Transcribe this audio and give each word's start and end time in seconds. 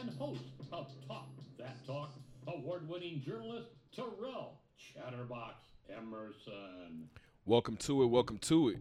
and 0.00 0.10
host 0.18 0.42
of 0.72 0.88
Talk 1.08 1.26
That 1.58 1.84
Talk, 1.86 2.12
award 2.48 2.86
winning 2.86 3.22
journalist 3.24 3.68
Terrel 3.94 4.58
Chatterbox 4.76 5.54
Emerson. 5.88 7.08
Welcome 7.46 7.76
to 7.78 8.02
it. 8.02 8.06
Welcome 8.06 8.36
to 8.38 8.68
it. 8.70 8.78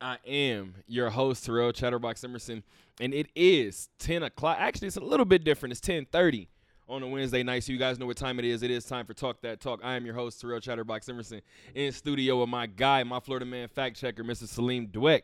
I 0.00 0.18
am 0.24 0.74
your 0.86 1.10
host, 1.10 1.44
Terrel 1.44 1.74
Chatterbox 1.74 2.22
Emerson, 2.22 2.62
and 3.00 3.12
it 3.12 3.28
is 3.34 3.88
10 3.98 4.22
o'clock. 4.22 4.58
Actually, 4.60 4.88
it's 4.88 4.96
a 4.96 5.00
little 5.00 5.26
bit 5.26 5.42
different. 5.42 5.72
It's 5.72 5.80
1030 5.80 6.48
on 6.88 7.02
a 7.02 7.08
Wednesday 7.08 7.42
night, 7.42 7.64
so 7.64 7.72
you 7.72 7.78
guys 7.78 7.98
know 7.98 8.06
what 8.06 8.16
time 8.16 8.38
it 8.38 8.44
is. 8.44 8.62
It 8.62 8.70
is 8.70 8.84
time 8.84 9.06
for 9.06 9.14
Talk 9.14 9.40
That 9.40 9.60
Talk. 9.60 9.80
I 9.82 9.96
am 9.96 10.06
your 10.06 10.14
host, 10.14 10.40
Terrel 10.40 10.62
Chatterbox 10.62 11.08
Emerson, 11.08 11.40
in 11.74 11.90
studio 11.90 12.40
with 12.40 12.48
my 12.48 12.66
guy, 12.66 13.02
my 13.02 13.18
Florida 13.18 13.44
man 13.44 13.66
fact 13.66 13.96
checker, 13.96 14.22
Mr. 14.22 14.46
Salim 14.46 14.86
Dweck, 14.86 15.22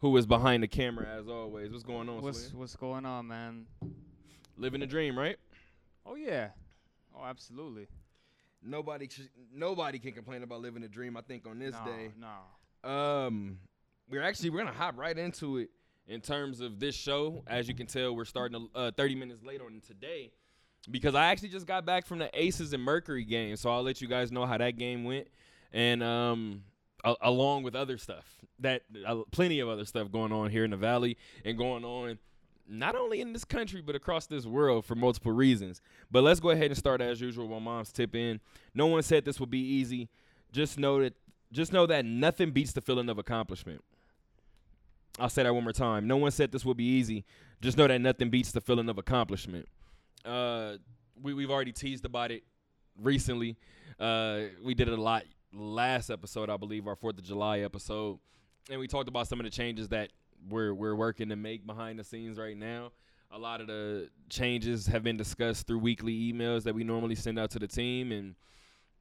who 0.00 0.16
is 0.16 0.26
behind 0.26 0.64
the 0.64 0.68
camera 0.68 1.06
as 1.06 1.28
always. 1.28 1.70
What's 1.70 1.84
going 1.84 2.08
on, 2.08 2.20
What's 2.20 2.46
Salim? 2.46 2.58
what's 2.58 2.74
going 2.74 3.06
on, 3.06 3.28
man? 3.28 3.66
Living 4.56 4.82
a 4.82 4.86
dream, 4.86 5.18
right? 5.18 5.36
Oh 6.04 6.14
yeah. 6.14 6.48
Oh, 7.14 7.24
absolutely. 7.24 7.88
Nobody, 8.62 9.08
nobody 9.54 9.98
can 9.98 10.12
complain 10.12 10.42
about 10.42 10.60
living 10.60 10.82
a 10.82 10.88
dream. 10.88 11.16
I 11.16 11.20
think 11.20 11.46
on 11.46 11.58
this 11.58 11.74
no, 11.84 11.92
day. 11.92 12.10
No. 12.18 12.90
Um, 12.90 13.58
we're 14.08 14.22
actually 14.22 14.50
we're 14.50 14.58
gonna 14.58 14.72
hop 14.72 14.98
right 14.98 15.16
into 15.16 15.58
it 15.58 15.70
in 16.08 16.20
terms 16.20 16.60
of 16.60 16.78
this 16.78 16.94
show. 16.94 17.42
As 17.46 17.68
you 17.68 17.74
can 17.74 17.86
tell, 17.86 18.14
we're 18.14 18.24
starting 18.24 18.68
uh, 18.74 18.90
30 18.96 19.14
minutes 19.16 19.42
late 19.42 19.60
on 19.60 19.80
today 19.86 20.30
because 20.90 21.14
I 21.14 21.26
actually 21.26 21.48
just 21.50 21.66
got 21.66 21.84
back 21.84 22.06
from 22.06 22.18
the 22.18 22.30
Aces 22.32 22.72
and 22.72 22.82
Mercury 22.82 23.24
game, 23.24 23.56
so 23.56 23.70
I'll 23.70 23.82
let 23.82 24.00
you 24.00 24.08
guys 24.08 24.30
know 24.30 24.46
how 24.46 24.58
that 24.58 24.78
game 24.78 25.04
went, 25.04 25.28
and 25.72 26.02
um, 26.02 26.62
a- 27.04 27.16
along 27.22 27.64
with 27.64 27.74
other 27.74 27.98
stuff 27.98 28.24
that 28.60 28.82
uh, 29.06 29.22
plenty 29.30 29.60
of 29.60 29.68
other 29.68 29.84
stuff 29.84 30.10
going 30.10 30.32
on 30.32 30.50
here 30.50 30.64
in 30.64 30.70
the 30.70 30.76
Valley 30.76 31.16
and 31.44 31.58
going 31.58 31.84
on. 31.84 32.18
Not 32.68 32.96
only 32.96 33.20
in 33.20 33.32
this 33.32 33.44
country, 33.44 33.80
but 33.80 33.94
across 33.94 34.26
this 34.26 34.44
world 34.44 34.84
for 34.84 34.94
multiple 34.94 35.32
reasons. 35.32 35.80
But 36.10 36.22
let's 36.24 36.40
go 36.40 36.50
ahead 36.50 36.66
and 36.66 36.76
start 36.76 37.00
as 37.00 37.20
usual. 37.20 37.46
While 37.48 37.60
mom's 37.60 37.92
tip 37.92 38.14
in, 38.14 38.40
no 38.74 38.86
one 38.86 39.02
said 39.02 39.24
this 39.24 39.38
would 39.38 39.50
be 39.50 39.60
easy. 39.60 40.08
Just 40.52 40.78
know 40.78 41.00
that, 41.00 41.14
just 41.52 41.72
know 41.72 41.86
that 41.86 42.04
nothing 42.04 42.50
beats 42.50 42.72
the 42.72 42.80
feeling 42.80 43.08
of 43.08 43.18
accomplishment. 43.18 43.82
I'll 45.18 45.28
say 45.28 45.44
that 45.44 45.54
one 45.54 45.64
more 45.64 45.72
time. 45.72 46.06
No 46.06 46.16
one 46.16 46.30
said 46.30 46.52
this 46.52 46.64
would 46.64 46.76
be 46.76 46.84
easy. 46.84 47.24
Just 47.60 47.78
know 47.78 47.86
that 47.86 48.00
nothing 48.00 48.30
beats 48.30 48.52
the 48.52 48.60
feeling 48.60 48.88
of 48.88 48.98
accomplishment. 48.98 49.66
Uh, 50.24 50.74
we 51.22 51.32
we've 51.32 51.50
already 51.50 51.72
teased 51.72 52.04
about 52.04 52.30
it 52.30 52.42
recently. 53.00 53.56
Uh, 53.98 54.40
we 54.62 54.74
did 54.74 54.88
it 54.88 54.98
a 54.98 55.00
lot 55.00 55.24
last 55.54 56.10
episode, 56.10 56.50
I 56.50 56.56
believe, 56.56 56.86
our 56.86 56.96
Fourth 56.96 57.18
of 57.18 57.24
July 57.24 57.60
episode, 57.60 58.18
and 58.70 58.78
we 58.78 58.86
talked 58.86 59.08
about 59.08 59.26
some 59.28 59.40
of 59.40 59.44
the 59.44 59.50
changes 59.50 59.88
that 59.88 60.10
we're 60.48 60.74
we're 60.74 60.94
working 60.94 61.28
to 61.30 61.36
make 61.36 61.66
behind 61.66 61.98
the 61.98 62.04
scenes 62.04 62.38
right 62.38 62.56
now. 62.56 62.92
A 63.32 63.38
lot 63.38 63.60
of 63.60 63.66
the 63.66 64.08
changes 64.28 64.86
have 64.86 65.02
been 65.02 65.16
discussed 65.16 65.66
through 65.66 65.78
weekly 65.78 66.32
emails 66.32 66.62
that 66.62 66.74
we 66.74 66.84
normally 66.84 67.14
send 67.14 67.38
out 67.38 67.50
to 67.50 67.58
the 67.58 67.66
team, 67.66 68.12
and 68.12 68.34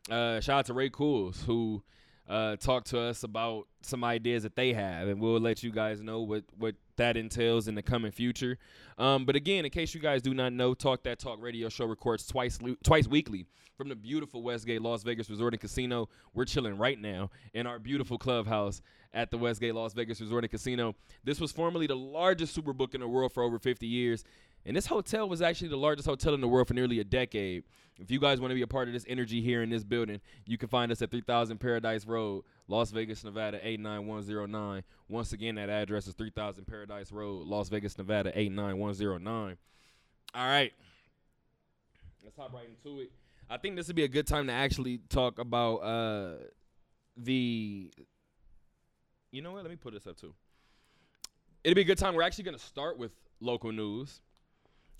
uh, 0.09 0.40
shout 0.41 0.59
out 0.59 0.66
to 0.66 0.73
Ray 0.73 0.90
Cools 0.90 1.44
who 1.46 1.84
uh, 2.28 2.56
talked 2.56 2.88
to 2.88 3.00
us 3.00 3.23
about 3.23 3.68
some 3.81 4.03
ideas 4.03 4.44
that 4.44 4.56
they 4.56 4.73
have, 4.73 5.07
and 5.07 5.19
we'll 5.19 5.40
let 5.40 5.63
you 5.63 5.72
guys 5.72 6.01
know 6.01 6.22
what 6.22 6.44
what 6.57 6.75
that 6.97 7.17
entails 7.17 7.67
in 7.67 7.75
the 7.75 7.81
coming 7.81 8.11
future. 8.11 8.57
Um, 8.97 9.25
but 9.25 9.35
again, 9.35 9.66
in 9.66 9.72
case 9.72 9.94
you 9.94 10.01
guys 10.01 10.22
do 10.22 10.33
not 10.33 10.53
know, 10.53 10.73
Talk 10.73 11.03
That 11.03 11.19
Talk 11.19 11.41
radio 11.41 11.69
show 11.69 11.85
records 11.85 12.25
twice 12.25 12.59
twice 12.83 13.07
weekly 13.07 13.45
from 13.78 13.89
the 13.89 13.95
beautiful 13.95 14.41
Westgate 14.41 14.81
Las 14.81 15.03
Vegas 15.03 15.29
Resort 15.29 15.53
and 15.53 15.59
Casino. 15.59 16.09
We're 16.34 16.45
chilling 16.45 16.78
right 16.78 17.00
now 17.00 17.29
in 17.53 17.67
our 17.67 17.79
beautiful 17.79 18.17
clubhouse 18.17 18.81
at 19.13 19.31
the 19.31 19.38
Westgate 19.38 19.75
Las 19.75 19.94
Vegas 19.94 20.22
Resort 20.22 20.44
and 20.44 20.51
Casino. 20.51 20.95
This 21.23 21.39
was 21.39 21.51
formerly 21.51 21.88
the 21.88 21.95
largest 21.95 22.57
superbook 22.57 22.94
in 22.94 23.01
the 23.01 23.07
world 23.07 23.34
for 23.34 23.44
over 23.44 23.59
50 23.59 23.85
years. 23.85 24.23
And 24.66 24.75
this 24.75 24.88
hotel 24.88 25.29
was 25.29 25.41
actually 25.41 25.67
the 25.67 25.78
largest 25.78 26.07
hotel 26.07 26.34
in 26.34 26.41
the 26.41 26.47
world 26.47 26.67
for 26.67 26.73
nearly 26.73 27.00
a 27.00 27.03
decade. 27.03 27.63
If 28.00 28.11
you 28.11 28.19
guys 28.19 28.41
want 28.41 28.51
to 28.51 28.55
be 28.55 28.61
a 28.61 28.67
part 28.67 28.88
of 28.88 28.94
this 28.94 29.05
energy 29.07 29.41
here 29.41 29.61
in 29.61 29.69
this 29.69 29.84
building, 29.84 30.19
you 30.45 30.57
can 30.57 30.67
find 30.67 30.91
us 30.91 31.01
at 31.01 31.11
3000 31.11 31.59
Paradise 31.59 32.05
Road, 32.05 32.44
Las 32.67 32.91
Vegas, 32.91 33.23
Nevada 33.23 33.59
89109. 33.61 34.83
Once 35.07 35.33
again, 35.33 35.55
that 35.55 35.69
address 35.69 36.07
is 36.07 36.13
3000 36.15 36.65
Paradise 36.65 37.11
Road, 37.11 37.47
Las 37.47 37.69
Vegas, 37.69 37.97
Nevada 37.97 38.31
89109. 38.37 39.57
All 40.33 40.47
right. 40.47 40.73
Let's 42.23 42.35
hop 42.35 42.53
right 42.53 42.67
into 42.67 43.01
it. 43.01 43.11
I 43.49 43.57
think 43.57 43.75
this 43.75 43.87
would 43.87 43.95
be 43.95 44.03
a 44.03 44.07
good 44.07 44.25
time 44.25 44.47
to 44.47 44.53
actually 44.53 44.99
talk 45.09 45.37
about 45.37 45.75
uh 45.77 46.33
the 47.15 47.91
You 49.31 49.41
know 49.41 49.51
what? 49.51 49.63
Let 49.63 49.69
me 49.69 49.77
put 49.77 49.93
this 49.93 50.07
up 50.07 50.17
too. 50.17 50.33
It'd 51.63 51.75
be 51.75 51.81
a 51.81 51.85
good 51.85 51.97
time. 51.97 52.15
We're 52.15 52.23
actually 52.23 52.43
going 52.45 52.57
to 52.57 52.63
start 52.63 52.97
with 52.97 53.11
local 53.39 53.71
news. 53.71 54.21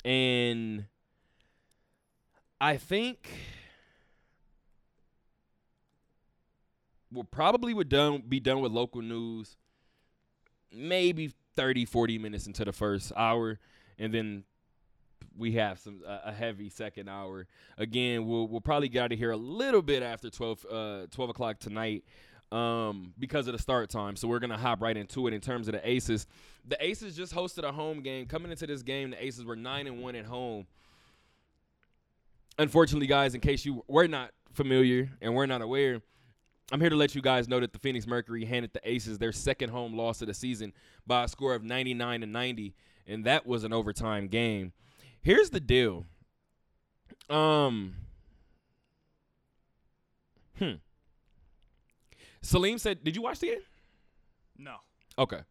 And 0.04 0.86
I 2.60 2.78
think 2.78 3.30
we'll 7.16 7.24
probably 7.24 7.74
would 7.74 7.90
done 7.90 8.22
be 8.28 8.40
done 8.40 8.60
with 8.62 8.72
local 8.72 9.02
news 9.02 9.58
maybe 10.72 11.32
30 11.56 11.86
40 11.86 12.18
minutes 12.20 12.48
into 12.48 12.66
the 12.66 12.74
first 12.74 13.12
hour 13.16 13.60
and 13.98 14.14
then 14.14 14.44
we 15.38 15.54
have 15.54 15.80
some 15.80 16.02
a 16.06 16.32
heavy 16.32 16.70
second 16.70 17.10
hour. 17.10 17.48
Again 17.78 18.26
we'll 18.26 18.48
we'll 18.48 18.62
probably 18.62 18.90
get 18.90 19.04
out 19.04 19.12
of 19.12 19.20
here 19.20 19.32
a 19.32 19.38
little 19.38 19.82
bit 19.82 20.04
after 20.04 20.30
12 20.30 20.66
uh 20.66 21.06
12 21.12 21.30
o'clock 21.30 21.60
tonight 21.60 22.04
um 22.52 23.14
because 23.20 23.48
of 23.48 23.54
the 23.54 23.60
start 23.60 23.90
time. 23.90 24.16
So 24.16 24.28
we're 24.28 24.40
gonna 24.40 24.58
hop 24.58 24.82
right 24.82 24.96
into 24.96 25.28
it 25.28 25.34
in 25.34 25.42
terms 25.42 25.68
of 25.68 25.74
the 25.74 25.88
aces. 25.88 26.28
The 26.68 26.84
aces 26.84 27.16
just 27.16 27.34
hosted 27.34 27.64
a 27.64 27.72
home 27.72 28.02
game. 28.02 28.26
Coming 28.28 28.52
into 28.52 28.68
this 28.68 28.82
game 28.82 29.12
the 29.12 29.24
aces 29.24 29.46
were 29.46 29.56
nine 29.56 29.88
and 29.88 30.02
one 30.02 30.16
at 30.16 30.26
home. 30.26 30.68
Unfortunately 32.58 33.08
guys 33.08 33.36
in 33.36 33.42
case 33.42 33.66
you 33.66 33.84
were 33.88 34.08
not 34.08 34.32
familiar 34.54 35.10
and 35.22 35.36
we're 35.36 35.46
not 35.46 35.62
aware 35.62 36.02
I'm 36.72 36.82
here 36.82 36.90
to 36.90 36.96
let 36.96 37.14
you 37.14 37.22
guys 37.22 37.48
know 37.48 37.60
that 37.60 37.74
the 37.74 37.80
Phoenix 37.80 38.08
Mercury 38.08 38.44
handed 38.46 38.74
the 38.74 38.82
Aces 38.90 39.20
their 39.20 39.32
second 39.32 39.70
home 39.70 39.96
loss 39.96 40.22
of 40.22 40.28
the 40.28 40.34
season 40.34 40.74
by 41.06 41.24
a 41.24 41.28
score 41.28 41.54
of 41.54 41.64
99 41.64 42.22
to 42.22 42.28
90, 42.28 42.74
and 43.08 43.26
that 43.26 43.46
was 43.46 43.64
an 43.64 43.72
overtime 43.72 44.28
game. 44.28 44.74
Here's 45.22 45.52
the 45.52 45.60
deal. 45.60 46.06
Um. 47.30 47.96
Hmm. 50.58 50.74
Salim 52.42 52.78
said, 52.78 53.04
"Did 53.04 53.16
you 53.16 53.22
watch 53.22 53.40
the 53.40 53.48
game?" 53.48 53.62
No. 54.58 54.76
Okay. 55.18 55.42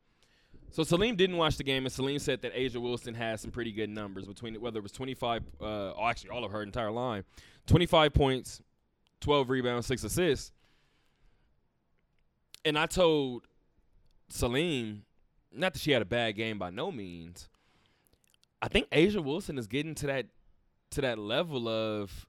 So 0.71 0.83
Salim 0.83 1.15
didn't 1.15 1.37
watch 1.37 1.57
the 1.57 1.65
game, 1.65 1.85
and 1.85 1.93
Salim 1.93 2.19
said 2.19 2.43
that 2.43 2.53
A'ja 2.55 2.81
Wilson 2.81 3.15
has 3.15 3.41
some 3.41 3.53
pretty 3.53 3.71
good 3.71 3.91
numbers 3.91 4.27
between 4.27 4.61
whether 4.61 4.79
it 4.79 4.83
was 4.83 4.91
25, 4.91 5.43
uh, 5.61 5.65
oh, 5.65 6.07
actually 6.07 6.31
all 6.31 6.45
of 6.45 6.51
her 6.51 6.63
entire 6.63 6.91
line, 6.91 7.23
25 7.67 8.13
points, 8.13 8.61
12 9.21 9.51
rebounds, 9.51 9.87
six 9.87 10.03
assists. 10.03 10.53
And 12.65 12.79
I 12.79 12.87
told 12.87 13.45
Salim, 14.29 15.05
not 15.53 15.75
that 15.75 15.81
she 15.81 15.91
had 15.91 16.03
a 16.03 16.07
bad 16.07 16.33
game 16.37 16.59
by 16.59 16.71
no 16.71 16.91
means. 16.91 17.49
I 18.63 18.69
think 18.69 18.89
A'ja 18.91 19.23
Wilson 19.23 19.59
is 19.59 19.67
getting 19.67 19.95
to 19.97 20.07
that 20.07 20.27
to 20.93 21.01
that 21.03 21.19
level 21.19 21.69
of 21.69 22.27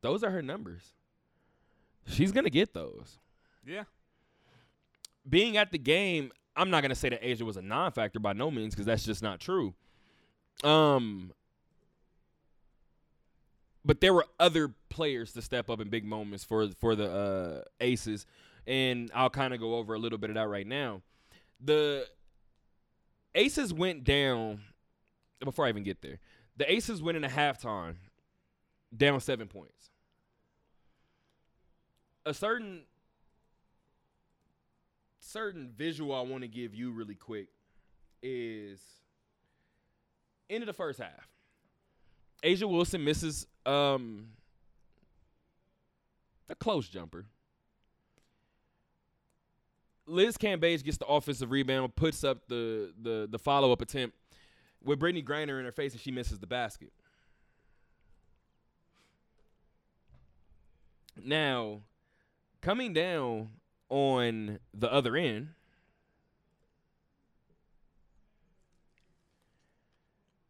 those 0.00 0.24
are 0.24 0.30
her 0.30 0.42
numbers. 0.42 0.94
She's 2.06 2.32
gonna 2.32 2.50
get 2.50 2.72
those 2.74 3.18
Yeah. 3.66 3.84
being 5.28 5.56
at 5.58 5.70
the 5.70 5.78
game, 5.78 6.32
I'm 6.56 6.70
not 6.70 6.80
gonna 6.82 6.94
say 6.94 7.10
that 7.10 7.22
A'ja 7.22 7.42
was 7.42 7.56
a 7.56 7.62
non-factor 7.62 8.18
by 8.18 8.32
no 8.32 8.50
means 8.50 8.74
because 8.74 8.86
that's 8.86 9.04
just 9.04 9.22
not 9.22 9.40
true. 9.40 9.74
Um, 10.64 11.32
but 13.84 14.00
there 14.00 14.12
were 14.14 14.26
other 14.40 14.74
players 14.88 15.32
to 15.34 15.42
step 15.42 15.70
up 15.70 15.80
in 15.80 15.88
big 15.88 16.04
moments 16.04 16.44
for 16.44 16.68
for 16.72 16.96
the 16.96 17.10
uh, 17.10 17.68
Aces, 17.80 18.26
and 18.68 19.10
I'll 19.14 19.30
kind 19.30 19.54
of 19.54 19.60
go 19.60 19.76
over 19.76 19.94
a 19.94 19.98
little 19.98 20.18
bit 20.18 20.28
of 20.28 20.34
that 20.34 20.46
right 20.46 20.66
now. 20.66 21.00
The 21.58 22.06
Aces 23.34 23.72
went 23.72 24.04
down 24.04 24.60
before 25.42 25.64
I 25.64 25.70
even 25.70 25.84
get 25.84 26.02
there. 26.02 26.18
The 26.58 26.70
Aces 26.70 27.02
went 27.02 27.16
in 27.16 27.24
a 27.24 27.28
halftime 27.28 27.94
down 28.94 29.18
seven 29.20 29.48
points. 29.48 29.90
A 32.26 32.34
certain 32.34 32.82
certain 35.20 35.72
visual 35.74 36.14
I 36.14 36.20
want 36.20 36.42
to 36.42 36.48
give 36.48 36.74
you 36.74 36.90
really 36.90 37.14
quick 37.14 37.48
is 38.22 38.80
of 40.50 40.66
the 40.66 40.72
first 40.72 40.98
half. 40.98 41.28
A'ja 42.42 42.68
Wilson 42.68 43.02
misses 43.02 43.46
um 43.64 44.28
a 46.50 46.54
close 46.54 46.86
jumper. 46.88 47.24
Liz 50.08 50.36
Cambage 50.36 50.82
gets 50.82 50.96
the 50.96 51.06
offensive 51.06 51.50
rebound, 51.50 51.94
puts 51.94 52.24
up 52.24 52.48
the 52.48 52.92
the 53.00 53.28
the 53.30 53.38
follow 53.38 53.72
up 53.72 53.80
attempt 53.80 54.16
with 54.82 54.98
Brittney 54.98 55.24
Griner 55.24 55.58
in 55.58 55.64
her 55.64 55.72
face, 55.72 55.92
and 55.92 56.00
she 56.00 56.10
misses 56.10 56.38
the 56.38 56.46
basket. 56.46 56.92
Now, 61.22 61.80
coming 62.62 62.92
down 62.92 63.50
on 63.88 64.60
the 64.72 64.92
other 64.92 65.16
end, 65.16 65.48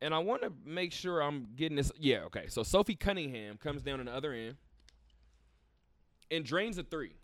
and 0.01 0.15
I 0.15 0.19
want 0.19 0.43
to 0.43 0.53
make 0.65 0.93
sure 0.93 1.21
I'm 1.21 1.49
getting 1.57 1.77
this. 1.77 1.91
Yeah, 1.99 2.25
okay. 2.25 2.47
So 2.49 2.63
Sophie 2.63 2.95
Cunningham 2.95 3.57
comes 3.57 3.83
down 3.83 4.01
on 4.01 4.07
the 4.07 4.15
other 4.15 4.33
end 4.33 4.57
and 6.31 6.45
drains 6.45 6.79
a 6.79 6.83
three 6.83 7.15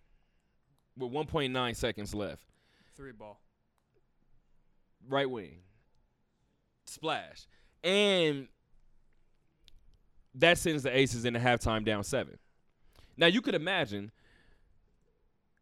with 0.96 1.10
1.9 1.10 1.76
seconds 1.76 2.14
left. 2.14 2.44
Three 2.96 3.12
ball. 3.12 3.40
Right 5.08 5.28
wing. 5.28 5.58
Splash. 6.86 7.46
And 7.82 8.48
that 10.34 10.58
sends 10.58 10.82
the 10.82 10.96
Aces 10.96 11.24
in 11.24 11.34
the 11.34 11.40
halftime 11.40 11.84
down 11.84 12.04
seven. 12.04 12.38
Now 13.16 13.26
you 13.26 13.40
could 13.40 13.54
imagine 13.54 14.10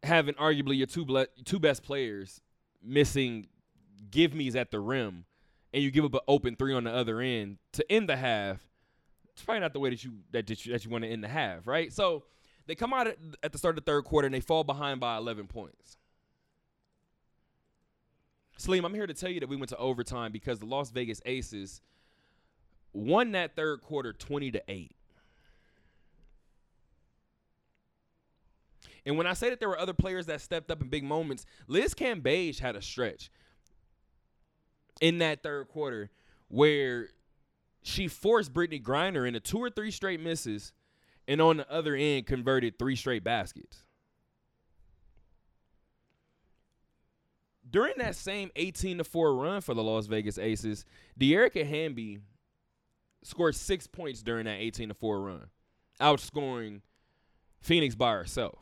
having 0.01 0.33
arguably 0.35 0.77
your 0.77 0.87
two 0.87 1.05
ble- 1.05 1.27
two 1.45 1.59
best 1.59 1.83
players 1.83 2.41
missing 2.81 3.47
give 4.11 4.33
me's 4.33 4.55
at 4.55 4.71
the 4.71 4.79
rim, 4.79 5.25
and 5.73 5.83
you 5.83 5.91
give 5.91 6.05
up 6.05 6.13
an 6.13 6.19
open 6.27 6.55
three 6.55 6.73
on 6.73 6.83
the 6.83 6.91
other 6.91 7.21
end 7.21 7.57
to 7.73 7.91
end 7.91 8.09
the 8.09 8.15
half. 8.15 8.59
It's 9.33 9.43
probably 9.43 9.61
not 9.61 9.73
the 9.73 9.79
way 9.79 9.89
that 9.89 10.03
you 10.03 10.11
that, 10.31 10.47
that 10.47 10.65
you, 10.65 10.73
that 10.73 10.85
you 10.85 10.91
want 10.91 11.03
to 11.03 11.09
end 11.09 11.23
the 11.23 11.27
half, 11.27 11.67
right? 11.67 11.91
So 11.91 12.23
they 12.65 12.75
come 12.75 12.93
out 12.93 13.07
at, 13.07 13.51
the 13.51 13.57
start 13.57 13.77
of 13.77 13.83
the 13.83 13.91
third 13.91 14.03
quarter 14.05 14.25
and 14.25 14.33
they 14.33 14.39
fall 14.39 14.63
behind 14.63 14.99
by 14.99 15.17
11 15.17 15.47
points. 15.47 15.97
Salim, 18.57 18.85
I'm 18.85 18.93
here 18.93 19.07
to 19.07 19.13
tell 19.13 19.29
you 19.29 19.39
that 19.39 19.49
we 19.49 19.55
went 19.55 19.69
to 19.69 19.77
overtime 19.77 20.31
because 20.31 20.59
the 20.59 20.65
Las 20.65 20.91
Vegas 20.91 21.21
Aces 21.25 21.81
won 22.93 23.31
that 23.31 23.55
third 23.55 23.81
quarter 23.81 24.13
20 24.13 24.51
to 24.51 24.63
8. 24.67 24.95
And 29.05 29.17
when 29.17 29.27
I 29.27 29.33
say 29.33 29.49
that 29.49 29.59
there 29.59 29.67
were 29.67 29.79
other 29.79 29.93
players 29.93 30.27
that 30.27 30.39
stepped 30.39 30.71
up 30.71 30.81
in 30.81 30.87
big 30.87 31.03
moments, 31.03 31.45
Liz 31.67 31.93
Cambage 31.93 32.59
had 32.59 32.75
a 32.75 32.81
stretch 32.81 33.29
in 35.01 35.17
that 35.17 35.43
third 35.43 35.67
quarter 35.67 36.09
where 36.47 37.09
she 37.81 38.07
forced 38.07 38.53
Brittney 38.53 38.81
Griner 38.81 39.27
into 39.27 39.41
two 39.41 39.57
or 39.57 39.69
three 39.69 39.91
straight 39.91 40.21
misses 40.21 40.71
and 41.27 41.41
on 41.41 41.57
the 41.57 41.71
other 41.71 41.95
end 41.95 42.25
converted 42.25 42.77
three 42.77 42.95
straight 42.95 43.23
baskets. 43.23 43.83
During 47.69 47.93
that 47.97 48.15
same 48.15 48.51
18 48.55 48.99
to 48.99 49.03
4 49.03 49.35
run 49.35 49.61
for 49.61 49.73
the 49.73 49.83
Las 49.83 50.05
Vegas 50.05 50.37
Aces, 50.37 50.85
Dearica 51.19 51.65
Hamby 51.67 52.19
scored 53.23 53.55
six 53.55 53.87
points 53.87 54.21
during 54.21 54.45
that 54.45 54.59
18 54.59 54.89
to 54.89 54.93
4 54.93 55.21
run, 55.21 55.47
outscoring 55.99 56.81
Phoenix 57.61 57.95
by 57.95 58.11
herself. 58.11 58.59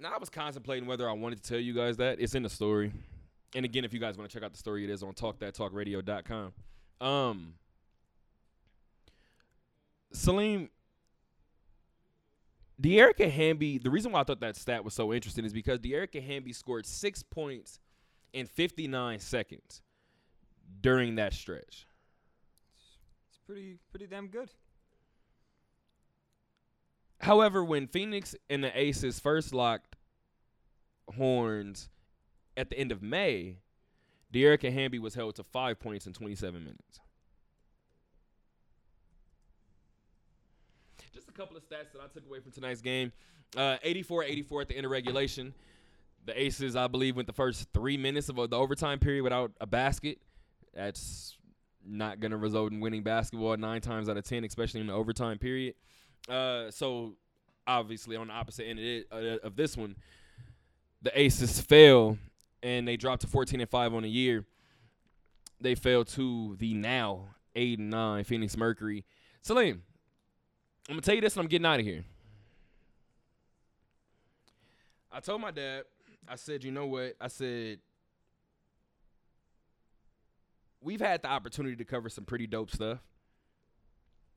Now 0.00 0.12
I 0.14 0.18
was 0.18 0.28
contemplating 0.28 0.86
whether 0.86 1.08
I 1.08 1.12
wanted 1.12 1.42
to 1.42 1.48
tell 1.48 1.58
you 1.58 1.72
guys 1.72 1.96
that. 1.96 2.20
It's 2.20 2.34
in 2.34 2.42
the 2.42 2.50
story. 2.50 2.92
And 3.54 3.64
again, 3.64 3.84
if 3.84 3.92
you 3.94 3.98
guys 3.98 4.16
want 4.16 4.30
to 4.30 4.36
check 4.36 4.44
out 4.44 4.52
the 4.52 4.58
story, 4.58 4.84
it 4.84 4.90
is 4.90 5.02
on 5.02 5.14
talkthattalkradio.com. 5.14 6.52
Um 7.00 7.54
Salim 10.12 10.70
Dearica 12.80 13.30
Hamby, 13.30 13.78
the 13.78 13.90
reason 13.90 14.12
why 14.12 14.20
I 14.20 14.24
thought 14.24 14.40
that 14.40 14.56
stat 14.56 14.84
was 14.84 14.94
so 14.94 15.12
interesting 15.12 15.44
is 15.44 15.52
because 15.52 15.80
Dearica 15.80 16.24
Hamby 16.24 16.52
scored 16.52 16.86
six 16.86 17.22
points 17.22 17.80
in 18.32 18.46
59 18.46 19.18
seconds 19.18 19.82
during 20.80 21.16
that 21.16 21.32
stretch. 21.32 21.86
It's 23.28 23.38
pretty 23.44 23.78
pretty 23.90 24.06
damn 24.06 24.28
good. 24.28 24.50
However, 27.20 27.64
when 27.64 27.88
Phoenix 27.88 28.36
and 28.48 28.62
the 28.62 28.78
Aces 28.78 29.18
first 29.18 29.52
locked 29.52 29.96
horns 31.16 31.88
at 32.56 32.70
the 32.70 32.78
end 32.78 32.92
of 32.92 33.02
May, 33.02 33.56
Dearica 34.32 34.72
Hamby 34.72 35.00
was 35.00 35.14
held 35.14 35.34
to 35.36 35.42
five 35.42 35.80
points 35.80 36.06
in 36.06 36.12
27 36.12 36.62
minutes. 36.62 37.00
Just 41.18 41.30
a 41.30 41.32
couple 41.32 41.56
of 41.56 41.64
stats 41.64 41.90
that 41.92 42.00
I 42.00 42.06
took 42.14 42.24
away 42.28 42.38
from 42.38 42.52
tonight's 42.52 42.80
game. 42.80 43.10
Uh, 43.56 43.76
84-84 43.84 44.62
at 44.62 44.68
the 44.68 44.76
end 44.76 44.86
of 44.86 44.92
regulation. 44.92 45.52
The 46.26 46.40
Aces, 46.40 46.76
I 46.76 46.86
believe, 46.86 47.16
went 47.16 47.26
the 47.26 47.32
first 47.32 47.66
three 47.74 47.96
minutes 47.96 48.28
of 48.28 48.36
the 48.36 48.56
overtime 48.56 49.00
period 49.00 49.24
without 49.24 49.50
a 49.60 49.66
basket. 49.66 50.18
That's 50.72 51.36
not 51.84 52.20
going 52.20 52.30
to 52.30 52.36
result 52.36 52.70
in 52.70 52.78
winning 52.78 53.02
basketball 53.02 53.56
nine 53.56 53.80
times 53.80 54.08
out 54.08 54.16
of 54.16 54.22
ten, 54.22 54.44
especially 54.44 54.80
in 54.80 54.86
the 54.86 54.92
overtime 54.92 55.38
period. 55.38 55.74
Uh, 56.28 56.70
so 56.70 57.14
obviously 57.66 58.14
on 58.14 58.28
the 58.28 58.32
opposite 58.32 58.66
end 58.68 59.04
uh, 59.10 59.38
of 59.42 59.56
this 59.56 59.76
one, 59.76 59.96
the 61.02 61.20
Aces 61.20 61.60
fell 61.60 62.16
and 62.62 62.86
they 62.86 62.96
dropped 62.96 63.22
to 63.22 63.26
14 63.26 63.60
and 63.60 63.68
five 63.68 63.92
on 63.92 64.04
the 64.04 64.08
year. 64.08 64.44
They 65.60 65.74
fell 65.74 66.04
to 66.04 66.54
the 66.60 66.74
now 66.74 67.34
eight 67.56 67.80
and 67.80 67.90
nine 67.90 68.22
Phoenix 68.22 68.56
Mercury. 68.56 69.04
Salim, 69.42 69.82
I'm 70.88 70.94
gonna 70.94 71.02
tell 71.02 71.14
you 71.14 71.20
this, 71.20 71.34
and 71.34 71.42
I'm 71.42 71.48
getting 71.48 71.66
out 71.66 71.80
of 71.80 71.86
here. 71.86 72.04
I 75.12 75.20
told 75.20 75.40
my 75.40 75.50
dad, 75.50 75.84
I 76.26 76.36
said, 76.36 76.64
you 76.64 76.70
know 76.70 76.86
what? 76.86 77.14
I 77.20 77.28
said, 77.28 77.78
we've 80.80 81.00
had 81.00 81.22
the 81.22 81.28
opportunity 81.28 81.76
to 81.76 81.84
cover 81.84 82.08
some 82.08 82.24
pretty 82.24 82.46
dope 82.46 82.70
stuff. 82.70 83.00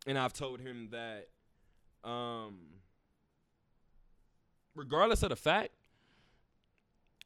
And 0.08 0.18
I've 0.18 0.34
told 0.34 0.60
him 0.60 0.90
that 0.92 1.28
um 2.04 2.58
regardless 4.76 5.22
of 5.24 5.30
the 5.30 5.36
fact, 5.36 5.70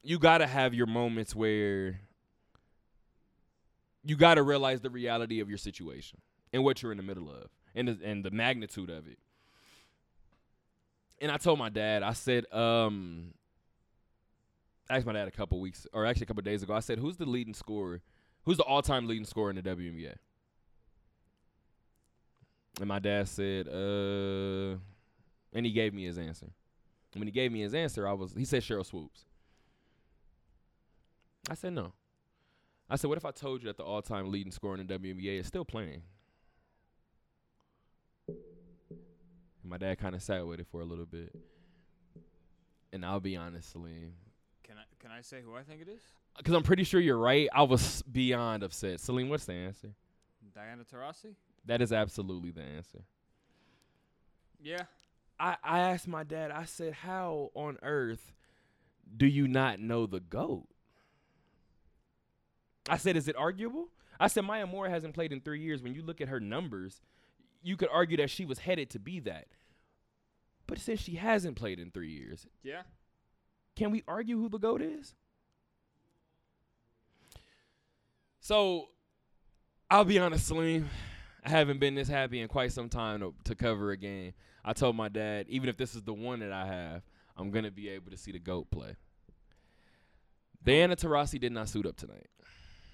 you 0.04 0.20
gotta 0.20 0.46
have 0.46 0.74
your 0.74 0.88
moments 0.88 1.34
where 1.34 2.02
you 4.04 4.16
gotta 4.18 4.44
realize 4.44 4.82
the 4.82 4.90
reality 4.90 5.40
of 5.40 5.50
your 5.50 5.58
situation 5.58 6.20
and 6.54 6.64
what 6.64 6.84
you're 6.84 6.92
in 6.92 6.98
the 6.98 7.04
middle 7.04 7.30
of 7.30 7.50
and 7.76 7.88
the, 7.88 8.00
and 8.04 8.24
the 8.24 8.32
magnitude 8.32 8.90
of 8.90 9.08
it. 9.08 9.20
And 11.22 11.32
I 11.32 11.38
told 11.38 11.60
my 11.60 11.70
dad, 11.70 12.04
I 12.04 12.14
said, 12.14 12.52
um, 12.52 13.34
I 14.90 14.98
asked 14.98 15.06
my 15.06 15.14
dad 15.14 15.28
a 15.28 15.32
couple 15.32 15.60
weeks, 15.60 15.88
or 15.94 16.06
actually 16.06 16.26
a 16.26 16.28
couple 16.28 16.44
days 16.44 16.62
ago. 16.64 16.74
I 16.74 16.80
said, 16.80 17.00
"Who's 17.00 17.18
the 17.18 17.26
leading 17.26 17.54
scorer? 17.54 18.02
Who's 18.44 18.58
the 18.58 18.64
all-time 18.64 19.08
leading 19.08 19.26
scorer 19.26 19.50
in 19.50 19.56
the 19.56 19.62
WNBA?" 19.64 20.16
And 22.80 22.88
my 22.88 23.00
dad 23.00 23.28
said, 23.28 23.68
"Uh," 23.68 24.78
and 25.54 25.66
he 25.66 25.72
gave 25.72 25.94
me 25.94 26.06
his 26.06 26.18
answer. 26.18 26.48
And 27.14 27.22
when 27.22 27.28
he 27.28 27.32
gave 27.32 27.52
me 27.52 27.62
his 27.62 27.74
answer, 27.74 28.08
I 28.08 28.14
was 28.14 28.34
he 28.34 28.46
said 28.46 28.62
Sheryl 28.62 28.86
Swoopes. 28.86 29.26
I 31.50 31.54
said 31.56 31.74
no. 31.74 31.94
I 32.90 32.98
said, 32.98 33.08
what 33.08 33.18
if 33.18 33.26
I 33.26 33.32
told 33.32 33.64
you 33.64 33.68
that 33.68 33.78
the 33.78 33.84
all-time 33.84 34.32
leading 34.32 34.52
scorer 34.52 34.78
in 34.78 34.86
the 34.86 35.00
WNBA 35.00 35.40
is 35.40 35.48
still 35.48 35.66
playing? 35.66 36.04
My 39.66 39.78
dad 39.78 39.98
kind 39.98 40.16
of 40.16 40.22
sat 40.22 40.46
with 40.46 40.60
it 40.60 40.68
for 40.72 40.82
a 40.82 40.86
little 40.86 41.06
bit. 41.06 41.36
And 42.94 43.06
I'll 43.06 43.20
be 43.20 43.36
honest, 43.36 43.72
Salim, 43.72 44.14
Can 44.64 44.78
I 44.78 44.84
can 45.00 45.12
I 45.12 45.22
say 45.22 45.42
who 45.44 45.56
I 45.56 45.64
think 45.64 45.82
it 45.82 45.90
is? 45.90 46.02
Uh, 46.36 46.38
because 46.38 46.54
I'm 46.54 46.64
pretty 46.64 46.84
sure 46.84 47.00
you're 47.00 47.18
right. 47.18 47.50
I 47.54 47.64
was 47.64 48.02
beyond 48.04 48.64
upset. 48.64 49.00
Salim, 49.00 49.30
what's 49.30 49.46
the 49.46 49.54
answer? 49.54 49.90
Diana 50.54 50.84
Taurasi? 50.84 51.36
That 51.66 51.82
is 51.82 51.92
absolutely 51.92 52.52
the 52.52 52.62
answer. 52.62 53.02
Yeah. 54.62 54.84
I, 55.40 55.58
I 55.64 55.80
asked 55.80 56.08
my 56.08 56.24
dad, 56.24 56.52
I 56.52 56.66
said, 56.66 56.94
how 56.94 57.52
on 57.56 57.78
earth 57.84 58.34
do 59.18 59.26
you 59.26 59.48
not 59.48 59.80
know 59.80 60.06
the 60.06 60.22
GOAT? 60.22 60.68
I 62.88 62.98
said, 62.98 63.18
is 63.18 63.28
it 63.28 63.36
arguable? 63.36 63.90
I 64.20 64.28
said, 64.28 64.46
Maya 64.46 64.66
Moore 64.66 64.88
hasn't 64.88 65.14
played 65.14 65.34
in 65.34 65.42
three 65.42 65.60
years. 65.60 65.82
When 65.82 65.94
you 65.94 66.04
look 66.04 66.22
at 66.22 66.30
her 66.30 66.40
numbers, 66.40 67.02
you 67.66 67.76
could 67.76 67.90
argue 67.92 68.16
that 68.18 68.30
she 68.30 68.46
was 68.46 68.60
headed 68.60 68.92
to 68.92 69.00
be 69.00 69.20
that. 69.22 69.48
But 70.68 70.78
since 70.78 71.00
she 71.02 71.16
hasn't 71.16 71.56
played 71.56 71.80
in 71.80 71.90
three 71.90 72.12
years, 72.12 72.46
Yeah. 72.64 72.84
can 73.76 73.90
we 73.90 74.04
argue 74.08 74.40
who 74.40 74.50
the 74.50 74.60
GOAT 74.60 74.84
is? 74.84 75.16
So, 78.40 78.90
I'll 79.90 80.06
be 80.06 80.20
honest, 80.20 80.46
Salim. 80.48 80.88
I 81.44 81.50
haven't 81.50 81.80
been 81.80 81.96
this 81.96 82.08
happy 82.08 82.40
in 82.40 82.48
quite 82.48 82.72
some 82.72 82.88
time 82.88 83.22
to, 83.22 83.34
to 83.46 83.56
cover 83.56 83.90
a 83.92 83.98
game. 83.98 84.34
I 84.64 84.74
told 84.74 84.96
my 84.96 85.10
dad, 85.10 85.48
even 85.50 85.68
if 85.68 85.78
this 85.78 85.96
is 85.96 86.04
the 86.04 86.14
one 86.14 86.40
that 86.42 86.52
I 86.52 86.68
have, 86.68 87.02
I'm 87.36 87.50
going 87.50 87.66
to 87.66 87.72
be 87.72 87.90
able 87.90 88.12
to 88.12 88.18
see 88.18 88.32
the 88.32 88.40
GOAT 88.40 88.70
play. 88.70 88.96
Diana 90.64 90.96
Taurasi 90.96 91.40
did 91.40 91.52
not 91.52 91.70
suit 91.70 91.88
up 91.88 91.98
tonight. 91.98 92.28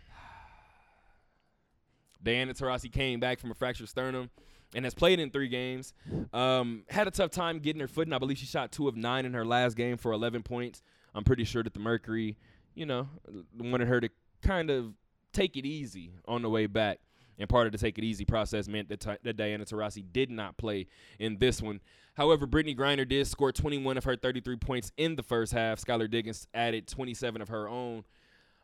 Diana 2.24 2.54
Taurasi 2.54 2.92
came 2.92 3.20
back 3.20 3.40
from 3.40 3.52
a 3.52 3.54
fractured 3.54 3.90
sternum 3.90 4.30
and 4.74 4.86
has 4.86 4.94
played 4.94 5.20
in 5.20 5.30
three 5.30 5.48
games. 5.48 5.94
Um, 6.34 6.84
had 6.90 7.08
a 7.08 7.12
tough 7.12 7.32
time 7.32 7.60
getting 7.60 7.80
her 7.80 7.88
footing. 7.88 8.14
I 8.14 8.18
believe 8.18 8.38
she 8.38 8.46
shot 8.46 8.72
two 8.72 8.88
of 8.88 8.96
nine 8.96 9.26
in 9.26 9.34
her 9.34 9.46
last 9.46 9.76
game 9.76 9.98
for 9.98 10.12
11 10.12 10.44
points. 10.44 10.82
I'm 11.14 11.24
pretty 11.24 11.44
sure 11.44 11.64
that 11.64 11.74
the 11.74 11.80
Mercury, 11.80 12.38
you 12.74 12.86
know, 12.86 13.10
wanted 13.58 13.88
her 13.88 14.00
to 14.00 14.10
kind 14.42 14.70
of 14.70 14.94
take 15.34 15.58
it 15.58 15.66
easy 15.66 16.12
on 16.28 16.42
the 16.42 16.50
way 16.50 16.68
back. 16.68 17.00
And 17.38 17.50
part 17.50 17.66
of 17.66 17.72
the 17.72 17.78
take 17.78 17.98
it 17.98 18.04
easy 18.04 18.24
process 18.24 18.68
meant 18.68 18.90
that, 18.90 19.00
Ti- 19.00 19.18
that 19.24 19.36
Diana 19.36 19.66
Taurasi 19.66 20.04
did 20.12 20.30
not 20.30 20.58
play 20.58 20.88
in 21.18 21.38
this 21.40 21.62
one. 21.62 21.80
However, 22.14 22.46
Brittney 22.46 22.78
Griner 22.78 23.08
did 23.08 23.26
score 23.26 23.52
21 23.52 23.98
of 23.98 24.04
her 24.04 24.16
33 24.16 24.58
points 24.58 24.92
in 24.98 25.16
the 25.16 25.24
first 25.24 25.52
half. 25.54 25.82
Skylar 25.84 26.10
Diggins 26.10 26.48
added 26.54 26.88
27 26.88 27.42
of 27.42 27.50
her 27.50 27.68
own. 27.68 28.04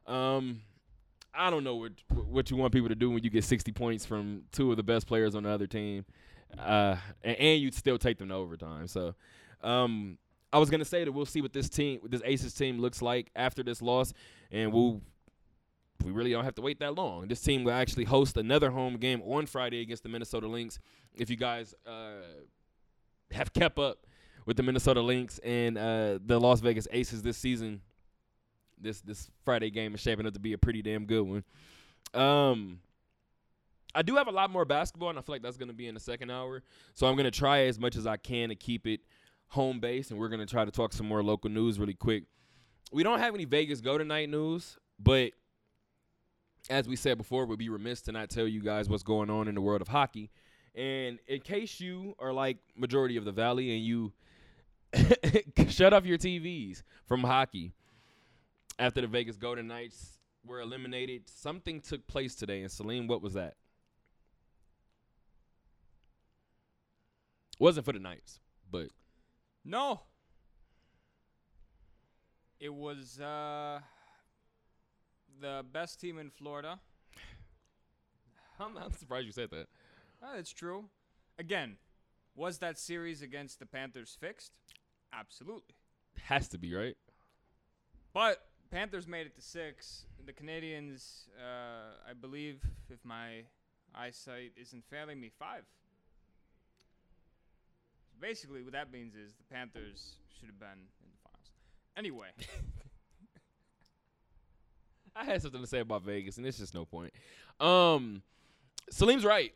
Um, 0.05 0.61
I 1.38 1.50
don't 1.50 1.63
know 1.63 1.75
what 1.75 1.91
what 2.10 2.51
you 2.51 2.58
want 2.58 2.74
people 2.74 2.89
to 2.89 2.96
do 2.96 3.10
when 3.12 3.24
you 3.24 3.29
get 3.29 3.44
60 3.44 3.72
points 3.72 4.06
from 4.06 4.44
two 4.51 4.72
of 4.72 4.77
the 4.77 4.84
best 4.84 5.08
players 5.08 5.36
on 5.36 5.44
the 5.44 5.50
other 5.50 5.67
team, 5.67 6.06
uh, 6.58 6.96
and, 7.24 7.38
and 7.38 7.62
you'd 7.62 7.75
still 7.75 7.98
take 7.98 8.17
them 8.17 8.29
to 8.29 8.36
overtime. 8.36 8.88
So, 8.88 9.13
um, 9.62 10.17
I 10.51 10.58
was 10.58 10.70
gonna 10.70 10.86
say 10.86 11.03
that 11.03 11.12
we'll 11.12 11.25
see 11.25 11.41
what 11.41 11.53
this 11.53 11.70
team, 11.70 12.00
this 12.03 12.22
Aces 12.25 12.53
team 12.53 12.79
looks 12.79 13.01
like 13.01 13.29
after 13.36 13.63
this 13.63 13.82
loss, 13.82 14.13
and 14.51 14.74
we'll 14.74 15.01
we 16.03 16.12
really 16.12 16.32
don't 16.32 16.44
have 16.44 16.56
to 16.56 16.62
wait 16.62 16.79
that 16.79 16.96
long. 16.96 17.27
This 17.27 17.41
team 17.41 17.63
will 17.63 17.74
actually 17.74 18.06
host 18.06 18.38
another 18.38 18.72
home 18.72 18.98
game 18.98 19.22
on 19.24 19.46
Friday 19.46 19.82
against 19.82 20.03
the 20.03 20.10
Minnesota 20.10 20.48
Lynx. 20.48 20.79
If 21.15 21.29
you 21.29 21.36
guys 21.36 21.74
uh, 21.86 22.22
have 23.32 23.53
kept 23.53 23.79
up 23.79 24.06
with 24.46 24.58
the 24.58 24.63
Minnesota 24.63 25.01
Lynx 25.01 25.39
and 25.39 25.77
uh, 25.77 26.20
the 26.24 26.39
Las 26.39 26.62
Vegas 26.62 26.88
Aces 26.91 27.22
this 27.22 27.38
season, 27.38 27.82
this 28.79 29.01
this 29.01 29.29
Friday 29.43 29.69
game 29.69 29.96
is 29.96 30.01
shaping 30.01 30.25
up 30.25 30.34
to 30.34 30.39
be 30.39 30.53
a 30.53 30.57
pretty 30.57 30.81
damn 30.81 31.05
good 31.05 31.22
one. 31.22 31.43
Um, 32.13 32.79
I 33.96 34.01
do 34.01 34.15
have 34.15 34.27
a 34.27 34.31
lot 34.31 34.51
more 34.51 34.65
basketball, 34.65 35.10
and 35.10 35.17
I 35.17 35.22
feel 35.22 35.36
like 35.36 35.41
that's 35.41 35.57
going 35.57 35.69
to 35.69 35.74
be 35.74 35.88
in 35.88 35.93
the 35.93 36.00
second 36.00 36.29
hour. 36.29 36.62
So 36.93 37.07
I'm 37.07 37.15
going 37.15 37.25
to 37.25 37.31
try 37.31 37.62
as 37.62 37.79
much 37.79 37.96
as 37.96 38.05
I 38.05 38.17
can 38.17 38.50
to 38.50 38.55
keep 38.55 38.86
it 38.86 39.01
home 39.48 39.79
base, 39.79 40.12
and 40.12 40.19
we're 40.19 40.29
going 40.29 40.39
to 40.39 40.46
try 40.46 40.65
to 40.65 40.72
talk 40.72 40.93
some 40.93 41.07
more 41.07 41.24
local 41.24 41.50
news 41.50 41.79
really 41.79 41.93
quick. 41.93 42.24
We 42.91 43.03
don't 43.03 43.19
have 43.19 43.34
any 43.34 43.46
Vegas 43.46 43.81
go 43.81 43.98
tonight 43.98 44.29
news, 44.29 44.77
but 45.00 45.31
as 46.69 46.88
we 46.88 46.96
said 46.96 47.17
before, 47.17 47.46
we'd 47.46 47.60
be 47.60 47.69
remiss 47.69 48.01
to 48.03 48.12
not 48.12 48.29
tell 48.29 48.48
you 48.48 48.62
guys 48.62 48.89
what's 48.89 49.03
going 49.03 49.29
on 49.29 49.48
in 49.48 49.55
the 49.55 49.62
world 49.62 49.81
of 49.81 49.88
hockey. 49.88 50.29
And 50.75 51.19
in 51.27 51.41
case 51.41 51.79
you 51.79 52.13
are 52.19 52.31
like 52.31 52.57
majority 52.75 53.17
of 53.17 53.25
the 53.25 53.31
valley 53.31 53.75
and 53.75 53.84
you 53.84 54.13
shut 55.69 55.93
off 55.93 56.05
your 56.05 56.17
TVs 56.17 56.84
from 57.07 57.24
hockey 57.24 57.74
after 58.79 59.01
the 59.01 59.07
Vegas 59.07 59.38
Golden 59.38 59.67
Knights 59.67 60.19
were 60.46 60.62
eliminated, 60.62 61.24
something 61.29 61.81
took 61.81 62.07
place 62.07 62.36
today. 62.36 62.62
And 62.62 62.72
Salim, 62.72 63.07
what 63.07 63.22
was 63.22 63.34
that? 63.34 63.55
Wasn't 67.60 67.86
for 67.86 67.93
the 67.93 68.00
Knights, 68.00 68.39
but 68.69 68.89
No. 69.65 70.01
It 72.60 72.74
was 72.74 73.19
uh 73.19 73.79
the 75.39 75.63
best 75.72 76.00
team 76.00 76.17
in 76.17 76.29
Florida. 76.29 76.79
I'm 78.60 78.74
not 78.74 78.96
surprised 78.98 79.25
you 79.25 79.31
said 79.31 79.51
that. 79.51 79.67
Uh, 80.24 80.38
it's 80.38 80.51
true. 80.51 80.86
Again, 81.38 81.77
was 82.36 82.57
that 82.60 82.79
series 82.79 83.22
against 83.22 83.60
the 83.60 83.67
Panthers 83.67 84.17
fixed? 84.19 84.53
Absolutely. 85.13 85.75
Has 86.24 86.48
to 86.50 86.57
be 86.57 86.74
right. 86.74 86.98
But 88.13 88.43
Panthers 88.69 89.07
made 89.07 89.27
it 89.27 89.36
to 89.36 89.41
six. 89.41 90.05
The 90.25 90.33
Canadiens, 90.33 91.27
uh, 91.39 92.09
I 92.09 92.13
believe, 92.13 92.59
if 92.89 93.00
my 93.03 93.43
eyesight 93.95 94.51
isn't 94.59 94.83
failing 94.89 95.19
me, 95.19 95.31
five. 95.39 95.63
Basically, 98.19 98.62
what 98.62 98.74
that 98.74 98.91
means 98.91 99.15
is 99.15 99.33
the 99.36 99.53
Panthers 99.53 100.15
should 100.38 100.47
have 100.47 100.59
been 100.59 100.67
in 100.69 101.09
the 101.12 101.17
finals. 101.24 101.50
Anyway, 101.95 102.27
I 105.15 105.24
had 105.24 105.41
something 105.41 105.62
to 105.62 105.67
say 105.67 105.79
about 105.79 106.03
Vegas, 106.03 106.38
and 106.38 106.45
it's 106.45 106.57
just 106.57 106.74
no 106.74 106.86
point. 106.86 107.13
Um, 107.59 108.21
Salim's 108.89 109.24
right. 109.24 109.53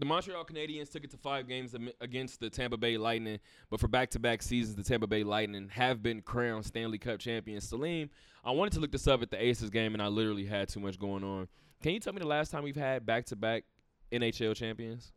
The 0.00 0.06
Montreal 0.06 0.46
Canadiens 0.46 0.90
took 0.90 1.04
it 1.04 1.10
to 1.10 1.18
five 1.18 1.46
games 1.46 1.76
against 2.00 2.40
the 2.40 2.48
Tampa 2.48 2.78
Bay 2.78 2.96
Lightning, 2.96 3.38
but 3.68 3.80
for 3.80 3.86
back-to-back 3.86 4.40
seasons, 4.40 4.74
the 4.74 4.82
Tampa 4.82 5.06
Bay 5.06 5.22
Lightning 5.22 5.68
have 5.68 6.02
been 6.02 6.22
crowned 6.22 6.64
Stanley 6.64 6.96
Cup 6.96 7.18
champions. 7.20 7.68
Salim, 7.68 8.08
I 8.42 8.50
wanted 8.52 8.72
to 8.72 8.80
look 8.80 8.92
this 8.92 9.06
up 9.06 9.20
at 9.20 9.30
the 9.30 9.36
Aces 9.36 9.68
game, 9.68 9.92
and 9.92 10.02
I 10.02 10.06
literally 10.06 10.46
had 10.46 10.70
too 10.70 10.80
much 10.80 10.98
going 10.98 11.22
on. 11.22 11.48
Can 11.82 11.92
you 11.92 12.00
tell 12.00 12.14
me 12.14 12.18
the 12.18 12.26
last 12.26 12.50
time 12.50 12.62
we've 12.62 12.74
had 12.74 13.04
back-to-back 13.04 13.64
NHL 14.10 14.56
champions? 14.56 15.12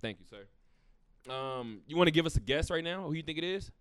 Thank 0.00 0.18
you, 0.20 0.26
sir. 0.26 1.32
Um, 1.34 1.80
you 1.88 1.96
want 1.96 2.06
to 2.06 2.12
give 2.12 2.24
us 2.24 2.36
a 2.36 2.40
guess 2.40 2.70
right 2.70 2.84
now? 2.84 3.02
Who 3.02 3.14
you 3.14 3.24
think 3.24 3.38
it 3.38 3.44
is? 3.44 3.72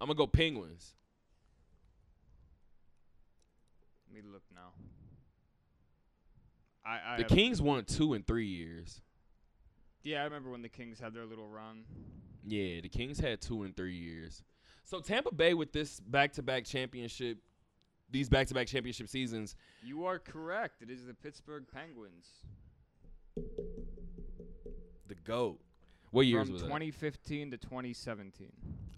I'm 0.00 0.06
gonna 0.06 0.16
go 0.16 0.28
Penguins. 0.28 0.94
let 4.06 4.24
me 4.24 4.30
look. 4.32 4.42
I, 6.88 7.14
I 7.14 7.16
The 7.18 7.22
have- 7.24 7.30
Kings 7.30 7.60
won 7.60 7.84
two 7.84 8.14
in 8.14 8.22
three 8.22 8.46
years. 8.46 9.00
Yeah, 10.02 10.20
I 10.22 10.24
remember 10.24 10.50
when 10.50 10.62
the 10.62 10.68
Kings 10.68 10.98
had 10.98 11.12
their 11.12 11.26
little 11.26 11.48
run. 11.48 11.84
Yeah, 12.46 12.80
the 12.80 12.88
Kings 12.88 13.18
had 13.20 13.40
two 13.42 13.64
in 13.64 13.72
three 13.74 13.94
years. 13.96 14.42
So 14.84 15.00
Tampa 15.00 15.34
Bay 15.34 15.52
with 15.54 15.72
this 15.72 16.00
back-to-back 16.00 16.64
championship, 16.64 17.38
these 18.10 18.28
back-to-back 18.30 18.68
championship 18.68 19.08
seasons, 19.08 19.54
You 19.82 20.06
are 20.06 20.18
correct. 20.18 20.80
It 20.80 20.88
is 20.88 21.04
the 21.04 21.12
Pittsburgh 21.14 21.64
Penguins 21.70 22.26
the 25.06 25.14
goat. 25.24 25.60
What 26.10 26.22
years 26.26 26.44
from 26.46 26.54
was 26.54 26.62
2015 26.62 27.50
to 27.50 27.56
2017. 27.58 28.48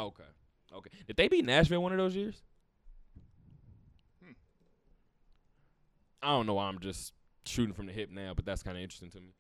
Okay, 0.01 0.23
okay. 0.73 0.91
Did 1.09 1.17
they 1.17 1.29
beat 1.29 1.45
Nashville 1.45 1.83
one 1.83 1.93
of 1.93 1.99
those 1.99 2.15
years? 2.15 2.41
Hmm. 4.25 4.33
I 6.23 6.29
don't 6.29 6.47
know 6.47 6.55
why 6.55 6.67
I'm 6.69 6.79
just 6.79 7.13
shooting 7.45 7.75
from 7.75 7.87
the 7.87 7.93
hip 7.93 8.11
now, 8.11 8.33
but 8.35 8.45
that's 8.45 8.63
kind 8.63 8.77
of 8.77 8.83
interesting 8.83 9.11
to 9.11 9.21
me. 9.21 9.35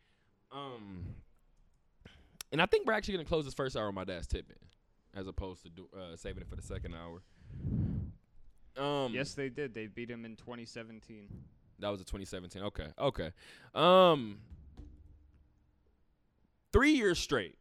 Um, 0.53 1.07
and 2.53 2.61
I 2.61 2.67
think 2.67 2.87
we're 2.87 2.93
actually 2.93 3.15
gonna 3.15 3.25
close 3.27 3.45
this 3.45 3.55
first 3.55 3.77
hour 3.77 3.87
on 3.89 3.95
my 3.95 4.05
dad's 4.05 4.27
tipping, 4.27 4.57
as 5.15 5.27
opposed 5.27 5.63
to 5.63 5.69
do, 5.71 5.89
uh, 5.97 6.17
saving 6.17 6.43
it 6.43 6.49
for 6.49 6.57
the 6.57 6.63
second 6.63 6.95
hour. 6.95 7.23
Um, 8.77 9.13
Yes, 9.13 9.35
they 9.35 9.49
did. 9.49 9.75
They 9.75 9.87
beat 9.87 10.11
him 10.11 10.25
in 10.25 10.37
2017. 10.37 11.29
That 11.81 11.89
was 11.91 12.01
a 12.01 12.05
2017. 12.05 12.63
Okay. 12.63 12.89
Okay. 12.99 13.33
Um 13.75 14.39
three 16.73 16.93
years 16.93 17.19
straight. 17.19 17.57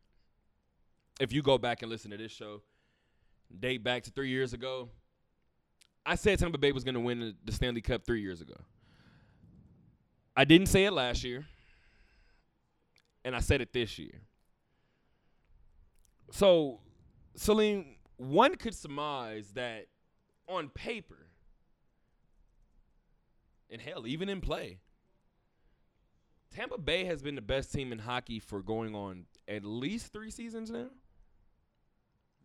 If 1.20 1.34
you 1.34 1.42
go 1.42 1.58
back 1.58 1.82
and 1.82 1.90
listen 1.92 2.12
to 2.12 2.18
this 2.18 2.32
show, 2.32 2.62
date 3.60 3.84
back 3.84 4.04
to 4.04 4.12
three 4.12 4.30
years 4.30 4.54
ago, 4.54 4.90
I 6.06 6.16
said 6.16 6.40
Tampa 6.40 6.58
Bay 6.58 6.72
was 6.72 6.84
going 6.84 6.96
to 6.96 7.02
win 7.02 7.36
the 7.44 7.52
Stanley 7.52 7.82
Cup 7.82 8.06
three 8.06 8.22
years 8.22 8.40
ago. 8.42 8.56
I 10.40 10.46
didn't 10.46 10.68
say 10.68 10.86
it 10.86 10.92
last 10.92 11.26
year, 11.26 11.46
and 13.26 13.36
I 13.36 13.42
said 13.42 13.60
it 13.60 13.74
this 13.74 14.00
year. 14.00 14.22
So, 16.32 16.80
Salim, 17.36 17.98
one 18.16 18.56
could 18.56 18.74
surmise 18.74 19.50
that 19.56 19.88
on 20.48 20.70
paper, 20.70 21.28
and 23.70 23.82
hell, 23.82 24.08
even 24.08 24.30
in 24.30 24.40
play. 24.40 24.80
Tampa 26.56 26.78
Bay 26.78 27.04
has 27.04 27.22
been 27.22 27.36
the 27.36 27.42
best 27.42 27.74
team 27.74 27.92
in 27.92 28.00
hockey 28.00 28.40
for 28.40 28.62
going 28.62 28.96
on 28.96 29.26
at 29.46 29.66
least 29.66 30.14
three 30.14 30.32
seasons 30.32 30.72
now. 30.72 30.88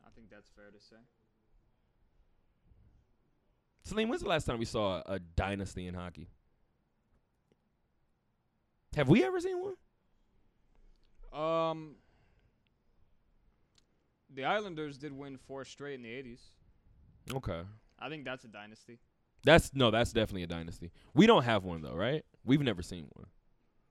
I 0.05 0.11
think 0.17 0.31
that's 0.31 0.49
fair 0.49 0.73
to 0.73 0.81
say. 0.85 0.97
Salim, 3.85 4.09
when's 4.09 4.23
the 4.23 4.29
last 4.29 4.47
time 4.47 4.59
we 4.59 4.65
saw 4.65 4.97
a, 5.07 5.15
a 5.15 5.19
dynasty 5.21 5.87
in 5.87 5.95
hockey? 5.95 6.29
Have 8.97 9.09
we 9.09 9.25
ever 9.25 9.41
seen 9.41 9.57
one? 9.61 9.75
Um, 11.33 11.97
the 14.33 14.45
Islanders 14.45 14.99
did 14.99 15.13
win 15.13 15.37
four 15.37 15.65
straight 15.65 15.95
in 15.95 16.03
the 16.03 16.09
80s. 16.09 16.41
Okay. 17.35 17.63
I 17.99 18.09
think 18.09 18.25
that's 18.25 18.45
a 18.45 18.49
dynasty. 18.49 18.99
That's 19.45 19.73
no, 19.75 19.91
that's 19.91 20.13
definitely 20.13 20.45
a 20.45 20.47
dynasty. 20.47 20.91
We 21.13 21.27
don't 21.27 21.45
have 21.45 21.65
one 21.65 21.83
though, 21.83 21.95
right? 21.95 22.25
We've 22.45 22.63
never 22.63 22.83
seen 22.83 23.07
one. 23.13 23.27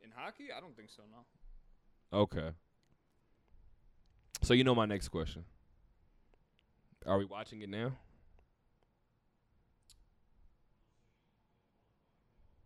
In 0.04 0.10
hockey, 0.16 0.48
I 0.56 0.60
don't 0.60 0.76
think 0.76 0.90
so. 0.90 1.04
No. 1.12 2.20
Okay. 2.20 2.50
So 4.42 4.54
you 4.54 4.64
know 4.64 4.76
my 4.76 4.86
next 4.86 5.10
question. 5.10 5.46
Are 7.06 7.18
we 7.18 7.26
watching 7.26 7.62
it 7.62 7.70
now? 7.70 7.94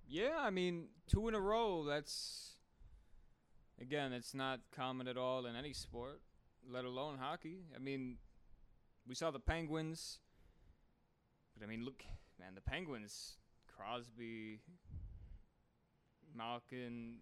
Yeah, 0.09 0.37
I 0.39 0.51
mean, 0.51 0.85
two 1.05 1.27
in 1.27 1.35
a 1.35 1.39
row. 1.39 1.83
That's 1.83 2.53
again, 3.81 4.13
it's 4.13 4.33
not 4.33 4.61
common 4.73 5.07
at 5.07 5.17
all 5.17 5.45
in 5.45 5.55
any 5.55 5.73
sport, 5.73 6.21
let 6.65 6.85
alone 6.85 7.17
hockey. 7.19 7.65
I 7.75 7.79
mean, 7.79 8.17
we 9.05 9.15
saw 9.15 9.31
the 9.31 9.39
Penguins, 9.39 10.19
but 11.53 11.65
I 11.65 11.67
mean, 11.67 11.83
look, 11.83 12.03
man, 12.39 12.55
the 12.55 12.61
Penguins, 12.61 13.35
Crosby, 13.75 14.61
Malkin, 16.33 17.15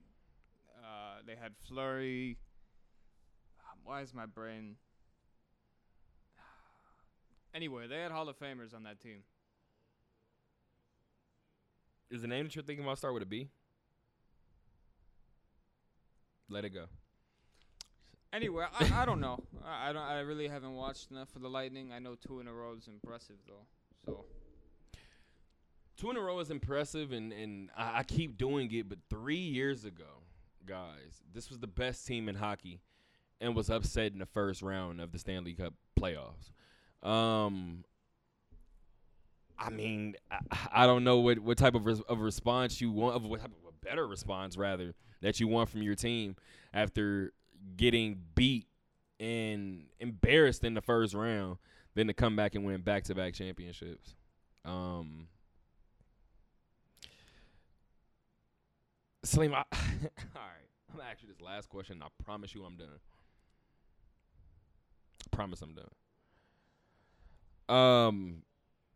uh, 0.77 1.21
they 1.25 1.35
had 1.35 1.53
Fleury. 1.67 2.37
Why 3.83 4.01
is 4.01 4.13
my 4.13 4.25
brain? 4.27 4.75
Anyway, 7.55 7.87
they 7.87 7.99
had 7.99 8.11
Hall 8.11 8.27
of 8.27 8.37
Famers 8.37 8.75
on 8.75 8.83
that 8.83 8.99
team. 8.99 9.23
Is 12.15 12.21
the 12.21 12.27
name 12.29 12.45
that 12.45 12.55
you're 12.55 12.63
thinking 12.63 12.85
about 12.85 12.97
start 12.97 13.13
with 13.13 13.23
a 13.23 13.25
B? 13.25 13.49
Let 16.49 16.63
it 16.63 16.69
go. 16.69 16.85
Anyway, 18.31 18.65
I, 18.79 19.01
I 19.01 19.05
don't 19.05 19.19
know. 19.19 19.43
I, 19.65 19.89
I 19.89 19.93
don't. 19.93 20.01
I 20.01 20.19
really 20.21 20.47
haven't 20.47 20.75
watched 20.75 21.11
enough 21.11 21.29
for 21.29 21.39
the 21.39 21.49
Lightning. 21.49 21.91
I 21.91 21.99
know 21.99 22.15
two 22.15 22.39
in 22.39 22.47
a 22.47 22.53
row 22.53 22.73
is 22.77 22.87
impressive 22.87 23.35
though. 23.45 23.65
So 24.05 24.25
Two 25.97 26.09
in 26.09 26.17
a 26.17 26.21
row 26.21 26.39
is 26.39 26.51
impressive, 26.51 27.11
and 27.11 27.33
and 27.33 27.69
I, 27.77 27.99
I 27.99 28.03
keep 28.03 28.37
doing 28.37 28.71
it. 28.73 28.87
But 28.87 28.99
three 29.09 29.35
years 29.35 29.83
ago, 29.85 30.23
guys, 30.65 31.21
this 31.33 31.49
was 31.49 31.59
the 31.59 31.67
best 31.67 32.07
team 32.07 32.29
in 32.29 32.35
hockey, 32.35 32.81
and 33.41 33.55
was 33.55 33.69
upset 33.69 34.13
in 34.13 34.19
the 34.19 34.25
first 34.25 34.61
round 34.61 35.01
of 35.01 35.11
the 35.11 35.19
Stanley 35.19 35.53
Cup 35.53 35.73
playoffs. 35.99 36.51
Um, 37.05 37.83
I 39.57 39.69
mean, 39.69 40.15
I, 40.31 40.39
I 40.71 40.85
don't 40.85 41.03
know 41.03 41.19
what, 41.19 41.39
what 41.39 41.57
type 41.57 41.75
of, 41.75 41.85
res- 41.85 42.01
of 42.01 42.19
response 42.19 42.81
you 42.81 42.91
want, 42.91 43.15
of 43.15 43.23
what 43.23 43.41
type 43.41 43.51
of 43.51 43.69
a 43.69 43.85
better 43.85 44.07
response 44.07 44.57
rather 44.57 44.93
that 45.21 45.39
you 45.39 45.47
want 45.47 45.69
from 45.69 45.81
your 45.81 45.95
team 45.95 46.35
after 46.73 47.33
getting 47.77 48.19
beat 48.35 48.67
and 49.19 49.85
embarrassed 49.99 50.63
in 50.63 50.73
the 50.73 50.81
first 50.81 51.13
round, 51.13 51.57
than 51.95 52.07
to 52.07 52.13
come 52.13 52.35
back 52.35 52.55
and 52.55 52.65
win 52.65 52.81
back 52.81 53.05
to 53.05 53.15
back 53.15 53.33
championships. 53.33 54.15
Um, 54.63 55.27
Salim, 59.23 59.53
I, 59.53 59.57
all 59.71 59.71
right, 60.35 60.67
I'm 60.91 60.97
gonna 60.97 61.09
ask 61.09 61.21
you 61.23 61.29
this 61.29 61.41
last 61.41 61.69
question. 61.69 62.01
I 62.03 62.07
promise 62.23 62.53
you, 62.53 62.63
I'm 62.63 62.75
done. 62.75 62.99
I 65.25 65.35
promise 65.35 65.61
I'm 65.61 65.73
done. 65.73 65.89
Um, 67.67 68.43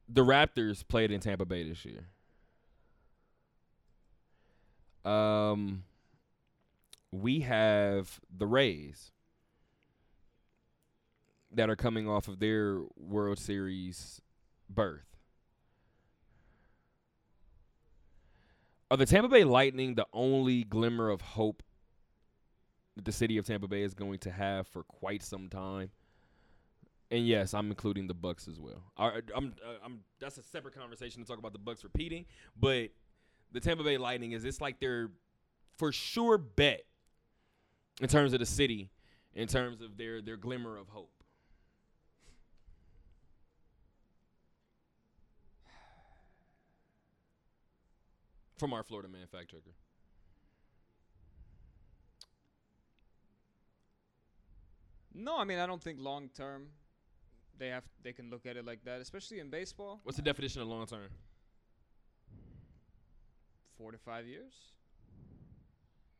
the 0.09 0.25
Raptors 0.25 0.85
played 0.87 1.11
in 1.11 1.19
Tampa 1.19 1.45
Bay 1.45 1.67
this 1.67 1.85
year. 1.85 2.07
Um, 5.05 5.83
we 7.11 7.41
have 7.41 8.19
the 8.35 8.47
Rays 8.47 9.11
that 11.51 11.69
are 11.69 11.75
coming 11.75 12.07
off 12.07 12.27
of 12.27 12.39
their 12.39 12.81
World 12.97 13.39
Series 13.39 14.21
berth. 14.69 15.05
Are 18.91 18.97
the 18.97 19.05
Tampa 19.05 19.29
Bay 19.29 19.43
Lightning 19.43 19.93
the 19.93 20.07
only 20.11 20.63
glimmer 20.63 21.09
of 21.09 21.21
hope 21.21 21.61
that 22.95 23.05
the 23.05 23.11
city 23.11 23.37
of 23.37 23.45
Tampa 23.45 23.67
Bay 23.67 23.83
is 23.83 23.93
going 23.93 24.17
to 24.19 24.31
have 24.31 24.67
for 24.67 24.83
quite 24.83 25.21
some 25.21 25.47
time? 25.47 25.91
And 27.11 27.25
yes, 27.25 27.53
I'm 27.53 27.69
including 27.69 28.07
the 28.07 28.13
Bucks 28.13 28.47
as 28.47 28.59
well. 28.59 28.83
I, 28.95 29.21
I'm, 29.35 29.55
uh, 29.65 29.83
I'm, 29.83 30.01
that's 30.19 30.37
a 30.37 30.43
separate 30.43 30.75
conversation 30.75 31.23
to 31.23 31.27
talk 31.27 31.39
about 31.39 31.53
the 31.53 31.59
Bucks 31.59 31.83
repeating, 31.83 32.25
but 32.59 32.89
the 33.51 33.59
Tampa 33.59 33.83
Bay 33.83 33.97
Lightning 33.97 34.33
is 34.33 34.45
it's 34.45 34.61
like 34.61 34.79
their 34.79 35.09
for 35.77 35.91
sure 35.91 36.37
bet 36.37 36.83
in 37.99 38.07
terms 38.07 38.33
of 38.33 38.39
the 38.39 38.45
city, 38.45 38.91
in 39.33 39.47
terms 39.47 39.81
of 39.81 39.97
their 39.97 40.21
their 40.21 40.37
glimmer 40.37 40.77
of 40.77 40.89
hope. 40.89 41.11
From 48.57 48.73
our 48.73 48.83
Florida 48.83 49.09
man 49.09 49.25
fact 49.31 49.49
checker. 49.49 49.73
No, 55.13 55.37
I 55.37 55.43
mean 55.43 55.57
I 55.59 55.65
don't 55.65 55.81
think 55.81 55.99
long 55.99 56.29
term 56.29 56.67
they 57.59 57.67
have 57.67 57.83
they 58.03 58.13
can 58.13 58.29
look 58.29 58.45
at 58.45 58.57
it 58.57 58.65
like 58.65 58.83
that, 58.85 59.01
especially 59.01 59.39
in 59.39 59.49
baseball. 59.49 59.99
What's 60.03 60.15
the 60.17 60.23
definition 60.23 60.61
of 60.61 60.67
long 60.67 60.85
term? 60.87 61.09
Four 63.77 63.91
to 63.91 63.97
five 63.97 64.25
years. 64.25 64.53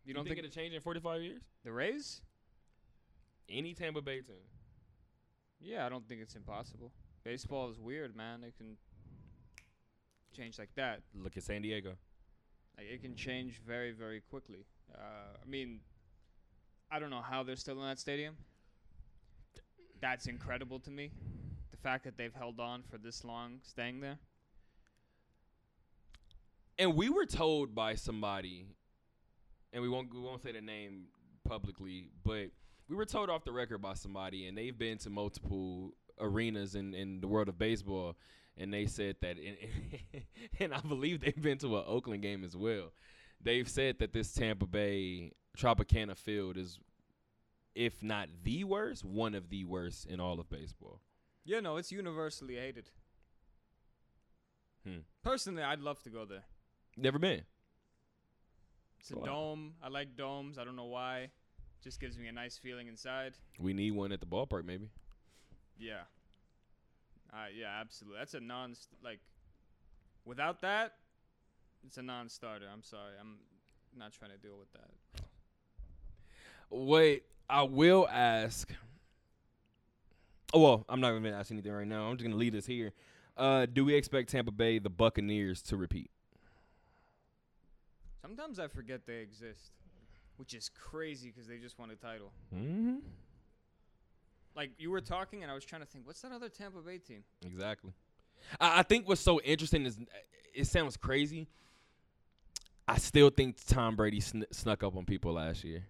You 0.05 0.09
You 0.09 0.13
don't 0.13 0.23
think, 0.23 0.35
think, 0.37 0.45
it'll 0.47 0.55
change 0.55 0.73
in 0.73 0.81
45 0.81 1.21
years? 1.21 1.41
the 1.63 1.71
Rays? 1.71 2.21
Any 3.49 3.73
Tampa 3.73 4.01
Bay 4.01 4.21
team. 4.21 4.35
Yeah, 5.59 5.85
I 5.85 5.89
don't 5.89 6.07
think 6.07 6.21
it's 6.21 6.35
impossible. 6.35 6.91
Baseball 7.23 7.69
is 7.69 7.79
weird, 7.79 8.15
man. 8.15 8.43
It 8.43 8.55
can 8.57 8.77
change 10.35 10.57
like 10.57 10.69
that. 10.75 11.01
Look 11.13 11.35
at 11.35 11.43
San 11.43 11.61
Diego. 11.61 11.95
Like 12.77 12.87
it 12.87 13.01
can 13.01 13.15
change 13.15 13.59
very, 13.65 13.91
very 13.91 14.21
quickly. 14.21 14.65
Uh, 14.93 15.35
I 15.43 15.45
mean, 15.47 15.81
I 16.89 16.99
don't 16.99 17.09
know 17.09 17.21
how 17.21 17.43
they're 17.43 17.55
still 17.57 17.81
in 17.81 17.87
that 17.87 17.99
stadium. 17.99 18.35
That's 20.01 20.27
incredible 20.27 20.79
to 20.79 20.91
me. 20.91 21.11
The 21.71 21.77
fact 21.77 22.03
that 22.05 22.17
they've 22.17 22.33
held 22.33 22.59
on 22.59 22.83
for 22.89 22.97
this 22.97 23.23
long, 23.23 23.59
staying 23.63 24.01
there. 24.01 24.17
And 26.77 26.95
we 26.95 27.09
were 27.09 27.25
told 27.25 27.75
by 27.75 27.95
somebody, 27.95 28.65
and 29.73 29.81
we 29.83 29.89
won't 29.89 30.13
we 30.13 30.21
won't 30.21 30.41
say 30.41 30.53
the 30.53 30.61
name 30.61 31.07
publicly, 31.47 32.09
but 32.23 32.51
we 32.87 32.95
were 32.95 33.05
told 33.05 33.29
off 33.29 33.43
the 33.43 33.51
record 33.51 33.81
by 33.81 33.93
somebody, 33.93 34.47
and 34.47 34.57
they've 34.57 34.77
been 34.77 34.97
to 34.99 35.09
multiple 35.09 35.93
arenas 36.19 36.75
in, 36.75 36.93
in 36.93 37.21
the 37.21 37.27
world 37.27 37.49
of 37.49 37.57
baseball, 37.57 38.15
and 38.57 38.73
they 38.73 38.85
said 38.85 39.15
that, 39.21 39.37
and, 39.37 40.23
and 40.59 40.73
I 40.73 40.79
believe 40.81 41.21
they've 41.21 41.41
been 41.41 41.57
to 41.59 41.77
an 41.77 41.83
Oakland 41.85 42.21
game 42.21 42.43
as 42.43 42.55
well. 42.55 42.91
They've 43.41 43.69
said 43.69 43.99
that 43.99 44.11
this 44.11 44.33
Tampa 44.33 44.65
Bay 44.65 45.31
Tropicana 45.57 46.17
field 46.17 46.57
is, 46.57 46.79
if 47.75 48.01
not 48.03 48.29
the 48.43 48.63
worst, 48.63 49.03
one 49.05 49.35
of 49.35 49.49
the 49.49 49.63
worst 49.65 50.05
in 50.05 50.19
all 50.19 50.39
of 50.39 50.49
baseball. 50.49 51.01
Yeah, 51.45 51.59
no, 51.61 51.77
it's 51.77 51.91
universally 51.91 52.55
hated. 52.55 52.89
Hmm. 54.85 54.99
Personally, 55.23 55.63
I'd 55.63 55.79
love 55.81 56.01
to 56.03 56.09
go 56.09 56.25
there. 56.25 56.43
Never 56.97 57.19
been. 57.19 57.43
It's 58.99 59.11
a 59.11 59.17
Wow. 59.17 59.25
dome. 59.25 59.75
I 59.81 59.87
like 59.89 60.15
domes. 60.15 60.57
I 60.57 60.63
don't 60.63 60.75
know 60.75 60.85
why. 60.85 61.31
Just 61.81 61.99
gives 61.99 62.17
me 62.17 62.27
a 62.27 62.31
nice 62.31 62.57
feeling 62.57 62.87
inside. 62.87 63.37
We 63.57 63.73
need 63.73 63.91
one 63.91 64.11
at 64.11 64.19
the 64.19 64.25
ballpark, 64.25 64.65
maybe. 64.65 64.89
Yeah. 65.77 66.03
Uh, 67.31 67.45
yeah, 67.55 67.79
absolutely. 67.79 68.19
That's 68.19 68.33
a 68.33 68.39
non 68.41 68.75
like. 69.01 69.19
Without 70.25 70.61
that, 70.61 70.95
it's 71.85 71.97
a 71.97 72.01
non-starter. 72.01 72.67
I'm 72.71 72.83
sorry. 72.83 73.13
I'm 73.19 73.37
not 73.95 74.11
trying 74.11 74.31
to 74.31 74.37
deal 74.37 74.57
with 74.59 74.71
that. 74.73 74.91
Wait, 76.69 77.23
I 77.49 77.63
will 77.63 78.07
ask. 78.09 78.71
Oh, 80.53 80.61
well, 80.61 80.85
I'm 80.89 80.99
not 80.99 81.11
going 81.11 81.23
to 81.23 81.31
ask 81.31 81.51
anything 81.51 81.71
right 81.71 81.87
now. 81.87 82.05
I'm 82.05 82.17
just 82.17 82.23
going 82.23 82.31
to 82.31 82.37
leave 82.37 82.53
this 82.53 82.65
here. 82.65 82.91
Uh, 83.37 83.65
do 83.65 83.85
we 83.85 83.93
expect 83.93 84.29
Tampa 84.29 84.51
Bay, 84.51 84.79
the 84.79 84.89
Buccaneers, 84.89 85.61
to 85.63 85.77
repeat? 85.77 86.09
Sometimes 88.21 88.59
I 88.59 88.67
forget 88.67 89.05
they 89.05 89.19
exist, 89.19 89.71
which 90.37 90.53
is 90.53 90.69
crazy 90.69 91.31
because 91.31 91.47
they 91.47 91.57
just 91.57 91.79
won 91.79 91.89
a 91.91 91.95
title. 91.95 92.31
Mm-hmm. 92.53 92.97
Like 94.55 94.71
you 94.77 94.91
were 94.91 95.01
talking, 95.01 95.43
and 95.43 95.51
I 95.51 95.55
was 95.55 95.63
trying 95.63 95.81
to 95.81 95.87
think, 95.87 96.05
what's 96.05 96.21
that 96.21 96.31
other 96.31 96.49
Tampa 96.49 96.79
Bay 96.79 96.97
team? 96.97 97.23
Exactly. 97.45 97.91
I, 98.59 98.79
I 98.79 98.83
think 98.83 99.07
what's 99.07 99.21
so 99.21 99.39
interesting 99.41 99.85
is 99.85 99.97
it 100.53 100.67
sounds 100.67 100.97
crazy. 100.97 101.47
I 102.87 102.97
still 102.97 103.29
think 103.29 103.57
Tom 103.65 103.95
Brady 103.95 104.19
sn- 104.19 104.45
snuck 104.51 104.83
up 104.83 104.97
on 104.97 105.05
people 105.05 105.33
last 105.33 105.63
year. 105.63 105.85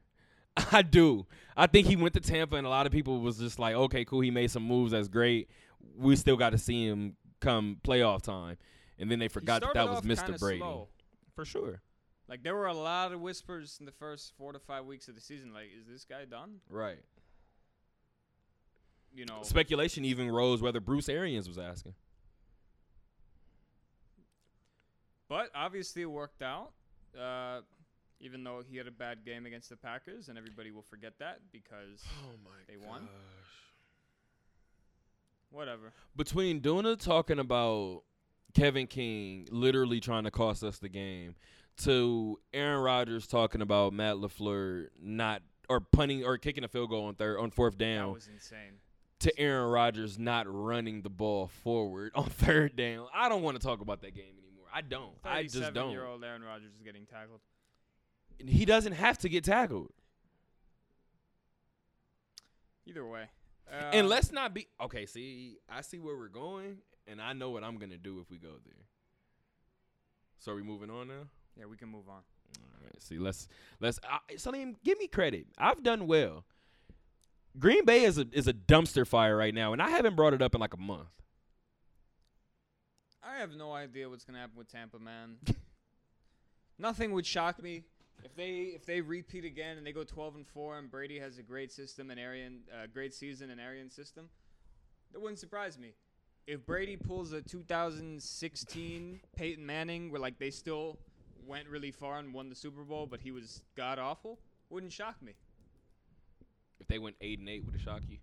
I 0.71 0.81
do. 0.81 1.25
I 1.55 1.67
think 1.67 1.87
he 1.87 1.95
went 1.95 2.13
to 2.13 2.19
Tampa, 2.19 2.55
and 2.55 2.65
a 2.65 2.69
lot 2.69 2.85
of 2.85 2.91
people 2.91 3.19
was 3.19 3.37
just 3.37 3.59
like, 3.59 3.75
"Okay, 3.75 4.05
cool. 4.05 4.21
He 4.21 4.31
made 4.31 4.49
some 4.51 4.63
moves. 4.63 4.91
That's 4.91 5.07
great. 5.07 5.49
We 5.97 6.15
still 6.15 6.37
got 6.37 6.51
to 6.51 6.57
see 6.57 6.85
him 6.85 7.15
come 7.39 7.77
playoff 7.83 8.21
time." 8.21 8.57
And 8.97 9.09
then 9.09 9.19
they 9.19 9.27
forgot 9.27 9.61
that 9.61 9.73
that 9.73 9.89
was 9.89 10.01
Mr. 10.01 10.37
Brady 10.39 10.59
slow. 10.59 10.89
for 11.35 11.45
sure. 11.45 11.81
Like 12.27 12.43
there 12.43 12.55
were 12.55 12.67
a 12.67 12.73
lot 12.73 13.11
of 13.11 13.21
whispers 13.21 13.77
in 13.79 13.85
the 13.85 13.91
first 13.91 14.33
four 14.37 14.53
to 14.53 14.59
five 14.59 14.85
weeks 14.85 15.07
of 15.07 15.15
the 15.15 15.21
season. 15.21 15.53
Like, 15.53 15.67
is 15.77 15.87
this 15.87 16.05
guy 16.05 16.25
done? 16.25 16.57
Right. 16.69 16.99
You 19.15 19.25
know, 19.25 19.39
Speculation 19.41 20.05
even 20.05 20.29
rose 20.29 20.61
whether 20.61 20.79
Bruce 20.79 21.09
Arians 21.09 21.47
was 21.47 21.57
asking. 21.57 21.95
but 25.27 25.49
obviously 25.55 26.01
it 26.01 26.11
worked 26.11 26.41
out. 26.41 26.71
Uh, 27.19 27.61
even 28.19 28.43
though 28.43 28.61
he 28.67 28.77
had 28.77 28.87
a 28.87 28.91
bad 28.91 29.23
game 29.25 29.45
against 29.45 29.69
the 29.69 29.75
Packers, 29.77 30.29
and 30.29 30.37
everybody 30.37 30.71
will 30.71 30.81
forget 30.83 31.13
that 31.19 31.39
because 31.51 32.03
Oh 32.23 32.31
my 32.43 32.51
They 32.67 32.77
won? 32.77 33.07
whatever. 35.51 35.93
Between 36.15 36.61
Duna 36.61 36.97
talking 36.99 37.39
about 37.39 38.03
Kevin 38.53 38.87
King 38.87 39.47
literally 39.51 39.99
trying 39.99 40.23
to 40.23 40.31
cost 40.31 40.63
us 40.63 40.79
the 40.79 40.89
game, 40.89 41.35
to 41.77 42.39
Aaron 42.53 42.81
Rodgers 42.81 43.25
talking 43.27 43.61
about 43.61 43.93
Matt 43.93 44.15
Lafleur 44.17 44.87
not 45.01 45.41
or 45.69 45.79
punting 45.79 46.25
or 46.25 46.37
kicking 46.37 46.63
a 46.63 46.67
field 46.67 46.89
goal 46.89 47.05
on 47.05 47.15
third 47.15 47.39
on 47.39 47.51
fourth 47.51 47.77
That 47.77 47.85
down, 47.85 48.13
was 48.13 48.27
insane. 48.27 48.73
to 49.19 49.39
Aaron 49.39 49.69
Rodgers 49.71 50.19
not 50.19 50.45
running 50.47 51.03
the 51.03 51.09
ball 51.09 51.47
forward 51.47 52.11
on 52.15 52.25
third 52.29 52.75
down. 52.75 53.07
I 53.13 53.29
don't 53.29 53.43
want 53.43 53.59
to 53.59 53.65
talk 53.65 53.81
about 53.81 54.01
that 54.01 54.13
game 54.13 54.33
anymore. 54.43 54.65
I 54.73 54.81
don't. 54.81 55.13
I 55.23 55.43
just 55.43 55.73
don't. 55.73 55.91
Year 55.91 56.05
old 56.05 56.23
Aaron 56.23 56.41
Rodgers 56.43 56.73
is 56.75 56.81
getting 56.83 57.05
tackled. 57.05 57.39
He 58.45 58.65
doesn't 58.65 58.93
have 58.93 59.17
to 59.19 59.29
get 59.29 59.43
tackled. 59.43 59.91
Either 62.85 63.05
way, 63.05 63.29
and 63.71 64.05
Um, 64.05 64.07
let's 64.07 64.31
not 64.31 64.53
be 64.53 64.67
okay. 64.81 65.05
See, 65.05 65.57
I 65.69 65.81
see 65.81 65.99
where 65.99 66.17
we're 66.17 66.27
going, 66.27 66.77
and 67.05 67.21
I 67.21 67.33
know 67.33 67.51
what 67.51 67.63
I'm 67.63 67.77
gonna 67.77 67.97
do 67.97 68.19
if 68.19 68.31
we 68.31 68.37
go 68.37 68.53
there. 68.65 68.85
So 70.39 70.53
are 70.53 70.55
we 70.55 70.63
moving 70.63 70.89
on 70.89 71.07
now? 71.07 71.27
yeah, 71.55 71.65
we 71.65 71.77
can 71.77 71.89
move 71.89 72.07
on. 72.07 72.23
All 72.57 72.83
right. 72.83 73.01
See, 73.01 73.17
let's 73.19 73.47
let's. 73.79 73.99
Uh, 74.03 74.17
Salim, 74.37 74.75
give 74.83 74.97
me 74.97 75.07
credit. 75.07 75.47
I've 75.57 75.83
done 75.83 76.07
well. 76.07 76.45
Green 77.57 77.85
Bay 77.85 78.05
is 78.05 78.17
a 78.17 78.25
is 78.31 78.47
a 78.47 78.53
dumpster 78.53 79.05
fire 79.05 79.35
right 79.35 79.53
now, 79.53 79.73
and 79.73 79.81
I 79.81 79.89
haven't 79.89 80.15
brought 80.15 80.33
it 80.33 80.41
up 80.41 80.55
in 80.55 80.61
like 80.61 80.73
a 80.73 80.77
month. 80.77 81.09
I 83.21 83.37
have 83.37 83.53
no 83.55 83.71
idea 83.73 84.09
what's 84.09 84.23
gonna 84.23 84.39
happen 84.39 84.57
with 84.57 84.71
Tampa, 84.71 84.97
man. 84.97 85.37
Nothing 86.79 87.11
would 87.11 87.25
shock 87.25 87.61
me 87.61 87.83
if 88.23 88.35
they 88.35 88.71
if 88.75 88.85
they 88.85 89.01
repeat 89.01 89.45
again 89.45 89.77
and 89.77 89.85
they 89.85 89.91
go 89.91 90.03
12 90.03 90.35
and 90.35 90.47
four 90.47 90.77
and 90.77 90.89
Brady 90.91 91.19
has 91.19 91.37
a 91.37 91.43
great 91.43 91.71
system 91.71 92.11
and 92.11 92.19
Arian 92.19 92.61
uh, 92.73 92.87
great 92.93 93.13
season 93.13 93.49
and 93.49 93.59
Arian 93.59 93.89
system. 93.89 94.29
That 95.13 95.21
wouldn't 95.21 95.39
surprise 95.39 95.77
me. 95.77 95.93
If 96.47 96.65
Brady 96.65 96.97
pulls 96.97 97.31
a 97.31 97.41
2016 97.41 99.19
Peyton 99.35 99.65
Manning, 99.65 100.11
where 100.11 100.19
like 100.21 100.39
they 100.39 100.49
still 100.51 100.97
went 101.45 101.67
really 101.67 101.91
far 101.91 102.19
and 102.19 102.33
won 102.33 102.49
the 102.49 102.55
Super 102.55 102.83
Bowl, 102.83 103.05
but 103.07 103.21
he 103.21 103.31
was 103.31 103.61
god 103.75 103.99
awful, 103.99 104.39
wouldn't 104.69 104.91
shock 104.91 105.21
me. 105.21 105.33
If 106.79 106.87
they 106.87 106.99
went 106.99 107.15
eight 107.21 107.39
and 107.39 107.49
eight, 107.49 107.65
would 107.65 107.75
it 107.75 107.81
shock 107.81 108.01
you? 108.07 108.17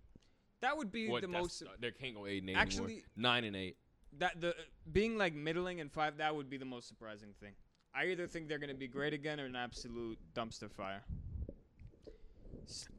That 0.61 0.75
would 0.77 0.91
be 0.91 1.07
the 1.21 1.27
most. 1.27 1.61
uh, 1.61 1.67
They 1.79 1.91
can't 1.91 2.15
go 2.15 2.25
eight 2.25 2.41
and 2.41 2.49
eight 2.49 2.55
Actually- 2.57 2.83
anymore. 2.85 3.03
Nine 3.15 3.43
and 3.43 3.55
eight. 3.55 3.77
that 4.19 4.39
the 4.41 4.55
being 4.91 5.17
like 5.17 5.33
middling 5.33 5.79
and 5.81 5.91
five 5.91 6.17
that 6.17 6.35
would 6.35 6.49
be 6.49 6.57
the 6.57 6.65
most 6.65 6.87
surprising 6.87 7.33
thing. 7.39 7.53
I 7.95 8.05
either 8.07 8.27
think 8.27 8.47
they're 8.47 8.59
gonna 8.59 8.73
be 8.75 8.87
great 8.87 9.13
again 9.13 9.39
or 9.39 9.45
an 9.45 9.55
absolute 9.55 10.19
dumpster 10.35 10.69
fire. 10.71 11.03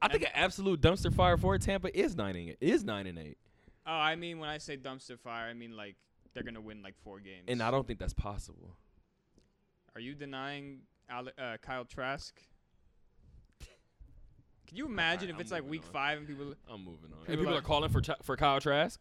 I 0.03 0.09
think 0.09 0.25
and- 0.25 0.33
an 0.35 0.43
absolute 0.43 0.81
dumpster 0.81 1.13
fire 1.15 1.37
for 1.37 1.57
Tampa 1.59 1.97
is 1.97 2.17
nine 2.17 2.37
and 2.37 2.51
eight. 2.51 2.59
Is 2.61 2.85
nine 2.85 3.07
and 3.07 3.19
eight, 3.19 3.39
oh, 3.87 3.93
I 3.93 4.17
mean 4.17 4.39
when 4.39 4.49
I 4.49 4.59
say 4.59 4.77
dumpster 4.77 5.19
fire, 5.19 5.49
I 5.49 5.55
mean 5.55 5.77
like 5.77 5.97
they're 6.35 6.43
gonna 6.43 6.61
win 6.61 6.83
like 6.83 6.95
four 7.05 7.21
games. 7.21 7.45
and 7.49 7.63
I 7.63 7.71
don't 7.71 7.87
think 7.87 7.99
that's 7.99 8.15
possible. 8.15 8.77
Are 9.95 10.01
you 10.01 10.15
denying 10.15 10.81
Ale- 11.11 11.31
uh, 11.39 11.57
Kyle 11.61 11.85
Trask? 11.85 12.41
Can 14.67 14.77
you 14.77 14.85
imagine 14.87 15.23
Alright, 15.23 15.31
if 15.31 15.35
I'm 15.37 15.41
it's 15.41 15.51
like 15.51 15.65
week 15.69 15.83
on. 15.87 15.93
five 15.93 16.19
and 16.19 16.27
people 16.29 16.55
I'm 16.69 16.85
moving 16.85 17.11
on. 17.13 17.21
People 17.21 17.33
And 17.33 17.39
people 17.41 17.55
like- 17.55 17.63
are 17.63 17.67
calling 17.67 17.91
for 17.91 18.01
Ch- 18.03 18.23
for 18.23 18.37
Kyle 18.37 18.61
Trask 18.61 19.01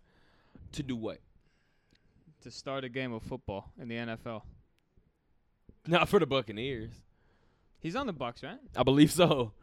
to 0.74 0.84
do 0.84 0.96
what? 0.96 1.20
to 2.42 2.52
start 2.52 2.84
a 2.84 2.90
game 2.90 3.12
of 3.14 3.24
football 3.24 3.74
in 3.80 3.88
the 3.90 3.96
NFL? 3.96 4.44
Not 5.92 6.10
for 6.10 6.20
the 6.20 6.26
Buccaneers. 6.26 6.92
He's 7.80 7.96
on 7.96 8.08
the 8.08 8.14
Bucks, 8.14 8.44
right? 8.44 8.58
I 8.76 8.84
believe 8.84 9.12
so. 9.12 9.54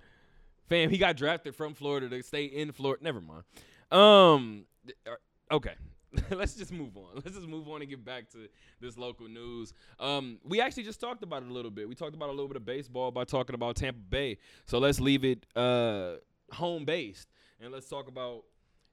Fam, 0.68 0.88
he 0.90 0.98
got 0.98 1.16
drafted 1.16 1.54
from 1.54 1.74
Florida 1.74 2.08
to 2.08 2.22
stay 2.22 2.44
in 2.44 2.72
Florida. 2.72 3.04
Never 3.04 3.20
mind. 3.20 3.42
Um. 3.90 4.64
uh, 5.06 5.14
Okay. 5.52 5.74
Let's 6.30 6.54
just 6.54 6.72
move 6.72 6.96
on. 6.96 7.16
Let's 7.16 7.36
just 7.36 7.46
move 7.48 7.68
on 7.68 7.80
and 7.82 7.90
get 7.90 8.04
back 8.04 8.30
to 8.30 8.48
this 8.80 8.96
local 8.96 9.28
news. 9.28 9.74
Um, 10.00 10.38
we 10.44 10.60
actually 10.60 10.84
just 10.84 11.00
talked 11.00 11.22
about 11.22 11.42
it 11.42 11.48
a 11.48 11.52
little 11.52 11.70
bit. 11.70 11.88
We 11.88 11.94
talked 11.94 12.14
about 12.14 12.28
a 12.28 12.32
little 12.32 12.48
bit 12.48 12.56
of 12.56 12.64
baseball 12.64 13.10
by 13.10 13.24
talking 13.24 13.54
about 13.54 13.76
Tampa 13.76 14.00
Bay. 14.00 14.38
So 14.64 14.78
let's 14.78 15.00
leave 15.00 15.24
it 15.24 15.44
uh, 15.56 16.14
home 16.52 16.84
based 16.84 17.28
and 17.60 17.72
let's 17.72 17.88
talk 17.88 18.08
about 18.08 18.44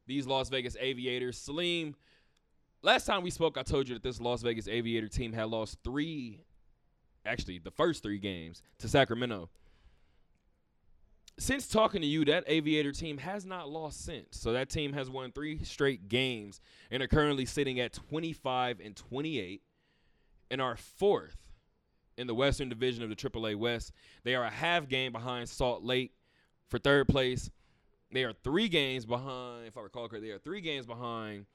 these 0.07 0.25
Las 0.27 0.49
Vegas 0.49 0.75
Aviators. 0.79 1.37
Salim, 1.37 1.95
last 2.81 3.05
time 3.05 3.21
we 3.23 3.29
spoke, 3.29 3.57
I 3.57 3.63
told 3.63 3.87
you 3.87 3.93
that 3.95 4.03
this 4.03 4.19
Las 4.19 4.41
Vegas 4.41 4.67
Aviator 4.67 5.07
team 5.07 5.31
had 5.31 5.47
lost 5.47 5.77
three, 5.83 6.41
actually 7.25 7.59
the 7.59 7.71
first 7.71 8.03
three 8.03 8.19
games 8.19 8.61
to 8.79 8.87
Sacramento 8.87 9.49
since 11.41 11.67
talking 11.67 12.01
to 12.01 12.07
you, 12.07 12.23
that 12.25 12.43
Aviator 12.45 12.91
team 12.91 13.17
has 13.17 13.45
not 13.45 13.67
lost 13.67 14.05
since. 14.05 14.39
So 14.39 14.53
that 14.53 14.69
team 14.69 14.93
has 14.93 15.09
won 15.09 15.31
three 15.31 15.63
straight 15.63 16.07
games 16.07 16.61
and 16.91 17.01
are 17.01 17.07
currently 17.07 17.45
sitting 17.45 17.79
at 17.79 17.93
25 17.93 18.79
and 18.79 18.95
28 18.95 19.61
and 20.51 20.61
are 20.61 20.77
fourth 20.77 21.37
in 22.17 22.27
the 22.27 22.35
Western 22.35 22.69
Division 22.69 23.03
of 23.03 23.09
the 23.09 23.15
AAA 23.15 23.55
West. 23.55 23.91
They 24.23 24.35
are 24.35 24.43
a 24.43 24.51
half 24.51 24.87
game 24.87 25.11
behind 25.11 25.49
Salt 25.49 25.83
Lake 25.83 26.11
for 26.67 26.77
third 26.77 27.07
place. 27.07 27.49
They 28.11 28.23
are 28.23 28.33
three 28.43 28.67
games 28.67 29.05
behind, 29.05 29.65
if 29.67 29.77
I 29.77 29.81
recall 29.81 30.07
correctly, 30.07 30.29
they 30.29 30.35
are 30.35 30.39
three 30.39 30.61
games 30.61 30.85
behind 30.85 31.45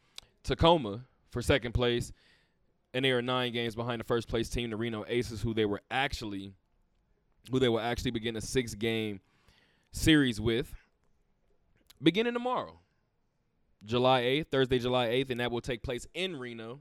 Tacoma 0.43 1.05
for 1.31 1.43
second 1.43 1.73
place. 1.73 2.13
And 2.95 3.05
they 3.05 3.11
are 3.11 3.21
nine 3.21 3.53
games 3.53 3.75
behind 3.75 4.01
the 4.01 4.05
first 4.05 4.29
place 4.29 4.49
team, 4.49 4.71
the 4.71 4.77
Reno 4.77 5.05
Aces, 5.07 5.43
who 5.43 5.53
they 5.53 5.67
were 5.67 5.83
actually 5.91 6.55
who 7.51 7.59
they 7.59 7.69
will 7.69 7.81
actually 7.81 8.11
begin 8.11 8.37
a 8.37 8.41
six 8.41 8.75
game 8.75 9.21
series 9.93 10.41
with 10.41 10.75
beginning 12.03 12.33
tomorrow, 12.33 12.79
July 13.85 14.23
8th, 14.23 14.49
Thursday, 14.49 14.79
July 14.79 15.09
8th, 15.09 15.31
and 15.31 15.41
that 15.41 15.51
will 15.51 15.61
take 15.61 15.83
place 15.83 16.07
in 16.15 16.37
Reno. 16.37 16.81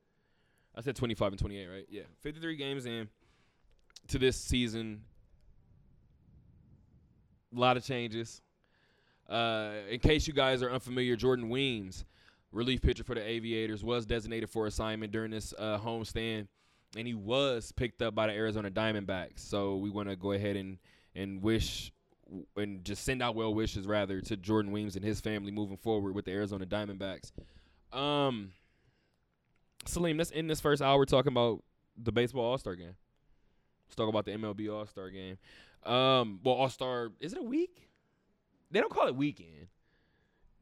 I 0.74 0.80
said 0.82 0.96
25 0.96 1.32
and 1.32 1.38
28, 1.38 1.66
right? 1.66 1.86
Yeah. 1.90 2.02
53 2.20 2.56
games 2.56 2.86
in 2.86 3.08
to 4.08 4.18
this 4.18 4.36
season 4.36 5.02
a 7.54 7.58
lot 7.58 7.76
of 7.76 7.84
changes. 7.84 8.42
Uh, 9.28 9.72
in 9.88 10.00
case 10.00 10.26
you 10.26 10.32
guys 10.32 10.62
are 10.62 10.70
unfamiliar, 10.70 11.16
Jordan 11.16 11.48
Weems, 11.48 12.04
relief 12.52 12.82
pitcher 12.82 13.04
for 13.04 13.14
the 13.14 13.22
Aviators, 13.22 13.84
was 13.84 14.06
designated 14.06 14.50
for 14.50 14.66
assignment 14.66 15.12
during 15.12 15.30
this 15.30 15.54
uh, 15.58 15.78
homestand, 15.78 16.48
and 16.96 17.06
he 17.06 17.14
was 17.14 17.72
picked 17.72 18.02
up 18.02 18.14
by 18.14 18.26
the 18.26 18.32
Arizona 18.32 18.70
Diamondbacks. 18.70 19.38
So 19.40 19.76
we 19.76 19.90
want 19.90 20.08
to 20.08 20.16
go 20.16 20.32
ahead 20.32 20.56
and 20.56 20.78
and 21.14 21.42
wish 21.42 21.92
and 22.56 22.84
just 22.84 23.04
send 23.04 23.22
out 23.22 23.34
well 23.34 23.52
wishes 23.52 23.86
rather 23.86 24.20
to 24.20 24.36
Jordan 24.36 24.70
Weems 24.70 24.94
and 24.94 25.04
his 25.04 25.20
family 25.20 25.50
moving 25.50 25.76
forward 25.76 26.14
with 26.14 26.24
the 26.24 26.32
Arizona 26.32 26.64
Diamondbacks. 26.64 27.32
Um, 27.92 28.52
Salim, 29.86 30.18
let's 30.18 30.32
end 30.34 30.50
this 30.50 30.60
first 30.60 30.82
hour 30.82 31.04
talking 31.06 31.32
about 31.32 31.62
the 31.96 32.12
baseball 32.12 32.44
All 32.44 32.58
Star 32.58 32.76
game. 32.76 32.94
Let's 33.86 33.96
talk 33.96 34.08
about 34.08 34.24
the 34.24 34.32
MLB 34.32 34.72
All 34.72 34.86
Star 34.86 35.10
game. 35.10 35.38
Um, 35.84 36.40
well, 36.44 36.54
All 36.54 36.68
Star 36.68 37.10
is 37.20 37.32
it 37.32 37.38
a 37.38 37.42
week? 37.42 37.88
They 38.70 38.80
don't 38.80 38.92
call 38.92 39.08
it 39.08 39.16
weekend. 39.16 39.68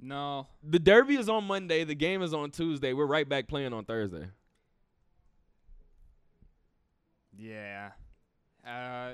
No. 0.00 0.46
The 0.62 0.78
Derby 0.78 1.16
is 1.16 1.28
on 1.28 1.44
Monday. 1.44 1.84
The 1.84 1.94
game 1.94 2.22
is 2.22 2.32
on 2.32 2.50
Tuesday. 2.50 2.92
We're 2.92 3.06
right 3.06 3.28
back 3.28 3.48
playing 3.48 3.72
on 3.72 3.84
Thursday. 3.84 4.28
Yeah. 7.36 7.90
Uh, 8.66 9.10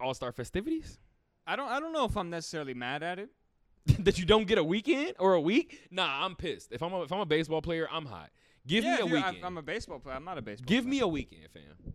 All 0.00 0.14
Star 0.14 0.32
festivities 0.32 0.98
I 1.46 1.56
don't. 1.56 1.68
I 1.68 1.80
don't 1.80 1.92
know 1.92 2.04
if 2.04 2.16
I'm 2.16 2.30
necessarily 2.30 2.74
mad 2.74 3.02
at 3.02 3.18
it. 3.18 3.30
that 3.98 4.18
you 4.18 4.24
don't 4.24 4.46
get 4.46 4.58
a 4.58 4.64
weekend 4.64 5.14
or 5.18 5.34
a 5.34 5.40
week. 5.40 5.88
Nah, 5.90 6.24
I'm 6.24 6.36
pissed. 6.36 6.70
If 6.72 6.82
I'm 6.82 6.92
a, 6.92 7.02
if 7.02 7.12
I'm 7.12 7.20
a 7.20 7.26
baseball 7.26 7.60
player, 7.60 7.88
I'm 7.90 8.06
hot. 8.06 8.30
Give 8.66 8.84
yeah, 8.84 8.96
me 8.96 9.00
a 9.02 9.06
weekend. 9.06 9.38
I- 9.42 9.46
I'm 9.46 9.58
a 9.58 9.62
baseball 9.62 9.98
player. 9.98 10.16
I'm 10.16 10.24
not 10.24 10.38
a 10.38 10.42
baseball. 10.42 10.66
Give 10.66 10.84
player. 10.84 10.90
me 10.90 11.00
a 11.00 11.08
weekend, 11.08 11.48
fam. 11.52 11.94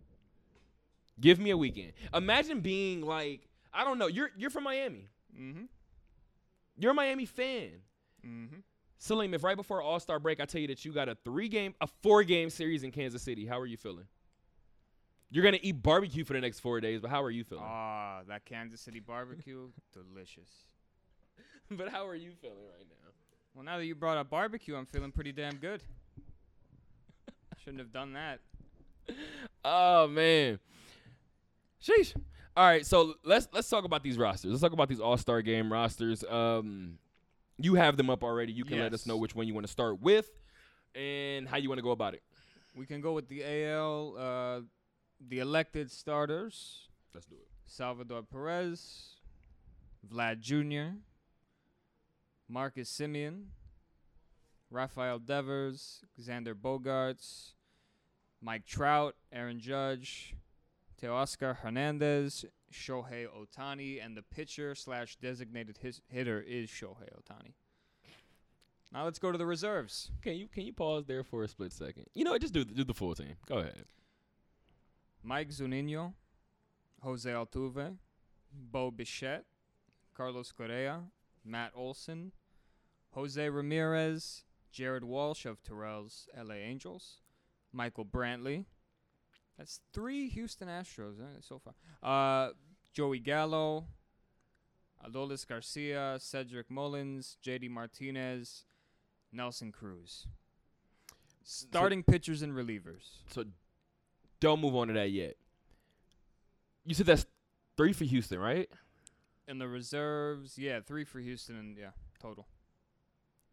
Give 1.20 1.38
me 1.38 1.50
a 1.50 1.56
weekend. 1.56 1.92
Imagine 2.14 2.60
being 2.60 3.00
like, 3.02 3.48
I 3.72 3.84
don't 3.84 3.98
know. 3.98 4.06
You're 4.06 4.30
you're 4.36 4.50
from 4.50 4.64
Miami. 4.64 5.08
Mm-hmm. 5.38 5.64
You're 6.78 6.92
a 6.92 6.94
Miami 6.94 7.26
fan. 7.26 7.70
Mm-hmm. 8.24 8.58
Salim, 8.98 9.32
if 9.34 9.44
right 9.44 9.56
before 9.56 9.80
All 9.80 10.00
Star 10.00 10.18
break, 10.18 10.40
I 10.40 10.44
tell 10.44 10.60
you 10.60 10.66
that 10.68 10.84
you 10.84 10.92
got 10.92 11.08
a 11.08 11.16
three 11.24 11.48
game, 11.48 11.74
a 11.80 11.88
four 12.02 12.22
game 12.22 12.50
series 12.50 12.82
in 12.82 12.90
Kansas 12.90 13.22
City, 13.22 13.46
how 13.46 13.58
are 13.58 13.66
you 13.66 13.76
feeling? 13.76 14.06
You're 15.30 15.44
gonna 15.44 15.58
eat 15.60 15.82
barbecue 15.82 16.24
for 16.24 16.32
the 16.32 16.40
next 16.40 16.60
four 16.60 16.80
days, 16.80 17.00
but 17.00 17.10
how 17.10 17.22
are 17.22 17.30
you 17.30 17.44
feeling? 17.44 17.64
Ah, 17.66 18.20
that 18.28 18.44
Kansas 18.44 18.80
City 18.80 19.00
barbecue, 19.00 19.68
delicious. 19.92 20.48
but 21.70 21.88
how 21.88 22.06
are 22.06 22.14
you 22.14 22.32
feeling 22.40 22.56
right 22.76 22.86
now? 22.88 23.10
Well, 23.54 23.64
now 23.64 23.76
that 23.76 23.84
you 23.86 23.94
brought 23.94 24.16
up 24.16 24.30
barbecue, 24.30 24.74
I'm 24.76 24.86
feeling 24.86 25.12
pretty 25.12 25.32
damn 25.32 25.56
good. 25.56 25.82
Shouldn't 27.68 27.80
have 27.80 27.92
done 27.92 28.14
that. 28.14 28.40
Oh 29.62 30.08
man, 30.08 30.58
sheesh. 31.82 32.14
All 32.56 32.64
right, 32.64 32.86
so 32.86 33.12
let's 33.24 33.46
let's 33.52 33.68
talk 33.68 33.84
about 33.84 34.02
these 34.02 34.16
rosters. 34.16 34.50
Let's 34.50 34.62
talk 34.62 34.72
about 34.72 34.88
these 34.88 35.00
All 35.00 35.18
Star 35.18 35.42
Game 35.42 35.70
rosters. 35.70 36.24
Um, 36.24 36.96
you 37.58 37.74
have 37.74 37.98
them 37.98 38.08
up 38.08 38.24
already. 38.24 38.54
You 38.54 38.64
can 38.64 38.78
let 38.78 38.94
us 38.94 39.04
know 39.04 39.18
which 39.18 39.34
one 39.34 39.46
you 39.46 39.52
want 39.52 39.66
to 39.66 39.70
start 39.70 40.00
with 40.00 40.30
and 40.94 41.46
how 41.46 41.58
you 41.58 41.68
want 41.68 41.78
to 41.78 41.82
go 41.82 41.90
about 41.90 42.14
it. 42.14 42.22
We 42.74 42.86
can 42.86 43.02
go 43.02 43.12
with 43.12 43.28
the 43.28 43.44
AL, 43.44 44.14
uh, 44.18 44.60
the 45.28 45.40
elected 45.40 45.90
starters: 45.90 46.88
Let's 47.12 47.26
do 47.26 47.34
it. 47.34 47.48
Salvador 47.66 48.22
Perez, 48.22 49.16
Vlad 50.10 50.40
Jr., 50.40 50.96
Marcus 52.48 52.90
Semien, 52.90 53.42
Rafael 54.70 55.18
Devers, 55.18 56.02
Xander 56.18 56.54
Bogaerts, 56.54 57.52
Mike 58.40 58.66
Trout, 58.66 59.14
Aaron 59.32 59.60
Judge, 59.60 60.34
Teoscar 61.00 61.56
Hernandez, 61.56 62.44
Shohei 62.72 63.26
Ohtani, 63.26 64.04
and 64.04 64.16
the 64.16 64.22
pitcher 64.22 64.74
slash 64.74 65.16
designated 65.16 65.78
his 65.78 66.00
hitter 66.08 66.40
is 66.40 66.68
Shohei 66.68 67.08
Ohtani. 67.16 67.54
Now 68.92 69.04
let's 69.04 69.18
go 69.18 69.30
to 69.32 69.38
the 69.38 69.46
reserves. 69.46 70.10
Can 70.22 70.34
you 70.34 70.48
can 70.48 70.64
you 70.64 70.72
pause 70.72 71.04
there 71.06 71.22
for 71.22 71.42
a 71.44 71.48
split 71.48 71.72
second? 71.72 72.06
You 72.14 72.24
know? 72.24 72.38
Just 72.38 72.54
do 72.54 72.64
the, 72.64 72.72
do 72.72 72.84
the 72.84 72.94
full 72.94 73.14
team. 73.14 73.36
Go 73.46 73.58
ahead. 73.58 73.84
Mike 75.22 75.50
Zunino, 75.50 76.14
Jose 77.02 77.30
Altuve, 77.30 77.96
Bo 78.52 78.90
Bichette, 78.90 79.44
Carlos 80.14 80.52
Correa, 80.52 81.02
Matt 81.44 81.72
Olson, 81.74 82.32
Jose 83.10 83.48
Ramirez, 83.48 84.44
Jared 84.72 85.04
Walsh 85.04 85.44
of 85.44 85.62
Terrel's 85.62 86.28
LA 86.36 86.54
Angels, 86.54 87.18
Michael 87.72 88.04
Brantley. 88.04 88.64
That's 89.56 89.80
three 89.92 90.28
Houston 90.28 90.68
Astros 90.68 91.20
eh, 91.20 91.40
so 91.40 91.60
far. 91.60 91.74
Uh, 92.02 92.52
Joey 92.92 93.18
Gallo, 93.18 93.86
Adolis 95.06 95.46
Garcia, 95.46 96.16
Cedric 96.20 96.70
Mullins, 96.70 97.36
JD 97.44 97.70
Martinez, 97.70 98.64
Nelson 99.32 99.72
Cruz. 99.72 100.26
Starting 101.42 102.02
pitchers 102.02 102.42
and 102.42 102.52
relievers. 102.52 103.22
So 103.30 103.44
don't 104.40 104.60
move 104.60 104.76
on 104.76 104.88
to 104.88 104.94
that 104.94 105.10
yet. 105.10 105.36
You 106.84 106.94
said 106.94 107.06
that's 107.06 107.26
three 107.76 107.92
for 107.92 108.04
Houston, 108.04 108.38
right? 108.38 108.68
And 109.46 109.60
the 109.60 109.68
reserves, 109.68 110.58
yeah, 110.58 110.80
three 110.80 111.04
for 111.04 111.20
Houston, 111.20 111.56
and 111.56 111.76
yeah, 111.76 111.90
total. 112.20 112.46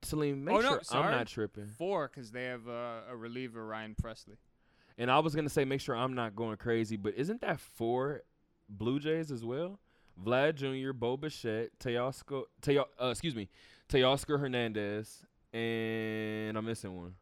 Salim, 0.05 0.43
make 0.43 0.55
Oh, 0.55 0.59
no, 0.61 0.69
sure 0.79 0.81
I'm 0.91 1.11
not 1.11 1.27
tripping. 1.27 1.67
Four, 1.67 2.07
because 2.13 2.31
they 2.31 2.45
have 2.45 2.67
uh, 2.67 3.01
a 3.09 3.15
reliever, 3.15 3.65
Ryan 3.65 3.95
Pressly. 4.01 4.37
And 4.97 5.11
I 5.11 5.19
was 5.19 5.35
gonna 5.35 5.49
say 5.49 5.65
make 5.65 5.81
sure 5.81 5.95
I'm 5.95 6.13
not 6.13 6.35
going 6.35 6.55
crazy, 6.57 6.95
but 6.95 7.15
isn't 7.15 7.41
that 7.41 7.59
four 7.59 8.21
Blue 8.69 8.99
Jays 8.99 9.31
as 9.31 9.43
well? 9.43 9.79
Vlad 10.23 10.55
Jr., 10.55 10.93
Bo 10.93 11.17
Bichette, 11.17 11.71
Teoscar, 11.79 12.43
Teo, 12.61 12.85
uh, 13.01 13.07
excuse 13.07 13.35
me, 13.35 13.49
Teoscar 13.89 14.39
Hernandez, 14.39 15.25
and 15.51 16.57
I'm 16.57 16.65
missing 16.65 16.95
one. 16.95 17.15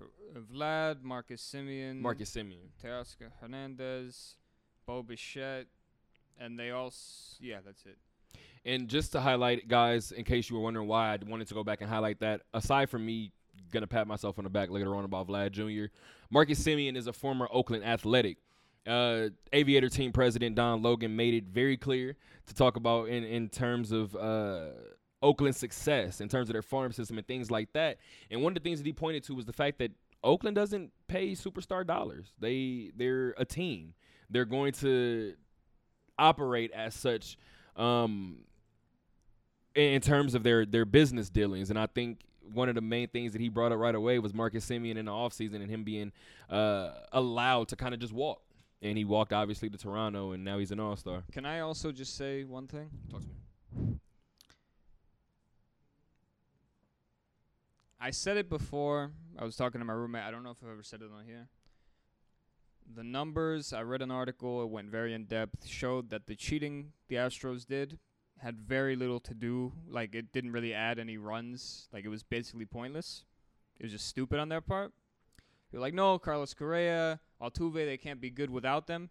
Uh, 0.00 0.40
Vlad, 0.52 1.02
Marcus 1.02 1.40
Semien, 1.42 2.00
Marcus 2.00 2.30
Semien. 2.34 2.70
Teoscar 2.82 3.30
Hernandez, 3.40 4.36
Bo 4.86 5.02
Bichette, 5.04 5.66
and 6.38 6.58
they 6.58 6.70
all, 6.70 6.88
s- 6.88 7.36
yeah, 7.40 7.58
that's 7.64 7.84
it. 7.86 7.98
And 8.64 8.88
just 8.88 9.12
to 9.12 9.20
highlight, 9.20 9.66
guys, 9.66 10.12
in 10.12 10.24
case 10.24 10.48
you 10.48 10.56
were 10.56 10.62
wondering 10.62 10.86
why 10.86 11.12
I 11.12 11.18
wanted 11.26 11.48
to 11.48 11.54
go 11.54 11.64
back 11.64 11.80
and 11.80 11.90
highlight 11.90 12.20
that, 12.20 12.42
aside 12.54 12.90
from 12.90 13.04
me 13.04 13.32
gonna 13.72 13.86
pat 13.86 14.06
myself 14.06 14.38
on 14.38 14.44
the 14.44 14.50
back 14.50 14.70
later 14.70 14.94
on 14.94 15.04
about 15.04 15.28
Vlad 15.28 15.50
Jr., 15.50 15.92
Marcus 16.30 16.62
Semien 16.62 16.96
is 16.96 17.06
a 17.06 17.12
former 17.12 17.48
Oakland 17.50 17.84
Athletic. 17.84 18.38
Uh, 18.86 19.28
Aviator 19.52 19.88
team 19.88 20.10
president 20.10 20.56
Don 20.56 20.82
Logan 20.82 21.14
made 21.14 21.34
it 21.34 21.44
very 21.44 21.76
clear 21.76 22.16
to 22.46 22.54
talk 22.54 22.76
about 22.76 23.08
in 23.08 23.22
in 23.22 23.48
terms 23.48 23.92
of 23.92 24.16
uh, 24.16 24.70
Oakland's 25.22 25.58
success, 25.58 26.20
in 26.20 26.28
terms 26.28 26.48
of 26.48 26.52
their 26.52 26.62
farm 26.62 26.92
system 26.92 27.16
and 27.16 27.26
things 27.26 27.50
like 27.50 27.72
that. 27.74 27.98
And 28.30 28.42
one 28.42 28.50
of 28.50 28.54
the 28.54 28.60
things 28.60 28.80
that 28.80 28.86
he 28.86 28.92
pointed 28.92 29.22
to 29.24 29.34
was 29.34 29.44
the 29.46 29.52
fact 29.52 29.78
that 29.78 29.92
Oakland 30.24 30.56
doesn't 30.56 30.90
pay 31.08 31.32
superstar 31.32 31.86
dollars. 31.86 32.32
They 32.38 32.90
they're 32.96 33.34
a 33.38 33.44
team. 33.44 33.94
They're 34.30 34.44
going 34.44 34.72
to 34.74 35.34
operate 36.18 36.72
as 36.72 36.94
such. 36.94 37.36
Um, 37.76 38.38
in 39.74 40.00
terms 40.00 40.34
of 40.34 40.42
their 40.42 40.64
their 40.66 40.84
business 40.84 41.28
dealings. 41.28 41.70
And 41.70 41.78
I 41.78 41.86
think 41.86 42.20
one 42.52 42.68
of 42.68 42.74
the 42.74 42.80
main 42.80 43.08
things 43.08 43.32
that 43.32 43.40
he 43.40 43.48
brought 43.48 43.72
up 43.72 43.78
right 43.78 43.94
away 43.94 44.18
was 44.18 44.34
Marcus 44.34 44.66
Semien 44.66 44.96
in 44.96 45.06
the 45.06 45.12
offseason 45.12 45.56
and 45.56 45.70
him 45.70 45.84
being 45.84 46.12
uh, 46.50 46.90
allowed 47.12 47.68
to 47.68 47.76
kind 47.76 47.94
of 47.94 48.00
just 48.00 48.12
walk. 48.12 48.42
And 48.82 48.98
he 48.98 49.04
walked 49.04 49.32
obviously 49.32 49.70
to 49.70 49.78
Toronto, 49.78 50.32
and 50.32 50.44
now 50.44 50.58
he's 50.58 50.72
an 50.72 50.80
All 50.80 50.96
Star. 50.96 51.22
Can 51.32 51.46
I 51.46 51.60
also 51.60 51.92
just 51.92 52.16
say 52.16 52.44
one 52.44 52.66
thing? 52.66 52.90
Talk 53.10 53.20
to 53.20 53.28
me. 53.28 53.98
I 58.00 58.10
said 58.10 58.36
it 58.36 58.50
before. 58.50 59.12
I 59.38 59.44
was 59.44 59.54
talking 59.54 59.80
to 59.80 59.84
my 59.84 59.92
roommate. 59.92 60.24
I 60.24 60.32
don't 60.32 60.42
know 60.42 60.50
if 60.50 60.56
I've 60.64 60.70
ever 60.72 60.82
said 60.82 61.02
it 61.02 61.10
on 61.16 61.24
here. 61.24 61.46
The 62.92 63.04
numbers, 63.04 63.72
I 63.72 63.82
read 63.82 64.02
an 64.02 64.10
article, 64.10 64.60
it 64.64 64.68
went 64.68 64.90
very 64.90 65.14
in 65.14 65.24
depth, 65.24 65.64
showed 65.68 66.10
that 66.10 66.26
the 66.26 66.34
cheating 66.34 66.92
the 67.06 67.14
Astros 67.14 67.64
did 67.64 68.00
had 68.42 68.60
very 68.60 68.96
little 68.96 69.20
to 69.20 69.34
do. 69.34 69.72
Like, 69.88 70.14
it 70.14 70.32
didn't 70.32 70.52
really 70.52 70.74
add 70.74 70.98
any 70.98 71.16
runs. 71.16 71.88
Like, 71.92 72.04
it 72.04 72.08
was 72.08 72.24
basically 72.24 72.64
pointless. 72.66 73.24
It 73.78 73.84
was 73.84 73.92
just 73.92 74.06
stupid 74.06 74.40
on 74.40 74.48
their 74.48 74.60
part. 74.60 74.92
You're 75.70 75.80
like, 75.80 75.94
no, 75.94 76.18
Carlos 76.18 76.52
Correa, 76.52 77.20
Altuve, 77.40 77.86
they 77.86 77.96
can't 77.96 78.20
be 78.20 78.30
good 78.30 78.50
without 78.50 78.86
them. 78.86 79.10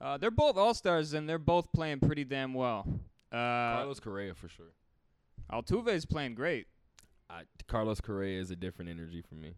Uh, 0.00 0.16
they're 0.16 0.30
both 0.30 0.56
all 0.56 0.72
stars, 0.72 1.12
and 1.12 1.28
they're 1.28 1.38
both 1.38 1.70
playing 1.72 2.00
pretty 2.00 2.24
damn 2.24 2.54
well. 2.54 2.86
Uh, 3.30 3.36
Carlos 3.76 4.00
Correa 4.00 4.34
for 4.34 4.48
sure. 4.48 4.72
Altuve 5.52 5.88
is 5.88 6.06
playing 6.06 6.34
great. 6.34 6.66
I, 7.28 7.42
Carlos 7.68 8.00
Correa 8.00 8.40
is 8.40 8.50
a 8.50 8.56
different 8.56 8.90
energy 8.90 9.22
for 9.22 9.34
me. 9.34 9.54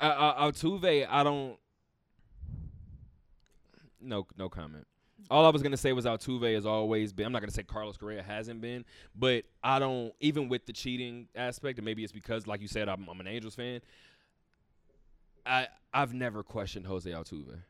Uh, 0.00 0.04
uh, 0.04 0.44
Altuve, 0.44 1.06
I 1.08 1.22
don't. 1.24 1.56
No, 4.00 4.26
no 4.36 4.48
comment. 4.48 4.86
All 5.30 5.44
I 5.44 5.50
was 5.50 5.62
gonna 5.62 5.76
say 5.76 5.92
was 5.92 6.04
Altuve 6.04 6.54
has 6.54 6.64
always 6.64 7.12
been. 7.12 7.26
I'm 7.26 7.32
not 7.32 7.40
gonna 7.40 7.50
say 7.52 7.62
Carlos 7.64 7.96
Correa 7.96 8.22
hasn't 8.22 8.60
been, 8.60 8.84
but 9.16 9.44
I 9.62 9.78
don't. 9.78 10.12
Even 10.20 10.48
with 10.48 10.64
the 10.66 10.72
cheating 10.72 11.28
aspect, 11.34 11.78
and 11.78 11.84
maybe 11.84 12.04
it's 12.04 12.12
because, 12.12 12.46
like 12.46 12.60
you 12.60 12.68
said, 12.68 12.88
I'm, 12.88 13.08
I'm 13.08 13.18
an 13.20 13.26
Angels 13.26 13.54
fan. 13.54 13.80
I 15.46 15.68
I've 15.92 16.14
never 16.14 16.42
questioned 16.42 16.86
Jose 16.86 17.10
Altuve. 17.10 17.62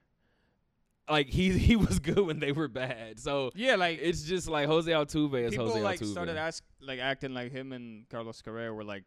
Like 1.09 1.29
he 1.29 1.57
he 1.57 1.75
was 1.77 1.99
good 2.01 2.21
when 2.21 2.39
they 2.39 2.53
were 2.53 2.69
bad, 2.69 3.19
so 3.19 3.51
Yeah, 3.55 3.77
like 3.77 3.99
it's 4.03 4.23
just 4.25 4.49
like 4.49 4.67
Jose 4.67 4.91
Altuve 4.91 5.45
is 5.45 5.51
people 5.53 5.69
Jose 5.69 5.81
like 5.81 6.01
Altuve. 6.01 6.11
started 6.13 6.37
ask 6.37 6.63
like 6.83 6.99
acting 6.99 7.33
like 7.33 7.51
him 7.51 7.73
and 7.73 8.07
Carlos 8.11 8.43
Correa 8.43 8.73
were 8.75 8.85
like 8.85 9.05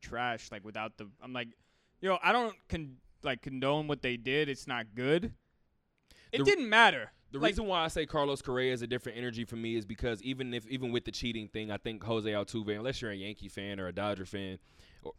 trash 0.00 0.50
like 0.50 0.64
without 0.64 0.96
the 0.96 1.08
I'm 1.22 1.32
like 1.34 1.48
yo 2.00 2.16
I 2.22 2.32
don't 2.32 2.54
con- 2.68 2.96
like 3.22 3.42
condone 3.42 3.86
what 3.86 4.00
they 4.02 4.16
did 4.16 4.48
it's 4.48 4.66
not 4.66 4.86
good 4.94 5.32
it 6.32 6.38
The- 6.38 6.44
didn't 6.44 6.68
matter 6.70 7.10
The 7.32 7.38
Like- 7.38 7.50
reason 7.50 7.66
why 7.66 7.84
I 7.84 7.88
say 7.88 8.06
Carlos 8.06 8.40
Correa 8.40 8.72
is 8.72 8.82
a 8.82 8.86
different 8.86 9.18
energy 9.18 9.44
for 9.44 9.56
me 9.56 9.74
is 9.76 9.84
because 9.84 10.22
even 10.22 10.54
if 10.54 10.66
even 10.68 10.92
with 10.92 11.04
the 11.04 11.10
cheating 11.12 11.48
thing, 11.48 11.70
I 11.70 11.76
think 11.76 12.02
Jose 12.04 12.30
Altuve, 12.30 12.76
unless 12.76 13.02
you're 13.02 13.10
a 13.10 13.16
Yankee 13.16 13.48
fan 13.48 13.80
or 13.80 13.88
a 13.88 13.92
Dodger 13.92 14.24
fan, 14.26 14.58
or 15.02 15.12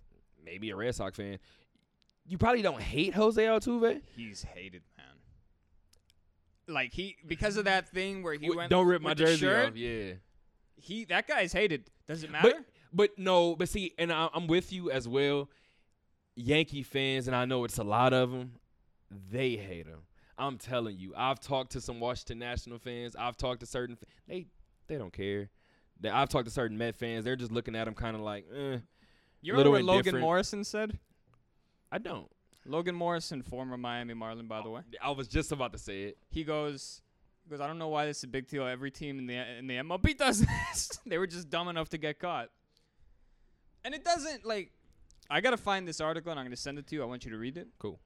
maybe 0.43 0.70
a 0.70 0.76
Red 0.76 0.96
Sox 0.96 1.17
fan, 1.17 1.38
you 2.26 2.38
probably 2.38 2.62
don't 2.62 2.82
hate 2.82 3.13
Jose 3.13 3.43
Altuve. 3.43 4.02
he's 4.15 4.43
hated 4.43 4.84
man 4.98 5.06
like 6.70 6.91
he 6.93 7.15
because 7.26 7.56
of 7.56 7.63
that 7.65 7.88
thing 7.88 8.24
where 8.24 8.34
he 8.34 8.50
went 8.50 8.70
don't 8.70 8.88
rip 8.88 9.02
my 9.02 9.13
jersey 9.13 9.38
shirt, 9.38 9.70
off. 9.70 9.76
Yeah, 9.78 10.13
he 10.76 11.06
that 11.06 11.26
guy's 11.28 11.54
hated 11.54 11.89
does 12.08 12.24
it 12.24 12.32
matter 12.32 12.52
but 12.52 12.65
but 12.93 13.20
no, 13.20 13.56
but 13.56 13.67
see, 13.70 13.93
and 13.98 14.12
I, 14.12 14.30
I'm 14.34 14.48
with 14.48 14.72
you 14.72 14.89
as 14.91 15.08
well. 15.08 15.50
Yankee 16.36 16.84
fans, 16.84 17.28
and 17.28 17.36
I 17.36 17.46
know 17.46 17.63
it's 17.65 17.78
a 17.80 17.84
lot 17.84 18.13
of 18.13 18.32
them. 18.32 18.54
They 19.30 19.52
hate 19.58 19.86
him. 19.88 20.00
I'm 20.38 20.58
telling 20.58 20.97
you. 20.97 21.13
I've 21.15 21.39
talked 21.39 21.71
to 21.73 21.82
some 21.82 22.00
Washington 22.00 22.39
National 22.39 22.78
fans. 22.78 23.15
I've 23.17 23.38
talked 23.38 23.62
to 23.62 23.65
certain. 23.65 23.97
They 24.28 24.47
they 24.88 24.97
don't 24.97 25.13
care. 25.13 25.50
They, 26.00 26.10
I've 26.10 26.30
talked 26.30 26.45
to 26.45 26.52
certain 26.52 26.78
Met 26.78 26.95
fans. 26.95 27.26
They're 27.26 27.36
just 27.36 27.52
looking 27.52 27.76
at 27.76 27.88
him 27.88 27.95
kind 27.95 28.15
of 28.15 28.21
like, 28.21 28.45
eh. 28.56 28.78
you 29.41 29.54
remember 29.54 29.71
what 29.71 29.84
Logan. 29.84 30.19
Morrison 30.19 30.63
said 30.63 31.00
I 31.91 31.97
don't. 31.97 32.30
Logan 32.65 32.95
Morrison 32.95 33.41
former 33.41 33.78
Miami 33.78 34.13
Marlin 34.13 34.47
by 34.47 34.62
the 34.62 34.69
way 34.69 34.82
I 35.02 35.12
was 35.12 35.28
just 35.28 35.54
about 35.54 35.71
to 35.71 35.80
say 35.80 36.04
it. 36.04 36.17
he 36.30 36.43
goes 36.43 37.02
he 37.43 37.50
goes 37.50 37.62
I 37.62 37.67
don't 37.67 37.78
know 37.78 37.88
why 37.88 38.06
this 38.06 38.17
is 38.17 38.23
a 38.26 38.28
big 38.28 38.47
deal. 38.47 38.67
Every 38.67 38.91
team 38.91 39.19
in 39.19 39.28
the 39.28 39.36
in 39.58 39.67
the 39.67 39.78
MLB 39.78 40.17
does 40.17 40.41
this. 40.41 41.00
they 41.06 41.17
were 41.17 41.28
just 41.28 41.50
dumb 41.50 41.69
enough 41.69 41.89
to 41.89 41.97
get 41.97 42.19
caught. 42.19 42.50
And 43.86 43.95
it 43.95 44.04
doesn't 44.04 44.45
like 44.45 44.71
I 45.30 45.41
got 45.41 45.52
to 45.52 45.58
find 45.58 45.88
this 45.88 46.02
article 46.02 46.32
and 46.32 46.39
I'm 46.39 46.45
going 46.45 46.56
to 46.56 46.62
send 46.62 46.78
it 46.78 46.88
to 46.88 46.95
you. 46.95 47.04
I 47.04 47.06
want 47.06 47.26
you 47.26 47.32
to 47.32 47.38
read 47.38 47.58
it. 47.58 47.67
Cool. 47.80 48.00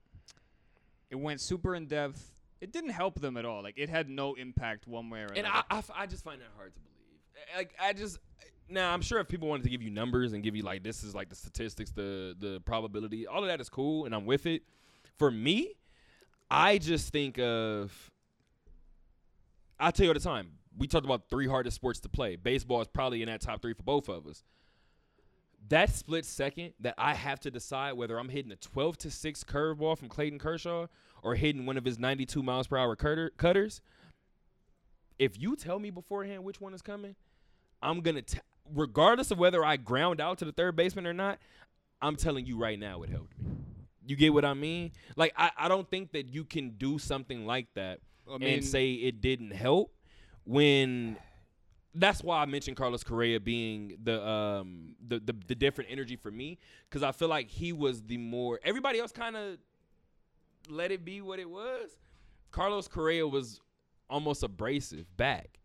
It 1.12 1.20
went 1.20 1.42
super 1.42 1.76
in 1.76 1.86
depth. 1.86 2.32
It 2.62 2.72
didn't 2.72 2.92
help 2.92 3.20
them 3.20 3.38
at 3.38 3.46
all. 3.46 3.62
Like 3.62 3.78
it 3.78 3.90
had 3.90 4.10
no 4.10 4.34
impact 4.36 4.88
one 4.88 5.10
way 5.10 5.20
or 5.20 5.26
another. 5.26 5.40
And 5.40 5.48
I, 5.48 5.84
I 5.94 6.06
just 6.08 6.24
find 6.24 6.40
that 6.40 6.48
hard 6.56 6.74
to 6.74 6.80
believe. 6.80 7.20
Eh, 7.36 7.54
eh, 7.54 7.58
like 7.58 7.74
I 7.80 7.94
just 7.94 8.18
eh, 8.42 8.46
now 8.70 8.94
I'm 8.94 9.02
sure 9.02 9.20
if 9.20 9.28
people 9.28 9.50
wanted 9.50 9.64
to 9.64 9.70
give 9.70 9.82
you 9.82 9.90
numbers 9.90 10.34
and 10.34 10.42
give 10.42 10.56
you 10.56 10.64
like 10.64 10.84
this 10.84 11.04
is 11.04 11.14
like 11.14 11.30
the 11.30 11.36
statistics, 11.36 11.92
the 11.92 12.36
the 12.40 12.62
probability, 12.62 13.28
all 13.28 13.42
of 13.44 13.48
that 13.48 13.60
is 13.60 13.70
cool, 13.70 14.06
and 14.06 14.16
I'm 14.16 14.26
with 14.26 14.46
it. 14.46 14.64
For 15.18 15.30
me, 15.30 15.76
I 16.50 16.78
just 16.78 17.12
think 17.12 17.38
of. 17.40 17.92
I 19.80 19.92
tell 19.92 20.06
you 20.06 20.12
all 20.12 20.14
the 20.14 20.20
time. 20.20 20.52
We 20.78 20.88
talked 20.88 21.06
about 21.06 21.30
three 21.30 21.48
hardest 21.48 21.76
sports 21.76 22.00
to 22.02 22.10
play. 22.10 22.38
Baseball 22.38 22.82
is 22.82 22.88
probably 22.88 23.22
in 23.22 23.28
that 23.28 23.42
top 23.42 23.62
three 23.62 23.74
for 23.74 23.84
both 23.84 24.08
of 24.08 24.26
us. 24.28 24.44
That 25.70 25.90
split 25.90 26.26
second 26.26 26.74
that 26.80 26.96
I 26.98 27.14
have 27.14 27.40
to 27.42 27.52
decide 27.52 27.94
whether 27.94 28.18
I'm 28.18 28.30
hitting 28.30 28.52
a 28.52 28.56
12 28.56 28.98
to 29.00 29.12
six 29.12 29.44
curveball 29.44 29.98
from 29.98 30.10
Clayton 30.10 30.40
Kershaw 30.40 30.88
or 31.24 31.36
hitting 31.36 31.66
one 31.66 31.78
of 31.78 31.86
his 31.86 32.00
92 32.00 32.42
miles 32.42 32.68
per 32.68 32.78
hour 32.78 32.96
cutter, 32.96 33.32
cutters, 33.38 33.82
if 35.20 35.40
you 35.40 35.56
tell 35.56 35.80
me 35.80 35.92
beforehand 35.92 36.44
which 36.44 36.60
one 36.60 36.74
is 36.74 36.82
coming, 36.82 37.16
I'm 37.82 38.02
gonna, 38.02 38.24
regardless 38.74 39.30
of 39.30 39.38
whether 39.38 39.64
I 39.64 39.78
ground 39.78 40.20
out 40.20 40.40
to 40.40 40.46
the 40.46 40.52
third 40.52 40.76
baseman 40.76 41.06
or 41.06 41.14
not, 41.14 41.40
I'm 42.02 42.16
telling 42.16 42.46
you 42.46 42.58
right 42.58 42.80
now 42.80 43.04
it 43.04 43.10
helped 43.10 43.40
me. 43.40 43.52
You 44.06 44.16
get 44.16 44.34
what 44.34 44.44
I 44.44 44.56
mean? 44.56 44.92
Like 45.16 45.34
I, 45.38 45.52
I 45.56 45.68
don't 45.68 45.88
think 45.90 46.14
that 46.14 46.28
you 46.28 46.44
can 46.44 46.72
do 46.72 46.98
something 46.98 47.46
like 47.46 47.68
that 47.76 48.00
I 48.28 48.38
mean, 48.40 48.56
and 48.56 48.66
say 48.66 48.94
it 48.94 49.22
didn't 49.22 49.52
help 49.52 49.94
when 50.44 51.18
that's 51.96 52.24
why 52.24 52.42
I 52.42 52.46
mentioned 52.46 52.78
Carlos 52.78 53.04
Correa 53.04 53.40
being 53.40 53.98
the 54.02 54.26
um 54.26 54.96
the 55.06 55.20
the, 55.20 55.36
the 55.48 55.56
different 55.56 55.90
energy 55.92 56.16
for 56.16 56.32
me 56.32 56.58
because 56.90 57.04
I 57.04 57.12
feel 57.12 57.28
like 57.28 57.50
he 57.50 57.74
was 57.74 58.02
the 58.04 58.18
more 58.18 58.60
everybody 58.64 59.00
else 59.00 59.12
kind 59.12 59.36
of 59.36 59.58
let 60.70 60.92
it 60.92 61.04
be 61.04 61.22
what 61.22 61.40
it 61.40 61.50
was. 61.50 61.90
Carlos 62.52 62.88
Correa 62.88 63.28
was 63.28 63.60
almost 64.10 64.44
abrasive 64.44 65.06
back. 65.18 65.60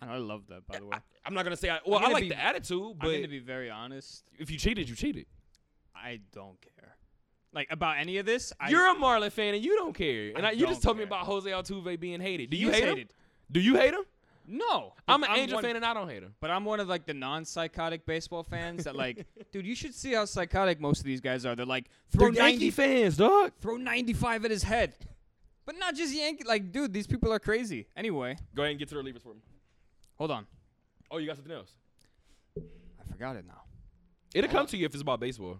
and 0.00 0.10
I 0.10 0.18
love 0.18 0.46
that 0.48 0.66
by 0.66 0.78
the 0.78 0.86
way. 0.86 0.96
I, 1.24 1.28
am 1.28 1.34
not 1.34 1.44
gonna 1.44 1.56
say 1.56 1.70
I, 1.70 1.80
well 1.86 1.98
I 1.98 2.10
like 2.10 2.24
be- 2.24 2.28
the 2.30 2.40
attitude, 2.40 2.98
but 2.98 3.08
I'm 3.08 3.22
to 3.22 3.28
be 3.28 3.38
very 3.38 3.70
honest. 3.70 4.24
if 4.38 4.50
you 4.50 4.58
cheated, 4.58 4.88
you 4.88 4.94
cheated. 4.94 5.26
I 5.94 6.20
don't 6.32 6.60
care. 6.60 6.96
Like 7.52 7.68
about 7.70 7.98
any 7.98 8.18
of 8.18 8.26
this, 8.26 8.52
You're 8.68 8.90
a 8.90 8.94
Marlin 8.94 9.30
fan 9.30 9.54
and 9.54 9.64
you 9.64 9.76
don't 9.76 9.94
care. 9.94 10.32
And 10.36 10.44
I 10.44 10.50
I, 10.50 10.52
you 10.52 10.66
just 10.66 10.82
told 10.82 10.98
me 10.98 11.04
about 11.04 11.24
Jose 11.24 11.48
Altuve 11.50 11.98
being 11.98 12.20
hated. 12.20 12.50
Do 12.50 12.56
you 12.56 12.70
hate 12.70 12.84
hated. 12.84 12.98
him? 12.98 13.08
Do 13.50 13.60
you 13.60 13.76
hate 13.76 13.94
him? 13.94 14.02
No, 14.48 14.92
I'm 15.08 15.20
but 15.22 15.30
an 15.30 15.36
Angel 15.38 15.56
one- 15.56 15.64
fan 15.64 15.76
and 15.76 15.84
I 15.84 15.92
don't 15.94 16.08
hate 16.08 16.22
him. 16.22 16.34
But 16.40 16.50
I'm 16.50 16.64
one 16.64 16.78
of 16.80 16.88
like 16.88 17.04
the 17.06 17.14
non-psychotic 17.14 18.06
baseball 18.06 18.42
fans 18.44 18.84
that 18.84 18.94
like, 18.94 19.26
dude, 19.52 19.66
you 19.66 19.74
should 19.74 19.94
see 19.94 20.12
how 20.12 20.24
psychotic 20.24 20.80
most 20.80 21.00
of 21.00 21.04
these 21.04 21.20
guys 21.20 21.44
are. 21.44 21.56
They're 21.56 21.66
like, 21.66 21.86
throw 22.10 22.30
They're 22.30 22.42
90, 22.44 22.50
Yankee 22.52 22.70
fans, 22.70 23.16
dog. 23.16 23.52
throw 23.60 23.76
95 23.76 24.44
at 24.44 24.50
his 24.50 24.62
head. 24.62 24.94
But 25.64 25.76
not 25.78 25.96
just 25.96 26.14
Yankee. 26.14 26.44
Like, 26.44 26.70
dude, 26.70 26.92
these 26.92 27.08
people 27.08 27.32
are 27.32 27.40
crazy. 27.40 27.88
Anyway, 27.96 28.36
Go 28.54 28.62
ahead 28.62 28.70
and 28.70 28.78
get 28.78 28.88
to 28.90 28.94
the 28.94 29.00
relievers 29.02 29.22
for 29.22 29.34
me. 29.34 29.40
hold 30.16 30.30
on. 30.30 30.46
Oh, 31.10 31.18
you 31.18 31.26
got 31.26 31.36
something 31.36 31.52
else? 31.52 31.72
I 32.56 33.10
forgot 33.10 33.34
it 33.36 33.44
now. 33.46 33.62
It'll 34.34 34.50
come 34.50 34.66
to 34.66 34.76
you 34.76 34.86
if 34.86 34.92
it's 34.94 35.02
about 35.02 35.18
baseball. 35.18 35.58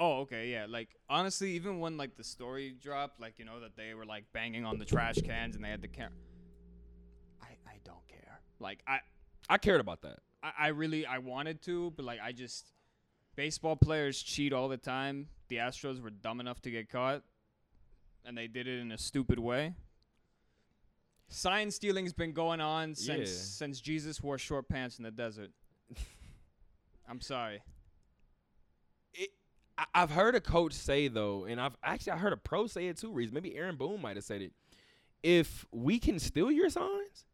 Oh, 0.00 0.20
okay, 0.20 0.48
yeah. 0.50 0.66
Like 0.68 0.88
honestly, 1.10 1.52
even 1.52 1.80
when 1.80 1.96
like 1.96 2.16
the 2.16 2.22
story 2.22 2.76
dropped, 2.80 3.20
like 3.20 3.38
you 3.38 3.44
know 3.44 3.58
that 3.60 3.76
they 3.76 3.94
were 3.94 4.04
like 4.04 4.24
banging 4.32 4.64
on 4.64 4.78
the 4.78 4.84
trash 4.84 5.16
cans 5.24 5.56
and 5.56 5.64
they 5.64 5.68
had 5.70 5.82
the 5.82 5.88
camera. 5.88 6.12
Like 8.60 8.82
I 8.86 8.98
I 9.48 9.58
cared 9.58 9.80
about 9.80 10.02
that. 10.02 10.18
I, 10.42 10.52
I 10.58 10.68
really 10.68 11.06
I 11.06 11.18
wanted 11.18 11.62
to, 11.62 11.92
but 11.96 12.04
like 12.04 12.20
I 12.22 12.32
just 12.32 12.72
baseball 13.36 13.76
players 13.76 14.22
cheat 14.22 14.52
all 14.52 14.68
the 14.68 14.76
time. 14.76 15.28
The 15.48 15.56
Astros 15.56 16.00
were 16.02 16.10
dumb 16.10 16.40
enough 16.40 16.60
to 16.62 16.70
get 16.70 16.90
caught, 16.90 17.22
and 18.24 18.36
they 18.36 18.46
did 18.48 18.66
it 18.66 18.80
in 18.80 18.92
a 18.92 18.98
stupid 18.98 19.38
way. 19.38 19.74
Sign 21.28 21.70
stealing's 21.70 22.12
been 22.12 22.32
going 22.32 22.60
on 22.60 22.94
since 22.94 23.30
Yeah. 23.30 23.36
since 23.66 23.80
Jesus 23.80 24.22
wore 24.22 24.38
short 24.38 24.68
pants 24.68 24.98
in 24.98 25.04
the 25.04 25.10
desert. 25.10 25.50
I'm 27.08 27.20
sorry. 27.20 27.60
I- 29.78 29.84
I've 29.94 30.10
heard 30.10 30.34
a 30.34 30.40
coach 30.40 30.72
say 30.72 31.08
though, 31.08 31.44
and 31.44 31.60
I've 31.60 31.76
actually 31.82 32.12
I 32.12 32.16
heard 32.16 32.32
a 32.32 32.36
pro 32.36 32.66
say 32.66 32.88
it 32.88 32.96
too. 32.98 33.12
Reason 33.12 33.32
maybe 33.34 33.54
Aaron 33.56 33.76
Boone 33.76 34.00
might 34.02 34.16
have 34.16 34.24
said 34.24 34.42
it. 34.42 34.52
If 35.22 35.66
we 35.72 35.98
can 35.98 36.18
steal 36.18 36.50
your 36.50 36.68
signs, 36.70 37.24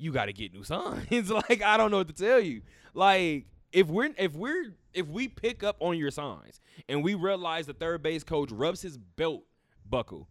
you 0.00 0.12
got 0.12 0.26
to 0.26 0.32
get 0.32 0.52
new 0.52 0.64
signs. 0.64 1.30
like 1.30 1.62
I 1.62 1.76
don't 1.76 1.90
know 1.90 1.98
what 1.98 2.08
to 2.08 2.14
tell 2.14 2.40
you. 2.40 2.62
Like 2.94 3.46
if 3.72 3.88
we're 3.88 4.10
if 4.18 4.34
we're 4.34 4.74
if 4.94 5.06
we 5.06 5.28
pick 5.28 5.62
up 5.62 5.76
on 5.80 5.96
your 5.96 6.10
signs 6.10 6.60
and 6.88 7.04
we 7.04 7.14
realize 7.14 7.66
the 7.66 7.74
third 7.74 8.02
base 8.02 8.24
coach 8.24 8.50
rubs 8.50 8.82
his 8.82 8.98
belt 8.98 9.44
buckle 9.88 10.28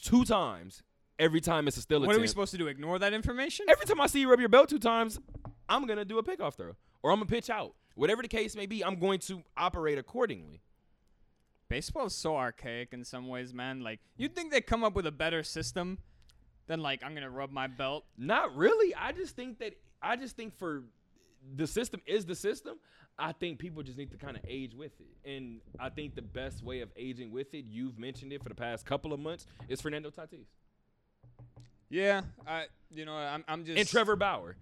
two 0.00 0.24
times 0.24 0.82
every 1.18 1.40
time 1.40 1.68
it's 1.68 1.76
a 1.76 1.82
steal 1.82 2.00
What 2.00 2.16
are 2.16 2.20
we 2.20 2.26
supposed 2.26 2.52
to 2.52 2.58
do? 2.58 2.66
Ignore 2.66 2.98
that 3.00 3.12
information? 3.12 3.66
Every 3.68 3.86
time 3.86 4.00
I 4.00 4.06
see 4.06 4.20
you 4.20 4.30
rub 4.30 4.40
your 4.40 4.48
belt 4.48 4.68
two 4.68 4.78
times, 4.78 5.20
I'm 5.68 5.86
gonna 5.86 6.04
do 6.04 6.18
a 6.18 6.22
pickoff 6.22 6.54
throw 6.54 6.72
or 7.02 7.10
I'm 7.10 7.18
gonna 7.18 7.26
pitch 7.26 7.50
out. 7.50 7.74
Whatever 7.94 8.22
the 8.22 8.28
case 8.28 8.56
may 8.56 8.66
be, 8.66 8.82
I'm 8.82 8.98
going 8.98 9.18
to 9.20 9.42
operate 9.56 9.98
accordingly. 9.98 10.62
Baseball 11.68 12.06
is 12.06 12.14
so 12.14 12.36
archaic 12.36 12.92
in 12.92 13.04
some 13.04 13.28
ways, 13.28 13.52
man. 13.52 13.80
Like 13.80 14.00
you'd 14.16 14.34
think 14.34 14.50
they'd 14.50 14.66
come 14.66 14.82
up 14.82 14.94
with 14.94 15.06
a 15.06 15.12
better 15.12 15.42
system 15.42 15.98
than 16.66 16.80
like 16.80 17.02
I'm 17.04 17.14
gonna 17.14 17.30
rub 17.30 17.50
my 17.50 17.66
belt. 17.66 18.04
Not 18.16 18.54
really. 18.56 18.94
I 18.94 19.12
just 19.12 19.36
think 19.36 19.58
that 19.58 19.74
I 20.00 20.16
just 20.16 20.36
think 20.36 20.56
for 20.56 20.84
the 21.54 21.66
system 21.66 22.00
is 22.06 22.26
the 22.26 22.34
system. 22.34 22.78
I 23.18 23.32
think 23.32 23.58
people 23.58 23.82
just 23.82 23.98
need 23.98 24.10
to 24.12 24.16
kind 24.16 24.36
of 24.36 24.42
age 24.48 24.74
with 24.74 24.92
it. 25.00 25.30
And 25.30 25.60
I 25.78 25.90
think 25.90 26.14
the 26.14 26.22
best 26.22 26.62
way 26.62 26.80
of 26.80 26.90
aging 26.96 27.30
with 27.30 27.52
it, 27.52 27.66
you've 27.68 27.98
mentioned 27.98 28.32
it 28.32 28.42
for 28.42 28.48
the 28.48 28.54
past 28.54 28.86
couple 28.86 29.12
of 29.12 29.20
months, 29.20 29.46
is 29.68 29.80
Fernando 29.80 30.10
Tatis. 30.10 30.46
Yeah, 31.90 32.22
I 32.46 32.66
you 32.90 33.04
know 33.04 33.14
I'm 33.14 33.44
I'm 33.48 33.64
just 33.64 33.78
And 33.78 33.88
Trevor 33.88 34.16
Bauer. 34.16 34.56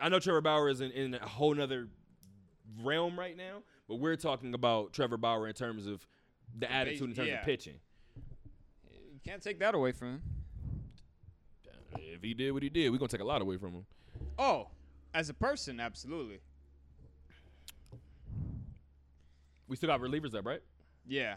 I 0.00 0.08
know 0.08 0.18
Trevor 0.18 0.40
Bauer 0.40 0.68
is 0.68 0.80
in, 0.80 0.90
in 0.90 1.14
a 1.14 1.28
whole 1.28 1.54
nother 1.54 1.88
realm 2.82 3.18
right 3.18 3.36
now, 3.36 3.62
but 3.88 3.96
we're 3.96 4.16
talking 4.16 4.52
about 4.54 4.92
Trevor 4.92 5.16
Bauer 5.16 5.46
in 5.46 5.54
terms 5.54 5.86
of 5.86 6.04
the 6.58 6.70
attitude 6.70 7.10
in 7.10 7.14
terms 7.14 7.28
yeah. 7.28 7.40
of 7.40 7.44
pitching. 7.44 7.74
You 8.90 9.20
can't 9.24 9.42
take 9.42 9.60
that 9.60 9.74
away 9.74 9.92
from 9.92 10.14
him. 10.14 10.22
If 11.98 12.22
he 12.22 12.34
did 12.34 12.52
what 12.52 12.62
he 12.62 12.68
did, 12.68 12.90
we're 12.90 12.98
gonna 12.98 13.08
take 13.08 13.20
a 13.20 13.24
lot 13.24 13.42
away 13.42 13.56
from 13.56 13.72
him. 13.72 13.86
Oh, 14.38 14.68
as 15.14 15.28
a 15.28 15.34
person, 15.34 15.80
absolutely. 15.80 16.40
We 19.68 19.76
still 19.76 19.88
got 19.88 20.00
relievers 20.00 20.34
up, 20.34 20.46
right? 20.46 20.60
Yeah. 21.06 21.36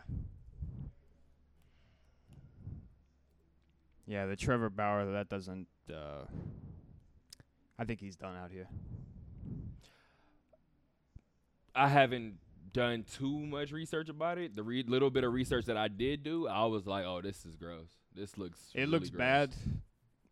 Yeah, 4.07 4.25
the 4.25 4.35
Trevor 4.35 4.69
Bauer 4.69 5.11
that 5.13 5.29
doesn't. 5.29 5.67
Uh, 5.91 6.25
I 7.79 7.85
think 7.85 7.99
he's 7.99 8.15
done 8.15 8.35
out 8.35 8.51
here. 8.51 8.67
I 11.73 11.89
haven't 11.89 12.35
done 12.71 13.03
too 13.17 13.39
much 13.39 13.71
research 13.71 14.09
about 14.09 14.37
it. 14.37 14.55
The 14.55 14.63
re- 14.63 14.83
little 14.87 15.09
bit 15.09 15.23
of 15.23 15.33
research 15.33 15.65
that 15.65 15.77
I 15.77 15.87
did 15.87 16.23
do, 16.23 16.47
I 16.47 16.65
was 16.65 16.85
like, 16.85 17.05
"Oh, 17.05 17.21
this 17.21 17.45
is 17.45 17.55
gross. 17.55 17.89
This 18.13 18.37
looks. 18.37 18.59
It 18.73 18.81
really 18.81 18.91
looks 18.91 19.09
gross. 19.09 19.19
bad. 19.19 19.55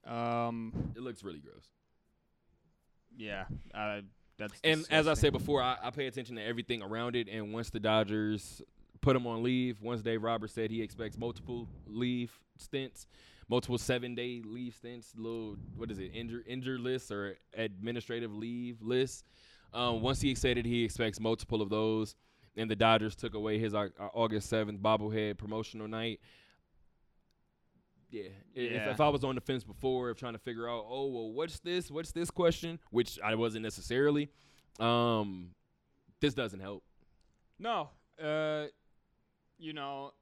Um. 0.05 0.93
It 0.95 1.01
looks 1.01 1.23
really 1.23 1.39
gross." 1.39 1.67
Yeah. 3.17 3.45
That's. 4.37 4.53
And 4.63 4.85
as 4.89 5.07
I 5.07 5.13
said 5.13 5.31
before, 5.31 5.61
I, 5.61 5.77
I 5.81 5.91
pay 5.91 6.07
attention 6.07 6.35
to 6.37 6.43
everything 6.43 6.81
around 6.81 7.15
it. 7.15 7.27
And 7.29 7.53
once 7.53 7.69
the 7.69 7.79
Dodgers 7.79 8.61
put 9.01 9.15
him 9.15 9.27
on 9.27 9.43
leave, 9.43 9.81
once 9.81 10.01
Dave 10.01 10.23
Roberts 10.23 10.53
said 10.53 10.71
he 10.71 10.81
expects 10.81 11.17
multiple 11.17 11.67
leave 11.85 12.31
stints, 12.57 13.05
multiple 13.47 13.77
seven 13.77 14.15
day 14.15 14.41
leave 14.43 14.73
stints, 14.75 15.13
little 15.15 15.57
what 15.75 15.91
is 15.91 15.99
it, 15.99 16.11
injured 16.13 16.45
injured 16.47 16.79
list 16.79 17.11
or 17.11 17.37
administrative 17.55 18.33
leave 18.33 18.81
list. 18.81 19.25
Um, 19.73 20.01
once 20.01 20.21
he 20.21 20.35
said 20.35 20.57
it, 20.57 20.65
he 20.65 20.83
expects 20.83 21.19
multiple 21.19 21.61
of 21.61 21.69
those. 21.69 22.15
And 22.55 22.69
the 22.69 22.75
Dodgers 22.75 23.15
took 23.15 23.33
away 23.33 23.57
his 23.57 23.73
uh, 23.73 23.87
August 24.13 24.47
seventh 24.49 24.79
bobblehead 24.79 25.37
promotional 25.37 25.87
night. 25.87 26.19
Yeah. 28.13 28.30
I- 28.56 28.60
If, 28.60 28.88
if 28.93 29.02
I 29.02 29.10
was 29.10 29.23
on 29.23 29.36
the 29.36 29.41
fence 29.41 29.63
before 29.63 30.10
of 30.12 30.17
trying 30.17 30.34
to 30.34 30.39
figure 30.39 30.69
out, 30.69 30.86
oh 30.88 31.08
well, 31.08 31.32
what's 31.32 31.60
this? 31.60 31.89
What's 31.89 32.12
this 32.12 32.30
question? 32.30 32.80
Which 32.91 33.19
I 33.23 33.34
wasn't 33.36 33.63
necessarily. 33.63 34.30
Um, 34.80 35.49
this 36.21 36.34
doesn't 36.34 36.60
help. 36.60 36.84
No. 37.60 37.89
Uh, 38.22 38.66
you 39.57 39.74
know, 39.74 40.14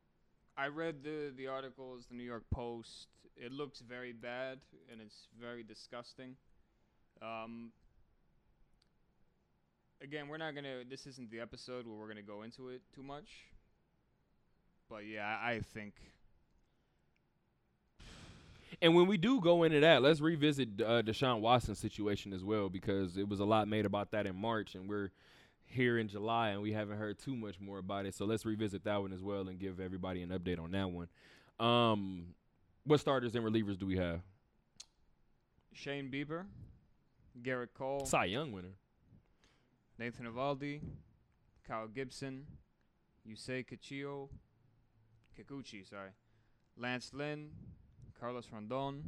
I 0.58 0.68
read 0.68 1.04
the 1.04 1.34
the 1.36 1.48
articles, 1.48 2.06
the 2.10 2.16
New 2.16 2.24
York 2.24 2.44
Post. 2.50 3.08
It 3.36 3.52
looks 3.52 3.82
very 3.82 4.14
bad 4.14 4.60
and 4.92 5.02
it's 5.02 5.28
very 5.39 5.64
disgusting. 5.64 6.36
Um. 7.22 7.72
Again, 10.02 10.28
we're 10.30 10.38
not 10.38 10.56
gonna. 10.56 10.84
This 10.89 11.06
isn't 11.08 11.30
the 11.30 11.39
episode 11.42 11.86
where 11.86 11.96
we're 11.96 12.08
gonna 12.08 12.24
go 12.24 12.42
into 12.44 12.70
it 12.70 12.82
too 12.96 13.04
much. 13.04 13.30
But 14.89 15.06
yeah, 15.06 15.38
I 15.42 15.60
think. 15.74 15.94
And 18.82 18.95
when 18.95 19.07
we 19.07 19.17
do 19.17 19.41
go 19.41 19.63
into 19.63 19.80
that, 19.82 20.01
let's 20.01 20.22
revisit 20.22 20.69
uh, 20.82 21.01
Deshaun 21.01 21.41
Watson's 21.41 21.80
situation 21.80 22.34
as 22.34 22.43
well 22.43 22.69
because 22.69 23.17
it 23.17 23.28
was 23.28 23.39
a 23.39 23.45
lot 23.45 23.67
made 23.67 23.86
about 23.86 24.11
that 24.11 24.26
in 24.26 24.36
March, 24.36 24.76
and 24.76 24.88
we're 24.88 25.11
here 25.65 25.97
in 25.97 26.07
July, 26.07 26.49
and 26.49 26.61
we 26.61 26.72
haven't 26.74 26.97
heard 26.97 27.17
too 27.17 27.36
much 27.36 27.59
more 27.59 27.80
about 27.80 28.05
it. 28.05 28.15
So 28.15 28.26
let's 28.26 28.45
revisit 28.45 28.84
that 28.84 29.01
one 29.01 29.13
as 29.13 29.22
well 29.22 29.47
and 29.47 29.59
give 29.59 29.80
everybody 29.80 30.22
an 30.22 30.30
update 30.30 30.59
on 30.59 30.72
that 30.72 30.89
one. 30.89 31.07
Um, 31.59 32.28
what 32.86 32.99
starters 32.99 33.36
and 33.36 33.43
relievers 33.43 33.78
do 33.78 33.86
we 33.86 33.97
have? 33.97 34.22
Shane 35.74 36.09
Bieber, 36.11 36.45
Gerrit 37.41 37.69
Cole, 37.74 38.05
Cy 38.05 38.26
Young 38.26 38.51
winner. 38.51 38.76
Nathan 39.97 40.26
Eovaldi, 40.26 40.82
Kyle 41.67 41.88
Gibson, 41.88 42.45
Yusei 43.28 43.63
Kikuchi, 43.63 44.28
Kikuchi, 45.38 45.88
sorry, 45.88 46.09
Lance 46.76 47.13
Lynn, 47.13 47.51
Carlos 48.22 48.45
Rodon, 48.53 49.01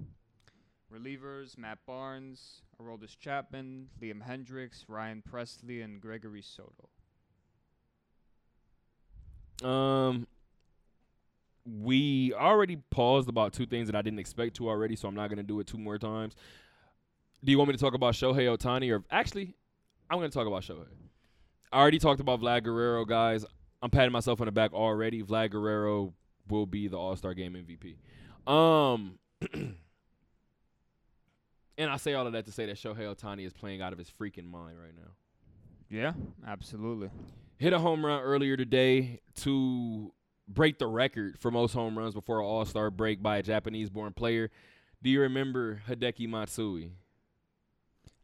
relievers 0.91 1.55
Matt 1.55 1.78
Barnes, 1.86 2.64
Aroldis 2.82 3.16
Chapman, 3.20 3.88
Liam 4.01 4.28
Hendriks, 4.28 4.86
Ryan 4.88 5.22
Pressly, 5.32 5.84
and 5.84 6.01
Gregory 6.01 6.41
Soto. 6.41 6.89
Um, 9.64 10.26
we 11.64 12.34
already 12.34 12.78
paused 12.89 13.30
about 13.30 13.53
two 13.53 13.68
things 13.68 13.88
that 13.88 13.95
I 13.95 14.01
didn't 14.01 14.18
expect 14.18 14.55
to 14.55 14.68
already, 14.68 14.95
so 14.95 15.07
I'm 15.07 15.14
not 15.14 15.30
gonna 15.30 15.43
do 15.43 15.59
it 15.59 15.68
two 15.68 15.78
more 15.78 15.99
times. 15.99 16.36
Do 17.43 17.51
you 17.51 17.59
want 17.59 17.68
me 17.68 17.76
to 17.76 17.80
talk 17.80 17.93
about 17.93 18.16
Shohei 18.16 18.57
Ohtani, 18.57 18.91
or 18.91 19.03
actually, 19.11 19.53
I'm 20.09 20.18
gonna 20.18 20.30
talk 20.30 20.47
about 20.47 20.64
Shohei. 20.64 20.88
I 21.72 21.80
already 21.80 21.99
talked 21.99 22.20
about 22.20 22.41
Vlad 22.41 22.64
Guerrero, 22.64 23.05
guys. 23.05 23.45
I'm 23.84 23.91
patting 23.91 24.11
myself 24.11 24.41
on 24.41 24.45
the 24.47 24.51
back 24.51 24.74
already. 24.74 25.22
Vlad 25.22 25.51
Guerrero 25.51 26.16
will 26.49 26.66
be 26.66 26.88
the 26.88 26.97
All 26.97 27.16
Star 27.16 27.36
Game 27.36 27.53
MVP. 27.53 27.95
Um, 28.46 29.18
and 31.78 31.89
I 31.89 31.98
say 31.98 32.14
all 32.14 32.28
of 32.28 32.34
that 32.34 32.46
to 32.46 32.52
say 32.52 32.66
that 32.66 32.76
Shohei 32.78 33.14
Ohtani 33.16 33.46
is 33.46 33.54
playing 33.54 33.82
out 33.82 33.94
of 33.94 34.00
his 34.00 34.10
freaking 34.10 34.46
mind 34.50 34.78
right 34.80 34.94
now 34.96 35.12
Yeah, 35.89 36.14
absolutely. 36.46 37.10
hit 37.58 37.74
a 37.74 37.80
home 37.80 38.06
run 38.06 38.22
earlier 38.22 38.58
today 38.58 39.20
to 39.41 40.12
break 40.48 40.78
the 40.78 40.88
record 40.88 41.39
for 41.39 41.52
most 41.52 41.74
home 41.74 41.98
runs 41.98 42.14
before 42.14 42.39
an 42.39 42.46
All 42.46 42.66
Star 42.66 42.91
break 42.91 43.22
by 43.24 43.38
a 43.38 43.44
Japanese 43.44 43.89
born 43.89 44.14
player. 44.14 44.52
Do 45.02 45.10
you 45.10 45.22
remember 45.22 45.82
Hideki 45.89 46.28
Matsui? 46.30 46.91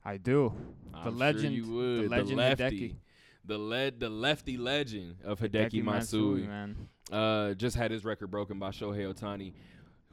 I 0.03 0.17
do. 0.17 0.53
I'm 0.93 1.03
The 1.05 1.09
sure 1.11 1.17
legend- 1.19 1.55
you 1.55 1.63
the 2.03 2.09
legend 2.09 2.37
lefty, 2.37 2.63
Hideki. 2.89 2.95
the 3.45 3.57
led 3.57 3.99
the 3.99 4.09
lefty 4.09 4.57
legend 4.57 5.15
of 5.23 5.39
Hideki 5.39 5.71
Hideki 5.71 5.83
Matsui, 5.83 6.41
man. 6.47 6.87
uh, 7.11 7.53
just 7.53 7.75
had 7.75 7.91
his 7.91 8.03
record 8.05 8.27
broken 8.31 8.59
by 8.59 8.69
Shohei 8.69 9.13
Ohtani, 9.13 9.53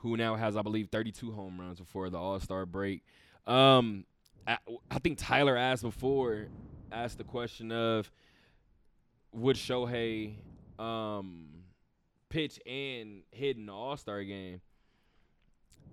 who 0.07 0.17
now 0.17 0.37
has, 0.37 0.57
I 0.57 0.63
believe, 0.63 0.89
32 0.91 1.33
home 1.33 1.61
runs 1.61 1.81
before 1.81 2.09
the 2.11 2.19
All 2.19 2.39
Star 2.39 2.65
break. 2.65 3.03
Um, 3.45 4.05
I, 4.47 4.59
I 4.89 5.01
think 5.01 5.19
Tyler 5.19 5.57
asked 5.57 5.83
before, 5.83 6.47
asked 6.93 7.19
the 7.19 7.25
question 7.25 7.73
of, 7.73 8.09
would 9.33 9.57
Shohei 9.57 10.37
um, 10.79 11.49
pitch 12.29 12.61
and 12.67 13.23
hit 13.33 13.57
in 13.57 13.67
the 13.67 13.73
All 13.73 13.97
Star 13.97 14.23
game? 14.23 14.61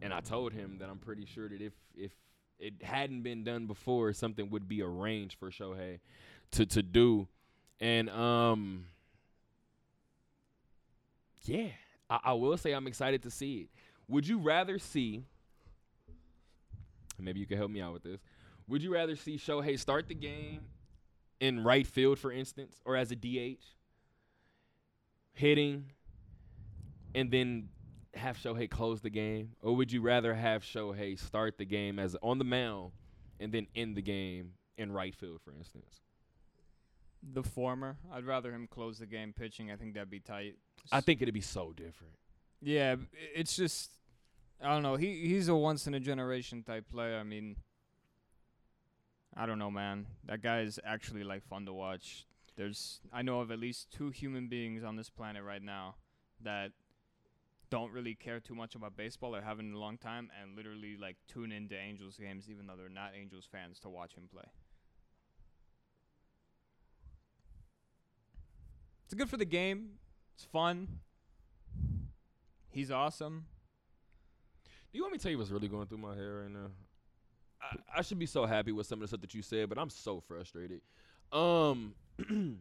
And 0.04 0.14
I 0.14 0.20
told 0.20 0.54
him 0.54 0.78
that 0.80 0.90
I'm 0.90 1.00
pretty 1.00 1.26
sure 1.26 1.50
that 1.50 1.62
if 1.62 1.74
if 1.96 2.12
it 2.60 2.84
hadn't 2.84 3.24
been 3.24 3.44
done 3.44 3.66
before, 3.66 4.14
something 4.14 4.50
would 4.52 4.68
be 4.68 4.84
arranged 4.84 5.40
for 5.40 5.50
Shohei 5.50 6.00
to 6.52 6.68
to 6.68 6.84
do. 6.84 7.28
And 7.80 8.12
um 8.12 8.86
yeah, 11.46 11.70
I, 12.10 12.20
I 12.26 12.34
will 12.34 12.58
say 12.58 12.74
I'm 12.74 12.86
excited 12.86 13.24
to 13.24 13.32
see 13.32 13.62
it. 13.62 13.70
Would 14.08 14.28
you 14.28 14.40
rather 14.40 14.80
see 14.80 15.26
maybe 17.24 17.40
you 17.40 17.46
can 17.46 17.58
help 17.58 17.72
me 17.72 17.82
out 17.82 17.94
with 17.94 18.04
this. 18.04 18.22
Would 18.68 18.84
you 18.84 18.94
rather 18.94 19.16
see 19.16 19.38
Shohei 19.38 19.78
start 19.80 20.08
the 20.08 20.16
game 20.16 20.62
in 21.40 21.64
right 21.64 21.86
field, 21.86 22.20
for 22.20 22.32
instance, 22.32 22.82
or 22.86 22.96
as 22.96 23.12
a 23.12 23.16
DH, 23.16 23.64
hitting, 25.34 25.92
and 27.14 27.30
then 27.32 27.70
have 28.14 28.38
Shohei 28.38 28.70
close 28.70 29.02
the 29.02 29.10
game, 29.10 29.52
or 29.62 29.76
would 29.76 29.92
you 29.92 30.02
rather 30.02 30.34
have 30.34 30.64
Shohei 30.64 31.20
start 31.20 31.58
the 31.58 31.66
game 31.66 32.00
as 32.00 32.16
on 32.22 32.38
the 32.38 32.46
mound 32.46 32.92
and 33.40 33.52
then 33.52 33.68
end 33.76 33.96
the 33.96 34.02
game 34.02 34.52
in 34.78 34.92
right 34.92 35.16
field, 35.16 35.42
for 35.44 35.52
instance? 35.52 36.02
The 37.34 37.44
former. 37.44 37.98
I'd 38.12 38.26
rather 38.26 38.52
him 38.52 38.68
close 38.68 39.00
the 39.00 39.06
game 39.06 39.34
pitching. 39.34 39.72
I 39.72 39.76
think 39.76 39.94
that'd 39.94 40.10
be 40.10 40.20
tight. 40.20 40.56
I 40.92 41.02
think 41.02 41.22
it'd 41.22 41.34
be 41.34 41.42
so 41.42 41.74
different. 41.76 42.14
Yeah, 42.64 42.96
it's 43.36 43.56
just 43.58 43.92
I 44.62 44.70
don't 44.74 44.84
know. 44.84 44.96
He 44.96 45.28
he's 45.28 45.50
a 45.50 45.56
once 45.56 45.86
in 45.86 45.94
a 45.94 46.00
generation 46.00 46.64
type 46.64 46.90
player. 46.90 47.18
I 47.18 47.24
mean, 47.24 47.58
I 49.36 49.46
don't 49.46 49.60
know, 49.60 49.70
man. 49.70 50.08
That 50.26 50.42
guy 50.42 50.62
is 50.62 50.80
actually 50.86 51.26
like 51.26 51.44
fun 51.44 51.66
to 51.66 51.74
watch. 51.74 52.26
There's 52.56 53.02
I 53.12 53.22
know 53.22 53.42
of 53.42 53.52
at 53.52 53.60
least 53.60 53.92
two 53.92 54.12
human 54.12 54.48
beings 54.48 54.84
on 54.84 54.96
this 54.96 55.10
planet 55.10 55.44
right 55.44 55.62
now 55.62 55.96
that 56.42 56.72
don't 57.70 57.92
really 57.92 58.16
care 58.16 58.40
too 58.40 58.56
much 58.56 58.76
about 58.76 58.96
baseball 58.96 59.36
or 59.36 59.42
haven't 59.42 59.68
in 59.68 59.74
a 59.74 59.80
long 59.80 59.98
time 59.98 60.30
and 60.42 60.56
literally 60.56 60.96
like 60.96 61.18
tune 61.28 61.52
into 61.52 61.76
Angels 61.76 62.18
games 62.18 62.48
even 62.50 62.68
though 62.68 62.76
they're 62.78 62.88
not 62.88 63.12
Angels 63.20 63.48
fans 63.52 63.80
to 63.80 63.90
watch 63.90 64.14
him 64.14 64.30
play. 64.32 64.44
It's 69.06 69.16
good 69.16 69.30
for 69.30 69.38
the 69.38 69.46
game. 69.46 69.94
It's 70.36 70.46
fun. 70.46 71.00
He's 72.74 72.90
awesome. 72.90 73.46
Do 74.92 74.98
you 74.98 75.04
want 75.04 75.14
me 75.14 75.20
to 75.20 75.24
tell 75.24 75.32
you 75.32 75.38
what's 75.38 75.52
really 75.52 75.68
going 75.68 75.86
through 75.86 76.00
my 76.00 76.16
head 76.16 76.24
right 76.24 76.52
now? 76.52 76.72
I, 77.62 78.00
I 78.00 78.02
should 78.02 78.18
be 78.18 78.26
so 78.26 78.48
happy 78.48 78.72
with 78.72 78.88
some 78.88 78.98
of 78.98 79.02
the 79.02 79.08
stuff 79.10 79.22
that 79.22 79.36
you 79.36 79.44
said, 79.44 79.70
but 79.70 79.78
I'm 79.78 79.92
so 79.92 80.20
frustrated. 80.20 80.82
Um, 81.32 81.94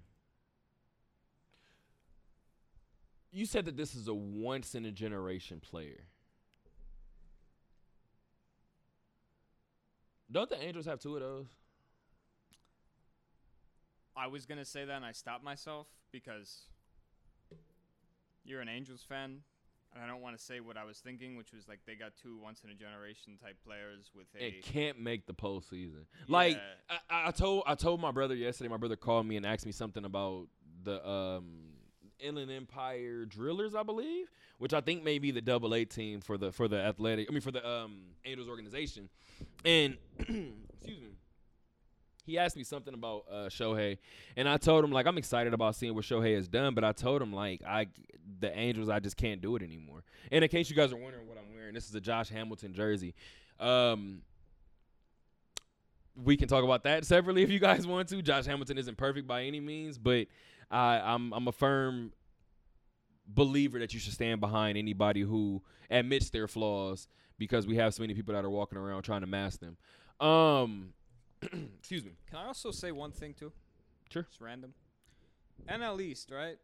you 3.33 3.47
said 3.47 3.65
that 3.65 3.77
this 3.79 3.95
is 3.95 4.07
a 4.07 4.15
once 4.15 4.75
in 4.75 4.85
a 4.85 4.93
generation 4.93 5.61
player. 5.61 6.05
Don't 10.31 10.51
the 10.51 10.63
Angels 10.63 10.85
have 10.85 11.01
two 11.01 11.15
of 11.15 11.23
those? 11.23 11.47
I 14.15 14.27
was 14.27 14.45
gonna 14.45 14.67
say 14.67 14.85
that, 14.85 14.95
and 14.95 15.07
I 15.07 15.13
stopped 15.13 15.43
myself 15.43 15.87
because 16.11 16.65
you're 18.45 18.61
an 18.61 18.69
Angels 18.69 19.03
fan, 19.07 19.41
and 19.95 20.03
I 20.03 20.07
don't 20.07 20.21
want 20.21 20.37
to 20.37 20.43
say 20.43 20.61
what 20.61 20.77
I 20.77 20.85
was 20.85 20.99
thinking, 20.99 21.37
which 21.37 21.53
was 21.53 21.69
like 21.69 21.81
they 21.87 21.95
got 21.95 22.13
two 22.21 22.39
once 22.43 22.63
in 22.65 22.71
a 22.71 22.75
generation 22.75 23.39
type 23.43 23.57
players 23.65 24.11
with 24.15 24.27
a. 24.39 24.47
It 24.47 24.63
can't 24.63 25.01
make 25.01 25.27
the 25.27 25.35
postseason. 25.35 26.05
Like 26.29 26.59
I, 26.89 27.29
I 27.29 27.31
told 27.31 27.65
I 27.67 27.75
told 27.75 28.01
my 28.01 28.11
brother 28.11 28.35
yesterday. 28.35 28.69
My 28.69 28.77
brother 28.77 28.97
called 28.97 29.27
me 29.27 29.37
and 29.37 29.45
asked 29.45 29.67
me 29.67 29.73
something 29.73 30.05
about 30.05 30.49
the 30.85 31.07
um, 31.07 31.73
Inland 32.19 32.51
Empire 32.51 33.25
Drillers, 33.27 33.75
I 33.75 33.83
believe, 33.83 34.31
which 34.59 34.73
I 34.73 34.81
think 34.81 35.05
may 35.05 35.19
be 35.19 35.31
the 35.31 35.43
Double 35.43 35.75
A 35.75 35.85
team 35.85 36.21
for 36.21 36.39
the 36.39 36.53
for 36.53 36.69
the 36.69 36.81
athletic. 36.81 37.29
I 37.29 37.33
mean 37.33 37.41
for 37.41 37.53
the 37.53 37.67
um, 37.69 38.03
Angels 38.25 38.49
organization. 38.49 39.09
And 39.65 39.97
excuse 40.19 41.01
me. 41.01 41.11
He 42.25 42.39
asked 42.39 42.57
me 42.57 42.63
something 42.63 42.95
about 42.95 43.25
uh, 43.31 43.35
Shohei, 43.49 43.99
and 44.37 44.49
I 44.49 44.57
told 44.57 44.85
him 44.85 44.93
like 44.93 45.07
I'm 45.07 45.19
excited 45.19 45.53
about 45.55 45.75
seeing 45.75 45.95
what 45.95 46.05
Shohei 46.05 46.37
has 46.37 46.47
done, 46.47 46.75
but 46.75 46.85
I 46.85 46.93
told 46.93 47.21
him 47.21 47.33
like 47.33 47.63
I 47.67 47.89
the 48.39 48.57
Angels 48.57 48.89
I 48.89 49.01
just 49.01 49.17
can't 49.17 49.41
do 49.41 49.57
it 49.57 49.63
anymore. 49.63 50.05
And 50.31 50.45
in 50.45 50.49
case 50.49 50.71
you 50.71 50.77
guys 50.77 50.93
are 50.93 50.97
wondering 50.97 51.27
what 51.27 51.37
I'm 51.37 51.53
wearing, 51.53 51.75
this 51.75 51.89
is 51.89 51.95
a 51.95 52.01
Josh 52.01 52.29
Hamilton 52.29 52.75
jersey. 52.75 53.15
Um, 53.59 54.23
we 56.15 56.37
can 56.37 56.47
talk 56.47 56.63
about 56.63 56.85
that 56.85 57.05
separately 57.07 57.43
if 57.43 57.51
you 57.51 57.59
guys 57.59 57.87
want 57.87 58.09
to. 58.11 58.23
Josh 58.23 58.47
Hamilton 58.47 58.79
isn't 58.79 58.97
perfect 58.97 59.27
by 59.27 59.43
any 59.45 59.61
means, 59.61 59.99
but 59.99 60.29
I, 60.71 61.01
I'm 61.01 61.33
I'm 61.33 61.49
a 61.49 61.53
firm 61.53 62.13
believer 63.27 63.79
that 63.81 63.95
you 63.95 64.01
should 64.01 64.13
stand 64.13 64.41
behind 64.41 64.79
anybody 64.79 65.23
who 65.23 65.63
admits 65.91 66.31
their 66.31 66.47
flaws 66.47 67.09
because 67.39 67.67
we 67.67 67.77
have 67.77 67.95
so 67.95 68.03
many 68.03 68.15
people 68.15 68.35
that 68.35 68.45
are 68.45 68.51
walking 68.51 68.79
around 68.79 69.03
trying 69.03 69.23
to 69.23 69.27
mask 69.27 69.61
them. 69.61 69.77
Um, 70.25 70.93
excuse 71.79 72.05
me. 72.05 72.13
Can 72.31 72.39
I 72.39 72.47
also 72.47 72.71
say 72.71 72.93
one 72.93 73.13
thing 73.13 73.35
too? 73.35 73.53
Sure. 74.11 74.27
It's 74.29 74.41
random. 74.41 74.75
NL 75.69 76.01
East, 76.01 76.31
right? 76.31 76.57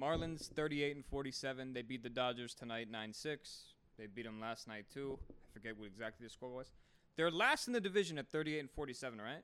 Marlins 0.00 0.48
38 0.52 0.96
and 0.96 1.04
47. 1.06 1.72
They 1.72 1.82
beat 1.82 2.02
the 2.02 2.08
Dodgers 2.08 2.54
tonight 2.54 2.88
9-6. 2.90 3.36
They 3.98 4.06
beat 4.06 4.24
them 4.24 4.40
last 4.40 4.68
night 4.68 4.86
too. 4.92 5.18
I 5.30 5.52
forget 5.52 5.76
what 5.76 5.86
exactly 5.86 6.26
the 6.26 6.30
score 6.30 6.50
was. 6.50 6.70
They're 7.16 7.30
last 7.30 7.66
in 7.66 7.72
the 7.72 7.80
division 7.80 8.16
at 8.18 8.28
38 8.28 8.60
and 8.60 8.70
47, 8.70 9.20
right? 9.20 9.42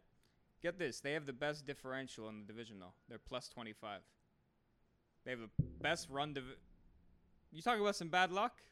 Get 0.62 0.78
this, 0.78 1.00
they 1.00 1.12
have 1.12 1.26
the 1.26 1.32
best 1.32 1.66
differential 1.66 2.28
in 2.28 2.40
the 2.40 2.46
division 2.46 2.78
though. 2.78 2.94
They're 3.08 3.18
plus 3.18 3.48
25. 3.48 4.00
They 5.24 5.30
have 5.32 5.40
the 5.40 5.50
best 5.80 6.08
run 6.08 6.34
divi- 6.34 6.56
You 7.52 7.62
talking 7.62 7.82
about 7.82 7.96
some 7.96 8.08
bad 8.08 8.30
luck? 8.30 8.62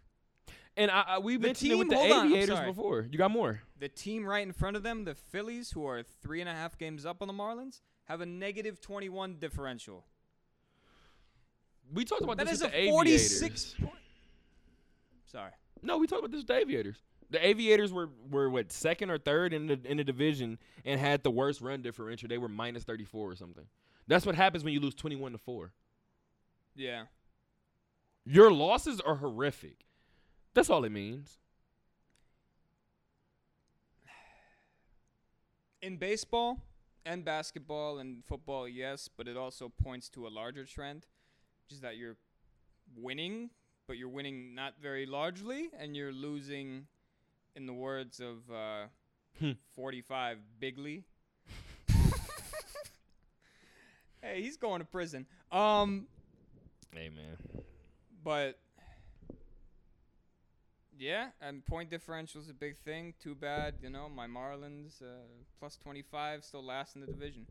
And 0.76 0.90
I, 0.90 1.02
I 1.06 1.18
we 1.18 1.36
The 1.36 1.46
mentioned 1.48 1.72
it 1.72 1.74
with 1.76 1.90
the 1.90 1.96
hold 1.96 2.12
on, 2.12 2.26
Aviators 2.32 2.60
before. 2.60 3.06
You 3.10 3.18
got 3.18 3.30
more? 3.30 3.60
The 3.78 3.88
team 3.88 4.24
right 4.24 4.46
in 4.46 4.52
front 4.52 4.76
of 4.76 4.82
them, 4.82 5.04
the 5.04 5.14
Phillies, 5.14 5.70
who 5.70 5.84
are 5.86 6.02
three 6.22 6.40
and 6.40 6.48
a 6.48 6.52
half 6.54 6.78
games 6.78 7.04
up 7.04 7.20
on 7.20 7.28
the 7.28 7.34
Marlins, 7.34 7.80
have 8.04 8.20
a 8.22 8.26
negative 8.26 8.80
21 8.80 9.36
differential. 9.38 10.04
We 11.92 12.04
talked 12.04 12.22
about 12.22 12.38
That 12.38 12.46
this 12.46 12.56
is 12.58 12.62
with 12.62 12.72
a 12.74 12.86
the 12.86 12.90
46 12.90 13.34
Aviators. 13.42 13.74
point. 13.80 13.92
Sorry. 15.26 15.50
No, 15.82 15.98
we 15.98 16.06
talked 16.06 16.20
about 16.20 16.30
this 16.30 16.38
with 16.40 16.46
the 16.46 16.56
Aviators. 16.56 17.02
The 17.30 17.46
Aviators 17.46 17.92
were, 17.92 18.08
were 18.30 18.48
what 18.50 18.72
second 18.72 19.10
or 19.10 19.18
third 19.18 19.52
in 19.54 19.66
the 19.66 19.80
in 19.84 19.96
the 19.96 20.04
division 20.04 20.58
and 20.84 21.00
had 21.00 21.22
the 21.22 21.30
worst 21.30 21.60
run 21.60 21.80
differential. 21.82 22.28
They 22.28 22.38
were 22.38 22.48
minus 22.48 22.84
thirty 22.84 23.04
four 23.04 23.30
or 23.30 23.36
something. 23.36 23.64
That's 24.06 24.26
what 24.26 24.34
happens 24.34 24.64
when 24.64 24.74
you 24.74 24.80
lose 24.80 24.94
twenty 24.94 25.16
one 25.16 25.32
to 25.32 25.38
four. 25.38 25.72
Yeah. 26.76 27.04
Your 28.24 28.52
losses 28.52 29.00
are 29.00 29.16
horrific. 29.16 29.84
That's 30.54 30.68
all 30.70 30.84
it 30.84 30.90
means. 30.92 31.38
In 35.80 35.96
baseball 35.96 36.60
and 37.04 37.24
basketball 37.24 37.98
and 37.98 38.24
football, 38.24 38.68
yes, 38.68 39.08
but 39.16 39.26
it 39.26 39.36
also 39.36 39.68
points 39.82 40.08
to 40.10 40.26
a 40.26 40.28
larger 40.30 40.64
trend, 40.64 41.06
which 41.64 41.74
is 41.74 41.80
that 41.80 41.96
you're 41.96 42.16
winning, 42.96 43.50
but 43.88 43.96
you're 43.96 44.08
winning 44.08 44.54
not 44.54 44.74
very 44.80 45.06
largely, 45.06 45.70
and 45.78 45.96
you're 45.96 46.12
losing, 46.12 46.86
in 47.56 47.66
the 47.66 47.72
words 47.72 48.20
of 48.20 48.38
uh, 48.54 48.84
Hmm. 49.40 49.52
45 49.74 50.38
Bigley. 50.60 51.04
hey, 54.22 54.42
he's 54.42 54.58
going 54.58 54.80
to 54.80 54.84
prison. 54.84 55.26
Um, 55.50 56.06
Hey 56.94 57.08
man. 57.08 57.38
But 58.22 58.58
yeah, 61.02 61.26
and 61.40 61.66
point 61.66 61.90
differential 61.90 62.40
is 62.40 62.48
a 62.48 62.54
big 62.54 62.76
thing. 62.78 63.14
Too 63.20 63.34
bad, 63.34 63.74
you 63.82 63.90
know, 63.90 64.08
my 64.08 64.26
Marlins 64.26 65.02
uh, 65.02 65.26
plus 65.58 65.76
25 65.76 66.44
still 66.44 66.64
last 66.64 66.94
in 66.94 67.00
the 67.00 67.08
division. 67.08 67.46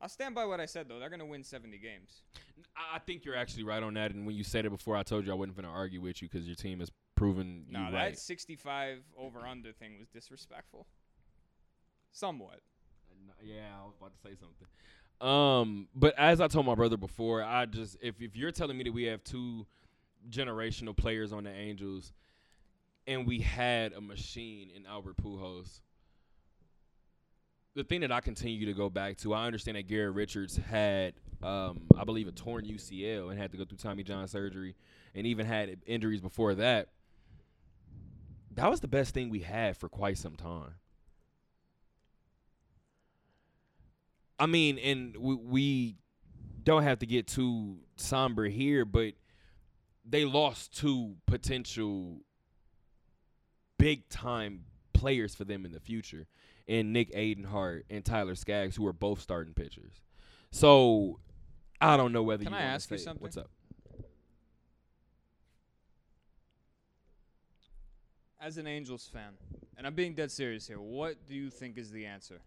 I'll 0.00 0.08
stand 0.08 0.34
by 0.34 0.44
what 0.44 0.60
I 0.60 0.66
said 0.66 0.86
though. 0.88 0.98
They're 0.98 1.08
gonna 1.08 1.26
win 1.26 1.42
70 1.42 1.78
games. 1.78 2.22
I 2.76 2.98
think 2.98 3.24
you're 3.24 3.36
actually 3.36 3.64
right 3.64 3.82
on 3.82 3.94
that. 3.94 4.12
And 4.12 4.26
when 4.26 4.36
you 4.36 4.44
said 4.44 4.66
it 4.66 4.70
before, 4.70 4.96
I 4.96 5.02
told 5.02 5.26
you 5.26 5.32
I 5.32 5.34
wasn't 5.34 5.56
going 5.56 5.66
to 5.66 5.74
argue 5.74 6.00
with 6.00 6.22
you 6.22 6.28
because 6.28 6.46
your 6.46 6.54
team 6.54 6.80
has 6.80 6.90
proven 7.16 7.64
you 7.66 7.72
No, 7.72 7.84
right. 7.84 8.10
that 8.12 8.18
65 8.18 8.98
over 9.16 9.40
under 9.40 9.72
thing 9.72 9.98
was 9.98 10.08
disrespectful. 10.08 10.86
Somewhat. 12.12 12.60
Yeah, 13.42 13.66
I 13.80 13.84
was 13.84 13.94
about 13.98 14.12
to 14.12 14.20
say 14.20 14.34
something. 14.36 14.68
Um, 15.20 15.88
but 15.94 16.14
as 16.16 16.40
I 16.40 16.46
told 16.46 16.66
my 16.66 16.74
brother 16.74 16.96
before, 16.96 17.42
I 17.42 17.66
just 17.66 17.96
if 18.00 18.20
if 18.20 18.36
you're 18.36 18.52
telling 18.52 18.78
me 18.78 18.84
that 18.84 18.92
we 18.92 19.04
have 19.04 19.24
two 19.24 19.66
generational 20.30 20.96
players 20.96 21.32
on 21.32 21.44
the 21.44 21.50
Angels, 21.50 22.12
and 23.08 23.26
we 23.26 23.40
had 23.40 23.94
a 23.94 24.00
machine 24.02 24.70
in 24.76 24.84
Albert 24.84 25.16
Pujols, 25.16 25.80
the 27.74 27.82
thing 27.82 28.02
that 28.02 28.12
I 28.12 28.20
continue 28.20 28.66
to 28.66 28.74
go 28.74 28.90
back 28.90 29.16
to, 29.18 29.32
I 29.32 29.46
understand 29.46 29.78
that 29.78 29.88
Garrett 29.88 30.14
Richards 30.14 30.58
had, 30.58 31.14
um, 31.42 31.80
I 31.98 32.04
believe, 32.04 32.28
a 32.28 32.32
torn 32.32 32.66
UCL 32.66 33.30
and 33.30 33.38
had 33.38 33.50
to 33.52 33.56
go 33.56 33.64
through 33.64 33.78
Tommy 33.78 34.02
John 34.02 34.28
surgery, 34.28 34.76
and 35.14 35.26
even 35.26 35.46
had 35.46 35.74
injuries 35.86 36.20
before 36.20 36.54
that. 36.56 36.90
That 38.56 38.70
was 38.70 38.80
the 38.80 38.88
best 38.88 39.14
thing 39.14 39.30
we 39.30 39.40
had 39.40 39.78
for 39.78 39.88
quite 39.88 40.18
some 40.18 40.36
time. 40.36 40.74
I 44.38 44.46
mean, 44.46 44.78
and 44.78 45.16
we, 45.16 45.34
we 45.34 45.96
don't 46.62 46.82
have 46.82 46.98
to 46.98 47.06
get 47.06 47.26
too 47.26 47.78
somber 47.96 48.44
here, 48.44 48.84
but 48.84 49.14
they 50.04 50.26
lost 50.26 50.76
two 50.76 51.16
potential 51.26 52.20
big 53.78 54.08
time 54.08 54.64
players 54.92 55.34
for 55.34 55.44
them 55.44 55.64
in 55.64 55.72
the 55.72 55.80
future 55.80 56.26
in 56.66 56.92
Nick 56.92 57.12
Adenhart 57.14 57.84
and 57.88 58.04
Tyler 58.04 58.34
Skaggs, 58.34 58.76
who 58.76 58.86
are 58.86 58.92
both 58.92 59.20
starting 59.20 59.54
pitchers. 59.54 60.02
So 60.50 61.20
I 61.80 61.96
don't 61.96 62.12
know 62.12 62.22
whether 62.22 62.44
Can 62.44 62.52
you 62.52 62.58
I 62.58 62.62
ask 62.62 62.90
you 62.90 62.98
something? 62.98 63.22
What's 63.22 63.36
up? 63.36 63.50
As 68.40 68.56
an 68.56 68.66
Angels 68.66 69.08
fan, 69.12 69.32
and 69.76 69.86
I'm 69.86 69.94
being 69.94 70.14
dead 70.14 70.30
serious 70.30 70.66
here, 70.68 70.80
what 70.80 71.26
do 71.26 71.34
you 71.34 71.50
think 71.50 71.76
is 71.76 71.90
the 71.90 72.06
answer? 72.06 72.40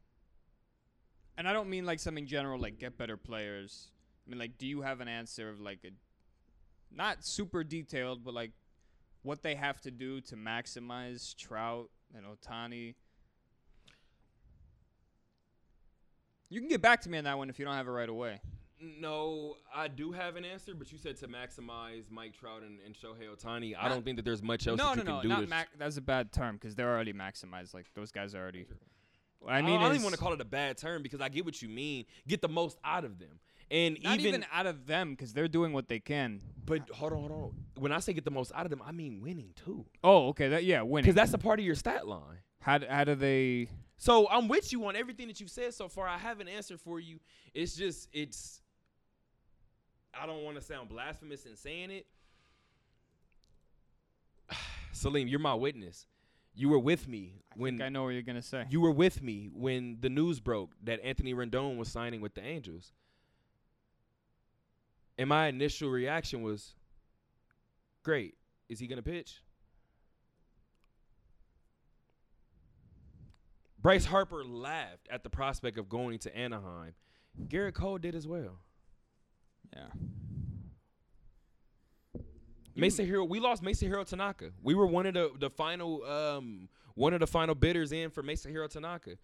And 1.38 1.48
I 1.48 1.54
don't 1.54 1.70
mean 1.70 1.86
like 1.86 2.00
something 2.00 2.26
general, 2.26 2.60
like 2.60 2.80
get 2.80 2.98
better 2.98 3.18
players. 3.18 3.90
I 4.26 4.30
mean, 4.30 4.40
like, 4.40 4.58
do 4.58 4.68
you 4.68 4.82
have 4.82 5.02
an 5.02 5.08
answer 5.08 5.50
of 5.50 5.60
like 5.60 5.80
a, 5.84 5.90
not 6.96 7.26
super 7.26 7.64
detailed, 7.64 8.24
but 8.24 8.34
like 8.34 8.52
what 9.24 9.44
they 9.44 9.56
have 9.56 9.82
to 9.82 9.92
do 9.92 10.22
to 10.22 10.36
maximize 10.36 11.36
Trout 11.36 11.90
and 12.16 12.26
Ohtani? 12.26 12.96
You 16.50 16.60
can 16.60 16.68
get 16.68 16.82
back 16.82 17.02
to 17.02 17.10
me 17.10 17.18
on 17.18 17.24
that 17.24 17.38
one 17.38 17.50
if 17.50 17.60
you 17.60 17.66
don't 17.66 17.76
have 17.76 17.88
it 17.88 17.92
right 17.92 18.10
away. 18.10 18.42
No, 18.82 19.56
I 19.74 19.88
do 19.88 20.12
have 20.12 20.36
an 20.36 20.44
answer, 20.44 20.74
but 20.74 20.92
you 20.92 20.98
said 20.98 21.16
to 21.18 21.28
maximize 21.28 22.10
Mike 22.10 22.34
Trout 22.34 22.64
and, 22.64 22.80
and 22.84 22.96
Shohei 22.96 23.30
Ohtani. 23.34 23.76
I 23.80 23.88
don't 23.88 24.04
think 24.04 24.18
that 24.18 24.26
there's 24.26 24.42
much 24.42 24.68
else 24.68 24.78
no, 24.78 24.96
that 24.96 24.98
you 24.98 25.04
no, 25.04 25.16
no, 25.18 25.22
do 25.22 25.28
not 25.28 25.42
to 25.42 25.48
max. 25.48 25.70
That's 25.78 25.98
a 25.98 26.02
bad 26.02 26.32
term 26.32 26.56
because 26.56 26.76
they're 26.76 26.92
already 26.92 27.14
maximized. 27.14 27.74
Like 27.74 27.86
those 27.94 28.12
guys 28.12 28.34
are 28.34 28.42
already. 28.42 28.66
What 29.40 29.54
I 29.54 29.62
mean, 29.62 29.66
I 29.66 29.72
mean, 29.72 29.82
don't 29.82 29.92
even 29.92 30.04
want 30.04 30.16
to 30.16 30.20
call 30.20 30.34
it 30.34 30.42
a 30.42 30.46
bad 30.46 30.78
term 30.78 31.04
because 31.04 31.22
I 31.22 31.30
get 31.30 31.46
what 31.46 31.62
you 31.62 31.70
mean. 31.70 32.06
Get 32.28 32.42
the 32.42 32.50
most 32.50 32.78
out 32.84 33.06
of 33.06 33.20
them, 33.20 33.40
and 33.72 33.98
not 34.04 34.20
even, 34.20 34.28
even, 34.28 34.46
out 34.54 34.66
of 34.68 34.86
them 34.86 35.12
because 35.12 35.34
they're 35.34 35.48
doing 35.48 35.72
what 35.74 35.88
they 35.88 36.00
can. 36.00 36.42
but 36.66 36.88
hold 36.92 37.14
on, 37.14 37.20
hold 37.20 37.32
on. 37.32 37.56
When 37.80 37.92
I 37.92 38.00
say 38.00 38.14
get 38.14 38.26
the 38.26 38.32
most 38.32 38.52
out 38.54 38.66
of 38.66 38.70
them, 38.70 38.82
I 38.86 38.92
mean 38.92 39.22
winning 39.22 39.54
too, 39.56 39.86
Oh, 40.04 40.28
okay, 40.30 40.50
that 40.50 40.64
yeah, 40.66 40.82
winning. 40.82 41.04
because 41.06 41.16
that's 41.16 41.34
a 41.34 41.38
part 41.38 41.60
of 41.60 41.66
your 41.66 41.76
stat 41.76 42.06
line. 42.08 42.40
how 42.60 42.78
d- 42.78 42.88
how 42.90 43.04
do 43.06 43.16
they? 43.16 43.70
So 43.98 44.28
I'm 44.30 44.48
with 44.48 44.72
you 44.74 44.86
on 44.88 44.96
everything 44.96 45.28
that 45.28 45.40
you've 45.40 45.50
said 45.52 45.74
so 45.74 45.88
far. 45.88 46.08
I 46.08 46.18
have 46.18 46.40
an 46.40 46.48
answer 46.48 46.78
for 46.78 47.00
you. 47.00 47.20
It's 47.54 47.76
just 47.76 48.10
it's. 48.14 48.62
I 50.14 50.26
don't 50.26 50.44
want 50.44 50.58
to 50.58 50.62
sound 50.62 50.90
blasphemous 50.90 51.46
in 51.46 51.56
saying 51.56 51.92
it. 51.92 52.06
Salim, 54.92 55.28
you're 55.28 55.40
my 55.40 55.54
witness. 55.54 56.06
You 56.54 56.68
were 56.70 56.80
with 56.80 57.08
me 57.08 57.36
I 57.54 57.60
when 57.60 57.74
think 57.78 57.86
I 57.86 57.90
know 57.90 58.04
what 58.04 58.10
you're 58.10 58.22
gonna 58.24 58.42
say. 58.42 58.66
You 58.70 58.82
were 58.82 58.92
with 58.92 59.22
me 59.24 59.50
when 59.54 59.98
the 60.02 60.10
news 60.10 60.40
broke 60.42 60.72
that 60.84 61.00
Anthony 61.04 61.34
Rendon 61.34 61.78
was 61.78 61.90
signing 61.90 62.20
with 62.22 62.34
the 62.34 62.44
Angels. 62.44 62.92
And 65.22 65.30
my 65.30 65.50
initial 65.50 65.88
reaction 65.88 66.42
was, 66.42 66.74
great. 68.02 68.34
Is 68.70 68.80
he 68.80 68.88
going 68.88 68.98
to 68.98 69.04
pitch? 69.04 69.44
Bryce 73.80 74.04
Harper 74.04 74.44
laughed 74.44 75.08
at 75.12 75.22
the 75.22 75.30
prospect 75.30 75.78
of 75.78 75.88
going 75.88 76.18
to 76.18 76.36
Anaheim. 76.36 76.96
Gerrit 77.48 77.76
Cole 77.76 78.00
did 78.00 78.16
as 78.16 78.28
well. 78.28 78.58
yeah. 79.76 79.90
Masahiro, 82.76 83.30
we 83.30 83.40
lost 83.40 83.62
Masahiro 83.62 84.04
Tanaka. 84.04 84.50
We 84.64 84.74
were 84.74 84.88
one 84.88 85.06
of 85.06 85.14
the 85.14 85.30
the 85.38 85.52
final 85.52 86.04
um 86.04 86.68
one 86.96 87.14
of 87.14 87.20
the 87.20 87.28
final 87.28 87.54
bidders 87.54 87.92
in 87.92 88.10
for 88.10 88.24
Masahiro 88.24 88.68
Tanaka. 88.68 89.18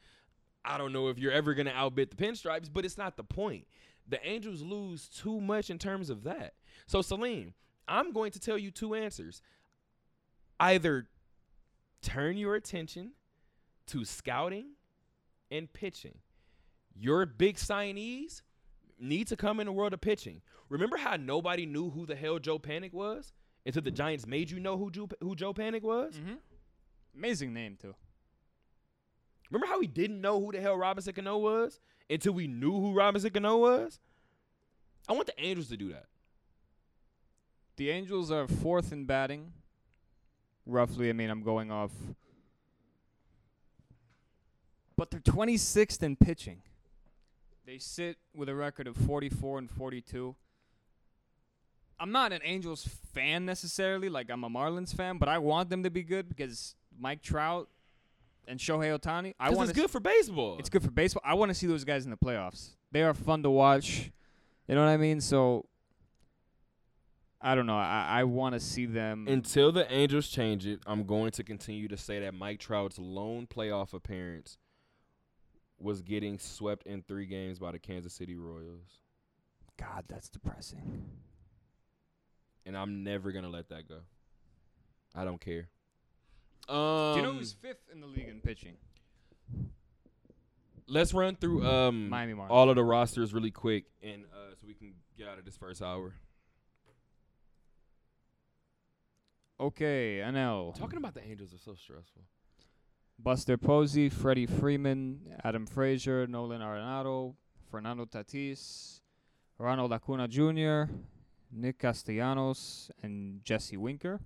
I 0.64 0.78
don't 0.78 0.94
know 0.94 1.08
if 1.08 1.18
you're 1.18 1.32
ever 1.32 1.56
gonna 1.56 1.74
outbid 1.74 2.12
the 2.12 2.18
pinstripes, 2.18 2.70
but 2.72 2.86
it's 2.86 3.00
not 3.00 3.18
the 3.18 3.24
point. 3.24 3.66
The 4.08 4.26
Angels 4.26 4.62
lose 4.62 5.08
too 5.08 5.42
much 5.42 5.70
in 5.70 5.78
terms 5.78 6.10
of 6.10 6.24
that. 6.24 6.54
So 6.86 7.02
Salim, 7.02 7.54
I'm 7.88 8.12
going 8.14 8.32
to 8.32 8.40
tell 8.40 8.58
you 8.58 8.72
two 8.72 8.96
answers. 8.96 9.42
Either 10.60 11.08
turn 12.02 12.38
your 12.38 12.56
attention 12.56 13.12
to 13.88 14.06
scouting 14.06 14.72
and 15.52 15.72
pitching. 15.72 16.20
Your 16.96 17.26
big 17.26 17.58
signees 17.58 18.42
need 19.00 19.28
to 19.28 19.36
come 19.36 19.60
in 19.60 19.68
the 19.68 19.72
world 19.72 19.94
of 19.94 20.02
pitching. 20.02 20.42
Remember 20.70 20.98
how 20.98 21.16
nobody 21.16 21.66
knew 21.66 21.90
who 21.90 22.06
the 22.06 22.16
hell 22.16 22.40
Joe 22.40 22.60
Panik 22.60 22.94
was 22.94 23.34
until 23.66 23.82
the 23.82 23.92
Giants 23.92 24.26
made 24.26 24.50
you 24.50 24.60
know 24.60 24.78
who 24.78 24.90
Joe, 24.92 25.08
who 25.22 25.36
Joe 25.36 25.54
Panik 25.54 25.84
was? 25.84 26.16
Mm-hmm. 26.16 26.36
Amazing 27.16 27.54
name 27.54 27.78
too. 27.80 27.96
Remember 29.50 29.68
how 29.68 29.80
we 29.80 29.88
didn't 29.88 30.20
know 30.20 30.40
who 30.40 30.52
the 30.52 30.60
hell 30.60 30.76
Robinson 30.76 31.14
Cano 31.14 31.38
was 31.38 31.80
until 32.10 32.34
we 32.34 32.48
knew 32.48 32.72
who 32.72 32.94
Robinson 32.94 33.32
Cano 33.32 33.58
was? 33.58 34.00
I 35.08 35.14
want 35.14 35.28
the 35.28 35.42
Angels 35.42 35.70
to 35.70 35.78
do 35.78 35.90
that. 35.90 36.06
The 37.78 37.90
Angels 37.90 38.32
are 38.32 38.48
fourth 38.48 38.92
in 38.92 39.06
batting. 39.06 39.54
Roughly, 40.66 41.10
I 41.10 41.14
mean, 41.14 41.30
I'm 41.30 41.44
going 41.44 41.72
off. 41.72 41.92
But 44.98 45.12
they're 45.12 45.20
26th 45.20 46.02
in 46.02 46.16
pitching. 46.16 46.62
They 47.66 47.78
sit 47.78 48.18
with 48.34 48.50
a 48.50 48.56
record 48.56 48.88
of 48.88 48.96
44 48.96 49.60
and 49.60 49.70
42. 49.70 50.36
I'm 52.00 52.12
not 52.12 52.32
an 52.32 52.42
Angels 52.44 52.88
fan 53.14 53.46
necessarily, 53.46 54.10
like 54.10 54.30
I'm 54.30 54.44
a 54.44 54.50
Marlins 54.50 54.96
fan, 54.96 55.18
but 55.18 55.30
I 55.30 55.38
want 55.38 55.70
them 55.70 55.84
to 55.84 55.90
be 55.90 56.04
good 56.04 56.30
because 56.30 56.76
Mike 56.98 57.22
Trout 57.22 57.70
and 58.48 58.60
Shohei 58.60 58.98
Ohtani. 58.98 59.34
I 59.40 59.46
Because 59.48 59.58
want 59.58 59.70
it's 59.70 59.80
good 59.80 59.90
for 59.90 60.00
baseball. 60.00 60.58
It's 60.60 60.70
good 60.70 60.84
for 60.84 60.92
baseball. 60.92 61.22
I 61.26 61.34
want 61.34 61.50
to 61.50 61.56
see 61.56 61.68
those 61.68 61.84
guys 61.84 62.06
in 62.06 62.12
the 62.12 62.18
playoffs. 62.18 62.76
They 62.92 63.04
are 63.04 63.14
fun 63.14 63.44
to 63.44 63.50
watch. 63.50 64.12
You 64.68 64.76
know 64.76 64.82
what 64.84 64.90
I 64.90 64.98
mean? 64.98 65.22
So 65.22 65.66
I 67.40 67.56
don't 67.56 67.66
know. 67.66 67.78
I, 67.78 68.06
I 68.10 68.24
want 68.24 68.54
to 68.54 68.60
see 68.60 68.86
them. 68.86 69.28
Until 69.28 69.72
the 69.72 69.92
Angels 69.92 70.28
change 70.28 70.66
it, 70.66 70.80
I'm 70.88 71.04
going 71.06 71.32
to 71.32 71.44
continue 71.44 71.88
to 71.88 71.98
say 71.98 72.20
that 72.20 72.34
Mike 72.34 72.60
Trout's 72.60 72.98
lone 72.98 73.48
playoff 73.48 73.94
appearance 73.94 74.58
was 75.80 76.02
getting 76.02 76.40
swept 76.40 76.88
in 76.88 77.04
three 77.04 77.28
games 77.28 77.60
by 77.60 77.72
the 77.72 77.80
Kansas 77.80 78.14
City 78.14 78.36
Royals. 78.36 79.00
God, 79.78 80.06
that's 80.08 80.28
depressing. 80.30 81.06
And 82.66 82.76
I'm 82.76 83.04
never 83.04 83.32
gonna 83.32 83.50
let 83.50 83.70
that 83.70 83.88
go. 83.88 84.00
I 85.16 85.24
don't 85.24 85.40
care. 85.40 85.70
Um, 86.70 87.14
Do 87.14 87.20
you 87.20 87.26
know 87.26 87.34
who's 87.34 87.54
fifth 87.54 87.90
in 87.92 88.02
the 88.02 88.08
league 88.08 88.28
in 88.28 88.40
pitching? 88.42 88.76
let's 90.90 91.14
run 91.14 91.36
through 91.36 91.66
um 91.68 92.08
Miami 92.10 92.34
Marlins. 92.34 92.50
all 92.50 92.70
of 92.70 92.76
the 92.78 92.84
rosters 92.84 93.34
really 93.34 93.52
quick, 93.52 93.86
and 94.02 94.24
uh, 94.34 94.52
so 94.60 94.66
we 94.68 94.74
can 94.74 94.94
get 95.18 95.28
out 95.28 95.38
of 95.38 95.46
this 95.46 95.58
first 95.58 95.82
hour. 95.82 96.14
Okay, 99.60 100.22
I 100.24 100.32
know. 100.32 100.74
Talking 100.78 100.98
about 100.98 101.14
the 101.16 101.24
Angels 101.26 101.52
is 101.54 101.62
so 101.62 101.74
stressful. 101.74 102.22
Buster 103.20 103.58
Posey, 103.58 104.10
Freddie 104.10 104.46
Freeman, 104.46 105.22
Adam 105.44 105.66
Frazier, 105.66 106.28
Nolan 106.28 106.62
Arenado, 106.62 107.34
Fernando 107.72 108.06
Tatis, 108.06 109.02
Ronald 109.58 109.92
Acuna 109.92 110.28
Jr., 110.28 110.84
Nick 111.52 111.80
Castellanos, 111.80 112.92
and 113.02 113.44
Jesse 113.44 113.76
Winker. 113.78 114.20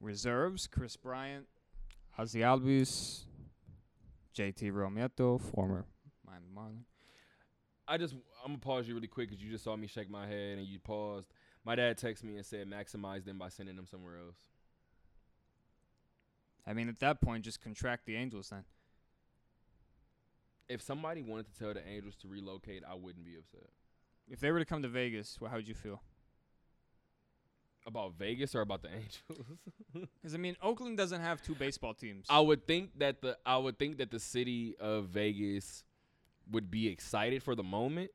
Reserves, 0.00 0.66
Kris 0.66 0.96
Bryant, 0.96 1.46
Ozzie 2.18 2.40
Albies, 2.40 3.24
JT 4.34 4.72
Realmuto, 4.72 5.40
former 5.40 5.84
Miami 6.26 6.48
Marlin. 6.54 6.84
I 7.86 7.96
just 7.96 8.14
I'm 8.44 8.50
gonna 8.52 8.58
pause 8.58 8.86
you 8.86 8.94
really 8.94 9.08
quick 9.08 9.28
because 9.30 9.42
you 9.42 9.50
just 9.50 9.64
saw 9.64 9.74
me 9.76 9.86
shake 9.86 10.10
my 10.10 10.26
head 10.26 10.58
and 10.58 10.66
you 10.66 10.78
paused. 10.78 11.28
My 11.64 11.74
dad 11.74 11.98
texted 11.98 12.24
me 12.24 12.36
and 12.36 12.46
said 12.46 12.68
maximize 12.68 13.24
them 13.24 13.38
by 13.38 13.48
sending 13.48 13.76
them 13.76 13.86
somewhere 13.86 14.18
else. 14.18 14.36
I 16.66 16.74
mean, 16.74 16.88
at 16.88 16.98
that 17.00 17.20
point, 17.20 17.44
just 17.44 17.62
contract 17.62 18.04
the 18.04 18.14
Angels 18.14 18.50
then. 18.50 18.64
If 20.68 20.82
somebody 20.82 21.22
wanted 21.22 21.46
to 21.52 21.58
tell 21.58 21.72
the 21.72 21.86
Angels 21.88 22.14
to 22.16 22.28
relocate, 22.28 22.82
I 22.88 22.94
wouldn't 22.94 23.24
be 23.24 23.36
upset. 23.36 23.70
If 24.28 24.40
they 24.40 24.52
were 24.52 24.58
to 24.58 24.66
come 24.66 24.82
to 24.82 24.88
Vegas, 24.88 25.38
wh- 25.42 25.48
how 25.48 25.56
would 25.56 25.66
you 25.66 25.74
feel? 25.74 26.02
About 27.88 28.12
Vegas 28.18 28.54
or 28.54 28.60
about 28.60 28.82
the 28.82 28.88
Angels? 28.94 29.46
Because 29.94 30.34
I 30.34 30.38
mean, 30.38 30.56
Oakland 30.62 30.96
doesn't 30.98 31.20
have 31.22 31.42
two 31.42 31.54
baseball 31.54 31.94
teams. 31.94 32.26
I 32.28 32.38
would 32.38 32.66
think 32.66 32.98
that 32.98 33.22
the 33.22 33.36
I 33.44 33.56
would 33.56 33.78
think 33.78 33.96
that 33.98 34.10
the 34.10 34.20
city 34.20 34.76
of 34.78 35.06
Vegas 35.06 35.82
would 36.50 36.70
be 36.70 36.86
excited 36.88 37.42
for 37.42 37.54
the 37.54 37.62
moment. 37.62 38.10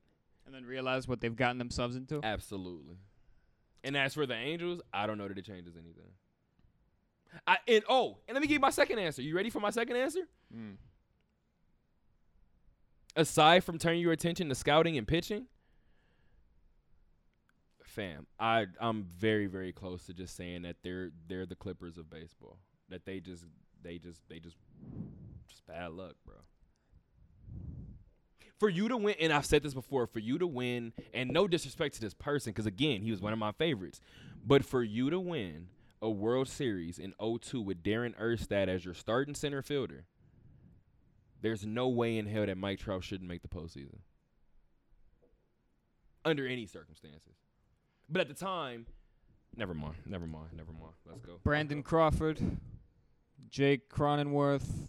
and 0.45 0.53
then 0.53 0.63
realize 0.65 1.07
what 1.07 1.21
they've 1.21 1.36
gotten 1.36 1.57
themselves 1.57 1.95
into. 1.95 2.19
Absolutely. 2.24 2.97
And 3.84 3.97
as 3.97 4.13
for 4.13 4.26
the 4.26 4.36
Angels, 4.36 4.80
I 4.93 5.07
don't 5.07 5.17
know 5.17 5.28
that 5.28 5.38
it 5.38 5.45
changes 5.45 5.76
anything. 5.76 6.11
I 7.47 7.57
and 7.67 7.84
oh, 7.89 8.19
and 8.28 8.36
let 8.36 8.41
me 8.41 8.47
give 8.47 8.53
you 8.55 8.59
my 8.59 8.69
second 8.69 8.99
answer. 8.99 9.21
You 9.24 9.36
ready 9.36 9.49
for 9.49 9.59
my 9.59 9.71
second 9.71 9.95
answer? 9.97 10.21
Mm. 10.55 10.76
aside 13.15 13.63
from 13.63 13.78
turning 13.80 14.01
your 14.01 14.11
attention 14.11 14.49
to 14.49 14.55
scouting 14.55 14.97
and 14.97 15.07
pitching, 15.07 15.47
fam, 17.94 18.28
I 18.39 18.66
I'm 18.80 19.04
very 19.04 19.48
very 19.48 19.72
close 19.72 20.06
to 20.08 20.14
just 20.14 20.36
saying 20.36 20.64
that 20.64 20.78
they're 20.84 21.12
they're 21.28 21.46
the 21.46 21.56
Clippers 21.56 21.98
of 21.98 22.10
baseball. 22.10 22.58
That 22.89 23.06
they 23.06 23.20
just 23.20 23.46
they 23.82 23.98
just 23.98 24.22
they 24.30 24.39
just 24.39 24.58
just 25.48 25.66
bad 25.68 25.91
luck, 25.91 26.16
bro. 26.26 26.36
For 28.60 28.70
you 28.70 28.88
to 28.88 28.98
win, 28.98 29.16
and 29.20 29.34
I've 29.34 29.46
said 29.46 29.64
this 29.64 29.74
before, 29.74 30.08
for 30.08 30.20
you 30.20 30.38
to 30.38 30.48
win, 30.48 30.94
and 31.14 31.32
no 31.32 31.48
disrespect 31.48 31.96
to 31.96 32.02
this 32.02 32.14
person, 32.14 32.52
because 32.52 32.66
again, 32.66 33.02
he 33.02 33.12
was 33.12 33.20
one 33.22 33.34
of 33.34 33.39
my 33.39 33.52
favorites, 33.52 34.00
but 34.46 34.64
for 34.64 34.82
you 34.84 35.10
to 35.10 35.20
win 35.20 35.68
a 36.02 36.10
World 36.10 36.48
Series 36.48 36.98
in 36.98 37.14
02 37.20 37.62
with 37.62 37.84
Darren 37.84 38.18
Erstad 38.18 38.68
as 38.68 38.86
your 38.86 38.94
starting 38.94 39.36
center 39.36 39.62
fielder, 39.62 40.06
there's 41.41 41.66
no 41.66 41.89
way 41.89 42.18
in 42.18 42.26
hell 42.26 42.46
that 42.46 42.58
Mike 42.58 42.80
Trout 42.80 43.04
shouldn't 43.04 43.30
make 43.30 43.41
the 43.41 43.50
postseason. 43.50 44.00
Under 46.24 46.48
any 46.48 46.66
circumstances. 46.66 47.43
But 48.14 48.22
at 48.22 48.28
the 48.28 48.36
time, 48.36 48.86
never 49.57 49.74
mind, 49.74 49.95
never 50.05 50.28
mind, 50.28 50.49
never 50.55 50.72
mind. 50.72 50.93
Let's 51.03 51.26
go. 51.26 51.39
Brandon 51.43 51.82
Crawford, 51.82 52.39
Jake 53.49 53.89
Cronenworth. 53.89 54.88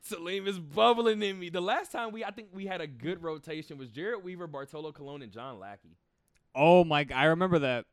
Salim 0.00 0.46
is 0.46 0.58
bubbling 0.58 1.20
in 1.22 1.38
me. 1.38 1.50
The 1.50 1.60
last 1.60 1.92
time 1.92 2.12
we, 2.12 2.24
I 2.24 2.30
think 2.30 2.48
we 2.50 2.64
had 2.64 2.80
a 2.80 2.86
good 2.86 3.22
rotation 3.22 3.76
was 3.76 3.90
Jered 3.90 4.22
Weaver, 4.22 4.46
Bartolo 4.46 4.90
Colon, 4.90 5.20
and 5.20 5.30
John 5.30 5.58
Lackey. 5.58 5.98
Oh 6.54 6.82
my! 6.82 7.06
I 7.14 7.24
remember 7.24 7.58
that. 7.58 7.84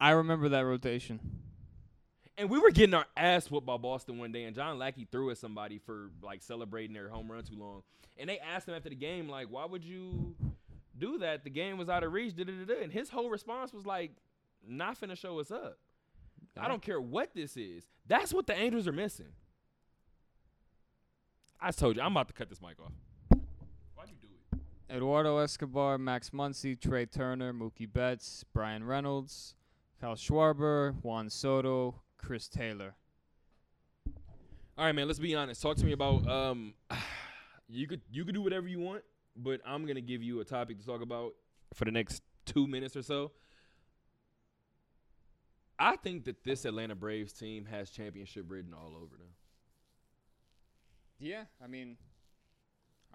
I 0.00 0.10
remember 0.10 0.50
that 0.50 0.60
rotation. 0.60 1.18
And 2.38 2.48
we 2.48 2.60
were 2.60 2.70
getting 2.70 2.94
our 2.94 3.06
ass 3.16 3.50
whooped 3.50 3.66
by 3.66 3.76
Boston 3.76 4.18
one 4.18 4.30
day, 4.30 4.44
and 4.44 4.54
John 4.54 4.78
Lackey 4.78 5.08
threw 5.10 5.30
at 5.30 5.38
somebody 5.38 5.80
for 5.84 6.10
like 6.22 6.42
celebrating 6.42 6.94
their 6.94 7.08
home 7.08 7.32
run 7.32 7.42
too 7.42 7.58
long. 7.58 7.82
And 8.18 8.30
they 8.30 8.38
asked 8.38 8.68
him 8.68 8.74
after 8.74 8.88
the 8.88 8.94
game, 8.94 9.28
like, 9.28 9.48
"Why 9.50 9.64
would 9.64 9.84
you 9.84 10.36
do 10.98 11.18
that? 11.18 11.44
The 11.44 11.50
game 11.50 11.78
was 11.78 11.88
out 11.88 12.02
of 12.02 12.12
reach." 12.12 12.36
Da-da-da-da. 12.36 12.82
And 12.82 12.92
his 12.92 13.10
whole 13.10 13.30
response 13.30 13.72
was 13.72 13.86
like, 13.86 14.12
"Not 14.66 14.98
finna 15.00 15.16
show 15.16 15.38
us 15.38 15.50
up. 15.50 15.78
I 16.58 16.68
don't 16.68 16.82
care 16.82 17.00
what 17.00 17.34
this 17.34 17.56
is. 17.56 17.84
That's 18.06 18.32
what 18.32 18.46
the 18.46 18.54
Angels 18.54 18.86
are 18.86 18.92
missing." 18.92 19.32
I 21.60 21.70
told 21.70 21.96
you, 21.96 22.02
I'm 22.02 22.12
about 22.12 22.28
to 22.28 22.34
cut 22.34 22.48
this 22.48 22.60
mic 22.60 22.76
off. 22.80 22.92
Why'd 23.94 24.08
you 24.08 24.16
do 24.20 24.28
it? 24.52 24.94
Eduardo 24.94 25.38
Escobar, 25.38 25.96
Max 25.98 26.30
Muncy, 26.30 26.78
Trea 26.78 27.06
Turner, 27.06 27.52
Mookie 27.52 27.90
Betts, 27.90 28.44
Bryan 28.52 28.84
Reynolds, 28.84 29.54
Kyle 30.00 30.14
Schwarber, 30.14 30.94
Juan 31.02 31.30
Soto, 31.30 32.02
Chris 32.18 32.48
Taylor. 32.48 32.94
All 34.78 34.84
right, 34.84 34.94
man. 34.94 35.06
Let's 35.06 35.18
be 35.18 35.34
honest. 35.34 35.62
Talk 35.62 35.76
to 35.78 35.84
me 35.84 35.92
about 35.92 36.28
um. 36.28 36.74
You 37.68 37.88
could 37.88 38.02
you 38.12 38.24
could 38.24 38.34
do 38.36 38.42
whatever 38.42 38.68
you 38.68 38.78
want, 38.78 39.02
but 39.36 39.60
I'm 39.66 39.86
gonna 39.86 40.00
give 40.00 40.22
you 40.22 40.40
a 40.40 40.44
topic 40.44 40.78
to 40.80 40.86
talk 40.86 41.02
about 41.02 41.34
for 41.74 41.84
the 41.84 41.90
next 41.90 42.22
two 42.44 42.66
minutes 42.66 42.96
or 42.96 43.02
so. 43.02 43.32
I 45.78 45.96
think 45.96 46.24
that 46.24 46.42
this 46.42 46.64
Atlanta 46.64 46.94
Braves 46.94 47.32
team 47.32 47.66
has 47.66 47.90
championship 47.90 48.46
written 48.48 48.72
all 48.72 48.94
over 48.96 49.16
them. 49.16 49.28
Yeah, 51.18 51.44
I 51.62 51.66
mean, 51.66 51.96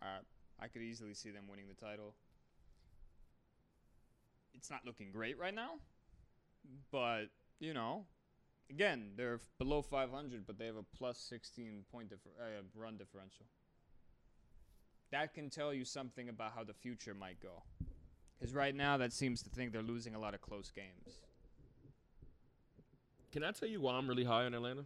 uh, 0.01 0.19
I 0.59 0.67
could 0.67 0.82
easily 0.82 1.13
see 1.13 1.32
them 1.32 1.45
winning 1.49 1.65
the 1.67 1.86
title. 1.86 2.13
It's 4.53 4.69
not 4.69 4.82
looking 4.86 5.11
great 5.11 5.39
right 5.39 5.53
now, 5.53 5.72
but 6.91 7.26
you 7.59 7.74
know, 7.74 8.05
again, 8.69 9.11
they're 9.15 9.39
below 9.57 9.82
500, 9.82 10.45
but 10.45 10.57
they 10.57 10.65
have 10.65 10.76
a 10.76 10.84
plus 10.84 11.17
16 11.17 11.86
point 11.91 12.09
differ- 12.09 12.30
uh, 12.39 12.61
run 12.76 12.97
differential. 12.97 13.45
That 15.12 15.34
can 15.34 15.49
tell 15.49 15.74
you 15.74 15.84
something 15.86 16.30
about 16.30 16.53
how 16.55 16.64
the 16.64 16.74
future 16.74 17.14
might 17.14 17.39
go. 17.41 17.64
Because 18.39 18.55
right 18.55 18.74
now, 18.74 18.97
that 18.97 19.14
seems 19.14 19.43
to 19.43 19.49
think 19.49 19.72
they're 19.72 19.82
losing 19.84 20.16
a 20.16 20.20
lot 20.20 20.34
of 20.34 20.41
close 20.41 20.72
games 20.72 21.14
Can 23.32 23.43
I 23.43 23.51
tell 23.51 23.70
you 23.70 23.82
why 23.82 23.93
I'm 23.93 24.07
really 24.07 24.24
high 24.24 24.45
on 24.45 24.53
Atlanta? 24.53 24.86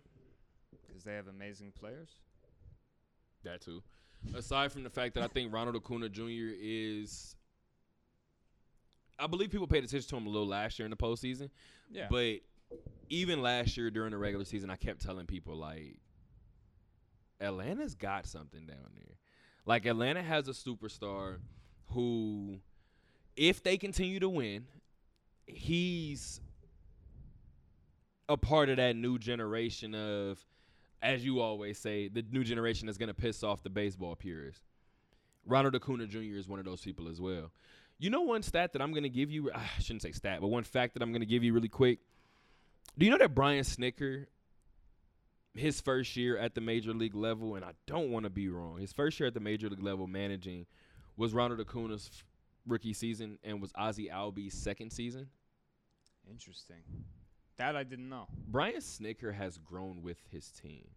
because 0.87 1.03
they 1.03 1.13
have 1.15 1.27
amazing 1.27 1.71
players. 1.77 2.09
That 3.43 3.61
too. 3.61 3.83
Aside 4.33 4.71
from 4.71 4.83
the 4.83 4.89
fact 4.89 5.13
that 5.15 5.23
I 5.23 5.27
think 5.27 5.53
Ronald 5.53 5.75
Acuna 5.75 6.09
Jr. 6.09 6.51
is, 6.57 7.35
I 9.19 9.27
believe 9.27 9.51
people 9.51 9.67
paid 9.67 9.83
attention 9.83 10.09
to 10.09 10.15
him 10.15 10.25
a 10.25 10.29
little 10.29 10.47
last 10.47 10.79
year 10.79 10.85
in 10.85 10.89
the 10.89 10.95
postseason. 10.97 11.49
Yeah, 11.91 12.07
But 12.09 12.37
even 13.09 13.41
last 13.41 13.75
year 13.77 13.91
during 13.91 14.11
the 14.11 14.17
regular 14.17 14.45
season, 14.45 14.69
I 14.69 14.77
kept 14.77 15.01
telling 15.01 15.27
people 15.27 15.55
like 15.55 15.99
Atlanta's 17.41 17.93
got 17.93 18.25
something 18.25 18.65
down 18.65 18.89
there. 18.95 19.17
Like 19.65 19.85
Atlanta 19.85 20.21
has 20.21 20.47
a 20.47 20.51
superstar 20.51 21.37
who, 21.91 22.59
if 23.35 23.63
they 23.63 23.77
continue 23.77 24.19
to 24.19 24.29
win, 24.29 24.65
he's 25.47 26.39
a 28.29 28.37
part 28.37 28.69
of 28.69 28.77
that 28.77 28.95
new 28.95 29.17
generation 29.17 29.95
of, 29.95 30.43
as 31.01 31.23
you 31.23 31.39
always 31.39 31.77
say, 31.77 32.07
the 32.07 32.23
new 32.31 32.43
generation 32.43 32.85
that's 32.85 32.97
gonna 32.97 33.13
piss 33.13 33.43
off 33.43 33.63
the 33.63 33.69
baseball 33.69 34.15
purists. 34.15 34.61
Ronald 35.47 35.75
Acuna 35.75 36.07
Jr. 36.07 36.37
is 36.37 36.47
one 36.47 36.59
of 36.59 36.65
those 36.65 36.81
people 36.81 37.07
as 37.07 37.21
well. 37.21 37.51
You 37.97 38.09
know 38.09 38.21
one 38.21 38.41
stat 38.41 38.73
that 38.73 38.81
I'm 38.81 38.93
gonna 38.93 39.09
give 39.09 39.31
you? 39.31 39.51
Ah, 39.53 39.71
I 39.77 39.81
shouldn't 39.81 40.01
say 40.01 40.11
stat, 40.11 40.41
but 40.41 40.47
one 40.47 40.63
fact 40.63 40.93
that 40.93 41.03
I'm 41.03 41.11
gonna 41.11 41.25
give 41.25 41.43
you 41.43 41.53
really 41.53 41.69
quick. 41.69 41.99
Do 42.97 43.05
you 43.05 43.11
know 43.11 43.17
that 43.17 43.35
Brian 43.35 43.63
Snitker, 43.63 44.25
his 45.55 45.79
first 45.81 46.15
year 46.15 46.37
at 46.37 46.53
the 46.55 46.61
major 46.61 46.93
league 46.93 47.15
level, 47.15 47.55
and 47.55 47.63
I 47.63 47.71
don't 47.87 48.11
want 48.11 48.25
to 48.25 48.29
be 48.29 48.49
wrong, 48.49 48.77
his 48.79 48.91
first 48.93 49.19
year 49.19 49.27
at 49.27 49.33
the 49.33 49.39
major 49.39 49.69
league 49.69 49.81
level 49.83 50.05
managing 50.07 50.65
was 51.17 51.33
Ronald 51.33 51.59
Acuna's 51.61 52.09
f- 52.13 52.23
rookie 52.67 52.93
season 52.93 53.39
and 53.43 53.61
was 53.61 53.71
Ozzie 53.75 54.09
Albies' 54.11 54.53
second 54.53 54.91
season. 54.91 55.27
interesting. 56.29 56.83
That 57.57 57.75
I 57.77 57.83
didn't 57.83 58.09
know. 58.09 58.27
Brian 58.47 58.77
Snitker 58.81 59.33
has 59.33 59.57
grown 59.57 60.01
with 60.01 60.17
his 60.29 60.51
team. 60.51 60.87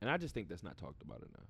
And 0.00 0.10
I 0.10 0.16
just 0.16 0.34
think 0.34 0.48
that's 0.48 0.64
not 0.64 0.76
talked 0.76 1.02
about 1.02 1.18
enough. 1.18 1.48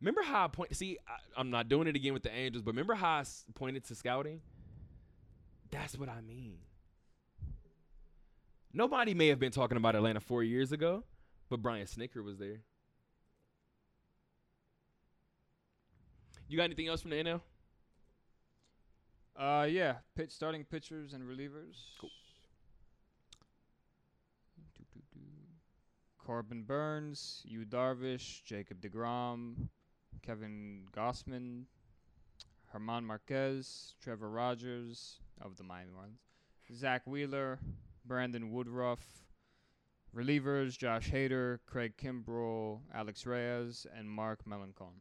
Remember 0.00 0.22
how 0.22 0.44
I 0.44 0.48
point? 0.48 0.76
See, 0.76 0.96
I, 1.08 1.16
I'm 1.40 1.50
not 1.50 1.68
doing 1.68 1.88
it 1.88 1.96
again 1.96 2.12
with 2.14 2.22
the 2.22 2.30
Angels, 2.32 2.62
but 2.62 2.70
remember 2.70 2.94
how 2.94 3.16
I 3.16 3.20
s- 3.20 3.44
pointed 3.54 3.84
to 3.86 3.96
scouting? 3.96 4.40
That's 5.72 5.98
what 5.98 6.08
I 6.08 6.20
mean. 6.20 6.58
Nobody 8.72 9.14
may 9.14 9.28
have 9.28 9.38
been 9.38 9.52
talking 9.52 9.76
about 9.76 9.96
Atlanta 9.96 10.20
four 10.20 10.42
years 10.42 10.72
ago, 10.72 11.04
but 11.48 11.62
Brian 11.62 11.86
Snitker 11.86 12.22
was 12.22 12.38
there. 12.38 12.60
You 16.48 16.56
got 16.56 16.64
anything 16.64 16.88
else 16.88 17.02
from 17.02 17.10
the 17.10 17.16
NL? 17.16 17.40
Uh, 19.36 19.66
yeah, 19.70 19.96
pitch 20.16 20.30
starting 20.30 20.64
pitchers 20.64 21.12
and 21.12 21.22
relievers. 21.22 21.76
Cool. 22.00 22.10
Corbin 26.18 26.62
Burnes, 26.62 27.42
Yu 27.46 27.64
Darvish, 27.64 28.42
Jacob 28.44 28.82
DeGrom, 28.82 29.68
Kevin 30.20 30.82
Gausman, 30.94 31.64
Herman 32.66 33.04
Marquez, 33.04 33.94
Trevor 34.02 34.28
Rogers 34.28 35.20
of 35.40 35.56
the 35.56 35.64
Miami 35.64 35.90
Marlins, 35.92 36.76
Zack 36.76 37.06
Wheeler, 37.06 37.58
Brandon 38.08 38.50
Woodruff, 38.50 39.00
relievers 40.16 40.76
Josh 40.76 41.10
Hader, 41.10 41.58
Craig 41.66 41.92
Kimbrel, 42.02 42.80
Alex 42.92 43.26
Reyes, 43.26 43.86
and 43.96 44.10
Mark 44.10 44.40
Melancon. 44.48 44.94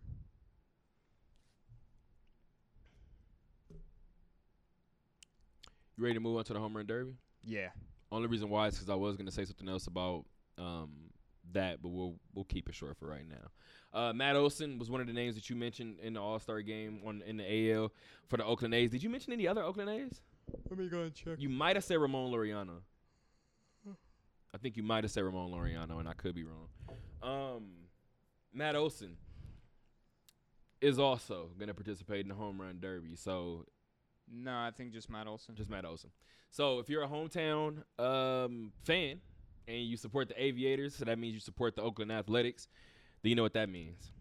You 5.98 6.04
ready 6.04 6.14
to 6.14 6.20
move 6.20 6.38
on 6.38 6.44
to 6.44 6.54
the 6.54 6.60
home 6.60 6.76
run 6.76 6.86
derby? 6.86 7.14
Yeah. 7.44 7.70
Only 8.12 8.28
reason 8.28 8.50
why 8.50 8.68
is 8.68 8.76
because 8.76 8.90
I 8.90 8.96
was 8.96 9.16
gonna 9.18 9.32
say 9.32 9.46
something 9.46 9.68
else 9.68 9.88
about 9.88 10.26
um, 10.58 10.92
that, 11.54 11.82
but 11.82 11.90
we'll 11.90 12.16
we'll 12.36 12.46
keep 12.46 12.70
it 12.70 12.76
short 12.76 12.98
for 12.98 13.08
right 13.08 13.28
now. 13.28 14.00
Uh, 14.00 14.14
Matt 14.14 14.36
Olson 14.36 14.78
was 14.78 14.92
one 14.92 15.02
of 15.02 15.08
the 15.08 15.14
names 15.14 15.34
that 15.36 15.50
you 15.50 15.56
mentioned 15.56 16.00
in 16.04 16.14
the 16.14 16.22
All 16.22 16.40
Star 16.40 16.62
game 16.62 17.00
on 17.06 17.24
in 17.26 17.38
the 17.38 17.72
AL 17.72 17.92
for 18.28 18.38
the 18.38 18.46
Oakland 18.46 18.74
A's. 18.76 18.92
Did 18.92 19.02
you 19.02 19.10
mention 19.10 19.34
any 19.34 19.48
other 19.48 19.64
Oakland 19.64 19.90
A's? 19.90 20.22
Let 20.70 20.78
me 20.78 20.88
go 20.88 21.02
and 21.02 21.14
check. 21.14 21.40
You 21.40 21.50
might 21.50 21.76
have 21.76 21.84
said 21.84 21.98
Ramon 21.98 22.32
Laureano. 22.32 22.82
I 24.54 24.58
think 24.58 24.78
you 24.78 24.84
might 24.84 25.04
have 25.04 25.12
said 25.12 25.24
Ramon 25.24 25.52
Laureano, 25.52 26.00
and 26.00 26.08
I 26.08 26.14
could 26.14 26.34
be 26.36 26.44
wrong. 26.44 26.68
Um, 27.22 27.64
Matt 28.54 28.76
Olson 28.76 29.18
is 30.82 31.00
also 31.00 31.50
going 31.58 31.68
to 31.68 31.74
participate 31.74 32.22
in 32.22 32.30
the 32.30 32.36
home 32.36 32.60
run 32.62 32.80
derby. 32.80 33.16
So 33.16 33.66
No, 34.32 34.52
I 34.52 34.72
think 34.76 34.94
just 34.94 35.10
Matt 35.10 35.28
Olson. 35.28 35.56
just 35.56 35.70
Matt 35.70 35.86
Olson. 35.86 36.12
So 36.50 36.80
if 36.80 36.90
you're 36.90 37.04
a 37.04 37.08
hometown 37.08 37.84
um, 38.00 38.72
fan 38.84 39.20
and 39.68 39.84
you 39.84 39.98
support 39.98 40.30
the 40.30 40.42
Aviators, 40.42 40.96
so 40.96 41.06
that 41.06 41.20
means 41.20 41.34
you 41.34 41.40
support 41.40 41.76
the 41.76 41.82
Oakland 41.82 42.12
Athletics, 42.12 42.68
then 43.22 43.32
you 43.32 43.36
know 43.36 43.44
what 43.44 43.54
that 43.54 43.70
means. 43.70 44.12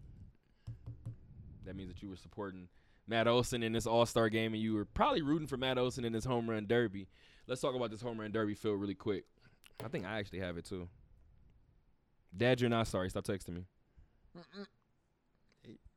That 1.65 1.75
means 1.75 1.89
that 1.93 2.01
you 2.01 2.09
were 2.09 2.15
supporting 2.17 2.67
Matt 3.07 3.27
Olson 3.27 3.63
in 3.63 3.71
this 3.73 3.85
All 3.87 4.05
Star 4.05 4.29
game, 4.29 4.53
and 4.53 4.61
you 4.61 4.73
were 4.73 4.85
probably 4.85 5.21
rooting 5.21 5.47
for 5.47 5.57
Matt 5.57 5.77
Olson 5.77 6.03
in 6.05 6.13
this 6.13 6.25
home 6.25 6.49
run 6.49 6.65
derby. 6.67 7.07
Let's 7.47 7.61
talk 7.61 7.75
about 7.75 7.91
this 7.91 8.01
home 8.01 8.19
run 8.19 8.31
derby 8.31 8.55
field 8.55 8.79
really 8.81 8.95
quick. 8.95 9.23
I 9.83 9.87
think 9.89 10.05
I 10.05 10.19
actually 10.19 10.39
have 10.39 10.57
it 10.57 10.65
too. 10.65 10.87
Dad, 12.35 12.59
you're 12.59 12.69
not 12.69 12.87
sorry. 12.87 13.09
Stop 13.09 13.25
texting 13.25 13.55
me. 13.55 13.65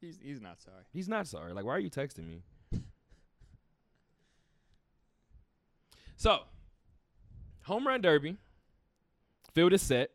He's 0.00 0.18
he's 0.22 0.40
not 0.40 0.60
sorry. 0.60 0.84
He's 0.92 1.08
not 1.08 1.26
sorry. 1.26 1.52
Like, 1.52 1.64
why 1.64 1.72
are 1.72 1.80
you 1.80 1.90
texting 1.90 2.26
me? 2.26 2.42
so, 6.16 6.40
home 7.62 7.86
run 7.86 8.00
derby. 8.00 8.36
Field 9.54 9.72
is 9.72 9.82
set. 9.82 10.10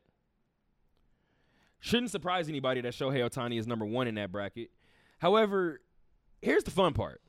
Shouldn't 1.80 2.10
surprise 2.10 2.50
anybody 2.50 2.82
that 2.82 2.94
Shohei 2.94 3.30
Ohtani 3.30 3.60
is 3.60 3.68
number 3.68 3.86
one 3.86 4.08
in 4.08 4.16
that 4.16 4.32
bracket. 4.32 4.72
However, 5.20 5.82
here's 6.42 6.64
the 6.64 6.72
fun 6.72 6.94
part. 6.94 7.22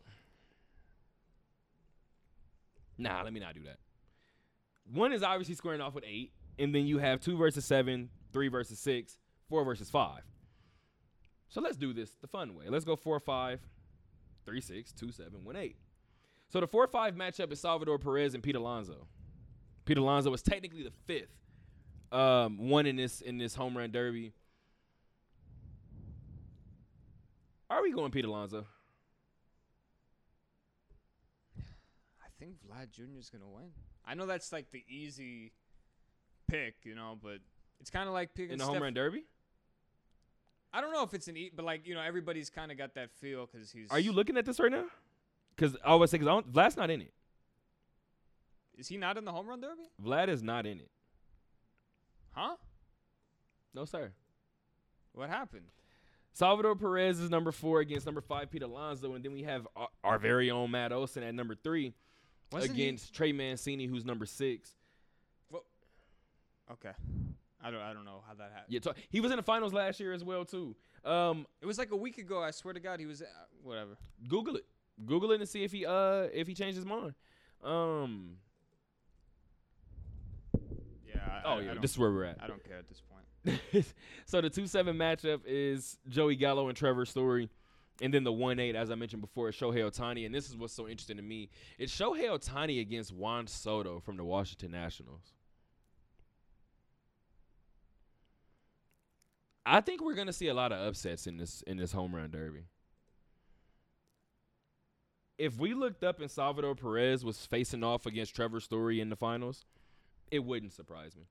Nah, 2.96 3.22
let 3.22 3.34
me 3.34 3.40
not 3.40 3.54
do 3.54 3.64
that. 3.64 3.78
One 4.92 5.12
is 5.12 5.22
obviously 5.22 5.54
squaring 5.54 5.80
off 5.80 5.94
with 5.94 6.04
eight, 6.06 6.32
and 6.58 6.74
then 6.74 6.86
you 6.86 6.98
have 6.98 7.20
two 7.20 7.36
versus 7.36 7.64
seven, 7.64 8.08
three 8.32 8.48
versus 8.48 8.78
six, 8.78 9.18
four 9.48 9.64
versus 9.64 9.90
five. 9.90 10.22
So 11.48 11.60
let's 11.60 11.76
do 11.76 11.92
this 11.92 12.10
the 12.20 12.26
fun 12.26 12.54
way. 12.54 12.66
Let's 12.68 12.84
go 12.84 12.96
four 12.96 13.20
five, 13.20 13.60
three 14.44 14.60
six, 14.60 14.92
two 14.92 15.12
seven, 15.12 15.44
one 15.44 15.56
eight. 15.56 15.76
So 16.48 16.60
the 16.60 16.66
four 16.66 16.86
five 16.86 17.14
matchup 17.14 17.52
is 17.52 17.60
Salvador 17.60 17.98
Perez 17.98 18.34
and 18.34 18.42
Pete 18.42 18.56
Alonso. 18.56 19.06
Pete 19.84 19.98
Alonso 19.98 20.30
was 20.30 20.42
technically 20.42 20.82
the 20.82 20.92
fifth 21.06 21.36
um, 22.12 22.68
one 22.68 22.86
in 22.86 22.96
this 22.96 23.20
in 23.20 23.38
this 23.38 23.54
home 23.54 23.76
run 23.76 23.90
derby. 23.90 24.32
Are 27.68 27.82
we 27.82 27.92
going 27.92 28.12
Pete 28.12 28.24
Alonso? 28.24 28.64
I 31.58 32.28
think 32.38 32.56
Vlad 32.64 32.90
Jr. 32.90 33.18
is 33.18 33.28
gonna 33.28 33.48
win. 33.48 33.70
I 34.06 34.14
know 34.14 34.26
that's 34.26 34.52
like 34.52 34.70
the 34.70 34.84
easy 34.88 35.52
pick, 36.48 36.76
you 36.84 36.94
know, 36.94 37.18
but 37.20 37.38
it's 37.80 37.90
kind 37.90 38.08
of 38.08 38.14
like 38.14 38.34
picking 38.34 38.52
in 38.52 38.58
the 38.58 38.64
Steph- 38.64 38.74
home 38.74 38.82
run 38.82 38.94
derby? 38.94 39.24
I 40.72 40.80
don't 40.80 40.92
know 40.92 41.02
if 41.02 41.14
it's 41.14 41.28
an 41.28 41.36
eat, 41.36 41.56
but 41.56 41.64
like 41.64 41.86
you 41.86 41.94
know, 41.94 42.02
everybody's 42.02 42.50
kind 42.50 42.70
of 42.70 42.78
got 42.78 42.94
that 42.94 43.10
feel 43.10 43.48
because 43.50 43.70
he's. 43.70 43.90
Are 43.90 43.98
you 43.98 44.12
looking 44.12 44.36
at 44.36 44.44
this 44.44 44.60
right 44.60 44.70
now? 44.70 44.84
Because 45.54 45.76
I 45.84 45.94
was 45.94 46.10
saying, 46.10 46.22
because 46.22 46.44
Vlad's 46.44 46.76
not 46.76 46.90
in 46.90 47.00
it. 47.00 47.12
Is 48.76 48.88
he 48.88 48.98
not 48.98 49.16
in 49.16 49.24
the 49.24 49.32
home 49.32 49.46
run 49.46 49.60
derby? 49.60 49.84
Vlad 50.02 50.28
is 50.28 50.42
not 50.42 50.66
in 50.66 50.80
it. 50.80 50.90
Huh? 52.32 52.56
No, 53.72 53.86
sir. 53.86 54.12
What 55.12 55.30
happened? 55.30 55.64
Salvador 56.34 56.76
Perez 56.76 57.18
is 57.18 57.30
number 57.30 57.52
four 57.52 57.80
against 57.80 58.04
number 58.04 58.20
five, 58.20 58.50
Pete 58.50 58.62
Alonso, 58.62 59.14
and 59.14 59.24
then 59.24 59.32
we 59.32 59.44
have 59.44 59.66
our, 59.74 59.88
our 60.04 60.18
very 60.18 60.50
own 60.50 60.70
Matt 60.70 60.92
Olson 60.92 61.22
at 61.22 61.34
number 61.34 61.54
three 61.54 61.94
Wasn't 62.52 62.74
he- 62.76 62.82
against 62.84 63.12
Trey 63.14 63.32
Mancini, 63.32 63.86
who's 63.86 64.04
number 64.04 64.26
six. 64.26 64.70
Well, 65.50 65.64
Okay. 66.72 66.92
I 67.62 67.70
don't. 67.70 67.80
I 67.80 67.92
don't 67.92 68.04
know 68.04 68.22
how 68.26 68.34
that 68.34 68.52
happened. 68.54 68.66
Yeah, 68.84 68.92
he 69.08 69.20
was 69.20 69.30
in 69.32 69.38
the 69.38 69.42
finals 69.42 69.72
last 69.72 69.98
year 69.98 70.12
as 70.12 70.22
well 70.22 70.44
too. 70.44 70.76
Um, 71.04 71.46
It 71.60 71.66
was 71.66 71.78
like 71.78 71.90
a 71.90 71.96
week 71.96 72.18
ago. 72.18 72.40
I 72.42 72.50
swear 72.52 72.74
to 72.74 72.80
God, 72.80 73.00
he 73.00 73.06
was. 73.06 73.22
Uh, 73.22 73.26
whatever. 73.62 73.96
Google 74.28 74.56
it. 74.56 74.66
Google 75.04 75.32
it 75.32 75.40
and 75.40 75.48
see 75.48 75.64
if 75.64 75.72
he 75.72 75.84
uh 75.84 76.28
if 76.32 76.46
he 76.46 76.54
changed 76.54 76.76
his 76.76 76.86
mind. 76.86 77.14
Um. 77.64 78.36
Yeah. 81.08 81.20
I, 81.26 81.42
Oh 81.44 81.50
I, 81.50 81.54
I 81.56 81.60
yeah, 81.60 81.66
don't, 81.74 81.82
this 81.82 81.92
is 81.92 81.98
where 81.98 82.10
we're 82.12 82.24
at. 82.24 82.38
I 82.40 82.46
don't 82.46 82.62
care 82.64 82.78
at 82.78 82.88
this 82.88 83.00
point. 83.00 83.86
so 84.26 84.40
the 84.40 84.50
two 84.50 84.66
seven 84.66 84.96
matchup 84.96 85.40
is 85.46 85.98
Joey 86.08 86.36
Gallo 86.36 86.68
and 86.68 86.76
Trevor 86.76 87.04
Story. 87.06 87.48
And 88.02 88.12
then 88.12 88.24
the 88.24 88.32
one 88.32 88.58
eight, 88.58 88.76
as 88.76 88.90
I 88.90 88.94
mentioned 88.94 89.22
before, 89.22 89.48
is 89.48 89.56
Shohei 89.56 89.78
Ohtani. 89.78 90.26
And 90.26 90.34
this 90.34 90.50
is 90.50 90.56
what's 90.56 90.74
so 90.74 90.86
interesting 90.86 91.16
to 91.16 91.22
me. 91.22 91.48
It's 91.78 91.94
Shohei 91.94 92.28
Ohtani 92.28 92.80
against 92.80 93.12
Juan 93.12 93.46
Soto 93.46 94.00
from 94.00 94.16
the 94.18 94.24
Washington 94.24 94.70
Nationals. 94.70 95.32
I 99.64 99.80
think 99.80 100.04
we're 100.04 100.14
gonna 100.14 100.32
see 100.32 100.48
a 100.48 100.54
lot 100.54 100.72
of 100.72 100.78
upsets 100.86 101.26
in 101.26 101.38
this 101.38 101.62
in 101.66 101.76
this 101.76 101.92
home 101.92 102.14
run 102.14 102.30
derby. 102.30 102.64
If 105.38 105.58
we 105.58 105.74
looked 105.74 106.04
up 106.04 106.20
and 106.20 106.30
Salvador 106.30 106.74
Perez 106.74 107.24
was 107.24 107.44
facing 107.44 107.82
off 107.82 108.06
against 108.06 108.34
Trevor 108.36 108.60
Story 108.60 109.00
in 109.00 109.10
the 109.10 109.16
finals, 109.16 109.64
it 110.30 110.44
wouldn't 110.44 110.72
surprise 110.72 111.16
me. 111.16 111.24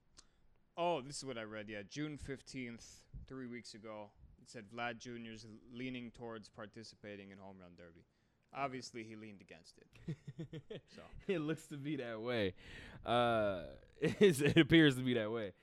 Oh, 0.77 1.01
this 1.01 1.17
is 1.17 1.25
what 1.25 1.37
I 1.37 1.43
read. 1.43 1.69
Yeah, 1.69 1.83
June 1.89 2.17
fifteenth, 2.17 3.01
three 3.27 3.47
weeks 3.47 3.73
ago. 3.73 4.09
Said 4.47 4.65
Vlad 4.73 4.97
Jr.'s 4.99 5.45
leaning 5.73 6.11
towards 6.11 6.49
participating 6.49 7.31
in 7.31 7.37
home 7.37 7.57
run 7.59 7.71
derby. 7.77 8.05
Obviously, 8.55 9.03
he 9.03 9.15
leaned 9.15 9.41
against 9.41 9.77
it. 9.77 10.17
So 10.95 11.01
it 11.27 11.39
looks 11.39 11.67
to 11.67 11.77
be 11.77 11.95
that 11.97 12.21
way. 12.21 12.53
Uh, 13.05 13.61
it 14.01 14.57
appears 14.57 14.95
to 14.95 15.01
be 15.01 15.13
that 15.15 15.31
way. 15.31 15.53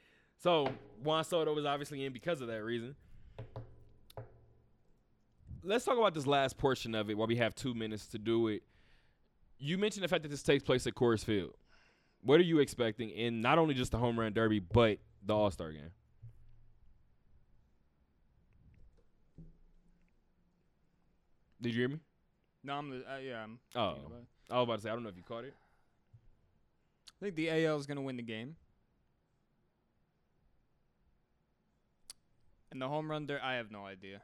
So 0.42 0.68
Juan 1.02 1.24
Soto 1.24 1.54
was 1.54 1.64
obviously 1.64 2.04
in 2.04 2.12
because 2.12 2.40
of 2.40 2.48
that 2.48 2.62
reason. 2.62 2.96
Let's 5.62 5.84
talk 5.84 5.96
about 5.96 6.14
this 6.14 6.26
last 6.26 6.58
portion 6.58 6.94
of 6.94 7.08
it 7.08 7.16
while 7.16 7.28
we 7.28 7.36
have 7.36 7.54
two 7.54 7.74
minutes 7.74 8.06
to 8.08 8.18
do 8.18 8.48
it. 8.48 8.62
You 9.58 9.78
mentioned 9.78 10.02
the 10.02 10.08
fact 10.08 10.24
that 10.24 10.30
this 10.30 10.42
takes 10.42 10.64
place 10.64 10.86
at 10.86 10.94
Coors 10.94 11.24
Field. 11.24 11.54
What 12.22 12.40
are 12.40 12.44
you 12.44 12.58
expecting 12.58 13.10
in 13.10 13.40
not 13.40 13.58
only 13.58 13.74
just 13.74 13.92
the 13.92 13.98
home 13.98 14.18
run 14.18 14.32
derby, 14.32 14.58
but 14.58 14.98
the 15.24 15.34
All 15.34 15.50
Star 15.50 15.70
game? 15.70 15.90
Did 21.62 21.74
you 21.74 21.80
hear 21.80 21.88
me? 21.88 22.00
no, 22.64 22.74
I'm. 22.74 22.92
Uh, 22.92 23.18
yeah, 23.18 23.44
I'm. 23.44 23.58
Oh. 23.74 23.96
I 24.50 24.58
was 24.58 24.64
about 24.64 24.76
to 24.76 24.82
say 24.82 24.90
I 24.90 24.92
don't 24.94 25.04
know 25.04 25.08
if 25.08 25.16
you 25.16 25.22
caught 25.22 25.44
it. 25.44 25.54
I 27.20 27.24
think 27.24 27.36
the 27.36 27.50
AL 27.50 27.78
is 27.78 27.86
gonna 27.86 28.02
win 28.02 28.16
the 28.16 28.22
game. 28.22 28.56
And 32.72 32.82
the 32.82 32.88
home 32.88 33.10
run 33.10 33.26
there, 33.26 33.40
I 33.42 33.54
have 33.54 33.70
no 33.70 33.84
idea. 33.84 34.22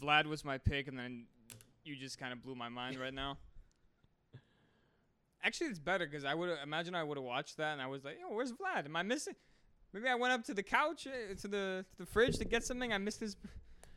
Vlad 0.00 0.26
was 0.26 0.44
my 0.44 0.58
pick, 0.58 0.88
and 0.88 0.98
then 0.98 1.26
you 1.84 1.94
just 1.96 2.18
kind 2.18 2.32
of 2.32 2.42
blew 2.42 2.54
my 2.54 2.68
mind 2.68 2.98
right 2.98 3.14
now. 3.14 3.36
Actually, 5.44 5.68
it's 5.68 5.78
better 5.78 6.06
because 6.06 6.24
I 6.24 6.34
would 6.34 6.50
imagine 6.62 6.94
I 6.94 7.04
would 7.04 7.18
have 7.18 7.24
watched 7.24 7.58
that, 7.58 7.74
and 7.74 7.82
I 7.82 7.86
was 7.86 8.04
like, 8.04 8.18
"Yo, 8.20 8.34
where's 8.34 8.52
Vlad? 8.52 8.86
Am 8.86 8.96
I 8.96 9.02
missing?" 9.02 9.34
Maybe 9.92 10.08
I 10.08 10.16
went 10.16 10.32
up 10.32 10.42
to 10.46 10.54
the 10.54 10.62
couch, 10.62 11.06
uh, 11.06 11.34
to 11.40 11.48
the 11.48 11.84
to 11.92 11.98
the 11.98 12.06
fridge 12.06 12.36
to 12.38 12.44
get 12.44 12.64
something. 12.64 12.92
I 12.92 12.98
missed 12.98 13.20
his. 13.20 13.36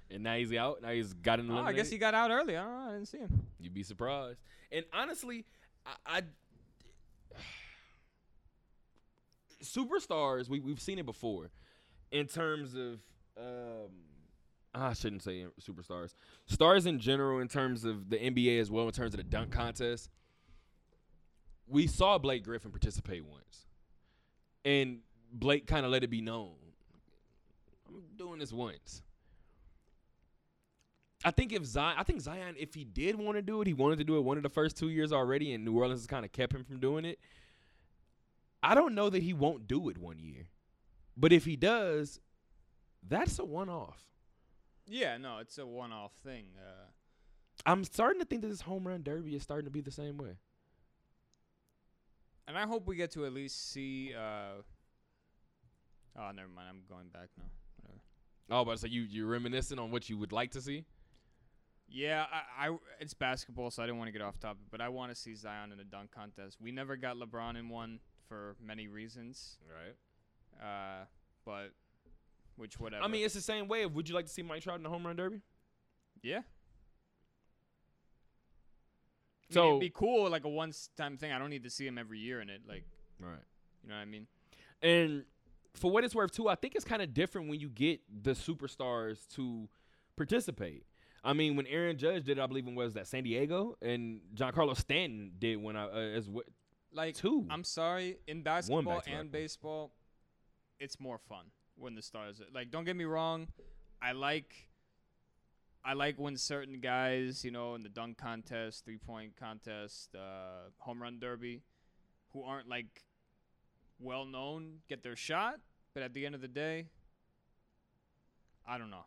And 0.10 0.24
now 0.24 0.36
he's 0.36 0.54
out. 0.54 0.82
Now 0.82 0.92
he's 0.92 1.14
got 1.14 1.40
an 1.40 1.52
Oh, 1.52 1.58
I 1.58 1.74
guess 1.74 1.90
he 1.90 1.98
got 1.98 2.14
out 2.14 2.32
early. 2.32 2.56
I 2.56 2.64
don't 2.64 2.74
know. 2.74 2.90
I 2.90 2.94
didn't 2.94 3.08
see 3.08 3.18
him. 3.18 3.46
You'd 3.60 3.74
be 3.74 3.84
surprised. 3.84 4.40
And 4.72 4.86
honestly, 4.94 5.46
I, 5.86 6.18
I 6.18 6.22
superstars 9.64 10.50
we 10.50 10.60
we've 10.60 10.80
seen 10.80 11.00
it 11.00 11.06
before, 11.06 11.50
in 12.12 12.28
terms 12.28 12.74
of 12.74 13.00
um, 13.38 13.92
I 14.74 14.94
shouldn't 14.94 15.24
say 15.24 15.46
superstars, 15.62 16.14
stars 16.46 16.86
in 16.86 17.00
general 17.00 17.40
in 17.40 17.48
terms 17.48 17.84
of 17.84 18.10
the 18.10 18.18
NBA 18.18 18.60
as 18.60 18.72
well 18.72 18.86
in 18.86 18.92
terms 18.92 19.14
of 19.14 19.18
the 19.18 19.24
dunk 19.24 19.52
contest. 19.52 20.10
We 21.68 21.88
saw 21.88 22.18
Blake 22.18 22.46
Griffin 22.46 22.72
participate 22.72 23.26
once, 23.26 23.66
and 24.64 25.00
Blake 25.34 25.68
kind 25.68 25.86
of 25.86 25.92
let 25.92 26.04
it 26.04 26.10
be 26.10 26.22
known. 26.22 26.54
I'm 27.90 28.04
doing 28.18 28.40
this 28.40 28.54
once. 28.54 29.02
I 31.26 31.32
think 31.32 31.52
if 31.52 31.66
Zion, 31.66 31.96
I 31.98 32.04
think 32.04 32.22
Zion, 32.22 32.56
if 32.60 32.74
he 32.76 32.84
did 32.84 33.16
want 33.16 33.38
to 33.38 33.42
do 33.42 33.62
it, 33.62 33.68
he 33.68 33.74
wanted 33.74 33.98
to 34.00 34.04
do 34.04 34.18
it 34.18 34.22
one 34.22 34.38
of 34.38 34.44
the 34.44 34.50
first 34.50 34.78
two 34.78 34.90
years 34.90 35.12
already, 35.12 35.54
and 35.54 35.66
New 35.66 35.78
Orleans 35.78 36.02
has 36.02 36.08
kind 36.08 36.24
of 36.26 36.32
kept 36.32 36.54
him 36.54 36.64
from 36.64 36.80
doing 36.80 37.06
it. 37.06 37.20
I 38.64 38.76
don't 38.76 38.96
know 38.96 39.10
that 39.10 39.24
he 39.24 39.34
won't 39.34 39.68
do 39.68 39.90
it 39.90 39.98
one 39.98 40.20
year, 40.20 40.48
but 41.16 41.34
if 41.34 41.46
he 41.46 41.56
does, 41.56 42.20
that's 43.08 43.40
a 43.40 43.46
one-off. 43.46 44.06
Yeah, 44.88 45.18
no, 45.18 45.40
it's 45.40 45.58
a 45.58 45.66
one-off 45.66 46.12
thing. 46.24 46.46
Uh, 46.58 46.86
I'm 47.66 47.84
starting 47.84 48.20
to 48.22 48.26
think 48.26 48.42
that 48.44 48.50
this 48.50 48.62
home 48.62 48.88
run 48.88 49.04
derby 49.04 49.36
is 49.36 49.44
starting 49.44 49.66
to 49.66 49.72
be 49.72 49.82
the 49.82 49.92
same 49.92 50.18
way. 50.18 50.38
and 52.48 52.58
I 52.58 52.66
hope 52.66 52.88
we 52.88 52.96
get 52.96 53.12
to 53.12 53.26
at 53.26 53.34
least 53.34 53.72
see. 53.72 54.14
Uh, 54.16 54.62
oh, 56.18 56.32
never 56.32 56.50
mind. 56.50 56.68
I'm 56.70 56.82
going 56.90 57.08
back 57.10 57.30
now. 57.38 57.46
Whatever. 57.82 58.02
Oh, 58.50 58.66
but 58.66 58.80
so 58.80 58.88
you 58.88 59.02
you're 59.04 59.28
reminiscing 59.28 59.80
on 59.80 59.92
what 59.92 60.10
you 60.10 60.18
would 60.18 60.32
like 60.32 60.52
to 60.52 60.62
see? 60.62 60.86
Yeah, 61.90 62.26
I, 62.60 62.68
I 62.68 62.78
it's 63.00 63.14
basketball, 63.14 63.72
so 63.72 63.82
I 63.82 63.86
didn't 63.86 63.98
want 64.00 64.10
to 64.10 64.12
get 64.12 64.22
off 64.22 64.40
topic, 64.40 64.64
but 64.70 64.82
I 64.82 64.90
want 64.90 65.12
to 65.12 65.16
see 65.16 65.34
Zion 65.36 65.72
in 65.72 65.80
a 65.80 65.84
dunk 65.86 66.12
contest. 66.12 66.58
We 66.60 66.72
never 66.72 66.98
got 66.98 67.16
LeBron 67.16 67.58
in 67.58 67.70
one 67.70 68.00
for 68.28 68.56
many 68.62 68.88
reasons, 68.88 69.58
Right. 69.70 70.66
uh, 70.66 71.06
but 71.46 71.72
which 72.58 72.78
whatever. 72.80 73.04
I 73.04 73.08
mean, 73.08 73.24
it's 73.24 73.36
the 73.36 73.42
same 73.42 73.68
way. 73.70 73.86
Would 73.86 74.10
you 74.10 74.16
like 74.16 74.26
to 74.26 74.32
see 74.32 74.42
Mike 74.42 74.64
Trout 74.64 74.78
in 74.78 74.84
the 74.84 74.90
home 74.90 75.06
run 75.06 75.16
derby? 75.16 75.42
yeah. 76.22 76.42
I 79.50 79.54
mean, 79.54 79.54
So 79.54 79.68
it'd 79.70 79.80
be 79.80 79.90
cool, 79.90 80.30
like 80.30 80.44
a 80.44 80.50
once-time 80.50 81.18
thing. 81.18 81.32
I 81.32 81.40
don't 81.40 81.50
need 81.50 81.64
to 81.64 81.70
see 81.70 81.88
him 81.88 81.98
every 81.98 82.20
year 82.20 82.42
in 82.42 82.50
it, 82.50 82.62
like 82.68 82.84
right. 83.20 83.40
you 83.82 83.90
know 83.90 83.96
what 83.96 84.02
I 84.02 84.06
mean. 84.06 84.28
And 84.82 85.24
for 85.74 85.90
what 85.90 86.04
it's 86.04 86.14
worth, 86.14 86.32
too, 86.32 86.50
I 86.50 86.56
think 86.56 86.76
it's 86.76 86.84
kind 86.84 87.02
of 87.02 87.14
different 87.14 87.48
when 87.50 87.60
you 87.62 87.70
get 87.70 88.02
the 88.24 88.32
superstars 88.32 89.26
to 89.36 89.70
participate. 90.18 90.84
I 91.24 91.34
mean, 91.34 91.56
when 91.56 91.68
Aaron 91.68 91.98
Judge 91.98 92.24
did, 92.24 92.38
it, 92.38 92.42
I 92.42 92.48
believe, 92.48 92.68
in 92.68 92.76
was 92.76 92.94
that 92.94 93.08
San 93.08 93.24
Diego, 93.24 93.78
and 93.82 94.22
Giancarlo 94.36 94.78
Stanton 94.78 95.32
did 95.40 95.58
when 95.58 95.76
I 95.76 95.86
uh, 95.86 96.18
as 96.18 96.30
well. 96.30 96.44
Like 96.94 97.16
Two. 97.16 97.46
I'm 97.50 97.64
sorry, 97.64 98.18
in 98.28 98.44
basketball 98.44 99.02
and 99.06 99.32
baseball, 99.32 99.92
it's 100.80 101.00
more 101.00 101.18
fun 101.18 101.46
when 101.76 101.96
the 101.96 102.02
stars. 102.02 102.42
Like, 102.54 102.72
don't 102.72 102.86
get 102.86 102.96
me 102.96 103.04
wrong, 103.04 103.48
I 104.02 104.14
like 104.14 104.68
I 105.84 105.94
like 105.94 106.20
when 106.20 106.36
certain 106.36 106.82
guys, 106.82 107.46
you 107.46 107.52
know, 107.52 107.76
in 107.76 107.82
the 107.82 107.90
dunk 107.90 108.18
contest, 108.18 108.84
three 108.84 108.98
point 108.98 109.38
contest, 109.38 110.16
uh, 110.16 110.70
home 110.80 111.02
run 111.02 111.20
derby, 111.20 111.62
who 112.34 112.44
aren't 112.44 112.68
like 112.68 113.04
well 114.00 114.26
known, 114.26 114.80
get 114.90 115.02
their 115.02 115.16
shot. 115.16 115.60
But 115.94 116.04
at 116.04 116.14
the 116.14 116.26
end 116.26 116.36
of 116.36 116.42
the 116.42 116.48
day, 116.48 116.88
I 118.68 118.78
don't 118.78 118.90
know. 118.90 119.06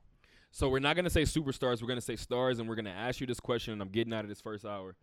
So 0.51 0.69
we're 0.69 0.81
not 0.81 0.97
gonna 0.97 1.11
say 1.11 1.23
superstars. 1.23 1.81
We're 1.81 1.89
gonna 1.89 2.01
say 2.01 2.17
stars, 2.17 2.59
and 2.59 2.69
we're 2.69 2.75
gonna 2.75 2.91
ask 2.91 3.21
you 3.21 3.27
this 3.27 3.41
question. 3.41 3.73
And 3.73 3.83
I'm 3.83 3.89
getting 3.89 4.13
out 4.13 4.25
of 4.25 4.29
this 4.29 4.41
first 4.41 4.65
hour. 4.65 4.97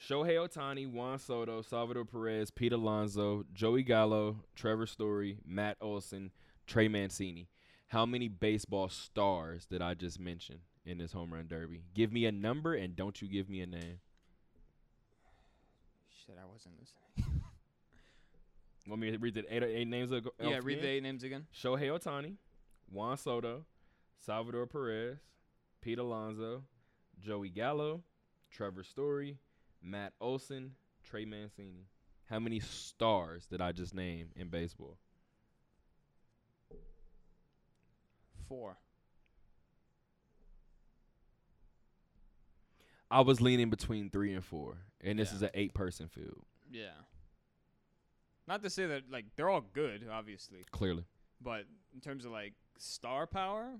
Shohei 0.00 0.36
Ohtani, 0.36 0.90
Juan 0.90 1.18
Soto, 1.18 1.60
Salvador 1.60 2.04
Perez, 2.04 2.50
Pete 2.50 2.72
Alonso, 2.72 3.44
Joey 3.52 3.82
Gallo, 3.82 4.44
Trevor 4.54 4.86
Story, 4.86 5.38
Matt 5.46 5.76
Olson, 5.80 6.30
Trey 6.66 6.88
Mancini. 6.88 7.48
How 7.88 8.06
many 8.06 8.28
baseball 8.28 8.88
stars 8.88 9.66
did 9.66 9.82
I 9.82 9.94
just 9.94 10.18
mention 10.18 10.60
in 10.86 10.98
this 10.98 11.12
home 11.12 11.34
run 11.34 11.48
derby? 11.48 11.82
Give 11.92 12.12
me 12.12 12.24
a 12.24 12.32
number 12.32 12.74
and 12.74 12.96
don't 12.96 13.20
you 13.20 13.28
give 13.28 13.50
me 13.50 13.60
a 13.60 13.66
name. 13.66 14.00
Shit, 16.24 16.36
I 16.40 16.46
wasn't 16.50 16.76
listening. 16.80 17.42
Want 18.88 19.02
me 19.02 19.10
to 19.10 19.18
read 19.18 19.34
the 19.34 19.54
eight, 19.54 19.62
eight 19.62 19.88
names? 19.88 20.10
Of, 20.12 20.28
yeah, 20.40 20.60
read 20.62 20.78
again? 20.78 20.82
the 20.82 20.88
eight 20.88 21.02
names 21.02 21.22
again. 21.24 21.46
Shohei 21.54 21.90
Ohtani, 21.90 22.36
Juan 22.90 23.16
Soto, 23.18 23.64
Salvador 24.24 24.66
Perez, 24.66 25.18
Pete 25.80 25.98
Alonso, 25.98 26.62
Joey 27.18 27.48
Gallo, 27.48 28.02
Trevor 28.50 28.82
Story, 28.82 29.38
Matt 29.82 30.12
Olson, 30.20 30.72
Trey 31.02 31.24
Mancini. 31.24 31.86
How 32.28 32.38
many 32.38 32.60
stars 32.60 33.46
did 33.46 33.60
I 33.60 33.72
just 33.72 33.94
name 33.94 34.28
in 34.36 34.48
baseball? 34.48 34.98
Four. 38.48 38.76
I 43.10 43.22
was 43.22 43.40
leaning 43.40 43.70
between 43.70 44.10
three 44.10 44.32
and 44.34 44.44
four, 44.44 44.76
and 45.00 45.18
this 45.18 45.30
Yeah. 45.30 45.36
is 45.36 45.42
an 45.42 45.50
eight-person 45.54 46.08
field. 46.08 46.44
Yeah. 46.70 46.94
Not 48.46 48.62
to 48.62 48.70
say 48.70 48.86
that 48.86 49.10
like 49.10 49.26
they're 49.34 49.48
all 49.48 49.60
good, 49.62 50.06
obviously, 50.08 50.64
Clearly, 50.70 51.04
but 51.40 51.66
in 51.94 52.00
terms 52.00 52.24
of 52.24 52.32
like 52.32 52.54
star 52.78 53.26
power, 53.26 53.72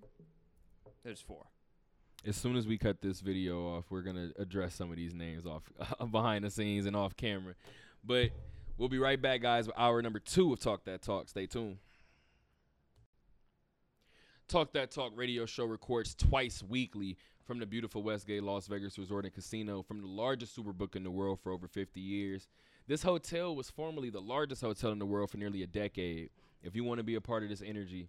there's 1.05 1.21
four. 1.21 1.47
as 2.27 2.37
soon 2.37 2.57
as 2.57 2.67
we 2.67 2.77
cut 2.79 3.01
this 3.01 3.21
video 3.21 3.77
off, 3.77 3.85
we're 3.91 4.03
gonna 4.03 4.31
address 4.39 4.75
some 4.75 4.91
of 4.91 4.97
these 4.97 5.15
names 5.15 5.47
off 5.47 5.63
behind 6.11 6.45
the 6.45 6.51
scenes 6.51 6.87
and 6.87 6.95
off 6.97 7.17
camera. 7.17 7.55
But 8.05 8.31
we'll 8.79 8.89
be 8.89 8.99
right 8.99 9.21
back, 9.21 9.43
guys. 9.43 9.67
With 9.67 9.79
hour 9.79 10.01
number 10.03 10.19
two 10.19 10.53
of 10.53 10.61
Talk 10.61 10.85
That 10.85 11.03
Talk. 11.03 11.29
Stay 11.29 11.47
tuned. 11.47 11.79
Talk 14.49 14.73
That 14.73 14.91
Talk 14.91 15.13
radio 15.15 15.47
show 15.47 15.65
records 15.65 16.15
twice 16.15 16.63
weekly 16.63 17.17
from 17.47 17.59
the 17.59 17.67
beautiful 17.67 18.03
Westgate 18.03 18.43
Las 18.43 18.67
Vegas 18.67 18.99
Resort 18.99 19.25
and 19.25 19.35
Casino, 19.35 19.83
from 19.83 20.01
the 20.01 20.07
largest 20.07 20.57
superbook 20.57 20.95
in 20.97 21.03
the 21.03 21.11
world 21.11 21.41
for 21.41 21.53
over 21.53 21.67
50 21.67 22.01
years. 22.01 22.49
This 22.87 23.03
hotel 23.03 23.55
was 23.55 23.71
formerly 23.71 24.11
the 24.11 24.21
largest 24.21 24.61
hotel 24.63 24.93
in 24.93 24.99
the 24.99 25.07
world 25.07 25.31
for 25.31 25.37
nearly 25.37 25.63
a 25.63 25.67
decade. 25.67 26.31
If 26.63 26.75
you 26.77 26.85
want 26.85 26.99
to 26.99 27.05
be 27.05 27.15
a 27.15 27.21
part 27.21 27.43
of 27.43 27.49
this 27.49 27.63
energy, 27.65 28.09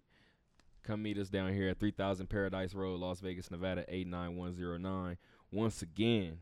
come 0.82 1.02
meet 1.02 1.18
us 1.18 1.28
down 1.28 1.52
here 1.52 1.68
at 1.68 1.80
3000 1.80 2.28
Paradise 2.28 2.74
Road, 2.74 3.00
Las 3.00 3.20
Vegas, 3.20 3.50
Nevada 3.50 3.84
89109. 3.88 5.16
Once 5.50 5.82
again, 5.82 6.38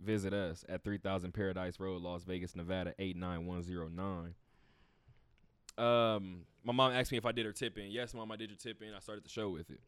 visit 0.00 0.32
us 0.32 0.64
at 0.68 0.84
3000 0.84 1.32
Paradise 1.32 1.78
Road, 1.78 2.02
Las 2.02 2.24
Vegas, 2.24 2.54
Nevada 2.56 2.94
89109. 2.98 4.34
Um, 5.78 6.40
my 6.64 6.72
mom 6.72 6.92
asked 6.92 7.10
me 7.12 7.18
if 7.18 7.24
I 7.24 7.32
did 7.32 7.46
her 7.46 7.52
tip 7.52 7.78
in. 7.78 7.90
Yes, 7.90 8.12
mom, 8.12 8.30
I 8.30 8.36
did 8.36 8.50
your 8.50 8.58
tip 8.58 8.82
in. 8.82 8.92
I 8.94 8.98
started 8.98 9.24
the 9.24 9.30
show 9.30 9.48
with 9.48 9.70
it. 9.70 9.80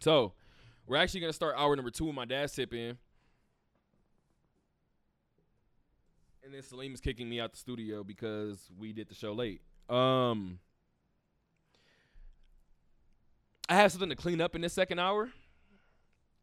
So, 0.00 0.32
we're 0.86 0.96
actually 0.96 1.20
gonna 1.20 1.32
start 1.32 1.54
hour 1.56 1.76
number 1.76 1.90
two 1.90 2.06
with 2.06 2.14
my 2.14 2.24
dad's 2.24 2.52
tip 2.54 2.74
in. 2.74 2.98
And 6.42 6.54
then 6.54 6.62
Salim 6.62 6.94
is 6.94 7.00
kicking 7.00 7.28
me 7.28 7.38
out 7.38 7.52
the 7.52 7.58
studio 7.58 8.02
because 8.02 8.70
we 8.76 8.92
did 8.92 9.08
the 9.08 9.14
show 9.14 9.32
late. 9.32 9.60
Um, 9.88 10.58
I 13.70 13.74
have 13.76 13.92
something 13.92 14.08
to 14.08 14.16
clean 14.16 14.40
up 14.40 14.56
in 14.56 14.62
this 14.62 14.72
second 14.72 14.98
hour, 14.98 15.30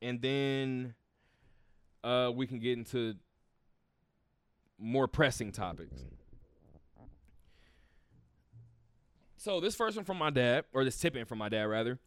and 0.01 0.21
then 0.21 0.95
uh, 2.01 2.31
we 2.33 2.47
can 2.47 2.57
get 2.59 2.77
into 2.77 3.15
more 4.79 5.09
pressing 5.09 5.51
topics. 5.51 5.97
So 9.35 9.59
this 9.59 9.75
first 9.75 9.97
one 9.97 10.05
from 10.05 10.17
my 10.17 10.29
dad, 10.29 10.63
or 10.71 10.85
this 10.85 10.97
tip 10.97 11.17
in 11.17 11.25
from 11.25 11.39
my 11.39 11.49
dad 11.49 11.63
rather. 11.63 11.99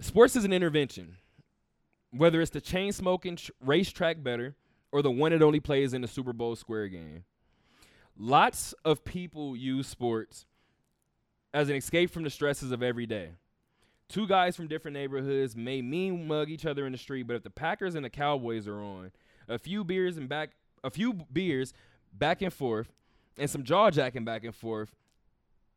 Sports 0.00 0.34
is 0.34 0.44
an 0.44 0.52
intervention. 0.52 1.18
Whether 2.10 2.40
it's 2.40 2.50
the 2.50 2.60
chain 2.60 2.90
smoking 2.90 3.36
tr- 3.36 3.52
racetrack 3.60 4.24
better 4.24 4.56
or 4.90 5.02
the 5.02 5.10
one 5.10 5.30
that 5.30 5.42
only 5.42 5.60
plays 5.60 5.94
in 5.94 6.02
the 6.02 6.08
Super 6.08 6.32
Bowl 6.32 6.56
square 6.56 6.88
game. 6.88 7.22
Lots 8.16 8.74
of 8.84 9.04
people 9.04 9.56
use 9.56 9.86
sports 9.86 10.46
as 11.54 11.68
an 11.68 11.76
escape 11.76 12.10
from 12.10 12.24
the 12.24 12.30
stresses 12.30 12.72
of 12.72 12.82
every 12.82 13.06
day. 13.06 13.34
Two 14.08 14.26
guys 14.26 14.56
from 14.56 14.68
different 14.68 14.94
neighborhoods 14.94 15.54
may 15.54 15.82
mean 15.82 16.26
mug 16.26 16.48
each 16.48 16.64
other 16.64 16.86
in 16.86 16.92
the 16.92 16.98
street, 16.98 17.24
but 17.24 17.36
if 17.36 17.42
the 17.42 17.50
Packers 17.50 17.94
and 17.94 18.04
the 18.04 18.10
Cowboys 18.10 18.66
are 18.66 18.80
on, 18.80 19.12
a 19.48 19.58
few 19.58 19.84
beers 19.84 20.16
and 20.16 20.28
back 20.28 20.50
a 20.82 20.90
few 20.90 21.12
beers 21.32 21.74
back 22.12 22.40
and 22.40 22.52
forth 22.52 22.92
and 23.36 23.50
some 23.50 23.64
jaw 23.64 23.90
jacking 23.90 24.24
back 24.24 24.44
and 24.44 24.54
forth 24.54 24.94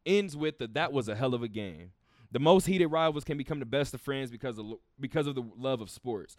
ends 0.05 0.37
with 0.37 0.59
the 0.59 0.67
that 0.67 0.93
was 0.93 1.09
a 1.09 1.15
hell 1.15 1.33
of 1.33 1.43
a 1.43 1.47
game. 1.47 1.91
The 2.31 2.39
most 2.39 2.65
heated 2.65 2.87
rivals 2.87 3.25
can 3.25 3.37
become 3.37 3.59
the 3.59 3.65
best 3.65 3.93
of 3.93 3.99
friends 3.99 4.31
because 4.31 4.57
of 4.57 4.65
because 4.99 5.27
of 5.27 5.35
the 5.35 5.43
love 5.57 5.81
of 5.81 5.89
sports. 5.89 6.37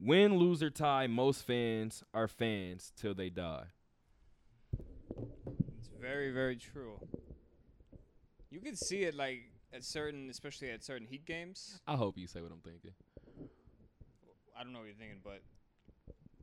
Win, 0.00 0.38
lose, 0.38 0.62
or 0.62 0.70
tie, 0.70 1.06
most 1.06 1.46
fans 1.46 2.02
are 2.12 2.26
fans 2.26 2.92
till 2.96 3.14
they 3.14 3.30
die. 3.30 3.66
It's 5.78 5.90
very, 6.00 6.32
very 6.32 6.56
true. 6.56 6.98
You 8.50 8.60
can 8.60 8.74
see 8.74 9.02
it 9.02 9.14
like 9.14 9.42
at 9.74 9.84
certain, 9.84 10.28
especially 10.30 10.70
at 10.70 10.84
certain 10.84 11.06
Heat 11.06 11.24
games. 11.26 11.80
I 11.86 11.96
hope 11.96 12.16
you 12.16 12.26
say 12.26 12.40
what 12.40 12.52
I'm 12.52 12.60
thinking. 12.60 12.92
I 14.58 14.62
don't 14.62 14.72
know 14.72 14.78
what 14.80 14.86
you're 14.86 14.94
thinking, 14.94 15.18
but 15.24 15.42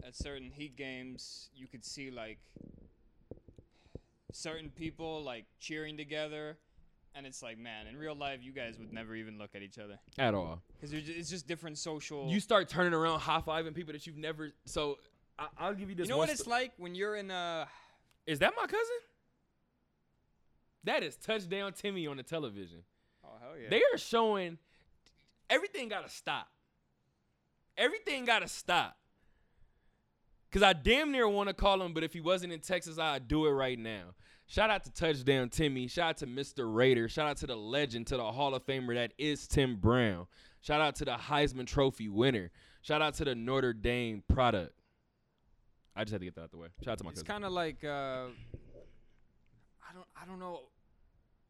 at 0.05 0.15
certain 0.15 0.51
Heat 0.51 0.75
games, 0.75 1.49
you 1.55 1.67
could 1.67 1.85
see 1.85 2.11
like 2.11 2.39
certain 4.33 4.69
people 4.69 5.23
like 5.23 5.45
cheering 5.59 5.97
together, 5.97 6.57
and 7.15 7.25
it's 7.25 7.41
like, 7.41 7.57
man, 7.57 7.87
in 7.87 7.97
real 7.97 8.15
life, 8.15 8.39
you 8.41 8.51
guys 8.51 8.77
would 8.79 8.91
never 8.91 9.15
even 9.15 9.37
look 9.37 9.51
at 9.55 9.61
each 9.61 9.77
other 9.77 9.99
At 10.17 10.33
all. 10.33 10.61
because 10.73 10.93
it's 10.93 11.29
just 11.29 11.47
different 11.47 11.77
social. 11.77 12.27
You 12.29 12.39
start 12.39 12.67
turning 12.69 12.93
around, 12.93 13.19
high 13.19 13.41
fiving 13.41 13.73
people 13.73 13.93
that 13.93 14.05
you've 14.05 14.17
never. 14.17 14.51
So 14.65 14.97
I, 15.39 15.47
I'll 15.57 15.73
give 15.73 15.89
you 15.89 15.95
this. 15.95 16.07
You 16.07 16.11
know 16.13 16.17
what 16.17 16.29
it's 16.29 16.41
sto- 16.41 16.49
like 16.51 16.73
when 16.77 16.95
you're 16.95 17.15
in 17.15 17.31
a. 17.31 17.67
Is 18.27 18.39
that 18.39 18.53
my 18.55 18.63
cousin? 18.67 18.97
That 20.83 21.03
is 21.03 21.15
touchdown 21.15 21.73
Timmy 21.73 22.07
on 22.07 22.17
the 22.17 22.23
television. 22.23 22.79
Oh 23.31 23.35
hell 23.41 23.57
yeah! 23.57 23.69
They 23.69 23.81
are 23.93 23.97
showing 23.97 24.57
everything 25.49 25.89
got 25.89 26.07
to 26.07 26.13
stop. 26.13 26.47
Everything 27.77 28.25
got 28.25 28.39
to 28.39 28.47
stop. 28.47 28.97
Cause 30.51 30.63
I 30.63 30.73
damn 30.73 31.13
near 31.13 31.29
want 31.29 31.47
to 31.47 31.53
call 31.53 31.81
him, 31.81 31.93
but 31.93 32.03
if 32.03 32.11
he 32.11 32.19
wasn't 32.19 32.51
in 32.51 32.59
Texas, 32.59 32.99
I'd 32.99 33.29
do 33.29 33.45
it 33.45 33.51
right 33.51 33.79
now. 33.79 34.13
Shout 34.47 34.69
out 34.69 34.83
to 34.83 34.91
Touchdown 34.91 35.47
Timmy. 35.47 35.87
Shout 35.87 36.09
out 36.09 36.17
to 36.17 36.27
Mr. 36.27 36.71
Raider. 36.73 37.07
Shout 37.07 37.25
out 37.25 37.37
to 37.37 37.47
the 37.47 37.55
legend, 37.55 38.07
to 38.07 38.17
the 38.17 38.31
Hall 38.33 38.53
of 38.53 38.65
Famer 38.65 38.93
that 38.95 39.13
is 39.17 39.47
Tim 39.47 39.77
Brown. 39.77 40.27
Shout 40.59 40.81
out 40.81 40.95
to 40.95 41.05
the 41.05 41.13
Heisman 41.13 41.65
Trophy 41.65 42.09
winner. 42.09 42.51
Shout 42.81 43.01
out 43.01 43.13
to 43.15 43.23
the 43.23 43.33
Notre 43.33 43.71
Dame 43.71 44.23
product. 44.27 44.73
I 45.95 46.03
just 46.03 46.11
had 46.11 46.19
to 46.19 46.25
get 46.25 46.35
that 46.35 46.41
out 46.41 46.51
the 46.51 46.57
way. 46.57 46.67
Shout 46.83 46.91
out 46.93 46.97
to 46.97 47.03
my 47.05 47.11
it's 47.11 47.21
cousin. 47.21 47.33
kind 47.33 47.45
of 47.45 47.53
like 47.53 47.83
uh, 47.85 48.25
I 49.89 49.93
don't 49.93 50.07
I 50.21 50.25
don't 50.25 50.39
know 50.39 50.63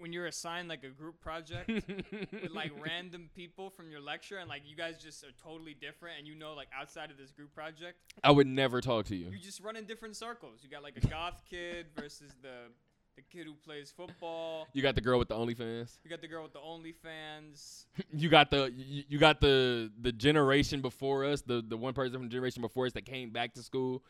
when 0.01 0.11
you're 0.11 0.25
assigned 0.25 0.67
like 0.67 0.83
a 0.83 0.89
group 0.89 1.19
project 1.21 1.67
with 1.69 2.51
like 2.51 2.71
random 2.83 3.29
people 3.35 3.69
from 3.69 3.91
your 3.91 4.01
lecture 4.01 4.37
and 4.37 4.49
like 4.49 4.63
you 4.65 4.75
guys 4.75 5.01
just 5.01 5.23
are 5.23 5.31
totally 5.41 5.75
different 5.79 6.17
and 6.17 6.27
you 6.27 6.35
know 6.35 6.53
like 6.53 6.67
outside 6.77 7.11
of 7.11 7.17
this 7.17 7.31
group 7.31 7.53
project 7.53 7.97
I 8.23 8.31
would 8.31 8.47
never 8.47 8.81
talk 8.81 9.05
to 9.07 9.15
you. 9.15 9.29
you 9.29 9.37
just 9.39 9.61
run 9.61 9.75
in 9.75 9.85
different 9.85 10.15
circles. 10.15 10.59
You 10.63 10.69
got 10.69 10.83
like 10.83 10.97
a 10.97 11.07
goth 11.07 11.43
kid 11.49 11.87
versus 11.95 12.33
the 12.41 12.71
the 13.15 13.21
kid 13.21 13.45
who 13.45 13.53
plays 13.53 13.91
football. 13.91 14.67
You 14.73 14.81
got 14.81 14.95
the 14.95 15.01
girl 15.01 15.19
with 15.19 15.27
the 15.27 15.35
OnlyFans. 15.35 15.97
You 16.03 16.09
got 16.09 16.21
the 16.21 16.29
girl 16.29 16.43
with 16.43 16.53
the 16.53 16.59
OnlyFans. 16.59 17.85
you 18.13 18.29
got 18.29 18.49
the 18.49 18.71
you, 18.75 19.03
you 19.09 19.19
got 19.19 19.41
the 19.41 19.91
the 20.01 20.11
generation 20.11 20.81
before 20.81 21.25
us, 21.25 21.41
the 21.41 21.63
the 21.67 21.77
one 21.77 21.93
person 21.93 22.13
from 22.13 22.23
the 22.23 22.29
generation 22.29 22.61
before 22.61 22.85
us 22.85 22.93
that 22.93 23.05
came 23.05 23.29
back 23.31 23.53
to 23.55 23.63
school, 23.63 24.01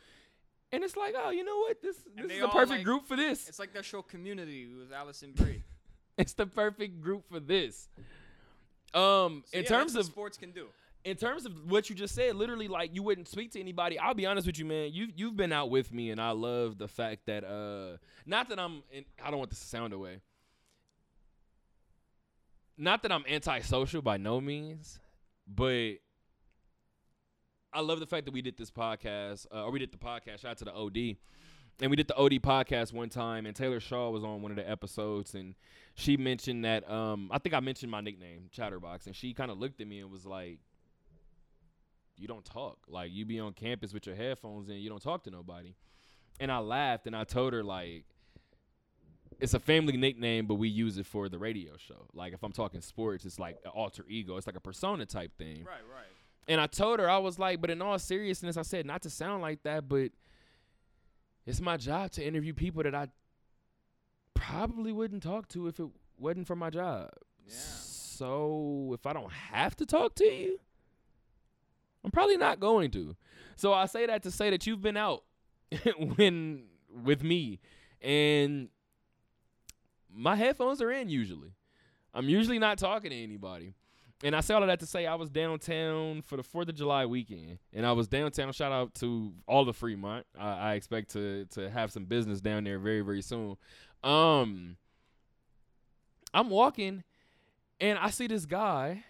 and 0.72 0.84
it's 0.84 0.96
like, 0.96 1.16
oh, 1.18 1.32
you 1.32 1.44
know 1.44 1.58
what? 1.60 1.82
This 1.82 1.98
this 2.16 2.28
they 2.28 2.36
is 2.36 2.40
the 2.42 2.46
all, 2.46 2.52
perfect 2.52 2.72
like- 2.72 2.84
group 2.84 3.08
for 3.08 3.18
this. 3.18 3.50
It's 3.50 3.60
like 3.60 3.74
that 3.74 3.86
show 3.86 4.02
Community 4.02 4.68
with 4.68 4.94
Alison 4.94 5.32
Brie. 5.34 5.64
It's 6.22 6.34
the 6.34 6.46
perfect 6.46 7.02
group 7.02 7.24
for 7.30 7.40
this. 7.40 7.90
Um, 8.94 9.44
So 9.48 9.58
in 9.58 9.64
yeah, 9.64 9.70
terms 9.70 9.96
of 9.96 10.06
sports 10.06 10.38
can 10.38 10.52
do. 10.52 10.68
in 11.04 11.16
terms 11.16 11.46
of 11.46 11.54
what 11.72 11.90
you 11.90 11.96
just 11.96 12.14
said, 12.14 12.36
literally, 12.36 12.68
like 12.68 12.94
you 12.94 13.02
wouldn't 13.04 13.28
speak 13.28 13.52
to 13.54 13.60
anybody. 13.60 13.98
I'll 13.98 14.14
be 14.14 14.26
honest 14.26 14.46
with 14.48 14.60
you, 14.60 14.66
man. 14.66 14.92
You 14.94 15.08
you've 15.16 15.36
been 15.36 15.52
out 15.52 15.70
with 15.70 15.92
me, 15.94 16.12
and 16.12 16.20
I 16.22 16.32
love 16.32 16.78
the 16.78 16.88
fact 16.88 17.26
that 17.26 17.44
uh, 17.44 17.98
not 18.26 18.50
that 18.50 18.60
I'm, 18.60 18.84
in, 18.92 19.06
I 19.24 19.30
don't 19.32 19.40
want 19.40 19.50
this 19.50 19.60
to 19.62 19.68
sound 19.68 19.94
away. 19.94 20.20
Not 22.78 23.04
that 23.04 23.12
I'm 23.12 23.24
antisocial 23.28 24.02
by 24.02 24.18
no 24.18 24.42
means, 24.42 25.00
but 25.48 25.94
I 27.74 27.80
love 27.82 28.00
the 28.00 28.06
fact 28.08 28.26
that 28.26 28.32
we 28.34 28.42
did 28.42 28.58
this 28.58 28.72
podcast, 28.72 29.46
uh, 29.54 29.64
or 29.66 29.72
we 29.72 29.80
did 29.80 29.92
the 29.92 29.98
podcast. 29.98 30.40
Shout 30.42 30.52
out 30.52 30.58
to 30.60 30.66
the 30.66 30.74
OD, 30.74 31.18
and 31.82 31.90
we 31.90 31.96
did 31.96 32.08
the 32.08 32.16
OD 32.16 32.34
podcast 32.34 32.94
one 32.94 33.10
time, 33.10 33.46
and 33.46 33.56
Taylor 33.56 33.80
Shaw 33.80 34.10
was 34.12 34.24
on 34.24 34.42
one 34.42 34.52
of 34.52 34.58
the 34.58 34.70
episodes, 34.70 35.34
and 35.34 35.56
she 35.96 36.16
mentioned 36.16 36.64
that 36.64 36.90
um, 36.90 37.30
I 37.32 37.40
think 37.40 37.56
I 37.56 37.60
mentioned 37.60 37.92
my 37.92 38.02
nickname 38.02 38.50
Chatterbox, 38.52 39.08
and 39.08 39.16
she 39.16 39.34
kind 39.34 39.50
of 39.50 39.58
looked 39.58 39.82
at 39.82 39.88
me 39.88 40.00
and 40.00 40.12
was 40.12 40.26
like, 40.26 40.60
"You 42.18 42.28
don't 42.28 42.46
talk. 42.46 42.78
Like 42.88 43.12
you 43.12 43.26
be 43.26 43.40
on 43.40 43.54
campus 43.54 43.94
with 43.94 44.06
your 44.06 44.16
headphones 44.16 44.70
and 44.70 44.80
you 44.80 44.90
don't 44.90 45.02
talk 45.02 45.24
to 45.24 45.32
nobody." 45.32 45.74
And 46.40 46.52
I 46.52 46.60
laughed 46.60 47.08
and 47.08 47.16
I 47.16 47.24
told 47.24 47.54
her 47.54 47.64
like 47.64 48.06
it's 49.40 49.56
a 49.56 49.60
family 49.60 49.98
nickname, 49.98 50.46
but 50.46 50.56
we 50.56 50.70
use 50.70 50.98
it 51.00 51.06
for 51.08 51.28
the 51.28 51.40
radio 51.40 51.74
show. 51.78 52.08
Like 52.14 52.34
if 52.34 52.44
I'm 52.44 52.52
talking 52.52 52.82
sports, 52.82 53.26
it's 53.26 53.40
like 53.40 53.58
an 53.66 53.72
alter 53.74 54.06
ego. 54.08 54.38
It's 54.38 54.46
like 54.46 54.56
a 54.56 54.62
persona 54.62 55.06
type 55.06 55.36
thing. 55.38 55.64
Right, 55.66 55.82
right. 55.92 56.06
And 56.48 56.62
I 56.62 56.68
told 56.68 57.00
her 57.00 57.10
I 57.10 57.18
was 57.18 57.40
like, 57.40 57.60
but 57.60 57.70
in 57.70 57.82
all 57.82 57.98
seriousness, 57.98 58.56
I 58.56 58.62
said 58.62 58.86
not 58.86 59.02
to 59.04 59.10
sound 59.10 59.42
like 59.42 59.64
that, 59.64 59.90
but 59.90 60.12
it's 61.52 61.60
my 61.60 61.76
job 61.76 62.12
to 62.12 62.26
interview 62.26 62.54
people 62.54 62.82
that 62.84 62.96
I 62.96 63.10
probably 64.34 64.94
wouldn't 64.94 65.22
talk 65.22 65.50
to 65.50 65.68
if 65.68 65.82
it 65.82 65.88
wasn't 66.18 66.48
for 66.48 66.56
my 66.56 66.70
job. 66.70 67.10
Yeah. 67.46 67.54
So 67.56 68.92
if 68.94 69.06
I 69.06 69.12
don't 69.12 69.32
have 69.32 69.76
to 69.76 69.86
talk 69.86 70.16
to 70.16 70.24
you, 70.24 70.60
I'm 72.06 72.12
probably 72.12 72.38
not 72.38 72.62
going 72.62 72.90
to. 72.92 73.18
So 73.58 73.74
I 73.74 73.86
say 73.86 74.06
that 74.06 74.24
to 74.24 74.32
say 74.32 74.50
that 74.50 74.66
you've 74.66 74.82
been 74.82 74.96
out 74.96 75.24
when 76.16 76.64
with 77.04 77.22
me 77.22 77.60
and 78.02 78.70
my 80.10 80.38
headphones 80.38 80.82
are 80.82 80.92
in 80.92 81.10
usually. 81.10 81.52
I'm 82.14 82.30
usually 82.30 82.60
not 82.60 82.78
talking 82.78 83.12
to 83.12 83.24
anybody. 83.24 83.74
And 84.24 84.36
I 84.36 84.42
say 84.42 84.54
all 84.54 84.62
of 84.62 84.68
that 84.68 84.80
to 84.82 84.86
say 84.86 85.08
I 85.08 85.16
was 85.16 85.30
downtown 85.30 86.22
for 86.22 86.38
the 86.38 86.44
Fourth 86.44 86.70
of 86.70 86.76
July 86.76 87.06
weekend, 87.08 87.58
and 87.74 87.86
I 87.86 87.92
was 87.94 88.08
downtown. 88.08 88.52
Shout 88.54 88.72
out 88.72 88.94
to 88.96 89.34
all 89.48 89.66
the 89.66 89.74
Fremont. 89.74 90.28
I, 90.40 90.50
I 90.52 90.74
expect 90.76 91.12
to 91.14 91.46
to 91.52 91.70
have 91.72 91.92
some 91.92 92.06
business 92.06 92.40
down 92.40 92.64
there 92.64 92.78
very 92.78 93.02
very 93.02 93.22
soon. 93.22 93.58
Um, 94.04 94.78
I'm 96.34 96.50
walking, 96.50 97.04
and 97.80 97.98
I 97.98 98.10
see 98.12 98.28
this 98.28 98.46
guy 98.46 99.04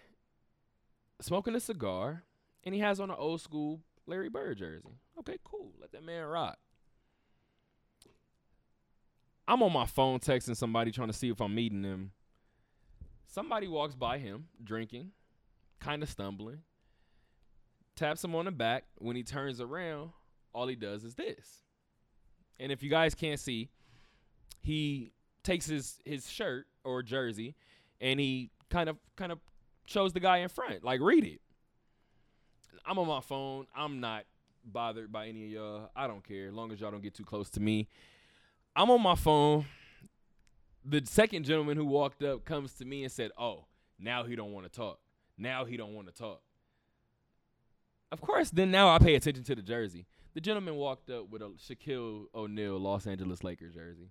smoking 1.20 1.54
a 1.54 1.60
cigar, 1.60 2.22
and 2.64 2.74
he 2.74 2.80
has 2.80 2.98
on 2.98 3.10
an 3.10 3.16
old 3.18 3.42
school 3.42 3.80
Larry 4.06 4.30
Bird 4.30 4.58
jersey. 4.58 4.98
Okay, 5.18 5.36
cool. 5.44 5.72
Let 5.80 5.92
that 5.92 6.04
man 6.04 6.24
rock. 6.24 6.58
I'm 9.46 9.62
on 9.62 9.72
my 9.72 9.86
phone 9.86 10.20
texting 10.20 10.56
somebody 10.56 10.90
trying 10.90 11.08
to 11.08 11.14
see 11.14 11.28
if 11.28 11.40
I'm 11.40 11.54
meeting 11.54 11.82
them. 11.82 12.12
Somebody 13.32 13.66
walks 13.66 13.94
by 13.94 14.18
him 14.18 14.48
drinking, 14.62 15.12
kind 15.80 16.02
of 16.02 16.10
stumbling, 16.10 16.58
taps 17.96 18.22
him 18.22 18.34
on 18.34 18.44
the 18.44 18.50
back. 18.50 18.84
When 18.98 19.16
he 19.16 19.22
turns 19.22 19.58
around, 19.58 20.10
all 20.52 20.66
he 20.66 20.76
does 20.76 21.02
is 21.02 21.14
this. 21.14 21.62
And 22.60 22.70
if 22.70 22.82
you 22.82 22.90
guys 22.90 23.14
can't 23.14 23.40
see, 23.40 23.70
he 24.60 25.12
takes 25.42 25.64
his 25.64 25.98
his 26.04 26.28
shirt 26.28 26.66
or 26.84 27.02
jersey 27.02 27.54
and 28.02 28.20
he 28.20 28.50
kind 28.68 28.90
of 28.90 28.98
kind 29.16 29.32
of 29.32 29.38
shows 29.86 30.12
the 30.12 30.20
guy 30.20 30.38
in 30.38 30.50
front, 30.50 30.84
like 30.84 31.00
read 31.00 31.24
it. 31.24 31.40
I'm 32.84 32.98
on 32.98 33.08
my 33.08 33.20
phone. 33.20 33.66
I'm 33.74 34.00
not 34.00 34.24
bothered 34.62 35.10
by 35.10 35.28
any 35.28 35.46
of 35.46 35.50
y'all. 35.52 35.90
I 35.96 36.06
don't 36.06 36.22
care, 36.22 36.48
as 36.48 36.54
long 36.54 36.70
as 36.70 36.82
y'all 36.82 36.90
don't 36.90 37.02
get 37.02 37.14
too 37.14 37.24
close 37.24 37.48
to 37.50 37.60
me. 37.60 37.88
I'm 38.76 38.90
on 38.90 39.00
my 39.00 39.14
phone. 39.14 39.64
The 40.84 41.02
second 41.04 41.44
gentleman 41.44 41.76
who 41.76 41.84
walked 41.84 42.22
up 42.22 42.44
comes 42.44 42.72
to 42.74 42.84
me 42.84 43.04
and 43.04 43.12
said, 43.12 43.30
"Oh, 43.38 43.66
now 43.98 44.24
he 44.24 44.34
don't 44.34 44.52
want 44.52 44.66
to 44.66 44.72
talk. 44.72 44.98
Now 45.38 45.64
he 45.64 45.76
don't 45.76 45.94
want 45.94 46.08
to 46.08 46.14
talk." 46.14 46.42
Of 48.10 48.20
course, 48.20 48.50
then 48.50 48.70
now 48.70 48.88
I 48.88 48.98
pay 48.98 49.14
attention 49.14 49.44
to 49.44 49.54
the 49.54 49.62
jersey. 49.62 50.06
The 50.34 50.40
gentleman 50.40 50.76
walked 50.76 51.08
up 51.10 51.30
with 51.30 51.42
a 51.42 51.50
Shaquille 51.58 52.26
O'Neal 52.34 52.78
Los 52.78 53.06
Angeles 53.06 53.44
Lakers 53.44 53.74
jersey. 53.74 54.10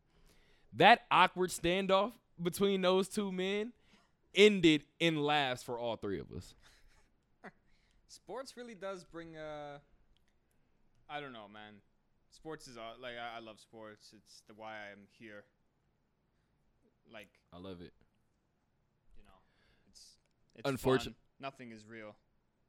That 0.74 1.02
awkward 1.12 1.50
standoff 1.50 2.14
between 2.42 2.82
those 2.82 3.10
two 3.10 3.32
men 3.32 3.74
ended 4.34 4.86
in 5.00 5.18
laughs 5.22 5.62
for 5.62 5.78
all 5.78 5.98
three 5.98 6.20
of 6.20 6.32
us. 6.32 6.56
Sports 8.08 8.56
really 8.56 8.76
does 8.76 9.04
bring 9.04 9.36
uh 9.36 9.80
I 11.10 11.20
don't 11.20 11.34
know, 11.34 11.48
man. 11.52 11.74
Sports 12.32 12.68
is 12.68 12.78
uh, 12.78 12.94
like 13.02 13.16
I, 13.20 13.38
I 13.38 13.40
love 13.42 13.60
sports. 13.60 14.14
It's 14.16 14.44
the 14.48 14.54
why 14.56 14.72
I 14.72 14.92
am 14.94 15.00
here. 15.20 15.44
Like, 17.12 17.30
I 17.54 17.58
love 17.58 17.82
it. 17.82 17.94
you 19.18 19.24
know, 19.26 19.32
it's 19.90 20.18
it's 20.56 20.70
Unfortun- 20.70 21.16
Nothing 21.40 21.72
is 21.72 21.86
real. 21.88 22.16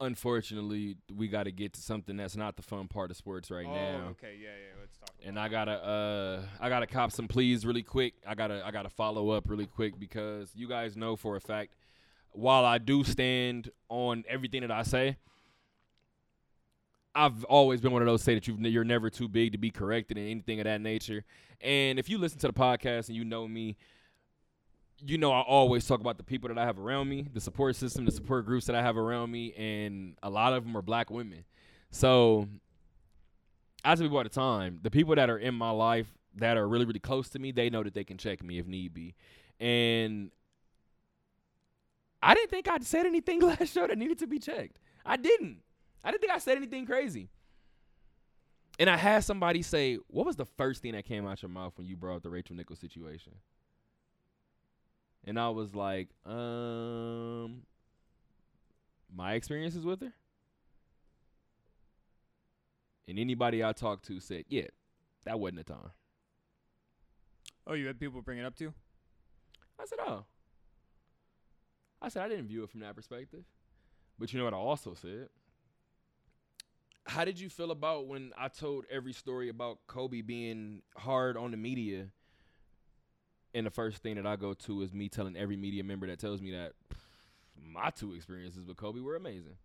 Unfortunately, 0.01 0.97
we 1.15 1.29
got 1.29 1.45
to 1.45 1.53
get 1.53 1.75
to 1.75 1.81
something 1.81 2.17
that's 2.17 2.37
not 2.37 2.57
the 2.57 2.63
fun 2.63 2.89
part 2.89 3.11
of 3.11 3.17
sports 3.17 3.51
right 3.51 3.67
oh, 3.69 3.73
now. 3.73 4.09
okay, 4.11 4.37
yeah, 4.41 4.49
yeah. 4.49 4.81
Let's 4.81 4.97
talk. 4.99 5.11
and 5.25 5.39
I 5.39 5.49
gotta 5.49 5.73
uh 5.73 6.43
I 6.61 6.69
gotta 6.69 6.89
cop 6.89 7.13
some 7.13 7.29
pleas 7.29 7.65
really 7.65 7.85
quick. 7.85 8.15
I 8.27 8.35
gotta 8.35 8.67
I 8.67 8.73
gotta 8.73 8.89
follow 8.89 9.31
up 9.31 9.49
really 9.49 9.67
quick 9.67 10.01
because 10.01 10.51
you 10.57 10.67
guys 10.67 10.97
know 10.97 11.15
for 11.15 11.37
a 11.37 11.41
fact, 11.41 11.77
while 12.33 12.65
I 12.65 12.79
do 12.79 13.05
stand 13.05 13.71
on 13.89 14.25
everything 14.29 14.63
that 14.63 14.73
I 14.73 14.83
say, 14.83 15.19
I've 17.15 17.45
always 17.45 17.81
been 17.81 17.93
one 17.93 18.03
of 18.03 18.07
those 18.07 18.23
say 18.23 18.35
that 18.35 18.49
you've, 18.49 18.61
you're 18.61 18.85
never 18.85 19.11
too 19.11 19.29
big 19.29 19.53
to 19.53 19.59
be 19.59 19.71
corrected 19.71 20.17
and 20.17 20.29
anything 20.29 20.59
of 20.59 20.65
that 20.65 20.81
nature. 20.81 21.25
And 21.61 21.99
if 21.99 22.09
you 22.09 22.19
listen 22.19 22.39
to 22.41 22.47
the 22.47 22.53
podcast 22.53 23.09
and 23.09 23.17
you 23.17 23.25
know 23.25 23.47
me, 23.47 23.77
you 25.05 25.19
know 25.19 25.33
I 25.33 25.41
always 25.41 25.87
talk 25.87 26.01
about 26.01 26.17
the 26.17 26.23
people 26.23 26.49
that 26.49 26.59
I 26.59 26.65
have 26.65 26.79
around 26.79 27.09
me, 27.09 27.29
the 27.33 27.41
support 27.41 27.77
system, 27.77 28.05
the 28.05 28.13
support 28.13 28.47
groups 28.47 28.67
that 28.67 28.77
I 28.77 28.83
have 28.83 28.97
around 28.97 29.31
me, 29.31 29.53
and 29.55 30.17
a 30.23 30.31
lot 30.31 30.53
of 30.53 30.65
them 30.65 30.77
are 30.77 30.83
black 30.83 31.11
women. 31.11 31.45
So 31.91 32.49
I 33.85 33.95
tell 33.95 34.05
people 34.05 34.19
all 34.19 34.25
the 34.25 34.29
time, 34.29 34.81
the 34.83 34.91
people 34.91 35.15
that 35.17 35.29
are 35.29 35.39
in 35.39 35.55
my 35.55 35.71
life 35.71 36.07
that 36.37 36.57
are 36.57 36.67
really, 36.67 36.85
really 36.85 37.01
close 37.01 37.29
to 37.31 37.39
me, 37.39 37.53
they 37.53 37.69
know 37.69 37.83
that 37.83 37.95
they 37.95 38.05
can 38.05 38.17
check 38.17 38.43
me 38.43 38.59
if 38.59 38.67
need 38.67 38.95
be. 38.95 39.15
And 39.61 40.31
I 42.23 42.35
didn't 42.35 42.51
think 42.51 42.69
I'd 42.69 42.85
said 42.85 43.07
anything 43.07 43.41
last 43.43 43.73
show 43.73 43.87
that 43.87 43.99
needed 43.99 44.19
to 44.21 44.27
be 44.27 44.39
checked. 44.39 44.79
I 45.05 45.17
didn't. 45.17 45.59
I 46.05 46.11
didn't 46.11 46.21
think 46.21 46.33
I 46.33 46.39
said 46.39 46.57
anything 46.57 46.87
crazy. 46.87 47.29
And 48.79 48.89
I 48.89 48.97
had 48.97 49.25
somebody 49.25 49.63
say, 49.63 49.99
What 50.09 50.27
was 50.27 50.37
the 50.37 50.47
first 50.47 50.83
thing 50.83 50.93
that 50.93 51.05
came 51.05 51.27
out 51.27 51.43
your 51.43 51.51
mouth 51.51 51.73
when 51.77 51.87
you 51.87 51.97
brought 51.97 52.17
up 52.17 52.23
the 52.23 52.31
Rachel 52.31 52.57
Nichols 52.57 52.79
situation? 52.79 53.35
And 55.25 55.39
I 55.39 55.51
was 55.51 55.75
like, 55.75 56.09
um, 56.27 57.63
my 59.15 59.35
experiences 59.35 59.85
with 59.85 60.01
her. 60.01 60.13
And 63.09 63.19
anybody 63.19 63.63
I 63.63 63.73
talked 63.73 64.07
to 64.07 64.21
said, 64.21 64.45
yeah, 64.49 64.69
that 65.25 65.39
wasn't 65.39 65.59
the 65.59 65.73
time. 65.73 65.91
Oh, 67.67 67.75
you 67.75 67.87
had 67.87 68.01
people 68.01 68.23
bring 68.23 68.39
it 68.39 68.45
up 68.45 68.57
to 68.57 68.65
you? 68.65 68.75
I 69.79 69.85
said, 69.85 69.99
oh. 70.07 70.25
I 72.01 72.09
said, 72.09 72.23
I 72.25 72.29
didn't 72.29 72.49
view 72.49 72.65
it 72.65 72.71
from 72.71 72.81
that 72.81 72.97
perspective. 72.97 73.45
But 74.19 74.33
you 74.33 74.39
know 74.39 74.45
what 74.45 74.55
I 74.55 74.59
also 74.59 74.95
said? 74.95 75.29
How 77.05 77.25
did 77.25 77.39
you 77.39 77.49
feel 77.49 77.71
about 77.71 78.07
when 78.07 78.33
I 78.37 78.49
told 78.49 78.85
every 78.91 79.13
story 79.13 79.49
about 79.49 79.79
Kobe 79.87 80.23
being 80.23 80.83
hard 80.97 81.37
on 81.37 81.51
the 81.51 81.57
media? 81.57 82.07
And 83.55 83.67
the 83.67 83.71
first 83.71 84.03
thing 84.03 84.17
that 84.17 84.27
I 84.27 84.37
go 84.37 84.55
to 84.55 84.83
is 84.83 84.95
me 84.95 85.09
telling 85.09 85.37
every 85.37 85.57
media 85.57 85.85
member 85.85 86.07
that 86.07 86.19
tells 86.19 86.41
me 86.41 86.53
that 86.53 86.73
my 87.63 87.91
two 87.91 88.15
experiences 88.15 88.67
with 88.67 88.77
Kobe 88.77 89.01
were 89.01 89.17
amazing. 89.17 89.57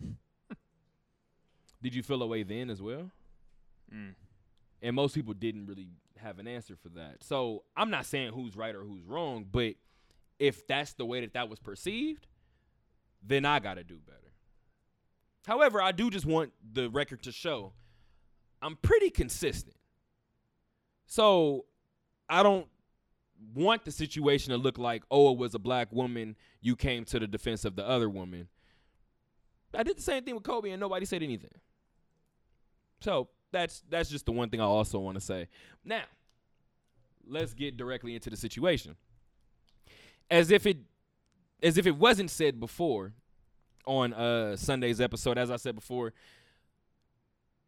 did 1.82 1.94
you 1.94 2.02
feel 2.02 2.22
away 2.22 2.42
then 2.42 2.70
as 2.70 2.80
well? 2.80 3.10
Mm. 3.94 4.14
And 4.82 4.96
most 4.96 5.14
people 5.14 5.34
didn't 5.34 5.66
really 5.66 5.88
have 6.16 6.38
an 6.38 6.48
answer 6.48 6.76
for 6.76 6.88
that. 6.90 7.22
So 7.22 7.64
I'm 7.76 7.90
not 7.90 8.06
saying 8.06 8.32
who's 8.32 8.56
right 8.56 8.74
or 8.74 8.82
who's 8.82 9.04
wrong, 9.04 9.46
but 9.50 9.74
if 10.38 10.66
that's 10.66 10.94
the 10.94 11.04
way 11.04 11.20
that 11.20 11.34
that 11.34 11.48
was 11.48 11.58
perceived, 11.58 12.26
then 13.22 13.44
I 13.44 13.58
got 13.58 13.74
to 13.74 13.84
do 13.84 13.98
better. 14.06 14.32
However, 15.46 15.80
I 15.80 15.92
do 15.92 16.10
just 16.10 16.26
want 16.26 16.52
the 16.72 16.88
record 16.88 17.22
to 17.24 17.32
show 17.32 17.72
I'm 18.62 18.76
pretty 18.76 19.10
consistent. 19.10 19.76
So 21.06 21.66
I 22.28 22.42
don't 22.42 22.66
want 23.54 23.84
the 23.84 23.90
situation 23.90 24.50
to 24.50 24.58
look 24.58 24.78
like, 24.78 25.02
oh, 25.10 25.32
it 25.32 25.38
was 25.38 25.54
a 25.54 25.58
black 25.58 25.92
woman, 25.92 26.36
you 26.60 26.76
came 26.76 27.04
to 27.06 27.18
the 27.18 27.26
defense 27.26 27.64
of 27.64 27.76
the 27.76 27.86
other 27.86 28.08
woman. 28.08 28.48
I 29.74 29.82
did 29.82 29.98
the 29.98 30.02
same 30.02 30.24
thing 30.24 30.34
with 30.34 30.44
Kobe 30.44 30.70
and 30.70 30.80
nobody 30.80 31.04
said 31.04 31.22
anything. 31.22 31.50
So 33.00 33.28
that's 33.52 33.82
that's 33.88 34.08
just 34.08 34.26
the 34.26 34.32
one 34.32 34.48
thing 34.48 34.60
I 34.60 34.64
also 34.64 34.98
want 34.98 35.16
to 35.16 35.20
say. 35.20 35.48
Now, 35.84 36.04
let's 37.28 37.54
get 37.54 37.76
directly 37.76 38.14
into 38.14 38.30
the 38.30 38.36
situation. 38.36 38.96
As 40.30 40.50
if 40.50 40.66
it 40.66 40.78
as 41.62 41.78
if 41.78 41.86
it 41.86 41.96
wasn't 41.96 42.30
said 42.30 42.58
before 42.58 43.12
on 43.86 44.12
uh 44.14 44.56
Sunday's 44.56 45.00
episode, 45.00 45.38
as 45.38 45.50
I 45.50 45.56
said 45.56 45.74
before, 45.74 46.12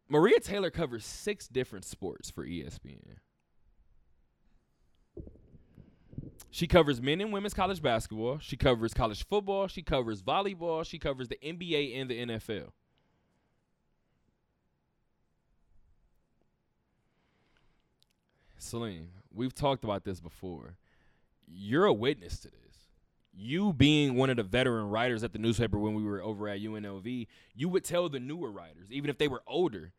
Maria 0.07 0.39
Taylor 0.39 0.71
covers 0.71 1.05
six 1.05 1.47
different 1.47 1.85
sports 1.85 2.31
for 2.31 2.45
ESPN. 2.45 3.17
She 6.51 6.65
covers 6.65 7.01
men 7.01 7.21
and 7.21 7.31
women's 7.31 7.53
college 7.53 7.81
basketball. 7.81 8.39
She 8.39 8.57
covers 8.57 8.93
college 8.93 9.25
football. 9.25 9.67
She 9.67 9.83
covers 9.83 10.23
volleyball. 10.23 10.83
She 10.83 10.97
covers 10.97 11.27
the 11.27 11.37
NBA 11.43 11.99
and 11.99 12.09
the 12.09 12.25
NFL. 12.25 12.71
Salim, 18.57 19.09
we've 19.33 19.53
talked 19.53 19.83
about 19.83 20.03
this 20.03 20.19
before. 20.19 20.75
You're 21.47 21.85
a 21.85 21.93
witness 21.93 22.39
to 22.39 22.49
this. 22.49 22.55
You 23.31 23.71
being 23.71 24.15
one 24.15 24.29
of 24.29 24.37
the 24.37 24.43
veteran 24.43 24.89
writers 24.89 25.23
at 25.23 25.33
the 25.33 25.39
newspaper 25.39 25.77
when 25.77 25.93
we 25.93 26.03
were 26.03 26.21
over 26.21 26.49
at 26.49 26.59
UNLV, 26.59 27.27
you 27.55 27.69
would 27.69 27.83
tell 27.83 28.09
the 28.09 28.19
newer 28.19 28.51
writers, 28.51 28.91
even 28.91 29.09
if 29.09 29.17
they 29.17 29.27
were 29.27 29.43
older, 29.47 29.93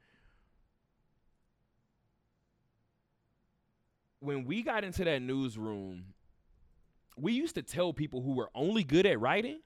when 4.18 4.44
we 4.44 4.62
got 4.62 4.84
into 4.84 5.04
that 5.04 5.22
newsroom 5.22 6.04
we 7.20 7.32
used 7.32 7.54
to 7.56 7.62
tell 7.62 7.92
people 7.92 8.22
who 8.22 8.34
were 8.34 8.50
only 8.54 8.84
good 8.84 9.06
at 9.06 9.20
writing, 9.20 9.60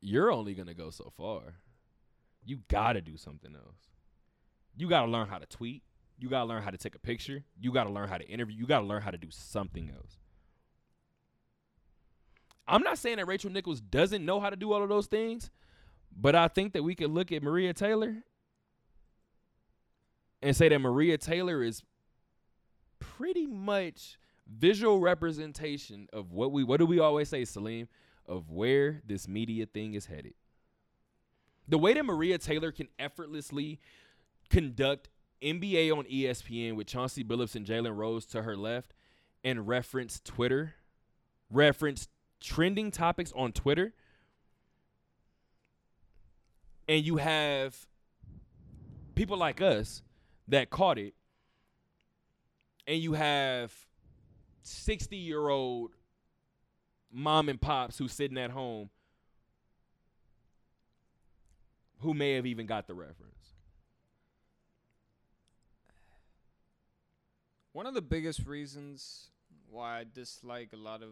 you're 0.00 0.32
only 0.32 0.54
to 0.54 0.74
go 0.74 0.90
so 0.90 1.12
far. 1.16 1.54
You 2.44 2.58
got 2.68 2.94
to 2.94 3.00
do 3.00 3.16
something 3.16 3.54
else. 3.54 3.90
You 4.76 4.88
got 4.88 5.06
to 5.06 5.10
learn 5.10 5.28
how 5.28 5.38
to 5.38 5.46
tweet. 5.46 5.82
You 6.18 6.28
got 6.28 6.40
to 6.40 6.44
learn 6.46 6.62
how 6.62 6.70
to 6.70 6.78
take 6.78 6.94
a 6.94 6.98
picture. 6.98 7.44
You 7.58 7.72
got 7.72 7.84
to 7.84 7.90
learn 7.90 8.08
how 8.08 8.18
to 8.18 8.26
interview. 8.26 8.56
You 8.56 8.66
got 8.66 8.80
to 8.80 8.86
learn 8.86 9.02
how 9.02 9.10
to 9.10 9.18
do 9.18 9.28
something 9.30 9.90
else. 9.90 10.18
I'm 12.66 12.82
not 12.82 12.98
saying 12.98 13.16
that 13.16 13.26
Rachel 13.26 13.50
Nichols 13.50 13.80
doesn't 13.80 14.24
know 14.24 14.40
how 14.40 14.50
to 14.50 14.56
do 14.56 14.72
all 14.72 14.82
of 14.82 14.88
those 14.88 15.06
things, 15.06 15.50
but 16.16 16.34
I 16.34 16.48
think 16.48 16.72
that 16.72 16.82
we 16.82 16.94
could 16.94 17.10
look 17.10 17.32
at 17.32 17.42
Maria 17.42 17.72
Taylor 17.72 18.22
and 20.40 20.56
say 20.56 20.68
that 20.68 20.78
Maria 20.78 21.18
Taylor 21.18 21.62
is 21.62 21.82
pretty 22.98 23.46
much 23.46 24.16
visual 24.46 25.00
representation 25.00 26.08
of 26.12 26.32
what 26.32 26.52
we 26.52 26.64
what 26.64 26.78
do 26.78 26.86
we 26.86 26.98
always 26.98 27.28
say, 27.28 27.44
Salim, 27.44 27.88
of 28.26 28.50
where 28.50 29.02
this 29.06 29.28
media 29.28 29.66
thing 29.66 29.94
is 29.94 30.06
headed. 30.06 30.34
The 31.68 31.78
way 31.78 31.94
that 31.94 32.04
Maria 32.04 32.38
Taylor 32.38 32.72
can 32.72 32.88
effortlessly 32.98 33.80
conduct 34.50 35.08
NBA 35.42 35.96
on 35.96 36.04
ESPN 36.04 36.76
with 36.76 36.86
Chauncey 36.86 37.24
Billups 37.24 37.54
and 37.54 37.66
Jalen 37.66 37.96
Rose 37.96 38.26
to 38.26 38.42
her 38.42 38.56
left 38.56 38.94
and 39.44 39.66
reference 39.66 40.20
Twitter, 40.20 40.74
reference 41.50 42.08
trending 42.40 42.90
topics 42.90 43.32
on 43.34 43.52
Twitter, 43.52 43.92
and 46.88 47.04
you 47.04 47.16
have 47.16 47.86
people 49.14 49.36
like 49.36 49.60
us 49.60 50.02
that 50.48 50.70
caught 50.70 50.98
it, 50.98 51.14
and 52.86 52.98
you 52.98 53.14
have 53.14 53.72
60 54.62 55.16
year 55.16 55.48
old 55.48 55.92
mom 57.12 57.48
and 57.48 57.60
pops 57.60 57.98
who's 57.98 58.12
sitting 58.12 58.38
at 58.38 58.50
home 58.50 58.90
who 62.00 62.14
may 62.14 62.34
have 62.34 62.46
even 62.46 62.66
got 62.66 62.86
the 62.86 62.94
reference. 62.94 63.54
One 67.72 67.86
of 67.86 67.94
the 67.94 68.02
biggest 68.02 68.46
reasons 68.46 69.30
why 69.70 70.00
I 70.00 70.04
dislike 70.12 70.70
a 70.74 70.76
lot 70.76 71.02
of. 71.02 71.10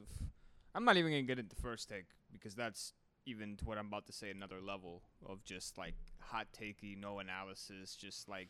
I'm 0.74 0.84
not 0.84 0.96
even 0.96 1.10
going 1.12 1.24
to 1.24 1.26
get 1.26 1.38
into 1.38 1.56
first 1.56 1.88
take 1.88 2.06
because 2.32 2.54
that's 2.54 2.92
even 3.24 3.56
to 3.56 3.64
what 3.64 3.78
I'm 3.78 3.86
about 3.86 4.06
to 4.06 4.12
say 4.12 4.30
another 4.30 4.60
level 4.60 5.02
of 5.26 5.44
just 5.44 5.78
like 5.78 5.94
hot 6.18 6.48
takey, 6.58 6.98
no 6.98 7.18
analysis, 7.18 7.96
just 7.96 8.28
like 8.28 8.48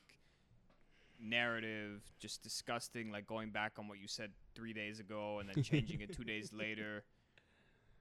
narrative, 1.23 2.03
just 2.19 2.43
disgusting, 2.43 3.13
like 3.13 3.27
going 3.27 3.51
back 3.51 3.73
on 3.79 3.87
what 3.87 3.99
you 3.99 4.09
said 4.09 4.31
three 4.55 4.73
days 4.73 5.01
ago 5.01 5.39
and 5.39 5.49
then 5.49 5.63
changing 5.63 6.01
it 6.01 6.15
two 6.17 6.25
days 6.25 6.53
later. 6.53 7.05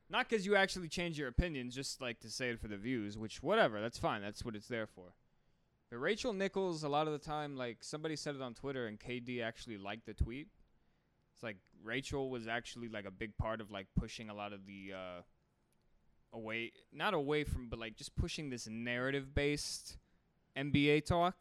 Not 0.09 0.27
because 0.27 0.45
you 0.45 0.55
actually 0.55 0.87
change 0.87 1.19
your 1.19 1.27
opinions, 1.27 1.75
just 1.75 2.01
like 2.01 2.19
to 2.21 2.29
say 2.29 2.49
it 2.49 2.59
for 2.59 2.67
the 2.67 2.77
views, 2.77 3.17
which 3.17 3.43
whatever, 3.43 3.79
that's 3.79 3.99
fine. 3.99 4.21
That's 4.21 4.43
what 4.43 4.55
it's 4.55 4.67
there 4.67 4.87
for. 4.87 5.13
But 5.91 5.97
Rachel 5.97 6.33
Nichols, 6.33 6.83
a 6.83 6.89
lot 6.89 7.07
of 7.07 7.13
the 7.13 7.19
time, 7.19 7.55
like 7.55 7.77
somebody 7.81 8.15
said 8.15 8.35
it 8.35 8.41
on 8.41 8.53
Twitter, 8.53 8.87
and 8.87 8.99
KD 8.99 9.43
actually 9.43 9.77
liked 9.77 10.05
the 10.05 10.13
tweet. 10.13 10.47
It's 11.33 11.43
like 11.43 11.57
Rachel 11.83 12.29
was 12.29 12.47
actually 12.47 12.89
like 12.89 13.05
a 13.05 13.11
big 13.11 13.37
part 13.37 13.61
of 13.61 13.71
like 13.71 13.87
pushing 13.97 14.29
a 14.29 14.33
lot 14.33 14.51
of 14.51 14.65
the 14.65 14.93
uh, 14.93 15.21
away, 16.33 16.71
not 16.91 17.13
away 17.13 17.43
from, 17.43 17.69
but 17.69 17.79
like 17.79 17.95
just 17.95 18.15
pushing 18.15 18.49
this 18.49 18.67
narrative-based 18.67 19.97
NBA 20.57 21.05
talk 21.05 21.37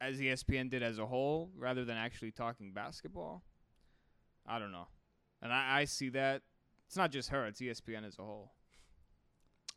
as 0.00 0.20
ESPN 0.20 0.68
did 0.68 0.82
as 0.82 0.98
a 0.98 1.06
whole, 1.06 1.50
rather 1.56 1.84
than 1.84 1.96
actually 1.96 2.30
talking 2.30 2.72
basketball. 2.72 3.42
I 4.48 4.58
don't 4.58 4.72
know, 4.72 4.88
and 5.42 5.52
I, 5.52 5.80
I 5.80 5.84
see 5.84 6.10
that 6.10 6.42
it's 6.86 6.96
not 6.96 7.10
just 7.10 7.30
her; 7.30 7.46
it's 7.46 7.60
ESPN 7.60 8.06
as 8.06 8.18
a 8.18 8.22
whole. 8.22 8.52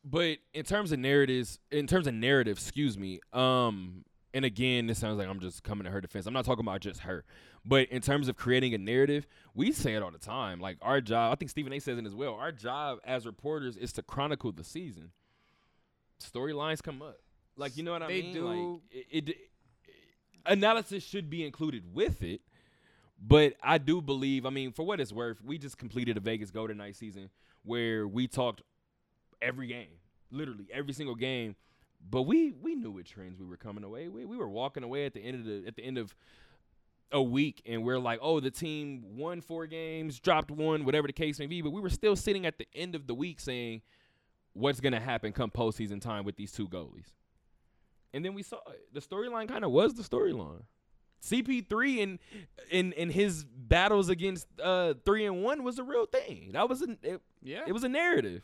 But 0.04 0.38
in 0.54 0.64
terms 0.64 0.92
of 0.92 0.98
narratives, 0.98 1.58
in 1.70 1.86
terms 1.86 2.06
of 2.06 2.14
narrative, 2.14 2.56
excuse 2.56 2.96
me. 2.96 3.20
Um, 3.32 4.04
and 4.32 4.44
again, 4.44 4.86
this 4.86 4.98
sounds 4.98 5.18
like 5.18 5.28
I'm 5.28 5.40
just 5.40 5.64
coming 5.64 5.84
to 5.84 5.90
her 5.90 6.00
defense. 6.00 6.26
I'm 6.26 6.32
not 6.32 6.44
talking 6.44 6.64
about 6.64 6.80
just 6.80 7.00
her, 7.00 7.24
but 7.64 7.88
in 7.88 8.00
terms 8.00 8.28
of 8.28 8.36
creating 8.36 8.74
a 8.74 8.78
narrative, 8.78 9.26
we 9.54 9.72
say 9.72 9.94
it 9.94 10.02
all 10.02 10.10
the 10.10 10.18
time. 10.18 10.60
Like 10.60 10.78
our 10.82 11.00
job, 11.00 11.32
I 11.32 11.34
think 11.34 11.50
Stephen 11.50 11.72
A. 11.72 11.80
says 11.80 11.98
it 11.98 12.06
as 12.06 12.14
well. 12.14 12.34
Our 12.34 12.52
job 12.52 12.98
as 13.04 13.26
reporters 13.26 13.76
is 13.76 13.92
to 13.94 14.02
chronicle 14.02 14.52
the 14.52 14.64
season. 14.64 15.10
Storylines 16.20 16.82
come 16.82 17.02
up, 17.02 17.18
like 17.56 17.76
you 17.76 17.82
know 17.82 17.92
what 17.92 18.02
I 18.02 18.08
mean. 18.08 18.26
They 18.26 18.32
do. 18.32 18.46
Like 18.46 18.80
it, 18.90 19.28
it, 19.28 19.36
analysis 20.46 21.02
should 21.02 21.28
be 21.28 21.44
included 21.44 21.94
with 21.94 22.22
it. 22.22 22.40
But 23.20 23.54
I 23.62 23.78
do 23.78 24.00
believe, 24.00 24.46
I 24.46 24.50
mean, 24.50 24.72
for 24.72 24.82
what 24.82 25.00
it's 25.00 25.12
worth, 25.12 25.42
we 25.44 25.58
just 25.58 25.76
completed 25.76 26.16
a 26.16 26.20
Vegas 26.20 26.50
Golden 26.50 26.78
Knight 26.78 26.96
season 26.96 27.28
where 27.64 28.08
we 28.08 28.26
talked 28.26 28.62
every 29.42 29.66
game, 29.66 29.98
literally 30.30 30.66
every 30.72 30.94
single 30.94 31.14
game. 31.14 31.54
But 32.08 32.22
we 32.22 32.52
we 32.52 32.74
knew 32.74 32.92
what 32.92 33.04
trends 33.04 33.38
we 33.38 33.44
were 33.44 33.58
coming 33.58 33.84
away. 33.84 34.08
We 34.08 34.24
we 34.24 34.38
were 34.38 34.48
walking 34.48 34.82
away 34.82 35.04
at 35.04 35.12
the 35.12 35.20
end 35.20 35.40
of 35.40 35.44
the 35.44 35.64
at 35.66 35.76
the 35.76 35.84
end 35.84 35.98
of 35.98 36.14
a 37.12 37.22
week, 37.22 37.60
and 37.66 37.84
we're 37.84 37.98
like, 37.98 38.20
oh, 38.22 38.40
the 38.40 38.50
team 38.50 39.16
won 39.16 39.40
four 39.42 39.66
games, 39.66 40.18
dropped 40.18 40.50
one, 40.50 40.84
whatever 40.84 41.06
the 41.06 41.12
case 41.12 41.38
may 41.38 41.46
be. 41.46 41.60
But 41.60 41.72
we 41.72 41.80
were 41.80 41.90
still 41.90 42.16
sitting 42.16 42.46
at 42.46 42.56
the 42.56 42.66
end 42.74 42.94
of 42.94 43.06
the 43.06 43.14
week 43.14 43.40
saying, 43.40 43.82
what's 44.54 44.80
gonna 44.80 45.00
happen 45.00 45.32
come 45.32 45.50
postseason 45.50 46.00
time 46.00 46.24
with 46.24 46.36
these 46.36 46.52
two 46.52 46.68
goalies? 46.68 47.12
And 48.14 48.24
then 48.24 48.32
we 48.32 48.42
saw 48.42 48.58
it. 48.70 48.92
the 48.94 49.00
storyline 49.00 49.48
kind 49.48 49.64
of 49.64 49.70
was 49.70 49.94
the 49.94 50.02
storyline. 50.02 50.62
CP3 51.22 51.98
in 51.98 52.18
in 52.70 52.92
in 52.92 53.10
his 53.10 53.44
battles 53.44 54.08
against 54.08 54.46
uh 54.62 54.94
three 55.04 55.26
and 55.26 55.42
one 55.42 55.62
was 55.62 55.78
a 55.78 55.82
real 55.82 56.06
thing. 56.06 56.50
That 56.52 56.68
was 56.68 56.82
a 56.82 56.96
it, 57.02 57.20
Yeah, 57.42 57.62
it 57.66 57.72
was 57.72 57.84
a 57.84 57.88
narrative. 57.88 58.42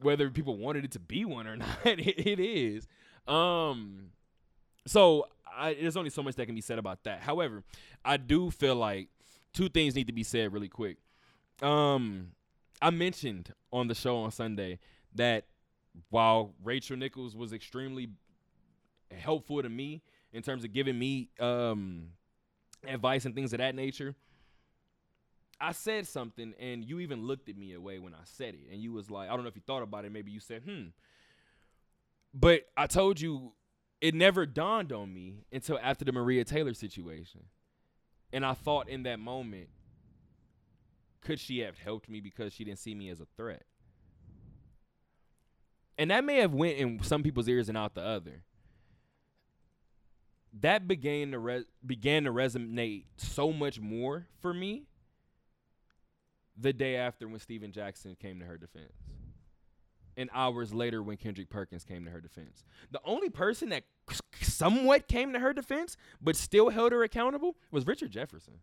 Whether 0.00 0.30
people 0.30 0.56
wanted 0.56 0.84
it 0.84 0.92
to 0.92 1.00
be 1.00 1.24
one 1.24 1.46
or 1.46 1.56
not, 1.56 1.68
it, 1.84 1.98
it 2.00 2.40
is. 2.40 2.86
Um, 3.26 4.10
so 4.86 5.26
I, 5.54 5.74
there's 5.74 5.96
only 5.96 6.10
so 6.10 6.22
much 6.22 6.36
that 6.36 6.46
can 6.46 6.54
be 6.54 6.60
said 6.60 6.78
about 6.78 7.02
that. 7.04 7.20
However, 7.20 7.64
I 8.04 8.16
do 8.16 8.50
feel 8.50 8.76
like 8.76 9.08
two 9.52 9.68
things 9.68 9.94
need 9.94 10.06
to 10.06 10.12
be 10.12 10.22
said 10.22 10.52
really 10.52 10.68
quick. 10.68 10.98
Um, 11.62 12.28
I 12.80 12.90
mentioned 12.90 13.52
on 13.72 13.88
the 13.88 13.94
show 13.94 14.18
on 14.18 14.30
Sunday 14.30 14.78
that 15.14 15.46
while 16.10 16.54
Rachel 16.62 16.96
Nichols 16.96 17.34
was 17.34 17.52
extremely 17.52 18.08
helpful 19.10 19.62
to 19.62 19.68
me 19.68 20.02
in 20.32 20.42
terms 20.42 20.64
of 20.64 20.72
giving 20.72 20.98
me 20.98 21.30
um, 21.40 22.08
advice 22.86 23.24
and 23.24 23.34
things 23.34 23.52
of 23.52 23.58
that 23.58 23.74
nature, 23.74 24.14
I 25.60 25.72
said 25.72 26.06
something 26.06 26.54
and 26.60 26.84
you 26.84 27.00
even 27.00 27.26
looked 27.26 27.48
at 27.48 27.56
me 27.56 27.72
away 27.72 27.98
when 27.98 28.14
I 28.14 28.24
said 28.24 28.54
it. 28.54 28.72
And 28.72 28.80
you 28.80 28.92
was 28.92 29.10
like, 29.10 29.28
I 29.28 29.32
don't 29.32 29.42
know 29.42 29.48
if 29.48 29.56
you 29.56 29.62
thought 29.66 29.82
about 29.82 30.04
it. 30.04 30.12
Maybe 30.12 30.30
you 30.30 30.40
said, 30.40 30.62
hmm. 30.62 30.88
But 32.32 32.62
I 32.76 32.86
told 32.86 33.20
you 33.20 33.52
it 34.00 34.14
never 34.14 34.46
dawned 34.46 34.92
on 34.92 35.12
me 35.12 35.44
until 35.52 35.78
after 35.82 36.04
the 36.04 36.12
Maria 36.12 36.44
Taylor 36.44 36.74
situation. 36.74 37.44
And 38.32 38.44
I 38.44 38.54
thought 38.54 38.88
in 38.88 39.04
that 39.04 39.18
moment, 39.18 39.68
could 41.20 41.40
she 41.40 41.60
have 41.60 41.78
helped 41.78 42.08
me 42.08 42.20
because 42.20 42.52
she 42.52 42.64
didn't 42.64 42.78
see 42.78 42.94
me 42.94 43.08
as 43.08 43.20
a 43.20 43.26
threat? 43.36 43.64
And 45.96 46.12
that 46.12 46.24
may 46.24 46.36
have 46.36 46.54
went 46.54 46.78
in 46.78 47.02
some 47.02 47.24
people's 47.24 47.48
ears 47.48 47.68
and 47.68 47.76
out 47.76 47.94
the 47.94 48.04
other. 48.04 48.44
That 50.60 50.88
began 50.88 51.32
to 51.32 51.38
re- 51.38 51.64
began 51.84 52.24
to 52.24 52.32
resonate 52.32 53.04
so 53.16 53.52
much 53.52 53.80
more 53.80 54.26
for 54.40 54.52
me 54.52 54.84
the 56.56 56.72
day 56.72 56.96
after 56.96 57.28
when 57.28 57.38
Stephen 57.38 57.70
Jackson 57.70 58.16
came 58.20 58.40
to 58.40 58.46
her 58.46 58.58
defense. 58.58 58.92
And 60.16 60.28
hours 60.32 60.74
later 60.74 61.00
when 61.02 61.16
Kendrick 61.16 61.48
Perkins 61.48 61.84
came 61.84 62.04
to 62.04 62.10
her 62.10 62.20
defense. 62.20 62.64
The 62.90 63.00
only 63.04 63.30
person 63.30 63.68
that 63.68 63.84
somewhat 64.40 65.06
came 65.06 65.32
to 65.32 65.38
her 65.38 65.52
defense 65.52 65.96
but 66.20 66.34
still 66.34 66.70
held 66.70 66.90
her 66.90 67.04
accountable 67.04 67.56
was 67.70 67.86
Richard 67.86 68.10
Jefferson. 68.10 68.54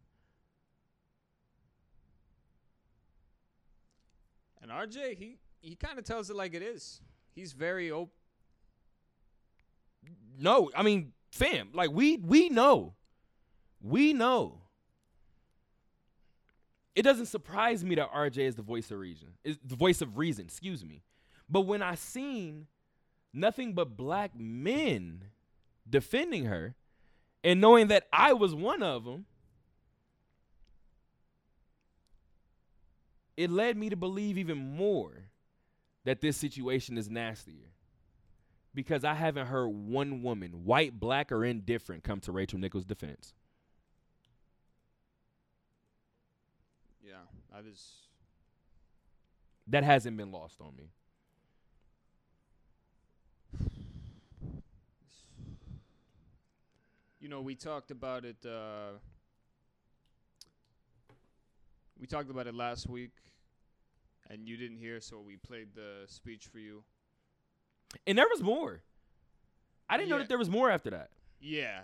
and 4.65 4.91
RJ 4.91 5.17
he 5.17 5.37
he 5.61 5.75
kind 5.75 5.97
of 5.97 6.05
tells 6.05 6.29
it 6.29 6.35
like 6.35 6.53
it 6.53 6.61
is. 6.61 7.01
He's 7.33 7.53
very 7.53 7.91
open. 7.91 8.11
No, 10.39 10.69
I 10.75 10.83
mean, 10.83 11.13
fam, 11.35 11.69
like 11.73 11.91
we 11.91 12.17
we 12.17 12.49
know. 12.49 12.95
We 13.81 14.13
know. 14.13 14.61
It 16.95 17.03
doesn't 17.03 17.27
surprise 17.27 17.83
me 17.83 17.95
that 17.95 18.11
RJ 18.11 18.37
is 18.39 18.55
the 18.55 18.63
voice 18.63 18.89
of 18.91 18.99
reason. 18.99 19.29
Is 19.43 19.57
the 19.63 19.75
voice 19.75 20.01
of 20.01 20.17
reason, 20.17 20.45
excuse 20.45 20.83
me. 20.83 21.03
But 21.49 21.61
when 21.61 21.81
I 21.83 21.95
seen 21.95 22.67
nothing 23.33 23.73
but 23.73 23.97
black 23.97 24.31
men 24.35 25.25
defending 25.89 26.45
her, 26.45 26.75
And 27.43 27.61
knowing 27.61 27.89
that 27.89 28.07
I 28.11 28.33
was 28.33 28.55
one 28.55 28.81
of 28.81 29.05
them, 29.05 29.25
it 33.37 33.51
led 33.51 33.77
me 33.77 33.89
to 33.91 33.95
believe 33.95 34.39
even 34.39 34.57
more 34.57 35.29
that 36.05 36.21
this 36.21 36.37
situation 36.37 36.97
is 36.97 37.07
nastier. 37.09 37.74
Because 38.75 39.05
I 39.05 39.13
haven't 39.13 39.47
heard 39.47 39.69
one 39.69 40.21
woman, 40.21 40.65
white, 40.65 40.99
black, 40.99 41.31
or 41.31 41.45
indifferent, 41.45 42.03
come 42.03 42.19
to 42.19 42.31
Rachel 42.33 42.59
Nichols' 42.59 42.83
defense. 42.83 43.33
Yeah, 47.01 47.13
that 47.53 47.63
is. 47.65 47.93
That 49.67 49.85
hasn't 49.85 50.17
been 50.17 50.31
lost 50.31 50.59
on 50.59 50.75
me. 50.75 50.89
You 57.21 57.29
know, 57.29 57.41
we 57.41 57.55
talked 57.55 57.91
about 57.91 58.25
it. 58.25 58.45
Uh, 58.45 58.99
we 61.97 62.07
talked 62.07 62.29
about 62.29 62.45
it 62.45 62.53
last 62.53 62.89
week, 62.89 63.13
and 64.29 64.47
you 64.47 64.57
didn't 64.57 64.77
hear, 64.77 64.99
so 64.99 65.21
we 65.25 65.37
played 65.37 65.69
the 65.73 66.03
speech 66.07 66.47
for 66.51 66.59
you. 66.59 66.83
And 68.07 68.17
there 68.17 68.27
was 68.31 68.41
more. 68.41 68.81
I 69.89 69.97
didn't 69.97 70.09
know 70.09 70.17
that 70.17 70.29
there 70.29 70.37
was 70.37 70.49
more 70.49 70.69
after 70.71 70.89
that. 70.91 71.09
Yeah, 71.39 71.81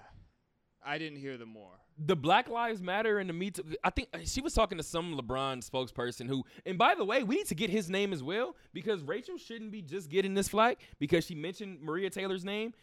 I 0.84 0.98
didn't 0.98 1.20
hear 1.20 1.38
the 1.38 1.46
more. 1.46 1.74
the 2.04 2.16
Black 2.16 2.50
Lives 2.50 2.82
Matter 2.82 3.20
and 3.20 3.30
the 3.30 3.34
Me 3.34 3.52
Too. 3.52 3.64
I 3.84 3.92
think 3.92 4.10
she 4.26 4.42
was 4.42 4.54
talking 4.54 4.78
to 4.80 4.84
some 4.84 5.16
LeBron 5.16 5.68
spokesperson 5.70 6.28
who, 6.28 6.44
and 6.66 6.78
by 6.78 6.96
the 6.96 7.06
way, 7.06 7.22
we 7.24 7.36
need 7.36 7.48
to 7.48 7.56
get 7.56 7.70
his 7.70 7.90
name 7.90 8.12
as 8.12 8.24
well 8.24 8.56
because 8.74 9.04
Rachel 9.04 9.38
shouldn't 9.38 9.72
be 9.72 9.82
just 9.84 10.10
getting 10.10 10.34
this 10.34 10.48
flag 10.48 10.78
because 11.00 11.26
she 11.26 11.36
mentioned 11.36 11.80
Maria 11.82 12.10
Taylor's 12.10 12.44
name. 12.44 12.74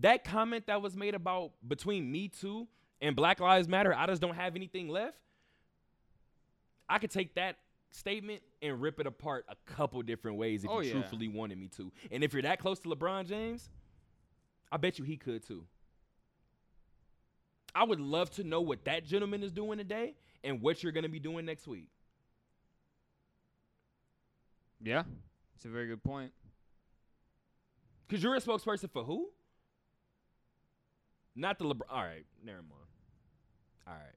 That 0.00 0.24
comment 0.24 0.66
that 0.68 0.80
was 0.80 0.96
made 0.96 1.14
about 1.14 1.52
between 1.68 2.10
Me 2.10 2.28
Too 2.28 2.66
and 3.02 3.14
Black 3.14 3.40
Lives 3.40 3.68
Matter, 3.68 3.94
I 3.94 4.06
just 4.06 4.22
don't 4.22 4.36
have 4.36 4.56
anything 4.56 4.88
left. 4.88 5.18
I 6.88 6.98
could 6.98 7.10
take 7.10 7.34
that 7.34 7.56
statement 7.92 8.42
and 8.60 8.80
rip 8.80 8.98
it 8.98 9.06
apart 9.06 9.44
a 9.48 9.54
couple 9.72 10.02
different 10.02 10.36
ways 10.38 10.64
if 10.64 10.70
Oh, 10.70 10.80
you 10.80 10.88
yeah. 10.88 10.92
truthfully 10.94 11.28
wanted 11.28 11.58
me 11.58 11.68
to. 11.76 11.92
And 12.10 12.24
if 12.24 12.32
you're 12.32 12.42
that 12.42 12.58
close 12.58 12.78
to 12.80 12.88
LeBron 12.88 13.26
James, 13.28 13.70
I 14.72 14.78
bet 14.78 14.98
you 14.98 15.04
he 15.04 15.16
could 15.16 15.46
too. 15.46 15.64
I 17.74 17.84
would 17.84 18.00
love 18.00 18.30
to 18.32 18.44
know 18.44 18.60
what 18.60 18.84
that 18.86 19.04
gentleman 19.04 19.42
is 19.42 19.52
doing 19.52 19.78
today 19.78 20.14
and 20.44 20.60
what 20.60 20.82
you're 20.82 20.92
going 20.92 21.04
to 21.04 21.08
be 21.08 21.20
doing 21.20 21.46
next 21.46 21.66
week. 21.66 21.88
Yeah, 24.82 25.04
it's 25.54 25.64
a 25.64 25.68
very 25.68 25.86
good 25.86 26.02
point. 26.02 26.32
Because 28.08 28.22
you're 28.22 28.34
a 28.34 28.40
spokesperson 28.40 28.90
for 28.90 29.04
who? 29.04 29.28
Not 31.36 31.58
the 31.58 31.64
LeBron. 31.64 31.82
All 31.90 32.02
right, 32.02 32.26
never 32.44 32.58
mind. 32.58 32.72
All 33.86 33.94
right. 33.94 34.16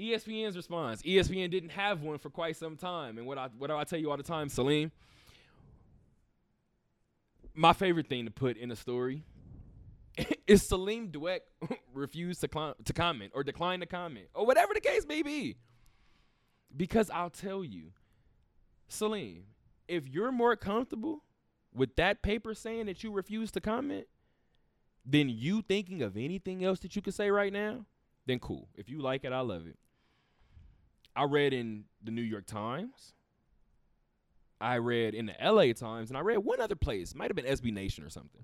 ESPN's 0.00 0.56
response. 0.56 1.02
ESPN 1.02 1.50
didn't 1.50 1.70
have 1.70 2.02
one 2.02 2.18
for 2.18 2.30
quite 2.30 2.56
some 2.56 2.76
time. 2.76 3.18
And 3.18 3.26
what 3.26 3.38
I 3.38 3.48
what 3.58 3.68
do 3.68 3.76
I 3.76 3.84
tell 3.84 3.98
you 3.98 4.10
all 4.10 4.16
the 4.16 4.22
time, 4.22 4.48
Salim? 4.48 4.90
My 7.54 7.72
favorite 7.72 8.08
thing 8.08 8.24
to 8.24 8.30
put 8.30 8.56
in 8.56 8.70
a 8.70 8.76
story 8.76 9.24
is 10.46 10.62
Salim 10.62 11.08
Dweck 11.10 11.40
refused 11.94 12.40
to, 12.42 12.48
cli- 12.48 12.74
to 12.84 12.92
comment 12.92 13.32
or 13.34 13.42
decline 13.42 13.80
to 13.80 13.86
comment 13.86 14.26
or 14.34 14.46
whatever 14.46 14.72
the 14.72 14.80
case 14.80 15.04
may 15.06 15.22
be. 15.22 15.56
Because 16.74 17.10
I'll 17.10 17.30
tell 17.30 17.64
you, 17.64 17.92
Salim, 18.88 19.44
if 19.88 20.08
you're 20.08 20.30
more 20.30 20.54
comfortable 20.54 21.24
with 21.74 21.96
that 21.96 22.22
paper 22.22 22.54
saying 22.54 22.86
that 22.86 23.02
you 23.02 23.12
refuse 23.12 23.50
to 23.52 23.60
comment 23.60 24.06
than 25.04 25.28
you 25.28 25.62
thinking 25.62 26.02
of 26.02 26.16
anything 26.16 26.64
else 26.64 26.78
that 26.80 26.94
you 26.94 27.02
could 27.02 27.14
say 27.14 27.30
right 27.30 27.52
now, 27.52 27.84
then 28.26 28.38
cool. 28.38 28.68
If 28.76 28.88
you 28.88 29.00
like 29.00 29.24
it, 29.24 29.32
I 29.32 29.40
love 29.40 29.66
it. 29.66 29.76
I 31.20 31.24
read 31.24 31.52
in 31.52 31.84
the 32.02 32.10
New 32.10 32.22
York 32.22 32.46
Times. 32.46 33.12
I 34.58 34.76
read 34.76 35.14
in 35.14 35.26
the 35.26 35.34
LA 35.38 35.74
Times, 35.74 36.08
and 36.08 36.16
I 36.16 36.20
read 36.20 36.38
one 36.38 36.62
other 36.62 36.74
place, 36.74 37.14
might 37.14 37.28
have 37.28 37.36
been 37.36 37.44
SB 37.44 37.74
Nation 37.74 38.04
or 38.04 38.08
something, 38.08 38.40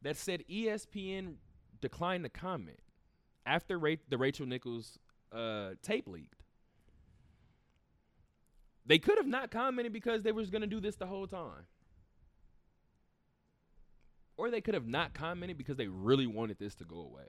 that 0.00 0.16
said 0.16 0.42
ESPN 0.50 1.34
declined 1.82 2.24
to 2.24 2.30
comment 2.30 2.78
after 3.44 3.78
Ra- 3.78 3.96
the 4.08 4.16
Rachel 4.16 4.46
Nichols 4.46 4.98
uh, 5.32 5.72
tape 5.82 6.08
leaked. 6.08 6.44
They 8.86 8.98
could 8.98 9.18
have 9.18 9.26
not 9.26 9.50
commented 9.50 9.92
because 9.92 10.22
they 10.22 10.32
was 10.32 10.48
going 10.48 10.62
to 10.62 10.66
do 10.66 10.80
this 10.80 10.96
the 10.96 11.06
whole 11.06 11.26
time. 11.26 11.66
Or 14.38 14.50
they 14.50 14.62
could 14.62 14.72
have 14.74 14.86
not 14.86 15.12
commented 15.12 15.58
because 15.58 15.76
they 15.76 15.88
really 15.88 16.26
wanted 16.26 16.58
this 16.58 16.74
to 16.76 16.84
go 16.84 17.00
away. 17.00 17.26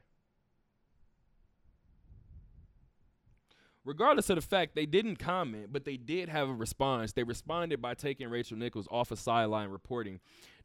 Regardless 3.87 4.29
of 4.29 4.35
the 4.35 4.41
fact 4.41 4.75
they 4.75 4.85
didn't 4.85 5.15
comment, 5.15 5.71
but 5.71 5.85
they 5.85 5.95
did 5.95 6.27
have 6.27 6.49
a 6.49 6.53
response. 6.53 7.13
They 7.13 7.23
responded 7.23 7.81
by 7.81 7.93
taking 7.93 8.29
Rachel 8.29 8.57
Nichols 8.57 8.85
off 8.91 9.11
of 9.11 9.19
sideline 9.19 9.69
reporting 9.69 10.19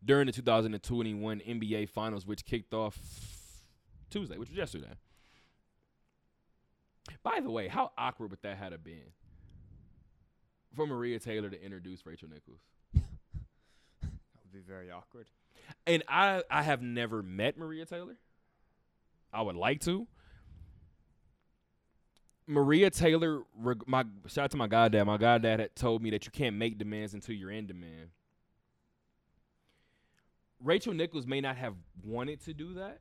during 0.05 0.27
the 0.27 0.33
2021 0.33 1.41
NBA 1.41 1.89
Finals, 1.89 2.27
which 2.27 2.45
kicked 2.45 2.75
off 2.75 2.99
Tuesday, 4.11 4.37
which 4.37 4.49
was 4.49 4.59
yesterday. 4.59 4.95
By 7.23 7.39
the 7.39 7.49
way, 7.49 7.69
how 7.69 7.93
awkward 7.97 8.33
would 8.33 8.43
that 8.43 8.57
have 8.57 8.83
been 8.83 9.13
for 10.75 10.85
Maria 10.85 11.21
Taylor 11.21 11.49
to 11.49 11.65
introduce 11.65 12.05
Rachel 12.05 12.29
Nichols? 12.29 12.59
That 12.93 13.05
would 14.03 14.53
be 14.53 14.67
very 14.67 14.91
awkward. 14.91 15.29
And 15.87 16.03
I 16.09 16.43
I 16.51 16.65
have 16.65 16.83
never 16.83 17.23
met 17.23 17.57
Maria 17.57 17.87
Taylor. 17.87 18.17
I 19.33 19.43
would 19.43 19.55
like 19.55 19.81
to. 19.83 20.09
Maria 22.47 22.91
Taylor, 22.91 23.43
my 23.87 24.05
shout 24.27 24.45
out 24.45 24.51
to 24.51 24.57
my 24.57 24.67
goddad. 24.67 25.07
My 25.07 25.17
goddad 25.17 25.61
had 25.61 25.77
told 25.77 26.03
me 26.03 26.11
that 26.11 26.27
you 26.27 26.33
can't 26.33 26.57
make 26.57 26.79
demands 26.79 27.15
until 27.15 27.35
you're 27.35 27.51
in 27.51 27.67
demand. 27.67 28.11
Rachel 30.61 30.95
Nichols 30.95 31.27
may 31.27 31.41
not 31.41 31.57
have 31.57 31.75
wanted 32.05 32.41
to 32.45 32.55
do 32.55 32.75
that, 32.75 33.01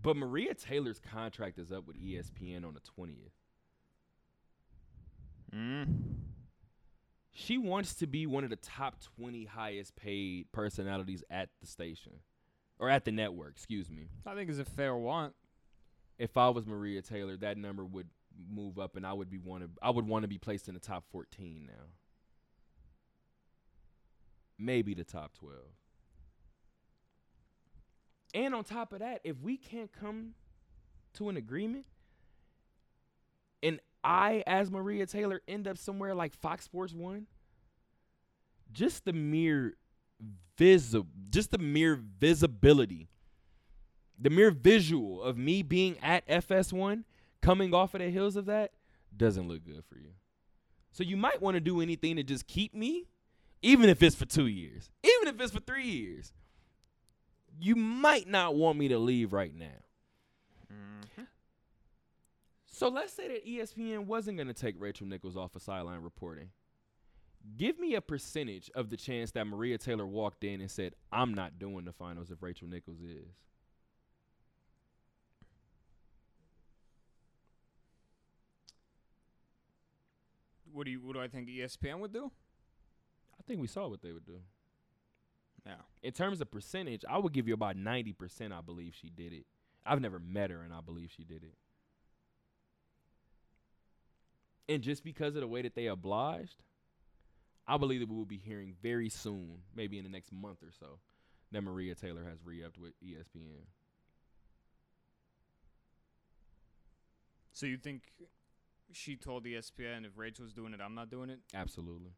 but 0.00 0.16
Maria 0.16 0.54
Taylor's 0.54 1.00
contract 1.00 1.58
is 1.58 1.70
up 1.72 1.86
with 1.86 1.96
ESPN 1.96 2.64
on 2.64 2.74
the 2.74 2.80
twentieth. 2.80 3.32
Mm. 5.54 6.16
She 7.32 7.58
wants 7.58 7.94
to 7.96 8.06
be 8.06 8.26
one 8.26 8.44
of 8.44 8.50
the 8.50 8.56
top 8.56 8.96
20 9.18 9.44
highest 9.44 9.94
paid 9.94 10.50
personalities 10.52 11.22
at 11.30 11.50
the 11.60 11.66
station 11.66 12.12
or 12.78 12.88
at 12.88 13.04
the 13.04 13.12
network, 13.12 13.52
excuse 13.52 13.90
me. 13.90 14.08
I 14.24 14.34
think 14.34 14.48
it's 14.48 14.58
a 14.58 14.64
fair 14.64 14.96
want. 14.96 15.34
If 16.18 16.36
I 16.36 16.48
was 16.48 16.66
Maria 16.66 17.02
Taylor, 17.02 17.36
that 17.38 17.58
number 17.58 17.84
would 17.84 18.08
move 18.50 18.78
up 18.78 18.96
and 18.96 19.06
I 19.06 19.12
would 19.12 19.30
be 19.30 19.38
one 19.38 19.62
of 19.62 19.70
I 19.82 19.90
would 19.90 20.06
want 20.06 20.22
to 20.22 20.28
be 20.28 20.38
placed 20.38 20.68
in 20.68 20.74
the 20.74 20.80
top 20.80 21.04
14 21.10 21.66
now. 21.66 21.84
Maybe 24.58 24.94
the 24.94 25.04
top 25.04 25.32
12. 25.38 25.60
And 28.34 28.54
on 28.54 28.64
top 28.64 28.92
of 28.92 29.00
that, 29.00 29.20
if 29.24 29.40
we 29.40 29.56
can't 29.56 29.92
come 29.92 30.34
to 31.14 31.28
an 31.28 31.36
agreement 31.36 31.86
and 33.62 33.80
I 34.04 34.42
as 34.46 34.70
Maria 34.70 35.06
Taylor 35.06 35.40
end 35.48 35.66
up 35.66 35.78
somewhere 35.78 36.14
like 36.14 36.34
Fox 36.34 36.64
Sports 36.64 36.92
1, 36.92 37.26
just 38.72 39.04
the 39.04 39.12
mere 39.12 39.74
visible 40.56 41.08
just 41.30 41.50
the 41.50 41.58
mere 41.58 41.96
visibility 42.18 43.08
the 44.18 44.30
mere 44.30 44.50
visual 44.50 45.22
of 45.22 45.36
me 45.36 45.62
being 45.62 45.98
at 46.02 46.26
FS1 46.28 47.04
coming 47.42 47.74
off 47.74 47.94
of 47.94 48.00
the 48.00 48.10
heels 48.10 48.36
of 48.36 48.46
that 48.46 48.72
doesn't 49.16 49.48
look 49.48 49.64
good 49.64 49.84
for 49.88 49.98
you. 49.98 50.10
So 50.92 51.04
you 51.04 51.16
might 51.16 51.42
want 51.42 51.56
to 51.56 51.60
do 51.60 51.80
anything 51.80 52.16
to 52.16 52.22
just 52.22 52.46
keep 52.46 52.74
me, 52.74 53.06
even 53.62 53.90
if 53.90 54.02
it's 54.02 54.16
for 54.16 54.24
two 54.24 54.46
years, 54.46 54.90
even 55.04 55.28
if 55.28 55.40
it's 55.40 55.52
for 55.52 55.60
three 55.60 55.86
years. 55.86 56.32
You 57.58 57.76
might 57.76 58.28
not 58.28 58.54
want 58.54 58.78
me 58.78 58.88
to 58.88 58.98
leave 58.98 59.32
right 59.32 59.54
now. 59.54 59.84
Mm-hmm. 60.72 61.22
So 62.70 62.88
let's 62.88 63.12
say 63.12 63.28
that 63.28 63.46
ESPN 63.46 64.06
wasn't 64.06 64.36
going 64.36 64.48
to 64.48 64.54
take 64.54 64.76
Rachel 64.78 65.06
Nichols 65.06 65.36
off 65.36 65.56
of 65.56 65.62
sideline 65.62 66.02
reporting. 66.02 66.50
Give 67.56 67.78
me 67.78 67.94
a 67.94 68.00
percentage 68.00 68.70
of 68.74 68.90
the 68.90 68.96
chance 68.96 69.30
that 69.32 69.46
Maria 69.46 69.78
Taylor 69.78 70.06
walked 70.06 70.44
in 70.44 70.60
and 70.60 70.70
said, 70.70 70.94
I'm 71.12 71.32
not 71.32 71.58
doing 71.58 71.84
the 71.84 71.92
finals 71.92 72.30
if 72.30 72.42
Rachel 72.42 72.68
Nichols 72.68 73.00
is. 73.00 73.34
What 80.76 80.84
do 80.84 80.90
you? 80.90 81.00
What 81.00 81.14
do 81.14 81.22
I 81.22 81.28
think 81.28 81.48
ESPN 81.48 82.00
would 82.00 82.12
do? 82.12 82.30
I 83.38 83.42
think 83.46 83.60
we 83.62 83.66
saw 83.66 83.88
what 83.88 84.02
they 84.02 84.12
would 84.12 84.26
do. 84.26 84.40
Yeah. 85.64 85.72
In 86.02 86.12
terms 86.12 86.42
of 86.42 86.50
percentage, 86.50 87.02
I 87.08 87.16
would 87.16 87.32
give 87.32 87.48
you 87.48 87.54
about 87.54 87.76
90% 87.76 88.52
I 88.52 88.60
believe 88.60 88.94
she 88.94 89.08
did 89.08 89.32
it. 89.32 89.46
I've 89.86 90.02
never 90.02 90.18
met 90.18 90.50
her 90.50 90.60
and 90.60 90.74
I 90.74 90.80
believe 90.82 91.10
she 91.16 91.24
did 91.24 91.42
it. 91.42 91.54
And 94.68 94.82
just 94.82 95.02
because 95.02 95.34
of 95.34 95.40
the 95.40 95.48
way 95.48 95.62
that 95.62 95.74
they 95.74 95.86
obliged, 95.86 96.62
I 97.66 97.78
believe 97.78 98.00
that 98.00 98.10
we 98.10 98.14
will 98.14 98.26
be 98.26 98.36
hearing 98.36 98.74
very 98.82 99.08
soon, 99.08 99.62
maybe 99.74 99.96
in 99.96 100.04
the 100.04 100.10
next 100.10 100.30
month 100.30 100.62
or 100.62 100.72
so, 100.78 100.98
that 101.52 101.62
Maria 101.62 101.94
Taylor 101.94 102.24
has 102.28 102.38
re-upped 102.44 102.78
with 102.78 102.92
ESPN. 103.02 103.64
So 107.52 107.64
you 107.64 107.78
think 107.78 108.02
she 108.92 109.16
told 109.16 109.44
ESPN 109.44 110.04
if 110.06 110.16
Rachel's 110.16 110.52
doing 110.52 110.72
it, 110.74 110.80
I'm 110.80 110.94
not 110.94 111.10
doing 111.10 111.30
it? 111.30 111.40
Absolutely. 111.54 112.12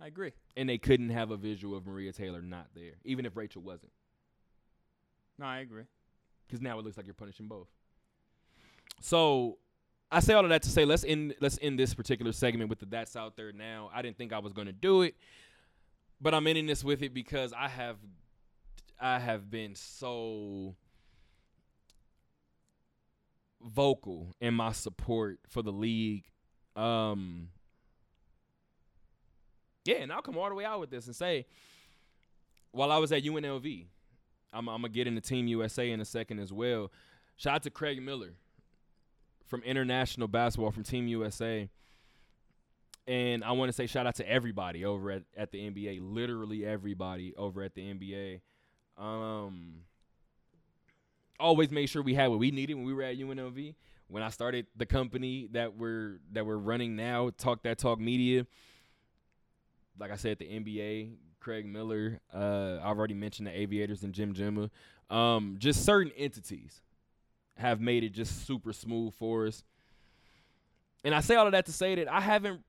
I 0.00 0.06
agree. 0.06 0.32
And 0.56 0.68
they 0.68 0.78
couldn't 0.78 1.10
have 1.10 1.30
a 1.30 1.36
visual 1.36 1.76
of 1.76 1.86
Maria 1.86 2.12
Taylor 2.12 2.40
not 2.42 2.68
there, 2.74 2.94
even 3.04 3.26
if 3.26 3.36
Rachel 3.36 3.62
wasn't. 3.62 3.92
No, 5.38 5.46
I 5.46 5.58
agree. 5.58 5.84
because 6.46 6.60
now 6.60 6.78
it 6.78 6.84
looks 6.84 6.96
like 6.96 7.06
you're 7.06 7.14
punishing 7.14 7.46
both. 7.46 7.68
So 9.00 9.58
I 10.10 10.20
say 10.20 10.34
all 10.34 10.44
of 10.44 10.50
that 10.50 10.62
to 10.62 10.70
say 10.70 10.84
let's 10.84 11.04
end 11.04 11.34
let's 11.40 11.58
end 11.62 11.78
this 11.78 11.94
particular 11.94 12.32
segment 12.32 12.70
with 12.70 12.78
the 12.80 12.86
that's 12.86 13.16
out 13.16 13.36
there 13.36 13.52
now. 13.52 13.90
I 13.92 14.02
didn't 14.02 14.18
think 14.18 14.32
I 14.32 14.38
was 14.38 14.52
going 14.52 14.66
to 14.66 14.72
do 14.72 15.02
it, 15.02 15.14
but 16.20 16.34
I'm 16.34 16.46
ending 16.46 16.66
this 16.66 16.82
with 16.82 17.02
it 17.02 17.12
because 17.14 17.52
I 17.52 17.68
have 17.68 17.96
I 19.00 19.18
have 19.18 19.50
been 19.50 19.74
so 19.74 20.74
vocal 23.62 24.34
in 24.40 24.54
my 24.54 24.72
support 24.72 25.40
for 25.48 25.62
the 25.62 25.72
league. 25.72 26.24
Um 26.76 27.48
yeah, 29.84 29.96
and 29.96 30.12
I'll 30.12 30.22
come 30.22 30.36
all 30.36 30.48
the 30.48 30.54
way 30.54 30.64
out 30.64 30.80
with 30.80 30.90
this 30.90 31.06
and 31.06 31.16
say 31.16 31.46
while 32.72 32.92
I 32.92 32.98
was 32.98 33.12
at 33.12 33.22
UNLV, 33.22 33.86
I'm, 34.52 34.68
I'm 34.68 34.82
gonna 34.82 34.88
get 34.88 35.06
into 35.06 35.20
Team 35.20 35.46
USA 35.48 35.90
in 35.90 36.00
a 36.00 36.04
second 36.04 36.38
as 36.38 36.52
well. 36.52 36.90
Shout 37.36 37.54
out 37.56 37.62
to 37.64 37.70
Craig 37.70 38.02
Miller 38.02 38.34
from 39.46 39.62
International 39.62 40.28
Basketball 40.28 40.70
from 40.70 40.84
Team 40.84 41.08
USA. 41.08 41.68
And 43.06 43.42
I 43.42 43.52
want 43.52 43.70
to 43.70 43.72
say 43.72 43.86
shout 43.86 44.06
out 44.06 44.16
to 44.16 44.28
everybody 44.30 44.84
over 44.84 45.10
at, 45.10 45.22
at 45.36 45.50
the 45.50 45.58
NBA, 45.58 46.00
literally 46.02 46.66
everybody 46.66 47.34
over 47.36 47.62
at 47.62 47.74
the 47.74 47.80
NBA. 47.80 48.40
Um, 49.02 49.84
always 51.40 51.70
made 51.70 51.86
sure 51.86 52.02
we 52.02 52.14
had 52.14 52.28
what 52.28 52.38
we 52.38 52.50
needed 52.50 52.74
when 52.74 52.84
we 52.84 52.94
were 52.94 53.02
at 53.02 53.16
UNLV. 53.18 53.74
When 54.08 54.22
I 54.22 54.30
started 54.30 54.66
the 54.76 54.86
company 54.86 55.48
that 55.52 55.76
we're 55.76 56.18
that 56.32 56.46
we're 56.46 56.56
running 56.56 56.96
now, 56.96 57.30
Talk 57.36 57.62
That 57.64 57.78
Talk 57.78 58.00
Media. 58.00 58.46
Like 59.98 60.10
I 60.10 60.16
said, 60.16 60.38
the 60.38 60.46
NBA, 60.46 61.14
Craig 61.40 61.66
Miller. 61.66 62.20
Uh, 62.32 62.78
I've 62.82 62.96
already 62.98 63.14
mentioned 63.14 63.48
the 63.48 63.58
Aviators 63.58 64.02
and 64.04 64.14
Jim 64.14 64.32
Jimma. 64.32 64.70
Um, 65.14 65.56
just 65.58 65.84
certain 65.84 66.12
entities 66.16 66.80
have 67.56 67.80
made 67.80 68.04
it 68.04 68.10
just 68.10 68.46
super 68.46 68.72
smooth 68.72 69.12
for 69.14 69.46
us. 69.46 69.64
And 71.04 71.14
I 71.14 71.20
say 71.20 71.34
all 71.34 71.46
of 71.46 71.52
that 71.52 71.66
to 71.66 71.72
say 71.72 71.94
that 71.96 72.08
I 72.10 72.20
haven't 72.20 72.62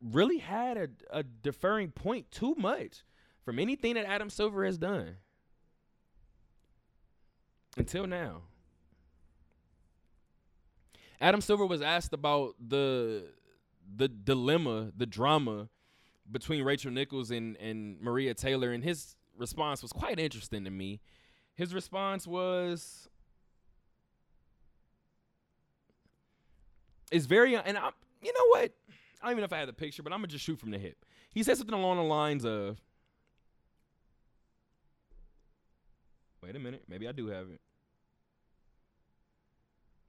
really 0.00 0.38
had 0.38 0.76
a, 0.76 0.88
a 1.10 1.22
deferring 1.22 1.90
point 1.90 2.30
too 2.30 2.54
much 2.56 3.04
from 3.44 3.58
anything 3.58 3.94
that 3.94 4.04
Adam 4.04 4.30
Silver 4.30 4.64
has 4.64 4.78
done 4.78 5.16
until 7.76 8.06
now. 8.06 8.42
Adam 11.20 11.40
Silver 11.40 11.64
was 11.66 11.80
asked 11.82 12.12
about 12.12 12.54
the 12.58 13.24
the 13.96 14.08
dilemma, 14.08 14.90
the 14.96 15.06
drama 15.06 15.68
between 16.30 16.62
Rachel 16.64 16.90
Nichols 16.90 17.30
and, 17.30 17.56
and 17.58 18.00
Maria 18.00 18.34
Taylor, 18.34 18.72
and 18.72 18.82
his 18.82 19.16
response 19.36 19.82
was 19.82 19.92
quite 19.92 20.18
interesting 20.18 20.64
to 20.64 20.70
me. 20.70 21.00
His 21.54 21.74
response 21.74 22.26
was 22.26 23.08
is 27.10 27.26
very 27.26 27.56
and 27.56 27.78
I 27.78 27.90
you 28.20 28.32
know 28.32 28.46
what? 28.48 28.72
I 29.20 29.26
don't 29.26 29.32
even 29.32 29.38
know 29.38 29.44
if 29.44 29.52
I 29.52 29.58
had 29.58 29.68
the 29.68 29.72
picture, 29.72 30.02
but 30.02 30.12
I'm 30.12 30.18
gonna 30.18 30.28
just 30.28 30.44
shoot 30.44 30.58
from 30.58 30.70
the 30.70 30.78
hip. 30.78 31.04
He 31.32 31.42
said 31.42 31.56
something 31.56 31.74
along 31.74 31.98
the 31.98 32.02
lines 32.02 32.44
of 32.44 32.80
Wait 36.52 36.60
a 36.60 36.64
minute, 36.64 36.82
maybe 36.86 37.08
I 37.08 37.12
do 37.12 37.28
have 37.28 37.48
it. 37.48 37.62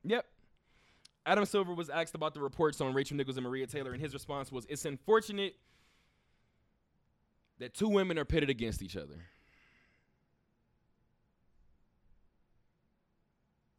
Yep. 0.04 0.26
Adam 1.26 1.46
Silver 1.46 1.74
was 1.74 1.90
asked 1.90 2.16
about 2.16 2.34
the 2.34 2.42
reports 2.42 2.82
on 2.82 2.94
Rachel 2.94 3.16
Nichols 3.16 3.38
and 3.38 3.46
Maria 3.46 3.66
Taylor, 3.66 3.94
and 3.94 4.02
his 4.02 4.14
response 4.14 4.52
was, 4.52 4.66
It's 4.68 4.84
unfortunate 4.84 5.56
that 7.60 7.74
two 7.74 7.88
women 7.88 8.20
are 8.20 8.26
pitted 8.26 8.50
against 8.50 8.82
each 8.82 8.98
other. 8.98 9.24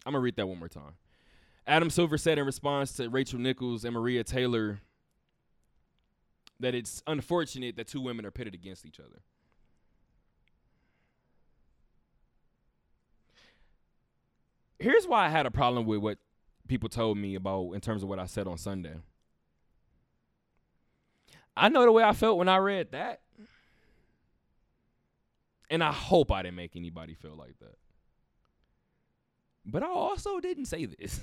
I'm 0.06 0.12
going 0.12 0.22
to 0.22 0.24
read 0.24 0.36
that 0.36 0.46
one 0.46 0.58
more 0.58 0.68
time. 0.68 0.94
Adam 1.66 1.90
Silver 1.90 2.16
said 2.16 2.38
in 2.38 2.46
response 2.46 2.94
to 2.94 3.10
Rachel 3.10 3.38
Nichols 3.38 3.84
and 3.84 3.92
Maria 3.92 4.24
Taylor 4.24 4.80
that 6.60 6.74
it's 6.74 7.02
unfortunate 7.06 7.76
that 7.76 7.88
two 7.88 8.00
women 8.00 8.24
are 8.24 8.30
pitted 8.30 8.54
against 8.54 8.86
each 8.86 9.00
other. 9.00 9.20
Here's 14.78 15.06
why 15.06 15.26
I 15.26 15.28
had 15.28 15.46
a 15.46 15.50
problem 15.50 15.86
with 15.86 16.00
what 16.00 16.18
people 16.68 16.88
told 16.88 17.18
me 17.18 17.34
about 17.34 17.72
in 17.72 17.80
terms 17.80 18.02
of 18.02 18.08
what 18.08 18.18
I 18.18 18.26
said 18.26 18.46
on 18.46 18.58
Sunday. 18.58 18.94
I 21.56 21.68
know 21.68 21.84
the 21.84 21.92
way 21.92 22.02
I 22.02 22.12
felt 22.12 22.38
when 22.38 22.48
I 22.48 22.56
read 22.56 22.92
that. 22.92 23.20
And 25.70 25.82
I 25.82 25.92
hope 25.92 26.30
I 26.30 26.42
didn't 26.42 26.56
make 26.56 26.76
anybody 26.76 27.14
feel 27.14 27.34
like 27.36 27.58
that. 27.60 27.76
But 29.64 29.82
I 29.82 29.86
also 29.86 30.40
didn't 30.40 30.66
say 30.66 30.84
this. 30.86 31.20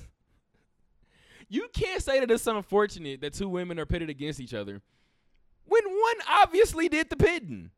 you 1.48 1.68
can't 1.72 2.02
say 2.02 2.20
that 2.20 2.30
it's 2.30 2.46
unfortunate 2.46 3.20
that 3.20 3.34
two 3.34 3.48
women 3.48 3.78
are 3.78 3.86
pitted 3.86 4.10
against 4.10 4.40
each 4.40 4.54
other 4.54 4.80
when 5.64 5.82
one 5.84 6.16
obviously 6.28 6.88
did 6.88 7.08
the 7.08 7.16
pitting. 7.16 7.70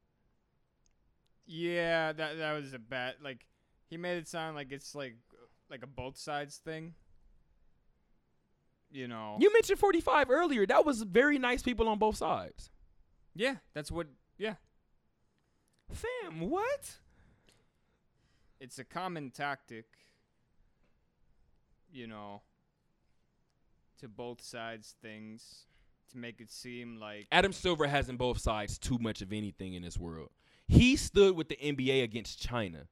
Yeah, 1.46 2.12
that 2.12 2.38
that 2.38 2.52
was 2.54 2.72
a 2.72 2.78
bad. 2.78 3.16
Like 3.22 3.46
he 3.90 3.96
made 3.96 4.16
it 4.16 4.28
sound 4.28 4.56
like 4.56 4.72
it's 4.72 4.94
like 4.94 5.16
like 5.70 5.82
a 5.82 5.86
both 5.86 6.16
sides 6.16 6.56
thing. 6.56 6.94
You 8.90 9.08
know. 9.08 9.36
You 9.40 9.52
mentioned 9.52 9.78
45 9.78 10.30
earlier. 10.30 10.66
That 10.66 10.84
was 10.86 11.02
very 11.02 11.38
nice 11.38 11.62
people 11.62 11.88
on 11.88 11.98
both 11.98 12.16
sides. 12.16 12.70
yeah, 13.34 13.56
that's 13.74 13.90
what. 13.90 14.06
Yeah, 14.38 14.54
Fam, 15.92 16.40
what? 16.50 16.96
it's 18.60 18.78
a 18.78 18.84
common 18.84 19.30
tactic. 19.30 19.86
You 21.92 22.06
know. 22.06 22.42
To 24.00 24.08
both 24.08 24.42
sides 24.42 24.96
things 25.00 25.66
to 26.10 26.18
make 26.18 26.40
it 26.40 26.50
seem 26.50 26.98
like 27.00 27.26
Adam 27.32 27.52
Silver 27.52 27.86
has 27.86 28.08
in 28.10 28.16
both 28.16 28.38
sides 28.38 28.76
too 28.76 28.98
much 28.98 29.22
of 29.22 29.32
anything 29.32 29.74
in 29.74 29.82
this 29.82 29.96
world. 29.98 30.30
He 30.68 30.96
stood 30.96 31.34
with 31.36 31.48
the 31.48 31.56
NBA 31.56 32.02
against 32.02 32.40
China. 32.40 32.86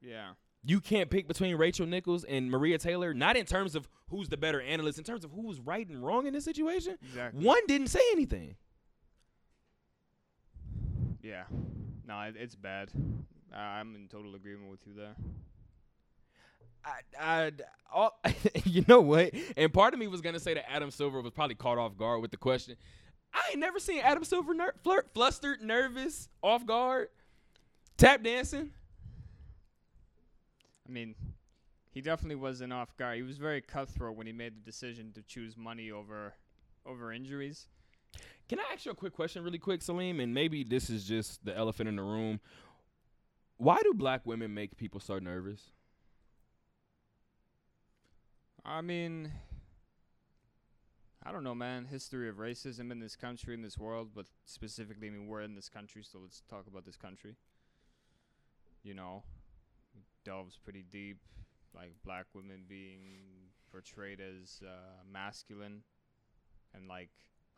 yeah. 0.00 0.30
You 0.68 0.80
can't 0.80 1.08
pick 1.08 1.28
between 1.28 1.54
Rachel 1.54 1.86
Nichols 1.86 2.24
and 2.24 2.50
Maria 2.50 2.76
Taylor, 2.76 3.14
not 3.14 3.36
in 3.36 3.46
terms 3.46 3.76
of 3.76 3.88
who's 4.10 4.28
the 4.28 4.36
better 4.36 4.60
analyst, 4.60 4.98
in 4.98 5.04
terms 5.04 5.24
of 5.24 5.30
who 5.30 5.42
was 5.42 5.60
right 5.60 5.86
and 5.88 6.04
wrong 6.04 6.26
in 6.26 6.32
this 6.34 6.44
situation. 6.44 6.98
Exactly. 7.04 7.44
One 7.44 7.60
didn't 7.68 7.86
say 7.86 8.00
anything. 8.10 8.56
Yeah. 11.22 11.44
No, 12.04 12.18
it, 12.22 12.34
it's 12.36 12.56
bad. 12.56 12.90
Uh, 13.54 13.56
I'm 13.56 13.94
in 13.94 14.08
total 14.08 14.34
agreement 14.34 14.68
with 14.68 14.80
you 14.88 14.94
there. 14.94 15.14
I, 16.84 17.00
I, 17.16 17.52
all, 17.94 18.20
you 18.64 18.84
know 18.88 19.00
what? 19.00 19.34
And 19.56 19.72
part 19.72 19.94
of 19.94 20.00
me 20.00 20.08
was 20.08 20.20
gonna 20.20 20.40
say 20.40 20.54
that 20.54 20.68
Adam 20.68 20.90
Silver 20.90 21.20
was 21.20 21.30
probably 21.30 21.54
caught 21.54 21.78
off 21.78 21.96
guard 21.96 22.22
with 22.22 22.32
the 22.32 22.36
question. 22.36 22.74
I 23.32 23.50
ain't 23.50 23.60
never 23.60 23.78
seen 23.78 24.00
Adam 24.00 24.24
Silver 24.24 24.52
ner- 24.52 24.74
flirt, 24.82 25.10
flustered, 25.14 25.62
nervous, 25.62 26.28
off 26.42 26.66
guard, 26.66 27.06
tap 27.96 28.24
dancing. 28.24 28.72
I 30.86 30.92
mean, 30.92 31.14
he 31.90 32.00
definitely 32.00 32.36
was 32.36 32.60
an 32.60 32.72
off 32.72 32.96
guard. 32.96 33.16
He 33.16 33.22
was 33.22 33.38
very 33.38 33.60
cutthroat 33.60 34.16
when 34.16 34.26
he 34.26 34.32
made 34.32 34.56
the 34.56 34.60
decision 34.60 35.12
to 35.14 35.22
choose 35.22 35.56
money 35.56 35.90
over 35.90 36.34
over 36.84 37.12
injuries. 37.12 37.66
Can 38.48 38.60
I 38.60 38.64
ask 38.72 38.84
you 38.84 38.92
a 38.92 38.94
quick 38.94 39.12
question, 39.12 39.42
really 39.42 39.58
quick, 39.58 39.82
Salim? 39.82 40.20
And 40.20 40.32
maybe 40.32 40.62
this 40.62 40.88
is 40.88 41.04
just 41.04 41.44
the 41.44 41.56
elephant 41.56 41.88
in 41.88 41.96
the 41.96 42.02
room. 42.02 42.38
Why 43.56 43.80
do 43.82 43.92
black 43.92 44.24
women 44.24 44.54
make 44.54 44.76
people 44.76 45.00
so 45.00 45.18
nervous? 45.18 45.70
I 48.64 48.82
mean, 48.82 49.32
I 51.24 51.32
don't 51.32 51.42
know, 51.42 51.54
man. 51.54 51.86
History 51.86 52.28
of 52.28 52.36
racism 52.36 52.92
in 52.92 53.00
this 53.00 53.16
country, 53.16 53.54
in 53.54 53.62
this 53.62 53.78
world, 53.78 54.10
but 54.14 54.26
specifically, 54.44 55.08
I 55.08 55.10
mean, 55.10 55.26
we're 55.26 55.40
in 55.40 55.54
this 55.56 55.68
country, 55.68 56.04
so 56.04 56.18
let's 56.22 56.42
talk 56.48 56.66
about 56.68 56.84
this 56.84 56.96
country. 56.96 57.36
You 58.84 58.94
know, 58.94 59.24
delves 60.26 60.58
pretty 60.62 60.84
deep, 60.90 61.18
like 61.72 61.94
black 62.04 62.26
women 62.34 62.64
being 62.68 63.52
portrayed 63.70 64.20
as 64.20 64.60
uh, 64.62 65.02
masculine 65.10 65.82
and 66.74 66.88
like 66.88 67.10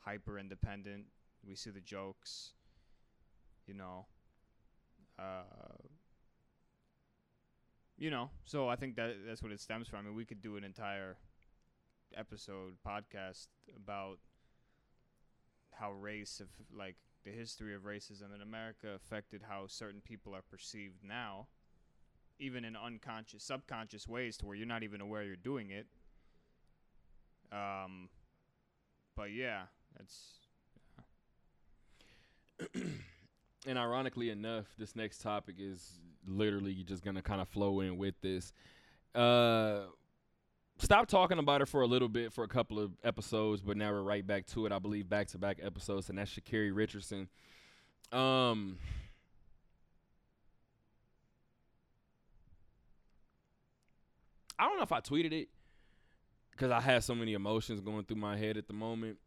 hyper 0.04 0.38
independent. 0.38 1.06
We 1.46 1.54
see 1.54 1.70
the 1.70 1.80
jokes, 1.80 2.52
you 3.66 3.74
know. 3.74 4.06
Uh, 5.18 5.88
you 7.96 8.10
know, 8.10 8.30
so 8.44 8.68
I 8.68 8.76
think 8.76 8.96
that 8.96 9.16
that's 9.26 9.42
what 9.42 9.50
it 9.50 9.60
stems 9.60 9.88
from. 9.88 10.00
I 10.00 10.02
mean, 10.02 10.14
we 10.14 10.26
could 10.26 10.42
do 10.42 10.56
an 10.56 10.62
entire 10.62 11.16
episode 12.16 12.74
podcast 12.86 13.48
about 13.74 14.18
how 15.72 15.92
race, 15.92 16.40
if 16.40 16.48
like 16.76 16.96
the 17.24 17.30
history 17.30 17.74
of 17.74 17.82
racism 17.82 18.34
in 18.34 18.42
America 18.42 18.88
affected 18.94 19.42
how 19.48 19.66
certain 19.66 20.00
people 20.00 20.34
are 20.34 20.42
perceived 20.42 21.02
now, 21.02 21.48
even 22.38 22.64
in 22.64 22.76
unconscious, 22.76 23.42
subconscious 23.42 24.06
ways, 24.08 24.36
to 24.38 24.46
where 24.46 24.56
you're 24.56 24.66
not 24.66 24.82
even 24.82 25.00
aware 25.00 25.22
you're 25.22 25.36
doing 25.36 25.70
it. 25.70 25.86
Um, 27.52 28.08
but 29.16 29.32
yeah, 29.32 29.62
that's 29.96 30.38
and 33.66 33.78
ironically 33.78 34.30
enough, 34.30 34.66
this 34.78 34.94
next 34.96 35.20
topic 35.20 35.56
is 35.58 36.00
literally 36.26 36.74
just 36.86 37.04
gonna 37.04 37.22
kind 37.22 37.40
of 37.40 37.48
flow 37.48 37.80
in 37.80 37.96
with 37.96 38.14
this. 38.20 38.52
Uh, 39.14 39.80
stop 40.78 41.08
talking 41.08 41.38
about 41.38 41.62
it 41.62 41.66
for 41.66 41.82
a 41.82 41.86
little 41.86 42.08
bit 42.08 42.32
for 42.32 42.44
a 42.44 42.48
couple 42.48 42.78
of 42.78 42.92
episodes, 43.02 43.62
but 43.62 43.76
now 43.76 43.90
we're 43.90 44.02
right 44.02 44.26
back 44.26 44.46
to 44.46 44.66
it. 44.66 44.72
I 44.72 44.78
believe 44.78 45.08
back 45.08 45.28
to 45.28 45.38
back 45.38 45.58
episodes, 45.62 46.08
and 46.08 46.18
that's 46.18 46.30
Sha'Carri 46.30 46.74
Richardson. 46.74 47.28
Um. 48.12 48.78
I 54.58 54.66
don't 54.66 54.76
know 54.76 54.82
if 54.82 54.92
I 54.92 55.00
tweeted 55.00 55.32
it 55.32 55.48
because 56.50 56.70
I 56.70 56.80
had 56.80 57.04
so 57.04 57.14
many 57.14 57.34
emotions 57.34 57.80
going 57.80 58.04
through 58.04 58.16
my 58.16 58.36
head 58.36 58.56
at 58.56 58.66
the 58.66 58.74
moment. 58.74 59.18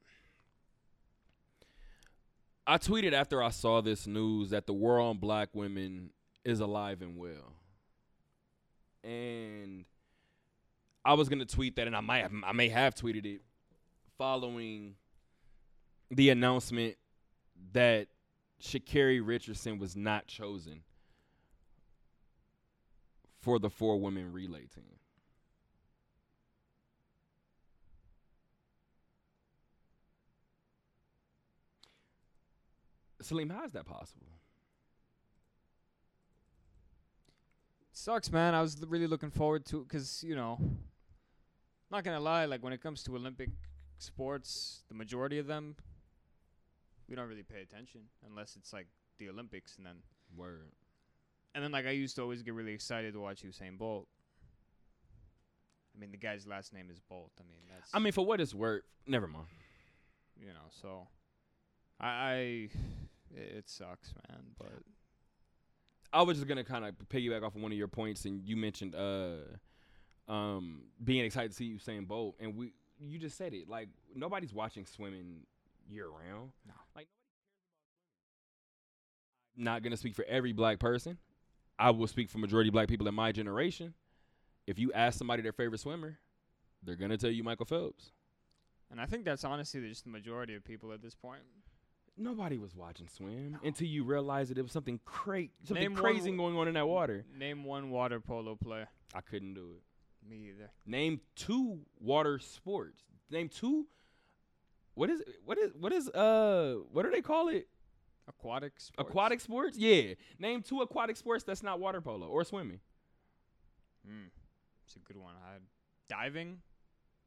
I 2.67 2.77
tweeted 2.77 3.13
after 3.13 3.41
I 3.41 3.49
saw 3.49 3.81
this 3.81 4.05
news 4.05 4.51
that 4.51 4.67
the 4.67 4.73
war 4.73 4.99
on 4.99 5.17
black 5.17 5.49
women 5.53 6.11
is 6.43 6.59
alive 6.59 7.01
and 7.01 7.17
well. 7.17 7.53
And 9.03 9.85
I 11.03 11.13
was 11.13 11.29
gonna 11.29 11.45
tweet 11.45 11.75
that, 11.77 11.87
and 11.87 11.95
I 11.95 12.01
might 12.01 12.19
have, 12.19 12.31
I 12.45 12.51
may 12.51 12.69
have 12.69 12.93
tweeted 12.93 13.25
it 13.25 13.41
following 14.17 14.95
the 16.11 16.29
announcement 16.29 16.95
that 17.73 18.07
Sha'Carri 18.61 19.25
Richardson 19.25 19.79
was 19.79 19.95
not 19.95 20.27
chosen 20.27 20.83
for 23.41 23.57
the 23.57 23.69
four 23.69 23.99
women 23.99 24.31
relay 24.31 24.67
team. 24.67 25.00
Salim, 33.25 33.49
how 33.49 33.63
is 33.65 33.71
that 33.73 33.85
possible? 33.85 34.27
sucks, 37.93 38.31
man. 38.31 38.55
I 38.55 38.61
was 38.61 38.83
really 38.87 39.07
looking 39.07 39.29
forward 39.31 39.65
to 39.67 39.83
because 39.83 40.23
you 40.23 40.35
know, 40.35 40.59
not 41.91 42.03
gonna 42.03 42.19
lie, 42.19 42.45
like 42.45 42.63
when 42.63 42.73
it 42.73 42.81
comes 42.81 43.03
to 43.03 43.15
Olympic 43.15 43.49
sports, 43.97 44.83
the 44.89 44.95
majority 44.95 45.37
of 45.37 45.47
them, 45.47 45.75
we 47.07 47.15
don't 47.15 47.27
really 47.27 47.43
pay 47.43 47.61
attention 47.61 48.01
unless 48.27 48.55
it's 48.55 48.73
like 48.73 48.87
the 49.19 49.29
Olympics, 49.29 49.77
and 49.77 49.85
then 49.85 49.97
Word. 50.35 50.71
and 51.53 51.63
then 51.63 51.71
like 51.71 51.85
I 51.85 51.91
used 51.91 52.15
to 52.15 52.21
always 52.21 52.41
get 52.41 52.53
really 52.53 52.73
excited 52.73 53.13
to 53.13 53.19
watch 53.19 53.43
Usain 53.43 53.77
Bolt. 53.77 54.07
I 55.95 55.99
mean, 55.99 56.11
the 56.11 56.17
guy's 56.17 56.47
last 56.47 56.73
name 56.73 56.89
is 56.89 56.99
Bolt. 56.99 57.31
I 57.39 57.43
mean, 57.43 57.59
that's 57.69 57.91
I 57.93 57.99
mean, 57.99 58.13
for 58.13 58.25
what 58.25 58.39
it's 58.39 58.53
worth, 58.55 58.83
never 59.05 59.27
mind. 59.27 59.47
you 60.39 60.47
know, 60.47 60.69
so 60.81 61.07
I, 61.99 62.07
I 62.07 62.69
it, 63.35 63.57
it 63.57 63.69
sucks, 63.69 64.13
man. 64.29 64.41
But 64.57 64.83
I 66.13 66.21
was 66.23 66.37
just 66.37 66.47
gonna 66.47 66.63
kind 66.63 66.85
of 66.85 66.95
piggyback 67.09 67.43
off 67.43 67.55
of 67.55 67.61
one 67.61 67.71
of 67.71 67.77
your 67.77 67.87
points, 67.87 68.25
and 68.25 68.41
you 68.47 68.55
mentioned 68.57 68.95
uh, 68.95 70.31
um, 70.31 70.83
being 71.03 71.23
excited 71.25 71.51
to 71.51 71.55
see 71.55 71.73
Usain 71.73 72.07
Bolt, 72.07 72.35
and 72.39 72.55
we 72.55 72.73
you 72.99 73.17
just 73.19 73.37
said 73.37 73.53
it 73.53 73.67
like 73.67 73.89
nobody's 74.15 74.53
watching 74.53 74.85
swimming 74.85 75.41
year 75.89 76.07
round. 76.07 76.51
No. 76.67 76.73
like 76.95 77.07
not 79.55 79.83
gonna 79.83 79.97
speak 79.97 80.15
for 80.15 80.25
every 80.25 80.53
black 80.53 80.79
person. 80.79 81.17
I 81.79 81.91
will 81.91 82.07
speak 82.07 82.29
for 82.29 82.37
majority 82.37 82.69
of 82.69 82.73
black 82.73 82.87
people 82.87 83.07
in 83.07 83.15
my 83.15 83.31
generation. 83.31 83.93
If 84.67 84.77
you 84.77 84.93
ask 84.93 85.17
somebody 85.17 85.41
their 85.41 85.51
favorite 85.53 85.79
swimmer, 85.79 86.19
they're 86.83 86.95
gonna 86.95 87.17
tell 87.17 87.31
you 87.31 87.43
Michael 87.43 87.65
Phelps. 87.65 88.11
and 88.89 88.99
I 89.01 89.05
think 89.05 89.25
that's 89.25 89.43
honestly 89.43 89.87
just 89.87 90.03
the 90.03 90.09
majority 90.09 90.55
of 90.55 90.63
people 90.63 90.91
at 90.91 91.01
this 91.01 91.15
point. 91.15 91.41
Nobody 92.17 92.57
was 92.57 92.75
watching 92.75 93.07
swim 93.07 93.57
until 93.63 93.87
you 93.87 94.03
realized 94.03 94.51
that 94.51 94.57
it 94.57 94.61
was 94.61 94.71
something 94.71 94.99
cra- 95.05 95.47
something 95.63 95.81
Name 95.83 95.93
one 95.93 96.01
crazy 96.01 96.19
w- 96.31 96.37
going 96.37 96.55
on 96.57 96.67
in 96.67 96.73
that 96.75 96.87
water. 96.87 97.25
Name 97.35 97.63
one 97.63 97.89
water 97.89 98.19
polo 98.19 98.55
player. 98.55 98.87
I 99.13 99.21
couldn't 99.21 99.53
do 99.55 99.71
it. 99.77 100.29
Me 100.29 100.49
either. 100.49 100.69
Name 100.85 101.19
two 101.35 101.79
water 101.99 102.37
sports. 102.37 103.01
Name 103.29 103.49
two. 103.49 103.87
What 104.93 105.09
is 105.09 105.23
what 105.45 105.57
is 105.57 105.71
what 105.79 105.93
is 105.93 106.09
uh 106.09 106.75
what 106.91 107.03
do 107.03 107.11
they 107.11 107.21
call 107.21 107.47
it? 107.47 107.67
Aquatic 108.27 108.79
sports. 108.79 109.09
Aquatic 109.09 109.39
sports? 109.39 109.77
Yeah. 109.77 110.13
Name 110.37 110.61
two 110.61 110.81
aquatic 110.81 111.17
sports 111.17 111.43
that's 111.43 111.63
not 111.63 111.79
water 111.79 112.01
polo 112.01 112.27
or 112.27 112.43
swimming. 112.43 112.81
Mm. 114.07 114.27
It's 114.85 114.95
a 114.95 114.99
good 114.99 115.17
one. 115.17 115.33
I, 115.35 115.57
diving. 116.07 116.59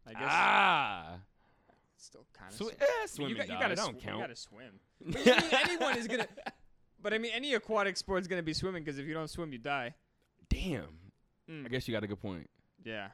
I 0.06 0.12
guess 0.12 0.23
Ah. 0.27 1.16
It's 1.97 2.05
still 2.07 2.27
kind 2.33 2.53
of. 2.53 2.59
Swi- 2.59 2.71
Sw- 2.75 2.83
eh, 2.83 2.85
you, 3.03 3.09
swimming. 3.09 3.37
got, 3.37 3.49
you 3.49 3.55
gotta 3.55 3.73
it 3.73 3.77
don't 3.77 4.01
sw- 4.01 4.05
count. 4.05 4.16
You 4.16 4.23
gotta 4.23 4.37
swim. 4.37 4.81
But 5.07 5.21
I 5.27 5.41
mean, 5.41 5.51
anyone 5.65 5.99
is 5.99 6.07
gonna. 6.09 6.27
But 7.03 7.12
I 7.15 7.19
mean, 7.19 7.33
any 7.35 7.55
aquatic 7.55 7.97
sport 7.97 8.23
is 8.23 8.29
gonna 8.29 8.43
be 8.43 8.55
swimming 8.55 8.83
because 8.85 8.99
if 8.99 9.07
you 9.07 9.15
don't 9.15 9.29
swim, 9.29 9.53
you 9.53 9.59
die. 9.59 9.95
Damn. 10.49 10.99
Mm. 11.51 11.66
I 11.66 11.69
guess 11.69 11.87
you 11.87 11.93
got 11.93 12.05
a 12.05 12.07
good 12.07 12.21
point. 12.21 12.49
Yeah. 12.85 13.09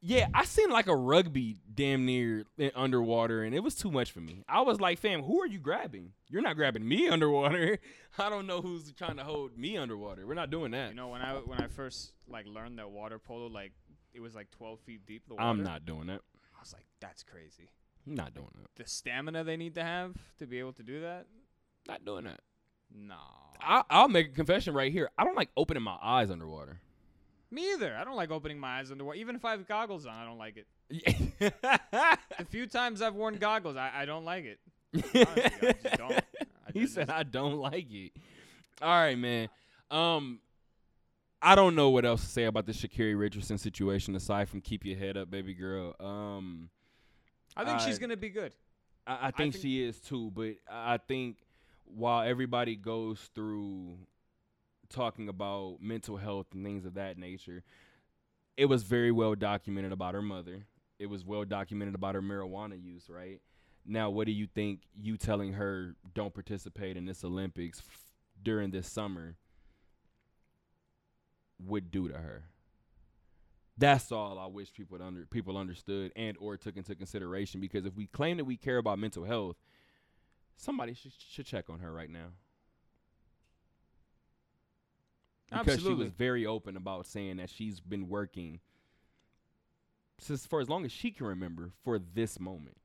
Yeah, 0.00 0.28
I 0.32 0.44
seen 0.44 0.70
like 0.70 0.86
a 0.86 0.94
rugby 0.94 1.56
damn 1.74 2.06
near 2.06 2.44
underwater, 2.76 3.42
and 3.42 3.52
it 3.52 3.64
was 3.64 3.74
too 3.74 3.90
much 3.90 4.12
for 4.12 4.20
me. 4.20 4.44
I 4.48 4.60
was 4.60 4.80
like, 4.80 5.00
fam, 5.00 5.24
who 5.24 5.42
are 5.42 5.46
you 5.46 5.58
grabbing? 5.58 6.12
You're 6.28 6.40
not 6.42 6.54
grabbing 6.54 6.86
me 6.86 7.08
underwater. 7.10 7.78
I 8.16 8.30
don't 8.30 8.46
know 8.46 8.60
who's 8.62 8.92
trying 8.92 9.16
to 9.16 9.24
hold 9.24 9.58
me 9.58 9.76
underwater. 9.76 10.24
We're 10.24 10.34
not 10.34 10.50
doing 10.50 10.70
that. 10.70 10.90
You 10.90 10.94
know, 10.94 11.08
when 11.08 11.20
I 11.20 11.32
when 11.34 11.60
I 11.60 11.66
first 11.66 12.12
like 12.28 12.46
learned 12.46 12.78
that 12.78 12.90
water 12.90 13.18
polo, 13.18 13.48
like 13.48 13.72
it 14.14 14.20
was 14.20 14.36
like 14.36 14.50
12 14.52 14.78
feet 14.80 15.04
deep. 15.04 15.26
The 15.26 15.34
water. 15.34 15.46
I'm 15.46 15.64
not 15.64 15.84
doing 15.84 16.06
that. 16.06 16.20
I 16.58 16.60
was 16.60 16.72
like, 16.72 16.86
that's 17.00 17.22
crazy. 17.22 17.70
Not 18.06 18.34
doing 18.34 18.48
that. 18.60 18.68
The 18.82 18.88
stamina 18.88 19.44
they 19.44 19.56
need 19.56 19.74
to 19.76 19.82
have 19.84 20.14
to 20.38 20.46
be 20.46 20.58
able 20.58 20.72
to 20.74 20.82
do 20.82 21.02
that. 21.02 21.26
Not 21.86 22.04
doing 22.04 22.24
that. 22.24 22.40
No. 22.94 23.16
I, 23.60 23.82
I'll 23.90 24.08
make 24.08 24.28
a 24.28 24.32
confession 24.32 24.74
right 24.74 24.90
here. 24.92 25.10
I 25.18 25.24
don't 25.24 25.36
like 25.36 25.50
opening 25.56 25.82
my 25.82 25.96
eyes 26.02 26.30
underwater. 26.30 26.80
Me 27.50 27.72
either. 27.72 27.94
I 27.96 28.04
don't 28.04 28.16
like 28.16 28.30
opening 28.30 28.58
my 28.58 28.78
eyes 28.78 28.90
underwater. 28.90 29.18
Even 29.18 29.36
if 29.36 29.44
I 29.44 29.52
have 29.52 29.66
goggles 29.66 30.06
on, 30.06 30.14
I 30.14 30.24
don't 30.24 30.38
like 30.38 30.56
it. 30.56 30.66
The 31.38 32.44
few 32.48 32.66
times 32.66 33.02
I've 33.02 33.14
worn 33.14 33.36
goggles, 33.36 33.76
I, 33.76 33.90
I 33.94 34.04
don't 34.04 34.24
like 34.24 34.44
it. 34.44 34.58
Honestly, 34.94 35.68
I 35.68 35.72
just 35.82 35.96
don't. 35.98 36.12
I 36.12 36.22
he 36.72 36.80
just- 36.82 36.94
said 36.94 37.10
I 37.10 37.22
don't 37.22 37.56
like 37.58 37.90
it. 37.92 38.12
All 38.80 38.88
right, 38.88 39.18
man. 39.18 39.48
Um, 39.90 40.40
I 41.40 41.54
don't 41.54 41.74
know 41.74 41.90
what 41.90 42.04
else 42.04 42.22
to 42.22 42.28
say 42.28 42.44
about 42.44 42.66
the 42.66 42.72
Sha'Carri 42.72 43.18
Richardson 43.18 43.58
situation 43.58 44.16
aside 44.16 44.48
from 44.48 44.60
keep 44.60 44.84
your 44.84 44.96
head 44.96 45.16
up, 45.16 45.30
baby 45.30 45.54
girl. 45.54 45.94
Um, 46.00 46.68
I 47.56 47.64
think 47.64 47.80
she's 47.80 47.98
gonna 47.98 48.16
be 48.16 48.28
good. 48.30 48.54
I, 49.06 49.28
I 49.28 49.30
think 49.30 49.54
think- 49.54 49.62
she 49.62 49.82
is 49.84 50.00
too, 50.00 50.30
but 50.34 50.54
I 50.70 50.94
I 50.94 50.98
think 50.98 51.36
while 51.84 52.22
everybody 52.28 52.76
goes 52.76 53.30
through 53.34 53.96
talking 54.90 55.28
about 55.28 55.78
mental 55.80 56.16
health 56.16 56.46
and 56.52 56.64
things 56.64 56.84
of 56.84 56.94
that 56.94 57.18
nature, 57.18 57.62
it 58.56 58.66
was 58.66 58.82
very 58.82 59.12
well 59.12 59.34
documented 59.34 59.92
about 59.92 60.14
her 60.14 60.22
mother. 60.22 60.66
It 60.98 61.06
was 61.06 61.24
well 61.24 61.44
documented 61.44 61.94
about 61.94 62.14
her 62.14 62.22
marijuana 62.22 62.82
use, 62.82 63.08
right? 63.08 63.40
Now, 63.86 64.10
what 64.10 64.26
do 64.26 64.32
you 64.32 64.46
think 64.46 64.80
you 65.00 65.16
telling 65.16 65.52
her 65.54 65.94
don't 66.14 66.34
participate 66.34 66.96
in 66.96 67.06
this 67.06 67.24
Olympics 67.24 67.78
f- 67.78 68.00
during 68.42 68.70
this 68.70 68.90
summer 68.90 69.36
would 71.64 71.90
do 71.90 72.08
to 72.08 72.14
her? 72.14 72.44
That's 73.76 74.10
all 74.10 74.38
I 74.38 74.46
wish 74.46 74.72
people 74.72 74.98
would 74.98 75.04
under 75.04 75.24
people 75.26 75.56
understood 75.56 76.12
and 76.16 76.36
or 76.40 76.56
took 76.56 76.76
into 76.76 76.94
consideration 76.94 77.60
because 77.60 77.86
if 77.86 77.94
we 77.94 78.06
claim 78.06 78.36
that 78.38 78.44
we 78.44 78.56
care 78.56 78.78
about 78.78 78.98
mental 78.98 79.24
health, 79.24 79.56
somebody 80.56 80.94
should 80.94 81.12
should 81.30 81.46
check 81.46 81.70
on 81.70 81.78
her 81.78 81.92
right 81.92 82.10
now. 82.10 82.28
Because 85.50 85.80
she 85.80 85.94
was 85.94 86.08
very 86.10 86.44
open 86.44 86.76
about 86.76 87.06
saying 87.06 87.38
that 87.38 87.48
she's 87.48 87.80
been 87.80 88.08
working 88.08 88.60
since 90.18 90.44
for 90.44 90.60
as 90.60 90.68
long 90.68 90.84
as 90.84 90.92
she 90.92 91.10
can 91.10 91.26
remember 91.26 91.70
for 91.84 91.98
this 91.98 92.38
moment. 92.38 92.76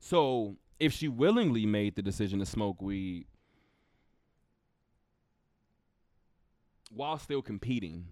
So 0.00 0.56
if 0.78 0.92
she 0.92 1.08
willingly 1.08 1.66
made 1.66 1.96
the 1.96 2.02
decision 2.02 2.38
to 2.40 2.46
smoke 2.46 2.82
weed 2.82 3.26
while 6.90 7.18
still 7.18 7.42
competing, 7.42 8.06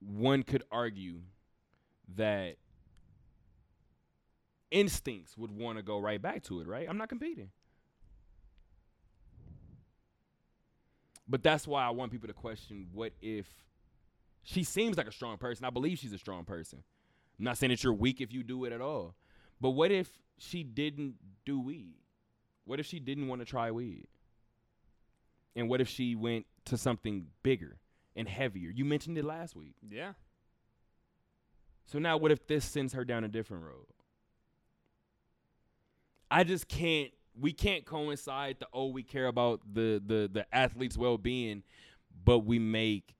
one 0.00 0.42
could 0.42 0.62
argue 0.70 1.20
that 2.16 2.56
instincts 4.70 5.36
would 5.36 5.50
want 5.50 5.78
to 5.78 5.82
go 5.82 5.98
right 5.98 6.20
back 6.20 6.42
to 6.44 6.60
it, 6.60 6.66
right? 6.66 6.86
I'm 6.88 6.98
not 6.98 7.08
competing. 7.08 7.50
But 11.28 11.42
that's 11.42 11.66
why 11.66 11.84
I 11.84 11.90
want 11.90 12.12
people 12.12 12.28
to 12.28 12.34
question 12.34 12.86
what 12.92 13.12
if 13.20 13.46
she 14.46 14.62
seems 14.62 14.96
like 14.96 15.08
a 15.08 15.12
strong 15.12 15.38
person. 15.38 15.64
I 15.64 15.70
believe 15.70 15.98
she's 15.98 16.12
a 16.12 16.18
strong 16.18 16.44
person. 16.44 16.84
I'm 17.38 17.44
not 17.44 17.58
saying 17.58 17.70
that 17.70 17.82
you're 17.82 17.92
weak 17.92 18.20
if 18.20 18.32
you 18.32 18.44
do 18.44 18.64
it 18.64 18.72
at 18.72 18.80
all. 18.80 19.16
But 19.60 19.70
what 19.70 19.90
if 19.90 20.08
she 20.38 20.62
didn't 20.62 21.16
do 21.44 21.60
weed? 21.60 21.96
What 22.64 22.78
if 22.78 22.86
she 22.86 23.00
didn't 23.00 23.26
want 23.26 23.40
to 23.40 23.44
try 23.44 23.72
weed? 23.72 24.06
And 25.56 25.68
what 25.68 25.80
if 25.80 25.88
she 25.88 26.14
went 26.14 26.46
to 26.66 26.76
something 26.76 27.26
bigger 27.42 27.78
and 28.14 28.28
heavier? 28.28 28.70
You 28.70 28.84
mentioned 28.84 29.18
it 29.18 29.24
last 29.24 29.56
week. 29.56 29.74
Yeah. 29.88 30.12
So 31.86 31.98
now 31.98 32.16
what 32.18 32.30
if 32.30 32.46
this 32.46 32.64
sends 32.64 32.92
her 32.92 33.04
down 33.04 33.24
a 33.24 33.28
different 33.28 33.64
road? 33.64 33.86
I 36.30 36.44
just 36.44 36.68
can't 36.68 37.10
we 37.38 37.52
can't 37.52 37.84
coincide 37.84 38.56
the 38.60 38.66
oh 38.72 38.86
we 38.86 39.02
care 39.02 39.26
about 39.26 39.60
the 39.72 40.02
the 40.04 40.28
the 40.32 40.46
athlete's 40.54 40.96
well-being 40.96 41.62
but 42.24 42.40
we 42.40 42.58
make 42.58 43.14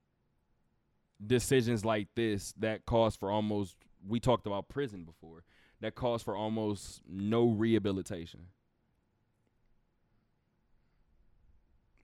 decisions 1.24 1.84
like 1.84 2.08
this 2.14 2.52
that 2.58 2.86
cause 2.86 3.14
for 3.14 3.30
almost 3.30 3.76
we 4.06 4.18
talked 4.18 4.46
about 4.46 4.68
prison 4.68 5.04
before 5.04 5.44
that 5.80 5.94
cause 5.94 6.22
for 6.22 6.34
almost 6.34 7.02
no 7.08 7.48
rehabilitation 7.48 8.46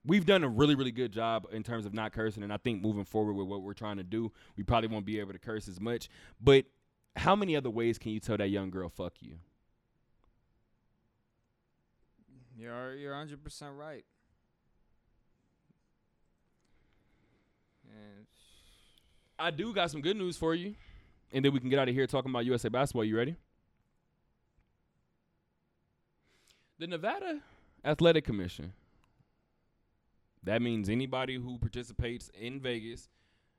we've 0.05 0.25
done 0.25 0.43
a 0.43 0.49
really 0.49 0.75
really 0.75 0.91
good 0.91 1.11
job 1.11 1.47
in 1.51 1.63
terms 1.63 1.85
of 1.85 1.93
not 1.93 2.11
cursing 2.11 2.43
and 2.43 2.51
i 2.51 2.57
think 2.57 2.81
moving 2.81 3.05
forward 3.05 3.33
with 3.33 3.47
what 3.47 3.61
we're 3.61 3.73
trying 3.73 3.97
to 3.97 4.03
do 4.03 4.31
we 4.57 4.63
probably 4.63 4.87
won't 4.87 5.05
be 5.05 5.19
able 5.19 5.33
to 5.33 5.39
curse 5.39 5.67
as 5.67 5.79
much 5.79 6.09
but 6.41 6.65
how 7.15 7.35
many 7.35 7.55
other 7.55 7.69
ways 7.69 7.97
can 7.97 8.11
you 8.11 8.19
tell 8.19 8.37
that 8.37 8.49
young 8.49 8.69
girl 8.69 8.89
fuck 8.89 9.13
you 9.21 9.37
You're 12.57 12.95
you're 12.95 13.13
100% 13.13 13.77
right. 13.77 14.05
And 17.85 18.25
I 19.37 19.51
do 19.51 19.73
got 19.73 19.91
some 19.91 20.01
good 20.01 20.17
news 20.17 20.37
for 20.37 20.53
you. 20.53 20.75
And 21.31 21.43
then 21.43 21.51
we 21.51 21.59
can 21.59 21.69
get 21.69 21.79
out 21.79 21.89
of 21.89 21.95
here 21.95 22.05
talking 22.05 22.29
about 22.29 22.45
USA 22.45 22.69
basketball. 22.69 23.03
You 23.03 23.17
ready? 23.17 23.35
The 26.79 26.87
Nevada 26.87 27.39
Athletic 27.83 28.23
Commission. 28.23 28.73
That 30.43 30.61
means 30.61 30.89
anybody 30.89 31.35
who 31.35 31.57
participates 31.57 32.29
in 32.39 32.59
Vegas 32.59 33.09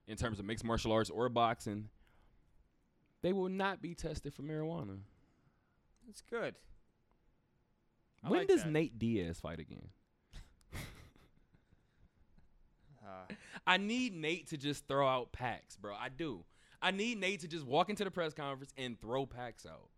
in 0.07 0.17
terms 0.17 0.39
of 0.39 0.45
mixed 0.45 0.65
martial 0.65 0.93
arts 0.93 1.09
or 1.11 1.29
boxing, 1.29 1.89
they 3.23 3.33
will 3.33 3.49
not 3.49 3.81
be 3.81 3.95
tested 3.95 4.35
for 4.35 4.43
marijuana. 4.43 4.99
That's 6.07 6.21
good. 6.21 6.55
I 8.23 8.29
when 8.29 8.41
like 8.41 8.49
does 8.49 8.65
that. 8.65 8.71
Nate 8.73 8.99
Diaz 8.99 9.41
fight 9.41 9.61
again? 9.61 9.89
Uh, 13.03 13.33
I 13.67 13.77
need 13.79 14.15
Nate 14.15 14.49
to 14.49 14.57
just 14.57 14.87
throw 14.87 15.07
out 15.09 15.33
packs, 15.33 15.77
bro. 15.77 15.95
I 15.95 16.09
do. 16.11 16.45
I 16.83 16.91
need 16.91 17.19
Nate 17.19 17.41
to 17.41 17.49
just 17.49 17.65
walk 17.67 17.89
into 17.89 18.05
the 18.05 18.11
press 18.11 18.35
conference 18.35 18.73
and 18.77 19.01
throw 19.01 19.25
packs 19.27 19.65
out. 19.67 19.89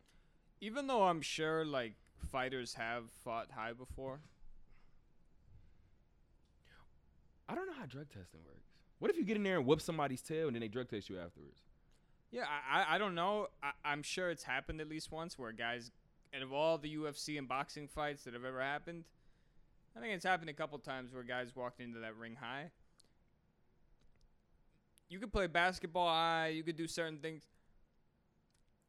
even 0.60 0.86
though 0.86 1.04
I'm 1.04 1.20
sure 1.20 1.64
like 1.64 1.94
fighters 2.30 2.74
have 2.74 3.10
fought 3.24 3.50
high 3.52 3.72
before. 3.72 4.20
I 7.48 7.54
don't 7.54 7.66
know 7.66 7.74
how 7.78 7.86
drug 7.86 8.08
testing 8.08 8.40
works. 8.46 8.66
What 8.98 9.10
if 9.10 9.16
you 9.16 9.24
get 9.24 9.36
in 9.36 9.42
there 9.42 9.58
and 9.58 9.66
whoop 9.66 9.80
somebody's 9.80 10.22
tail 10.22 10.46
and 10.46 10.56
then 10.56 10.60
they 10.60 10.68
drug 10.68 10.88
test 10.88 11.08
you 11.08 11.18
afterwards? 11.18 11.60
Yeah, 12.30 12.44
I 12.70 12.96
I, 12.96 12.98
don't 12.98 13.14
know. 13.14 13.48
I, 13.62 13.70
I'm 13.84 14.02
sure 14.02 14.30
it's 14.30 14.42
happened 14.42 14.80
at 14.80 14.88
least 14.88 15.12
once 15.12 15.38
where 15.38 15.52
guys, 15.52 15.90
out 16.34 16.42
of 16.42 16.52
all 16.52 16.76
the 16.78 16.94
UFC 16.96 17.38
and 17.38 17.48
boxing 17.48 17.86
fights 17.88 18.24
that 18.24 18.34
have 18.34 18.44
ever 18.44 18.60
happened, 18.60 19.04
I 19.96 20.00
think 20.00 20.12
it's 20.14 20.24
happened 20.24 20.50
a 20.50 20.54
couple 20.54 20.78
times 20.78 21.12
where 21.12 21.22
guys 21.22 21.54
walked 21.54 21.80
into 21.80 22.00
that 22.00 22.16
ring 22.16 22.36
high. 22.40 22.70
You 25.08 25.18
could 25.20 25.32
play 25.32 25.46
basketball 25.46 26.08
high. 26.08 26.48
You 26.48 26.64
could 26.64 26.76
do 26.76 26.88
certain 26.88 27.18
things. 27.18 27.44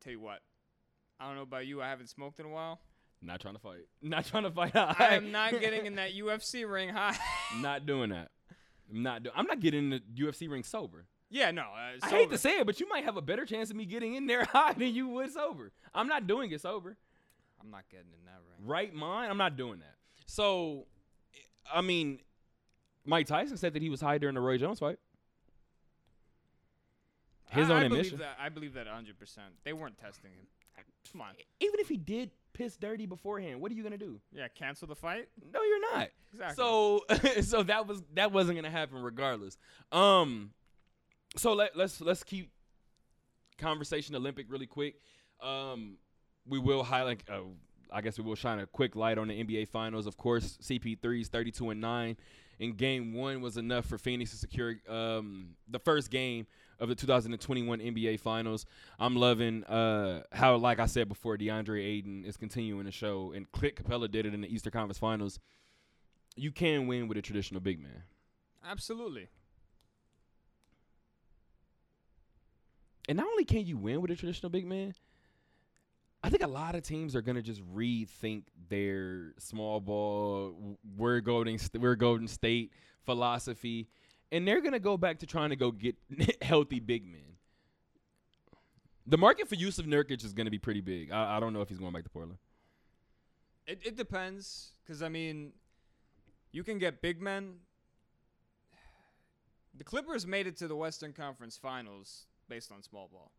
Tell 0.02 0.12
you 0.12 0.20
what, 0.20 0.42
I 1.20 1.28
don't 1.28 1.36
know 1.36 1.44
about 1.44 1.68
you. 1.68 1.82
I 1.82 1.90
haven't 1.90 2.08
smoked 2.08 2.40
in 2.40 2.46
a 2.46 2.50
while. 2.50 2.80
Not 3.22 3.40
trying 3.40 3.56
to 3.56 3.60
fight. 3.60 3.88
Not 4.02 4.26
trying 4.26 4.44
to 4.44 4.52
fight. 4.52 4.74
high. 4.74 4.96
I 5.00 5.16
am 5.16 5.32
not 5.32 5.60
getting 5.60 5.86
in 5.86 5.96
that 6.02 6.12
UFC 6.14 6.70
ring 6.70 6.90
high. 6.90 7.18
not 7.62 7.86
doing 7.86 8.10
that. 8.12 8.30
I'm 8.90 9.04
not. 9.04 9.24
Do- 9.24 9.32
I'm 9.36 9.46
not 9.46 9.60
getting 9.60 9.92
in 9.92 10.02
the 10.16 10.24
UFC 10.24 10.50
ring 10.50 10.64
sober. 10.64 11.06
yeah, 11.30 11.52
no. 11.52 11.62
Uh, 11.64 11.98
I 12.04 12.10
hate 12.10 12.24
sober. 12.24 12.32
to 12.32 12.38
say 12.38 12.60
it, 12.60 12.66
but 12.66 12.80
you 12.80 12.88
might 12.90 13.04
have 13.04 13.18
a 13.18 13.22
better 13.22 13.46
chance 13.46 13.70
of 13.70 13.76
me 13.76 13.86
getting 13.86 14.16
in 14.16 14.28
there 14.28 14.46
high 14.52 14.74
than 14.74 14.94
you 14.94 15.08
would 15.10 15.32
sober. 15.32 15.72
I'm 15.94 16.08
not 16.08 16.28
doing 16.28 16.52
it 16.52 16.62
sober. 16.62 16.96
I'm 17.62 17.70
not 17.72 17.84
getting 17.90 18.08
in 18.18 18.26
that 18.26 18.40
ring. 18.48 18.68
Right 18.70 18.94
mind? 18.94 19.30
I'm 19.32 19.38
not 19.38 19.58
doing 19.58 19.80
that. 19.80 19.96
So, 20.28 20.86
I 21.74 21.82
mean, 21.82 22.20
Mike 23.06 23.26
Tyson 23.28 23.58
said 23.58 23.74
that 23.74 23.82
he 23.82 23.90
was 23.90 24.00
high 24.00 24.18
during 24.20 24.36
the 24.36 24.42
Roy 24.42 24.58
Jones 24.58 24.80
fight. 24.80 25.00
His 27.50 27.70
I, 27.70 27.74
own 27.74 27.78
I 27.84 27.88
believe 27.88 28.00
admission. 28.02 28.20
that. 28.20 28.38
I 28.40 28.50
believe 28.50 28.74
that 28.74 28.86
100. 28.86 29.18
percent 29.18 29.48
They 29.64 29.74
weren't 29.74 29.98
testing 29.98 30.32
him. 30.32 30.48
Come 31.12 31.22
on. 31.22 31.30
Even 31.62 31.80
if 31.80 31.88
he 31.88 31.96
did 31.98 32.32
piss 32.58 32.76
dirty 32.76 33.06
beforehand, 33.06 33.62
what 33.62 33.72
are 33.72 33.76
you 33.76 33.84
gonna 33.84 33.98
do? 33.98 34.20
Yeah, 34.34 34.48
cancel 34.48 34.88
the 34.88 34.96
fight. 34.96 35.30
No, 35.54 35.62
you're 35.62 35.94
not. 35.94 36.10
Exactly. 36.34 36.56
So 36.56 37.02
so 37.42 37.64
that 37.64 37.88
was 37.88 38.02
that 38.16 38.32
wasn't 38.32 38.58
gonna 38.58 38.72
happen 38.72 39.02
regardless. 39.02 39.58
Um 39.92 40.52
so 41.36 41.54
let 41.54 41.78
let's 41.78 42.02
let's 42.02 42.24
keep 42.24 42.52
conversation 43.58 44.16
Olympic 44.16 44.48
really 44.50 44.66
quick. 44.66 44.96
Um 45.42 45.98
we 46.48 46.58
will 46.60 46.84
highlight 46.84 47.24
uh, 47.30 47.42
I 47.92 48.02
guess 48.02 48.18
we 48.18 48.24
will 48.24 48.36
shine 48.36 48.60
a 48.60 48.66
quick 48.66 48.96
light 48.96 49.18
on 49.18 49.28
the 49.28 49.44
NBA 49.44 49.70
finals. 49.70 50.08
Of 50.08 50.18
course, 50.18 50.58
CP3's 50.62 51.30
32 51.30 51.70
and 51.70 51.80
9 51.80 52.18
in 52.60 52.74
game 52.74 53.14
1 53.14 53.40
was 53.40 53.58
enough 53.58 53.86
for 53.86 53.98
Phoenix 54.00 54.32
to 54.32 54.38
secure 54.38 54.76
um 54.90 55.50
the 55.70 55.80
first 55.80 56.10
game 56.10 56.48
of 56.80 56.90
the 56.90 56.96
2021 56.96 57.80
NBA 57.80 58.20
finals. 58.20 58.66
I'm 59.00 59.16
loving 59.16 59.64
uh 59.66 60.24
how 60.32 60.56
like 60.58 60.80
I 60.80 60.86
said 60.86 61.10
before 61.10 61.38
DeAndre 61.38 61.84
Ayton 61.84 62.26
is 62.26 62.38
continuing 62.38 62.86
to 62.86 62.92
show 62.92 63.32
and 63.36 63.52
Clint 63.52 63.76
Capela 63.76 64.10
did 64.10 64.26
it 64.26 64.34
in 64.34 64.42
the 64.42 64.54
Easter 64.54 64.72
Conference 64.72 64.98
finals 64.98 65.40
you 66.38 66.52
can 66.52 66.88
win 66.88 67.08
with 67.08 67.18
a 67.18 67.22
traditional 67.22 67.60
big 67.60 67.82
man. 67.82 68.04
Absolutely. 68.66 69.28
And 73.10 73.18
not 73.18 73.28
only 73.28 73.46
can 73.46 73.66
you 73.66 73.78
win 73.78 74.02
with 74.02 74.12
a 74.12 74.16
traditional 74.16 74.50
big 74.50 74.66
man, 74.66 74.94
I 76.24 76.30
think 76.30 76.44
a 76.44 76.48
lot 76.48 76.76
of 76.76 76.84
teams 76.84 77.16
are 77.16 77.22
gonna 77.22 77.42
just 77.42 77.62
rethink 77.74 78.44
their 78.70 79.34
small 79.40 79.80
ball, 79.80 80.78
we're 80.96 81.22
Golden, 81.22 81.58
we're 81.80 81.96
Golden 81.96 82.28
State 82.28 82.72
philosophy, 83.06 83.88
and 84.32 84.48
they're 84.48 84.62
gonna 84.62 84.80
go 84.80 84.98
back 84.98 85.20
to 85.20 85.26
trying 85.26 85.50
to 85.50 85.56
go 85.56 85.72
get 85.72 85.96
healthy 86.42 86.80
big 86.80 87.06
men. 87.06 87.22
The 89.06 89.18
market 89.18 89.48
for 89.48 89.56
Jusuf 89.56 89.86
Nurkic 89.86 90.24
is 90.24 90.34
gonna 90.34 90.52
be 90.52 90.60
pretty 90.60 90.82
big. 90.82 91.12
I, 91.12 91.38
I 91.38 91.40
don't 91.40 91.54
know 91.54 91.62
if 91.62 91.70
he's 91.70 91.80
going 91.80 91.94
back 91.94 92.04
to 92.04 92.10
Portland. 92.10 92.40
It 93.66 93.82
it 93.84 93.96
depends, 93.96 94.72
cause 94.88 95.02
I 95.02 95.10
mean, 95.10 95.54
you 96.52 96.64
can 96.64 96.78
get 96.78 97.02
big 97.02 97.22
men. 97.22 97.56
The 99.76 99.84
Clippers 99.84 100.26
made 100.26 100.48
it 100.48 100.58
to 100.58 100.68
the 100.68 100.76
Western 100.76 101.14
Conference 101.14 101.58
Finals 101.58 102.26
based 102.50 102.72
on 102.72 102.82
small 102.82 103.10
ball. 103.12 103.32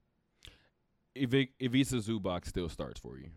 Ivi- 1.17 1.51
Ivica 1.59 1.97
Zubac 1.97 2.47
still 2.47 2.69
starts 2.69 3.01
for 3.01 3.19
you. 3.19 3.29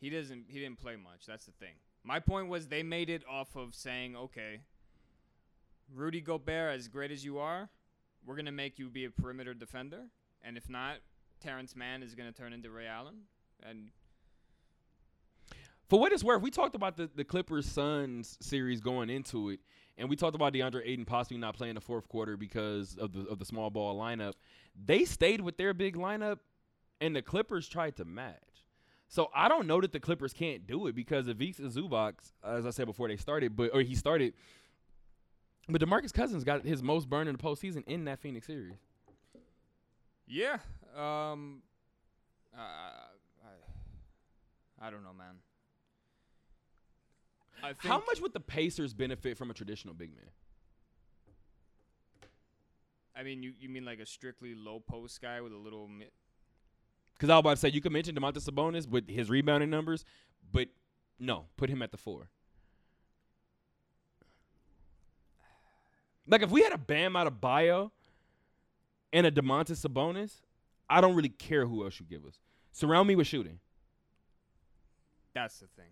He 0.00 0.10
doesn't. 0.10 0.44
He 0.48 0.60
didn't 0.60 0.78
play 0.78 0.96
much. 0.96 1.26
That's 1.26 1.46
the 1.46 1.52
thing. 1.52 1.74
My 2.04 2.20
point 2.20 2.48
was 2.48 2.68
they 2.68 2.82
made 2.84 3.10
it 3.10 3.24
off 3.28 3.56
of 3.56 3.74
saying, 3.74 4.14
okay, 4.14 4.60
Rudy 5.94 6.20
Gobert, 6.20 6.74
as 6.74 6.88
great 6.88 7.10
as 7.10 7.24
you 7.24 7.38
are, 7.38 7.68
we're 8.24 8.36
gonna 8.36 8.52
make 8.52 8.78
you 8.78 8.88
be 8.88 9.04
a 9.04 9.10
perimeter 9.10 9.54
defender, 9.54 10.02
and 10.42 10.56
if 10.56 10.68
not, 10.68 10.96
Terance 11.40 11.76
Mann 11.76 12.02
is 12.02 12.14
gonna 12.14 12.32
turn 12.32 12.52
into 12.52 12.70
Ray 12.70 12.86
Allen, 12.86 13.22
and 13.62 13.90
For 15.88 16.00
what 16.00 16.12
it's 16.12 16.24
worth, 16.24 16.42
we 16.42 16.50
talked 16.50 16.74
about 16.74 16.96
the, 16.96 17.08
the 17.14 17.24
Clippers 17.24 17.64
Suns 17.66 18.36
series 18.40 18.80
going 18.80 19.08
into 19.08 19.50
it, 19.50 19.60
and 19.96 20.10
we 20.10 20.16
talked 20.16 20.34
about 20.34 20.52
DeAndre 20.52 20.82
Ayton 20.84 21.04
possibly 21.04 21.38
not 21.38 21.54
playing 21.54 21.74
the 21.74 21.80
fourth 21.80 22.08
quarter 22.08 22.36
because 22.36 22.96
of 22.96 23.12
the 23.12 23.20
of 23.30 23.38
the 23.38 23.44
small 23.44 23.70
ball 23.70 23.96
lineup. 23.96 24.32
They 24.74 25.04
stayed 25.04 25.40
with 25.40 25.56
their 25.56 25.72
big 25.74 25.96
lineup, 25.96 26.38
and 27.00 27.14
the 27.14 27.22
Clippers 27.22 27.68
tried 27.68 27.96
to 27.96 28.04
match. 28.04 28.66
So 29.08 29.30
I 29.34 29.48
don't 29.48 29.68
know 29.68 29.80
that 29.80 29.92
the 29.92 30.00
Clippers 30.00 30.32
can't 30.32 30.66
do 30.66 30.88
it 30.88 30.96
because 30.96 31.28
Ivica 31.28 31.62
Zubac, 31.62 32.14
as 32.44 32.66
I 32.66 32.70
said 32.70 32.86
before 32.86 33.06
they 33.06 33.16
started, 33.16 33.54
but 33.54 33.70
or 33.72 33.80
he 33.82 33.94
started, 33.94 34.34
but 35.68 35.80
Demarcus 35.80 36.12
Cousins 36.12 36.44
got 36.44 36.64
his 36.64 36.82
most 36.82 37.08
burn 37.08 37.28
in 37.28 37.36
the 37.36 37.42
postseason 37.42 37.84
in 37.86 38.04
that 38.06 38.18
Phoenix 38.20 38.46
series. 38.46 38.74
yeah, 40.26 40.58
um, 40.96 41.62
uh, 42.56 42.60
I, 42.60 43.56
I 44.86 44.90
don't 44.90 45.02
know, 45.02 45.12
man. 45.16 45.36
I 47.62 47.68
think 47.68 47.82
How 47.84 48.02
much 48.06 48.20
would 48.20 48.32
the 48.34 48.40
Pacers 48.40 48.92
benefit 48.94 49.36
from 49.38 49.50
a 49.50 49.54
traditional 49.54 49.94
big 49.94 50.14
man? 50.14 50.26
I 53.18 53.22
mean, 53.22 53.42
you 53.42 53.52
you 53.58 53.68
mean 53.70 53.84
like 53.84 53.98
a 53.98 54.06
strictly 54.06 54.54
low 54.54 54.78
post 54.80 55.22
guy 55.22 55.40
with 55.40 55.52
a 55.52 55.56
little 55.56 55.88
mi- 55.88 56.10
Because 57.14 57.30
I 57.30 57.34
was 57.36 57.40
about 57.40 57.50
to 57.52 57.56
say 57.56 57.68
you 57.70 57.80
could 57.80 57.92
mention 57.92 58.14
Domantas 58.14 58.48
Sabonis 58.48 58.86
with 58.86 59.08
his 59.08 59.30
rebounding 59.30 59.70
numbers, 59.70 60.04
but 60.52 60.68
no, 61.18 61.46
put 61.56 61.70
him 61.70 61.80
at 61.80 61.92
the 61.92 61.96
four. 61.96 62.28
Like 66.26 66.42
if 66.42 66.50
we 66.50 66.62
had 66.62 66.72
a 66.72 66.78
Bam 66.78 67.14
Adebayo 67.14 67.90
and 69.12 69.26
a 69.26 69.30
Domantas 69.30 69.86
Sabonis, 69.86 70.40
I 70.88 71.00
don't 71.00 71.14
really 71.14 71.28
care 71.28 71.66
who 71.66 71.84
else 71.84 71.98
you 72.00 72.06
give 72.06 72.24
us. 72.24 72.38
Surround 72.72 73.08
me 73.08 73.16
with 73.16 73.26
shooting. 73.26 73.58
That's 75.34 75.58
the 75.58 75.66
thing. 75.66 75.90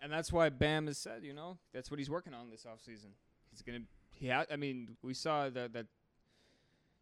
And 0.00 0.12
that's 0.12 0.32
why 0.32 0.48
Bam 0.48 0.86
has 0.88 0.98
said, 0.98 1.22
you 1.22 1.32
know, 1.32 1.58
that's 1.72 1.90
what 1.90 1.98
he's 1.98 2.10
working 2.10 2.34
on 2.34 2.50
this 2.50 2.64
offseason. 2.64 3.12
He's 3.50 3.62
gonna 3.62 3.82
he 4.14 4.28
ha- 4.28 4.46
I 4.50 4.56
mean, 4.56 4.96
we 5.02 5.14
saw 5.14 5.48
that 5.48 5.72
that 5.72 5.86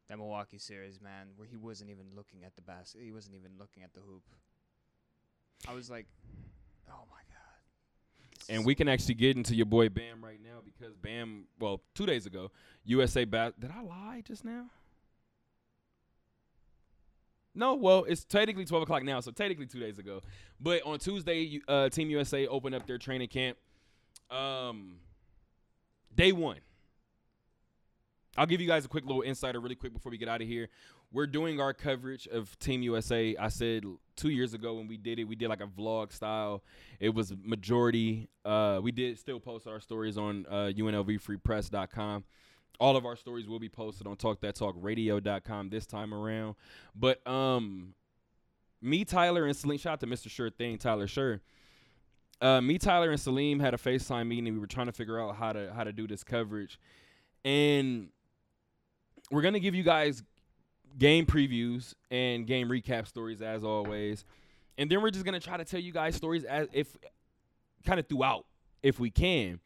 that 0.09 0.19
Milwaukee 0.19 0.59
series, 0.59 1.01
man, 1.01 1.29
where 1.37 1.47
he 1.47 1.57
wasn't 1.57 1.91
even 1.91 2.07
looking 2.17 2.45
at 2.45 2.57
the 2.57 2.63
basket. 2.63 3.03
He 3.03 3.13
wasn't 3.13 3.37
even 3.37 3.53
looking 3.59 3.83
at 3.85 3.95
the 3.95 4.01
hoop. 4.01 4.23
I 5.69 5.73
was 5.73 5.89
like, 5.89 6.07
"Oh 6.89 7.05
my 7.11 7.23
god." 7.29 7.30
This 7.30 7.30
And 8.49 8.65
we 8.65 8.75
can 8.75 8.89
actually 8.89 9.15
get 9.15 9.37
into 9.37 9.55
your 9.55 9.67
boy 9.67 9.89
Bam 9.89 10.25
right 10.25 10.41
now 10.43 10.61
because 10.65 10.97
Bam, 10.97 11.45
well, 11.59 11.83
two 11.95 12.07
days 12.07 12.27
ago, 12.27 12.51
USA 12.85 13.25
bas 13.25 13.53
Did 13.59 13.71
I 13.71 13.83
lie 13.83 14.23
just 14.27 14.45
now? 14.45 14.67
No, 17.55 17.75
well, 17.75 18.05
it's 18.05 18.25
technically 18.25 18.65
12 18.65 18.85
o'clock 18.85 19.03
now, 19.03 19.21
so 19.21 19.33
technically 19.33 19.67
two 19.67 19.81
days 19.81 19.99
ago. 19.99 20.21
But 20.61 20.83
on 20.85 20.99
Tuesday, 20.99 21.61
uh, 21.67 21.89
Team 21.89 22.09
USA 22.11 22.47
opened 22.47 22.75
up 22.75 22.87
their 22.87 22.99
training 22.99 23.29
camp. 23.29 23.59
Um, 24.31 24.97
day 26.15 26.33
one. 26.33 26.59
I'll 28.37 28.47
give 28.47 28.61
you 28.61 28.69
guys 28.69 28.85
a 28.85 28.89
quick 28.89 29.05
little 29.05 29.23
insider 29.23 29.59
really 29.59 29.75
quick 29.75 29.93
before 29.93 30.11
we 30.11 30.19
get 30.19 30.29
out 30.29 30.41
of 30.41 30.47
here. 30.47 30.69
We're 31.13 31.27
doing 31.27 31.61
our 31.61 31.75
coverage 31.75 32.29
of 32.29 32.57
Team 32.61 32.83
USA. 32.83 33.35
I 33.37 33.49
said 33.49 33.85
two 34.21 34.29
years 34.31 34.55
ago 34.55 34.75
when 34.75 34.87
we 34.87 34.97
did 34.97 35.19
it, 35.19 35.25
we 35.25 35.35
did 35.35 35.49
like 35.49 35.63
a 35.63 35.67
vlog 35.67 36.13
style. 36.13 36.63
It 36.99 37.15
was 37.15 37.33
majority. 37.43 38.29
Uh, 38.45 38.81
we 38.83 38.93
did 38.93 39.19
still 39.19 39.41
post 39.41 39.67
our 39.67 39.81
stories 39.81 40.19
on 40.19 40.47
uh, 40.51 40.71
UNLVFreePress.com. 40.77 42.25
All 42.79 42.97
of 42.97 43.07
our 43.07 43.17
stories 43.17 43.49
will 43.49 43.59
be 43.59 43.69
posted 43.69 44.07
on 44.07 44.17
TalkThatTalkRadio.com 44.17 45.71
this 45.71 45.87
time 45.87 46.15
around. 46.15 46.55
But 46.95 47.27
um, 47.27 47.95
me, 48.81 49.05
Tyler, 49.05 49.47
and 49.47 49.57
Salim, 49.57 49.79
shout 49.79 49.95
out 49.95 50.01
to 50.01 50.07
Mr. 50.07 50.31
Sure 50.31 50.51
Thing, 50.51 50.79
Tyler 50.79 51.07
Sure. 51.07 51.41
Uh, 52.41 52.61
me, 52.61 52.79
Tyler, 52.79 53.11
and 53.11 53.21
Salim 53.21 53.61
had 53.61 53.75
a 53.75 53.77
FaceTime 53.77 54.29
meeting. 54.29 54.55
We 54.55 54.61
were 54.61 54.67
trying 54.67 54.87
to 54.87 54.93
figure 54.93 55.21
out 55.21 55.37
how 55.37 55.53
to 55.53 55.71
how 55.75 55.85
to 55.85 55.93
do 55.93 56.07
this 56.07 56.25
coverage, 56.25 56.81
and 57.45 58.09
we're 59.31 59.43
gonna 59.43 59.61
give 59.61 59.75
you 59.75 59.83
guys 59.83 60.23
game 61.01 61.27
previews 61.27 61.95
and 62.13 62.47
game 62.47 62.69
recap 62.69 63.09
stories 63.09 63.43
as 63.43 63.65
always, 63.65 64.25
and 64.79 64.89
then 64.89 65.03
we're 65.03 65.11
just 65.11 65.25
gonna 65.25 65.41
try 65.41 65.57
to 65.57 65.65
tell 65.65 65.81
you 65.81 65.91
guys 65.91 66.15
stories 66.15 66.45
as 66.45 66.69
if 66.73 66.97
kind 67.85 67.99
of 67.99 68.07
throughout 68.07 68.47
if 68.83 69.01
we 69.01 69.11
can. 69.11 69.59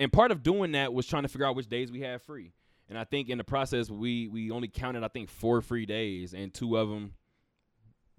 And 0.00 0.12
part 0.12 0.32
of 0.32 0.42
doing 0.42 0.72
that 0.72 0.92
was 0.92 1.06
trying 1.06 1.22
to 1.22 1.28
figure 1.28 1.46
out 1.46 1.54
which 1.54 1.68
days 1.68 1.92
we 1.92 2.00
had 2.00 2.22
free. 2.22 2.52
And 2.88 2.98
I 2.98 3.04
think 3.04 3.28
in 3.28 3.38
the 3.38 3.44
process 3.44 3.90
we 3.90 4.26
we 4.26 4.50
only 4.50 4.66
counted 4.66 5.04
I 5.04 5.08
think 5.08 5.28
four 5.28 5.60
free 5.60 5.86
days, 5.86 6.34
and 6.34 6.52
two 6.52 6.76
of 6.76 6.88
them 6.88 7.12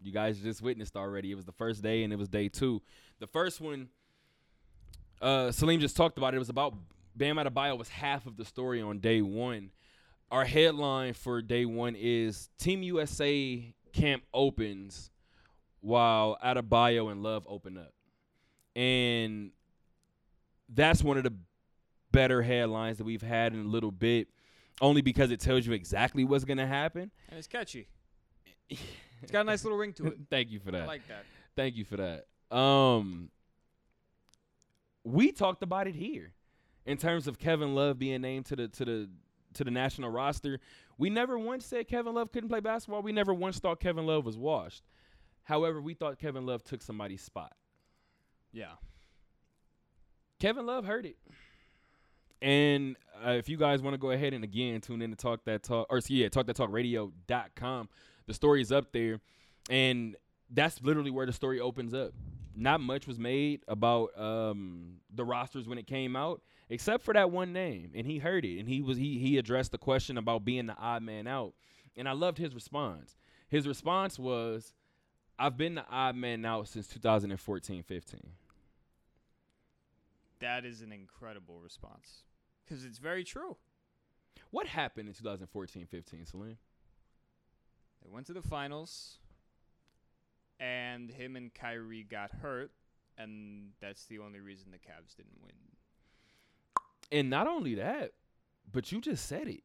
you 0.04 0.12
guys 0.12 0.40
just 0.40 0.62
witnessed 0.62 0.96
already. 0.96 1.32
It 1.32 1.36
was 1.36 1.46
the 1.46 1.52
first 1.52 1.84
day 1.84 2.04
and 2.04 2.12
it 2.12 2.16
was 2.16 2.28
day 2.28 2.48
two. 2.50 2.82
The 3.20 3.28
first 3.28 3.62
one, 3.62 3.90
uh, 5.22 5.52
Salim 5.52 5.80
just 5.80 5.96
talked 5.96 6.18
about 6.18 6.34
it. 6.34 6.38
It 6.38 6.40
was 6.40 6.50
about 6.50 6.74
Bam 7.16 7.36
Adebayo 7.36 7.78
was 7.78 7.90
half 7.90 8.26
of 8.26 8.38
the 8.38 8.46
story 8.46 8.82
on 8.82 9.00
day 9.00 9.22
one. 9.22 9.72
Our 10.32 10.46
headline 10.46 11.14
for 11.14 11.42
day 11.42 11.66
one 11.66 11.94
is 11.98 12.50
Team 12.58 12.84
USA 12.84 13.74
camp 13.92 14.24
opens 14.34 15.12
while 15.82 16.38
Adebayo 16.44 17.12
and 17.12 17.22
Love 17.22 17.46
open 17.50 17.78
up, 17.78 17.94
and 18.74 19.52
that's 20.70 21.04
one 21.04 21.18
of 21.18 21.26
the 21.26 21.34
better 22.14 22.42
headlines 22.42 22.98
that 22.98 23.04
we've 23.04 23.22
had 23.22 23.54
in 23.54 23.60
a 23.60 23.68
little 23.68 23.92
bit, 23.92 24.30
only 24.80 25.02
because 25.02 25.32
it 25.32 25.42
tells 25.42 25.66
you 25.68 25.74
exactly 25.74 26.24
what's 26.24 26.46
gonna 26.46 26.68
happen. 26.68 27.12
and 27.30 27.38
it's 27.38 27.48
catchy. 27.48 27.88
It's 29.24 29.32
got 29.32 29.42
a 29.42 29.44
nice 29.44 29.64
little 29.64 29.78
ring 29.78 29.94
to 29.94 30.08
it. 30.08 30.18
Thank 30.32 30.50
you 30.50 30.60
for 30.60 30.72
that. 30.72 30.82
I 30.82 30.86
like 30.88 31.08
that. 31.08 31.26
Thank 31.56 31.76
you 31.76 31.86
for 31.86 31.98
that. 31.98 32.26
Um, 32.58 33.30
we 35.04 35.32
talked 35.32 35.62
about 35.62 35.88
it 35.88 35.94
here 35.94 36.34
in 36.88 36.98
terms 36.98 37.28
of 37.28 37.38
Kevin 37.38 37.76
Love 37.76 38.00
being 38.00 38.22
named 38.22 38.48
to 38.48 38.56
the 38.56 38.68
to 38.68 38.84
the 38.84 39.10
to 39.56 39.64
the 39.64 39.72
national 39.72 40.10
roster. 40.10 40.60
We 40.98 41.10
never 41.10 41.38
once 41.38 41.66
said 41.66 41.88
Kevin 41.88 42.14
Love 42.14 42.32
couldn't 42.32 42.50
play 42.50 42.60
basketball. 42.60 43.02
We 43.02 43.12
never 43.12 43.34
once 43.34 43.60
thought 43.60 43.80
Kevin 43.80 44.06
Love 44.06 44.26
was 44.26 44.38
washed. 44.38 44.84
However, 45.44 45.82
we 45.82 45.94
thought 45.94 46.20
Kevin 46.20 46.46
Love 46.46 46.64
took 46.64 46.82
somebody's 46.82 47.22
spot. 47.22 47.54
Yeah. 48.52 48.74
Kevin 50.40 50.66
Love 50.66 50.86
heard 50.86 51.06
it. 51.06 51.18
And 52.42 52.96
uh, 53.26 53.32
if 53.32 53.50
you 53.50 53.58
guys 53.58 53.82
want 53.82 53.94
to 53.94 54.00
go 54.00 54.12
ahead 54.12 54.34
and 54.34 54.44
again 54.44 54.82
tune 54.82 55.02
in 55.02 55.12
to 55.12 55.16
Talk 55.16 55.46
That 55.46 55.64
Talk 55.64 55.88
or 55.90 56.02
yeah, 56.08 56.30
Talk 56.30 56.48
That 56.48 56.56
Talk 56.56 56.72
Radio.com, 56.72 57.90
the 58.26 58.34
story 58.34 58.62
is 58.62 58.72
up 58.72 58.92
there. 58.92 59.20
And 59.70 60.16
that's 60.50 60.82
literally 60.82 61.12
where 61.12 61.26
the 61.26 61.34
story 61.34 61.60
opens 61.60 61.94
up. 61.94 62.14
Not 62.56 62.82
much 62.82 63.08
was 63.08 63.20
made 63.20 63.62
about 63.68 64.20
um, 64.20 64.98
the 65.14 65.24
rosters 65.24 65.68
when 65.68 65.78
it 65.78 65.88
came 65.88 66.16
out, 66.16 66.42
except 66.72 67.04
for 67.04 67.14
that 67.14 67.30
one 67.30 67.54
name. 67.54 67.92
And 67.94 68.08
he 68.08 68.18
heard 68.18 68.46
it. 68.46 68.58
And 68.58 68.68
he 68.68 68.82
was 68.82 68.98
he 68.98 69.20
he 69.20 69.38
addressed 69.38 69.72
the 69.72 69.78
question 69.78 70.18
about 70.18 70.46
being 70.46 70.66
the 70.66 70.78
odd 70.78 71.04
man 71.04 71.28
out. 71.28 71.54
And 71.96 72.10
I 72.10 72.14
loved 72.14 72.38
his 72.40 72.56
response. 72.56 73.18
His 73.50 73.68
response 73.68 74.18
was, 74.18 74.74
I've 75.38 75.58
been 75.58 75.76
the 75.76 75.86
odd 75.92 76.16
man 76.16 76.46
out 76.46 76.70
since 76.70 76.88
2014 76.88 77.84
15. 77.84 78.20
That 80.40 80.66
is 80.66 80.82
an 80.82 80.92
incredible 80.92 81.60
response 81.60 82.24
because 82.64 82.86
it's 82.86 82.98
very 82.98 83.26
true. 83.26 83.58
What 84.50 84.66
happened 84.66 85.10
in 85.10 85.14
2014 85.14 85.86
15, 85.86 86.26
Salim? 86.26 86.58
They 88.02 88.10
went 88.10 88.26
to 88.28 88.34
the 88.34 88.42
finals, 88.42 89.20
and 90.60 91.12
him 91.12 91.36
and 91.36 91.54
Kyrie 91.54 92.04
got 92.10 92.32
hurt, 92.32 92.72
and 93.18 93.72
that's 93.80 94.06
the 94.06 94.20
only 94.20 94.40
reason 94.40 94.72
the 94.72 94.78
Cavs 94.78 95.16
didn't 95.16 95.40
win. 95.44 95.52
And 97.12 97.30
not 97.30 97.48
only 97.48 97.76
that, 97.76 98.12
but 98.72 98.92
you 98.92 99.02
just 99.02 99.26
said 99.26 99.48
it. 99.48 99.64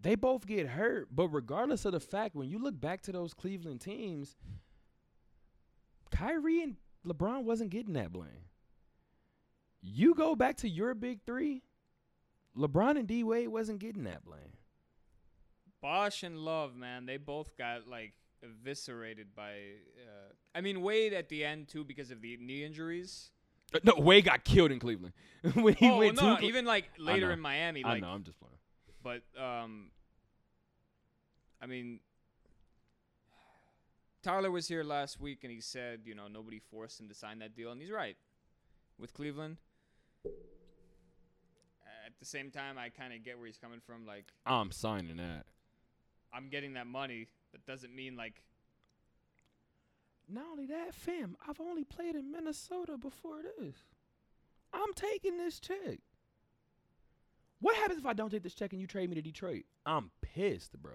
They 0.00 0.16
both 0.16 0.46
get 0.46 0.66
hurt, 0.66 1.08
but 1.12 1.28
regardless 1.28 1.84
of 1.84 1.92
the 1.92 2.00
fact, 2.00 2.34
when 2.34 2.48
you 2.48 2.58
look 2.58 2.80
back 2.80 3.02
to 3.02 3.12
those 3.12 3.34
Cleveland 3.34 3.80
teams, 3.80 4.36
Kyrie 6.10 6.62
and 6.62 6.76
LeBron 7.06 7.44
wasn't 7.44 7.70
getting 7.70 7.94
that 7.94 8.12
blame. 8.12 8.48
You 9.80 10.14
go 10.14 10.34
back 10.34 10.56
to 10.58 10.68
your 10.68 10.94
big 10.94 11.20
three, 11.24 11.62
LeBron 12.56 12.98
and 12.98 13.06
D 13.06 13.22
Wade 13.22 13.48
wasn't 13.48 13.78
getting 13.78 14.04
that 14.04 14.24
blame. 14.24 14.56
Bosh 15.80 16.22
and 16.22 16.38
Love, 16.38 16.76
man, 16.76 17.06
they 17.06 17.16
both 17.16 17.56
got 17.56 17.88
like 17.88 18.12
eviscerated 18.42 19.34
by. 19.34 19.52
Uh, 19.52 20.32
I 20.54 20.60
mean, 20.60 20.82
Wade 20.82 21.12
at 21.12 21.28
the 21.28 21.44
end 21.44 21.68
too 21.68 21.84
because 21.84 22.10
of 22.10 22.20
the 22.20 22.36
knee 22.40 22.64
injuries. 22.64 23.30
Uh, 23.74 23.78
No, 23.84 23.94
Wade 23.98 24.24
got 24.24 24.44
killed 24.44 24.70
in 24.70 24.78
Cleveland 24.78 25.14
when 25.54 25.74
he 25.74 25.88
oh 25.88 25.98
went 25.98 26.20
no, 26.20 26.36
to. 26.36 26.44
Even 26.44 26.64
like 26.64 26.90
later 26.98 27.30
in 27.30 27.40
Miami, 27.40 27.84
I 27.84 28.00
know, 28.00 28.08
I'm 28.08 28.24
just 28.24 28.38
playing. 28.38 28.52
But 29.02 29.22
um, 29.40 29.90
I 31.60 31.66
mean, 31.66 32.00
Tyler 34.22 34.50
was 34.50 34.68
here 34.68 34.84
last 34.84 35.20
week 35.20 35.40
and 35.42 35.52
he 35.52 35.60
said, 35.60 36.00
you 36.04 36.14
know, 36.14 36.28
nobody 36.28 36.60
forced 36.70 37.00
him 37.00 37.08
to 37.08 37.14
sign 37.14 37.40
that 37.40 37.54
deal, 37.56 37.72
and 37.72 37.80
he's 37.80 37.90
right. 37.90 38.16
With 38.98 39.14
Cleveland, 39.14 39.56
at 40.24 42.18
the 42.20 42.24
same 42.24 42.50
time, 42.50 42.78
I 42.78 42.88
kind 42.90 43.12
of 43.12 43.24
get 43.24 43.36
where 43.38 43.46
he's 43.46 43.58
coming 43.58 43.80
from. 43.84 44.06
Like, 44.06 44.26
I'm 44.46 44.70
signing 44.70 45.16
that. 45.16 45.46
I'm 46.32 46.48
getting 46.48 46.74
that 46.74 46.86
money. 46.86 47.26
That 47.52 47.66
doesn't 47.66 47.94
mean 47.94 48.16
like 48.16 48.42
Not 50.32 50.44
only 50.50 50.66
that, 50.66 50.94
fam, 50.94 51.36
I've 51.46 51.60
only 51.60 51.84
played 51.84 52.14
in 52.14 52.30
Minnesota 52.32 52.96
before 52.96 53.42
this. 53.42 53.76
I'm 54.72 54.92
taking 54.94 55.36
this 55.36 55.60
check. 55.60 55.98
What 57.60 57.76
happens 57.76 57.98
if 57.98 58.06
I 58.06 58.12
don't 58.14 58.30
take 58.30 58.42
this 58.42 58.54
check 58.54 58.72
and 58.72 58.80
you 58.80 58.86
trade 58.86 59.08
me 59.10 59.14
to 59.16 59.22
Detroit? 59.22 59.64
I'm 59.84 60.10
pissed, 60.22 60.72
bro. 60.80 60.94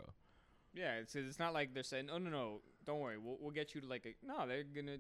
yeah. 0.74 0.96
It's 0.96 1.16
it's 1.16 1.40
not 1.40 1.54
like 1.54 1.74
they're 1.74 1.84
saying, 1.84 2.10
oh 2.12 2.18
no 2.18 2.30
no, 2.30 2.62
don't 2.86 3.00
worry, 3.00 3.18
we'll 3.18 3.38
we'll 3.40 3.52
get 3.52 3.76
you 3.76 3.82
to 3.82 3.88
like 3.88 4.06
a 4.06 4.16
no. 4.26 4.48
They're 4.48 4.64
gonna 4.64 4.98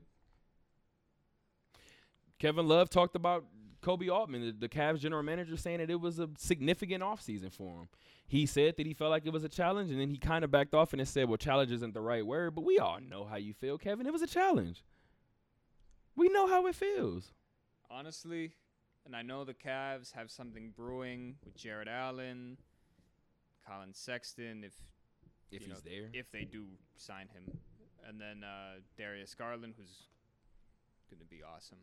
Kevin 2.39 2.67
Love 2.67 2.89
talked 2.89 3.15
about 3.15 3.45
Koby 3.81 4.11
Altman, 4.11 4.41
the, 4.41 4.51
the 4.51 4.69
Cavs 4.69 4.99
general 4.99 5.23
manager, 5.23 5.55
saying 5.57 5.77
that 5.79 5.89
it 5.89 5.99
was 6.01 6.19
a 6.19 6.29
significant 6.37 7.03
offseason 7.03 7.51
for 7.51 7.81
him. 7.81 7.87
He 8.27 8.45
said 8.45 8.75
that 8.77 8.85
he 8.85 8.93
felt 8.93 9.11
like 9.11 9.25
it 9.25 9.31
was 9.33 9.43
a 9.43 9.49
challenge, 9.49 9.89
and 9.91 9.99
then 10.01 10.09
he 10.09 10.17
kind 10.17 10.43
of 10.43 10.51
backed 10.51 10.73
off 10.73 10.93
and 10.93 11.07
said, 11.07 11.29
well, 11.29 11.37
challenge 11.37 11.71
isn't 11.71 11.93
the 11.93 12.01
right 12.01 12.25
word, 12.25 12.55
but 12.55 12.65
we 12.65 12.77
all 12.79 12.99
know 12.99 13.23
how 13.25 13.37
you 13.37 13.53
feel, 13.53 13.77
Kevin. 13.77 14.05
It 14.05 14.11
was 14.13 14.21
a 14.21 14.27
challenge. 14.27 14.83
We 16.15 16.29
know 16.29 16.47
how 16.47 16.65
it 16.67 16.75
feels. 16.75 17.31
honestly, 17.89 18.51
and 19.05 19.15
I 19.15 19.21
know 19.21 19.45
the 19.45 19.53
Cavs 19.53 20.11
have 20.13 20.29
something 20.29 20.73
brewing 20.75 21.35
with 21.45 21.55
Jarrett 21.55 21.87
Allen, 21.87 22.57
Collin 23.65 23.93
Sexton, 23.93 24.63
if 24.65 24.73
If 25.51 25.61
he's 25.61 25.69
know, 25.69 25.79
there. 25.85 26.09
if 26.13 26.29
they 26.31 26.43
do 26.43 26.65
sign 26.97 27.29
him, 27.29 27.43
and 28.05 28.19
then 28.19 28.43
uh, 28.43 28.79
Darius 28.97 29.33
Garland, 29.35 29.75
who's 29.77 30.07
going 31.09 31.19
to 31.19 31.25
be 31.25 31.41
awesome. 31.43 31.77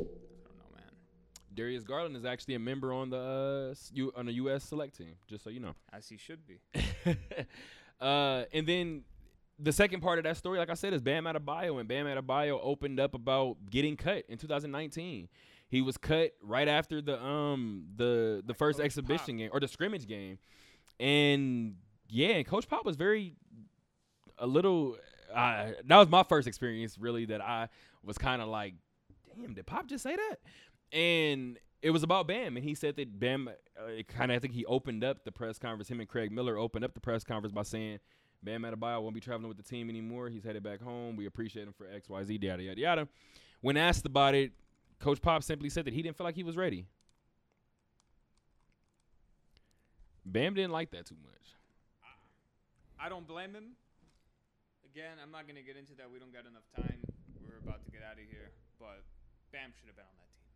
I 0.00 0.48
don't 0.48 0.56
know, 0.58 0.76
man. 0.76 0.92
Darius 1.54 1.84
Garland 1.84 2.16
is 2.16 2.24
actually 2.24 2.54
a 2.54 2.58
member 2.58 2.92
on 2.92 3.10
the 3.10 3.72
uh, 3.72 3.74
U- 3.92 4.12
on 4.16 4.26
the 4.26 4.32
U.S. 4.32 4.64
select 4.64 4.96
team. 4.96 5.14
Just 5.28 5.44
so 5.44 5.50
you 5.50 5.60
know. 5.60 5.74
As 5.92 6.08
he 6.08 6.16
should 6.16 6.40
be. 6.46 6.60
uh, 8.00 8.44
and 8.52 8.66
then 8.66 9.02
the 9.58 9.72
second 9.72 10.00
part 10.00 10.18
of 10.18 10.24
that 10.24 10.36
story, 10.36 10.58
like 10.58 10.70
I 10.70 10.74
said, 10.74 10.94
is 10.94 11.02
Bam 11.02 11.24
Adebayo, 11.24 11.78
and 11.80 11.88
Bam 11.88 12.06
Adebayo 12.06 12.58
opened 12.62 12.98
up 12.98 13.14
about 13.14 13.56
getting 13.68 13.96
cut 13.96 14.24
in 14.28 14.38
2019. 14.38 15.28
He 15.68 15.82
was 15.82 15.96
cut 15.96 16.32
right 16.42 16.66
after 16.66 17.00
the 17.00 17.22
um 17.22 17.84
the 17.96 18.42
the 18.44 18.54
By 18.54 18.58
first 18.58 18.78
Coach 18.78 18.86
exhibition 18.86 19.34
Pop. 19.34 19.38
game 19.38 19.50
or 19.52 19.60
the 19.60 19.68
scrimmage 19.68 20.06
game, 20.08 20.38
and 20.98 21.76
yeah, 22.08 22.42
Coach 22.42 22.68
Pop 22.68 22.84
was 22.84 22.96
very 22.96 23.34
a 24.38 24.46
little. 24.46 24.96
Uh, 25.32 25.68
that 25.86 25.96
was 25.96 26.08
my 26.08 26.24
first 26.24 26.48
experience 26.48 26.98
really 26.98 27.26
that 27.26 27.40
I 27.40 27.68
was 28.02 28.18
kind 28.18 28.42
of 28.42 28.48
like, 28.48 28.74
damn, 29.38 29.54
did 29.54 29.66
Pop 29.66 29.86
just 29.86 30.02
say 30.02 30.16
that? 30.16 30.36
And 30.92 31.58
it 31.82 31.90
was 31.90 32.02
about 32.02 32.26
Bam, 32.26 32.56
and 32.56 32.64
he 32.64 32.74
said 32.74 32.96
that 32.96 33.18
Bam, 33.18 33.48
uh, 33.48 34.02
kind 34.08 34.30
of, 34.30 34.36
I 34.36 34.38
think 34.38 34.54
he 34.54 34.64
opened 34.66 35.04
up 35.04 35.24
the 35.24 35.32
press 35.32 35.58
conference. 35.58 35.88
Him 35.88 36.00
and 36.00 36.08
Craig 36.08 36.30
Miller 36.32 36.56
opened 36.56 36.84
up 36.84 36.94
the 36.94 37.00
press 37.00 37.24
conference 37.24 37.52
by 37.52 37.62
saying, 37.62 37.98
Bam 38.42 38.62
Adebayo 38.62 39.02
won't 39.02 39.14
be 39.14 39.20
traveling 39.20 39.48
with 39.48 39.56
the 39.56 39.62
team 39.62 39.90
anymore. 39.90 40.28
He's 40.28 40.44
headed 40.44 40.62
back 40.62 40.80
home. 40.82 41.16
We 41.16 41.26
appreciate 41.26 41.66
him 41.66 41.74
for 41.76 41.86
X, 41.86 42.08
Y, 42.08 42.24
Z, 42.24 42.38
yada, 42.40 42.62
yada, 42.62 42.80
yada. 42.80 43.08
When 43.60 43.76
asked 43.76 44.06
about 44.06 44.34
it, 44.34 44.52
Coach 44.98 45.20
Pop 45.20 45.42
simply 45.42 45.68
said 45.68 45.84
that 45.84 45.94
he 45.94 46.02
didn't 46.02 46.16
feel 46.16 46.24
like 46.24 46.36
he 46.36 46.42
was 46.42 46.56
ready. 46.56 46.86
Bam 50.24 50.54
didn't 50.54 50.72
like 50.72 50.90
that 50.92 51.06
too 51.06 51.16
much. 51.22 51.56
I 52.98 53.08
don't 53.08 53.26
blame 53.26 53.54
him. 53.54 53.76
Again, 54.84 55.16
I'm 55.22 55.30
not 55.32 55.46
gonna 55.48 55.62
get 55.62 55.76
into 55.76 55.94
that. 55.96 56.10
We 56.12 56.18
don't 56.18 56.32
got 56.32 56.44
enough 56.44 56.68
time. 56.76 57.00
We're 57.40 57.58
about 57.64 57.84
to 57.84 57.90
get 57.90 58.02
out 58.02 58.14
of 58.14 58.28
here. 58.28 58.52
But 58.78 59.04
Bam 59.52 59.72
should 59.78 59.88
have 59.88 59.96
been 59.96 60.04
on 60.04 60.16
that 60.18 60.30
team. 60.30 60.46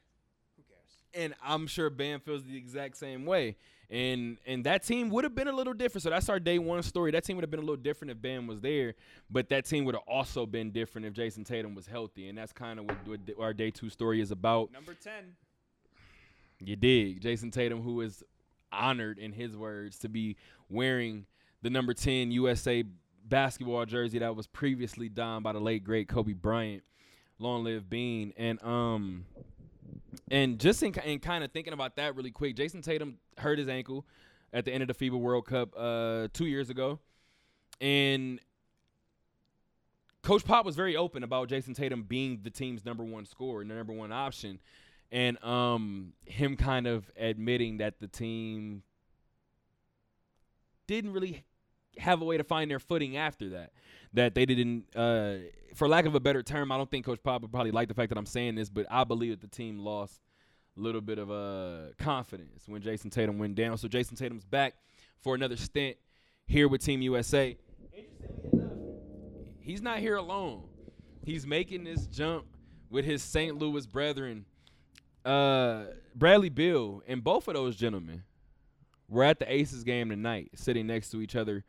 Who 0.56 0.62
cares? 0.62 0.90
and 1.14 1.34
I'm 1.42 1.66
sure 1.66 1.90
Bam 1.90 2.20
feels 2.20 2.44
the 2.44 2.56
exact 2.56 2.96
same 2.96 3.26
way. 3.26 3.56
And 3.90 4.38
and 4.46 4.62
that 4.64 4.84
team 4.84 5.10
would 5.10 5.24
have 5.24 5.34
been 5.34 5.48
a 5.48 5.52
little 5.52 5.72
different. 5.72 6.04
So 6.04 6.10
that's 6.10 6.28
our 6.28 6.38
day 6.38 6.60
one 6.60 6.82
story. 6.84 7.10
That 7.10 7.24
team 7.24 7.36
would 7.36 7.42
have 7.42 7.50
been 7.50 7.58
a 7.58 7.64
little 7.64 7.76
different 7.76 8.12
if 8.12 8.22
Bam 8.22 8.46
was 8.46 8.60
there, 8.60 8.94
but 9.28 9.48
that 9.48 9.64
team 9.64 9.84
would 9.84 9.96
have 9.96 10.04
also 10.06 10.46
been 10.46 10.70
different 10.70 11.06
if 11.06 11.12
Jayson 11.14 11.44
Tatum 11.44 11.74
was 11.74 11.86
healthy. 11.86 12.28
And 12.28 12.38
that's 12.38 12.52
kind 12.52 12.78
of 12.78 12.86
what, 12.86 12.96
what 13.06 13.20
our 13.40 13.52
day 13.52 13.72
two 13.72 13.90
story 13.90 14.20
is 14.20 14.30
about. 14.30 14.72
Number 14.72 14.94
ten. 14.94 15.34
You 16.62 16.76
dig, 16.76 17.20
Jayson 17.22 17.50
Tatum, 17.50 17.82
who 17.82 18.02
is 18.02 18.22
honored 18.70 19.18
in 19.18 19.32
his 19.32 19.56
words 19.56 19.98
to 20.00 20.08
be 20.08 20.36
wearing 20.68 21.26
the 21.62 21.70
number 21.70 21.92
ten 21.92 22.30
USA 22.30 22.84
basketball 23.30 23.86
jersey 23.86 24.18
that 24.18 24.36
was 24.36 24.46
previously 24.46 25.08
donned 25.08 25.44
by 25.44 25.52
the 25.52 25.60
late 25.60 25.84
great 25.84 26.08
Kobe 26.08 26.34
Bryant. 26.34 26.82
Long 27.38 27.64
live 27.64 27.88
Bean. 27.88 28.34
And 28.36 28.62
um 28.62 29.24
and 30.30 30.58
just 30.58 30.82
in, 30.82 30.94
in 31.04 31.18
kind 31.20 31.42
of 31.44 31.52
thinking 31.52 31.72
about 31.72 31.96
that 31.96 32.14
really 32.16 32.30
quick, 32.30 32.56
Jayson 32.56 32.82
Tatum 32.82 33.18
hurt 33.38 33.58
his 33.58 33.68
ankle 33.68 34.06
at 34.52 34.64
the 34.64 34.72
end 34.72 34.82
of 34.82 34.88
the 34.88 34.94
FIBA 34.94 35.18
World 35.18 35.46
Cup 35.46 35.72
uh, 35.76 36.28
two 36.32 36.46
years 36.46 36.70
ago, 36.70 36.98
and 37.80 38.40
Coach 40.22 40.44
Pop 40.44 40.66
was 40.66 40.76
very 40.76 40.96
open 40.96 41.22
about 41.22 41.48
Jayson 41.48 41.74
Tatum 41.74 42.02
being 42.02 42.40
the 42.42 42.50
team's 42.50 42.84
number 42.84 43.04
one 43.04 43.24
scorer 43.24 43.62
and 43.62 43.70
the 43.70 43.74
number 43.74 43.92
one 43.92 44.12
option, 44.12 44.58
and 45.10 45.42
um, 45.44 46.12
him 46.24 46.56
kind 46.56 46.86
of 46.86 47.10
admitting 47.16 47.78
that 47.78 48.00
the 48.00 48.08
team 48.08 48.82
didn't 50.86 51.12
really 51.12 51.44
have 52.00 52.22
a 52.22 52.24
way 52.24 52.36
to 52.36 52.44
find 52.44 52.70
their 52.70 52.78
footing 52.78 53.16
after 53.16 53.50
that. 53.50 53.72
That 54.14 54.34
they 54.34 54.44
didn't, 54.44 54.84
uh, 54.96 55.36
for 55.74 55.88
lack 55.88 56.04
of 56.04 56.14
a 56.14 56.20
better 56.20 56.42
term, 56.42 56.72
I 56.72 56.76
don't 56.76 56.90
think 56.90 57.06
Coach 57.06 57.22
Pop 57.22 57.42
would 57.42 57.52
probably 57.52 57.70
like 57.70 57.88
the 57.88 57.94
fact 57.94 58.08
that 58.08 58.18
I'm 58.18 58.26
saying 58.26 58.56
this, 58.56 58.68
but 58.68 58.86
I 58.90 59.04
believe 59.04 59.32
that 59.32 59.40
the 59.40 59.56
team 59.56 59.78
lost 59.78 60.20
a 60.76 60.80
little 60.80 61.00
bit 61.00 61.18
of 61.18 61.30
uh, 61.30 61.92
confidence 61.98 62.64
when 62.66 62.82
Jayson 62.82 63.10
Tatum 63.10 63.38
went 63.38 63.54
down. 63.54 63.76
So 63.78 63.88
Jayson 63.88 64.16
Tatum's 64.16 64.44
back 64.44 64.74
for 65.20 65.34
another 65.34 65.56
stint 65.56 65.96
here 66.46 66.66
with 66.66 66.82
Team 66.82 67.02
USA. 67.02 67.56
He's 69.60 69.82
not 69.82 69.98
here 69.98 70.16
alone. 70.16 70.64
He's 71.24 71.46
making 71.46 71.84
this 71.84 72.06
jump 72.06 72.46
with 72.88 73.04
his 73.04 73.22
St. 73.22 73.56
Louis 73.56 73.86
brethren, 73.86 74.46
uh, 75.24 75.84
Bradley 76.14 76.48
Beal, 76.48 77.02
and 77.06 77.22
both 77.22 77.46
of 77.46 77.54
those 77.54 77.76
gentlemen 77.76 78.24
were 79.08 79.22
at 79.22 79.38
the 79.38 79.52
Aces 79.52 79.84
game 79.84 80.08
tonight, 80.08 80.50
sitting 80.54 80.86
next 80.86 81.10
to 81.10 81.20
each 81.20 81.36
other 81.36 81.64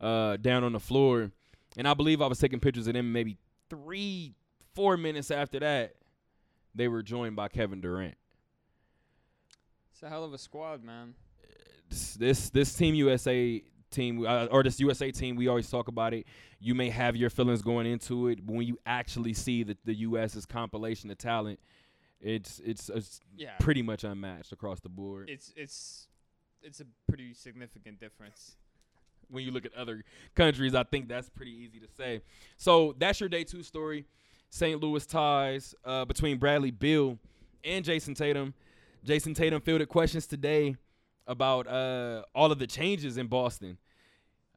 uh, 0.00 0.36
down 0.36 0.64
on 0.64 0.72
the 0.72 0.80
floor. 0.80 1.30
And 1.76 1.86
I 1.86 1.94
believe 1.94 2.22
I 2.22 2.26
was 2.26 2.38
taking 2.38 2.60
pictures 2.60 2.86
of 2.86 2.94
them 2.94 3.12
maybe 3.12 3.36
three, 3.68 4.34
four 4.74 4.96
minutes 4.96 5.30
after 5.30 5.58
that. 5.60 5.94
They 6.74 6.88
were 6.88 7.02
joined 7.02 7.36
by 7.36 7.48
Kevin 7.48 7.80
Durant. 7.80 8.16
It's 9.92 10.02
a 10.02 10.08
hell 10.08 10.24
of 10.24 10.32
a 10.34 10.38
squad, 10.38 10.84
man. 10.84 11.14
This 11.88 12.14
this, 12.14 12.50
this 12.50 12.74
Team 12.74 12.94
USA 12.96 13.62
team 13.90 14.26
uh, 14.26 14.46
or 14.46 14.62
this 14.62 14.80
USA 14.80 15.10
team, 15.10 15.36
we 15.36 15.48
always 15.48 15.70
talk 15.70 15.88
about 15.88 16.12
it. 16.12 16.26
You 16.58 16.74
may 16.74 16.90
have 16.90 17.16
your 17.16 17.30
feelings 17.30 17.62
going 17.62 17.86
into 17.86 18.28
it, 18.28 18.44
but 18.44 18.56
when 18.56 18.66
you 18.66 18.78
actually 18.84 19.32
see 19.32 19.62
the 19.62 19.76
the 19.84 19.94
US's 19.94 20.44
compilation 20.44 21.10
of 21.10 21.18
talent, 21.18 21.60
it's 22.20 22.60
it's, 22.64 22.88
it's 22.90 23.20
Yeah. 23.36 23.52
pretty 23.60 23.82
much 23.82 24.04
unmatched 24.04 24.52
across 24.52 24.80
the 24.80 24.88
board. 24.88 25.30
It's 25.30 25.52
it's 25.56 26.08
it's 26.62 26.80
a 26.80 26.86
pretty 27.08 27.32
significant 27.34 28.00
difference. 28.00 28.56
When 29.30 29.44
you 29.44 29.50
look 29.50 29.64
at 29.64 29.74
other 29.74 30.04
countries, 30.34 30.74
I 30.74 30.84
think 30.84 31.08
that's 31.08 31.28
pretty 31.28 31.52
easy 31.52 31.80
to 31.80 31.88
say. 31.96 32.22
So 32.56 32.94
that's 32.98 33.20
your 33.20 33.28
day 33.28 33.44
two 33.44 33.62
story. 33.62 34.06
St. 34.50 34.80
Louis 34.80 35.04
ties 35.04 35.74
uh, 35.84 36.04
between 36.04 36.38
Bradley 36.38 36.70
Beal 36.70 37.18
and 37.64 37.84
Jayson 37.84 38.14
Tatum. 38.14 38.54
Jayson 39.04 39.34
Tatum 39.34 39.60
fielded 39.60 39.88
questions 39.88 40.26
today 40.26 40.76
about 41.26 41.66
uh, 41.66 42.22
all 42.34 42.52
of 42.52 42.58
the 42.58 42.66
changes 42.66 43.18
in 43.18 43.26
Boston. 43.26 43.78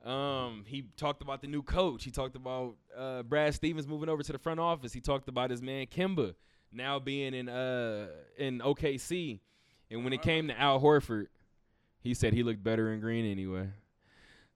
Um, 0.06 0.64
he 0.66 0.86
talked 0.96 1.22
about 1.22 1.42
the 1.42 1.48
new 1.48 1.62
coach. 1.62 2.04
He 2.04 2.12
talked 2.12 2.36
about 2.36 2.76
uh, 2.98 3.24
Brad 3.24 3.54
Stevens 3.54 3.88
moving 3.88 4.08
over 4.08 4.24
to 4.24 4.32
the 4.32 4.40
front 4.40 4.60
office. 4.60 4.94
He 4.94 5.02
talked 5.02 5.28
about 5.28 5.50
his 5.50 5.62
man 5.62 5.88
Kemba 5.88 6.36
now 6.72 7.00
being 7.00 7.34
in 7.34 7.50
uh, 7.50 8.08
in 8.38 8.60
OKC. 8.60 9.40
And 9.92 10.04
when 10.04 10.14
it 10.14 10.22
came 10.22 10.48
to 10.48 10.60
Al 10.60 10.80
Horford, 10.80 11.28
he 12.00 12.14
said 12.14 12.34
he 12.34 12.44
looked 12.44 12.64
better 12.64 12.94
in 12.94 13.00
green 13.00 13.30
anyway. 13.30 13.70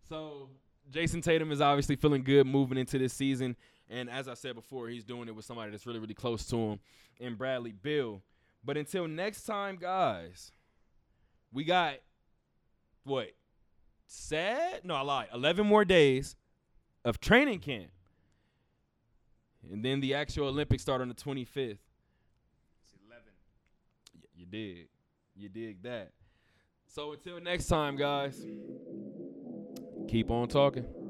So 0.09 0.49
Jayson 0.91 1.21
Tatum 1.23 1.51
is 1.51 1.61
obviously 1.61 1.95
feeling 1.95 2.23
good 2.23 2.45
moving 2.45 2.77
into 2.77 2.97
this 2.97 3.13
season. 3.13 3.55
And 3.89 4.09
as 4.09 4.27
I 4.27 4.33
said 4.33 4.55
before, 4.55 4.87
he's 4.89 5.03
doing 5.03 5.27
it 5.27 5.35
with 5.35 5.45
somebody 5.45 5.71
that's 5.71 5.85
really, 5.85 5.99
really 5.99 6.13
close 6.13 6.45
to 6.47 6.55
him 6.57 6.79
in 7.19 7.35
Bradley 7.35 7.71
Beal. 7.71 8.21
But 8.63 8.77
until 8.77 9.07
next 9.07 9.43
time, 9.43 9.77
guys, 9.79 10.51
we 11.51 11.63
got 11.63 11.95
what? 13.03 13.31
Sad? 14.07 14.81
No, 14.85 14.95
I 14.95 15.01
lied. 15.01 15.27
11 15.33 15.65
more 15.67 15.83
days 15.85 16.35
of 17.03 17.19
training 17.19 17.59
camp. 17.59 17.89
And 19.71 19.83
then 19.83 19.99
the 20.01 20.13
actual 20.13 20.47
Olympics 20.47 20.81
start 20.83 21.01
on 21.01 21.07
the 21.09 21.13
25th. 21.13 21.47
It's 21.55 21.79
eleven. 23.07 23.31
Y- 24.13 24.21
You 24.35 24.45
dig. 24.45 24.87
You 25.35 25.49
dig 25.49 25.81
that. 25.83 26.11
So 26.87 27.13
until 27.13 27.39
next 27.39 27.67
time, 27.67 27.95
guys, 27.95 28.45
keep 30.13 30.29
on 30.29 30.47
talking. 30.47 31.02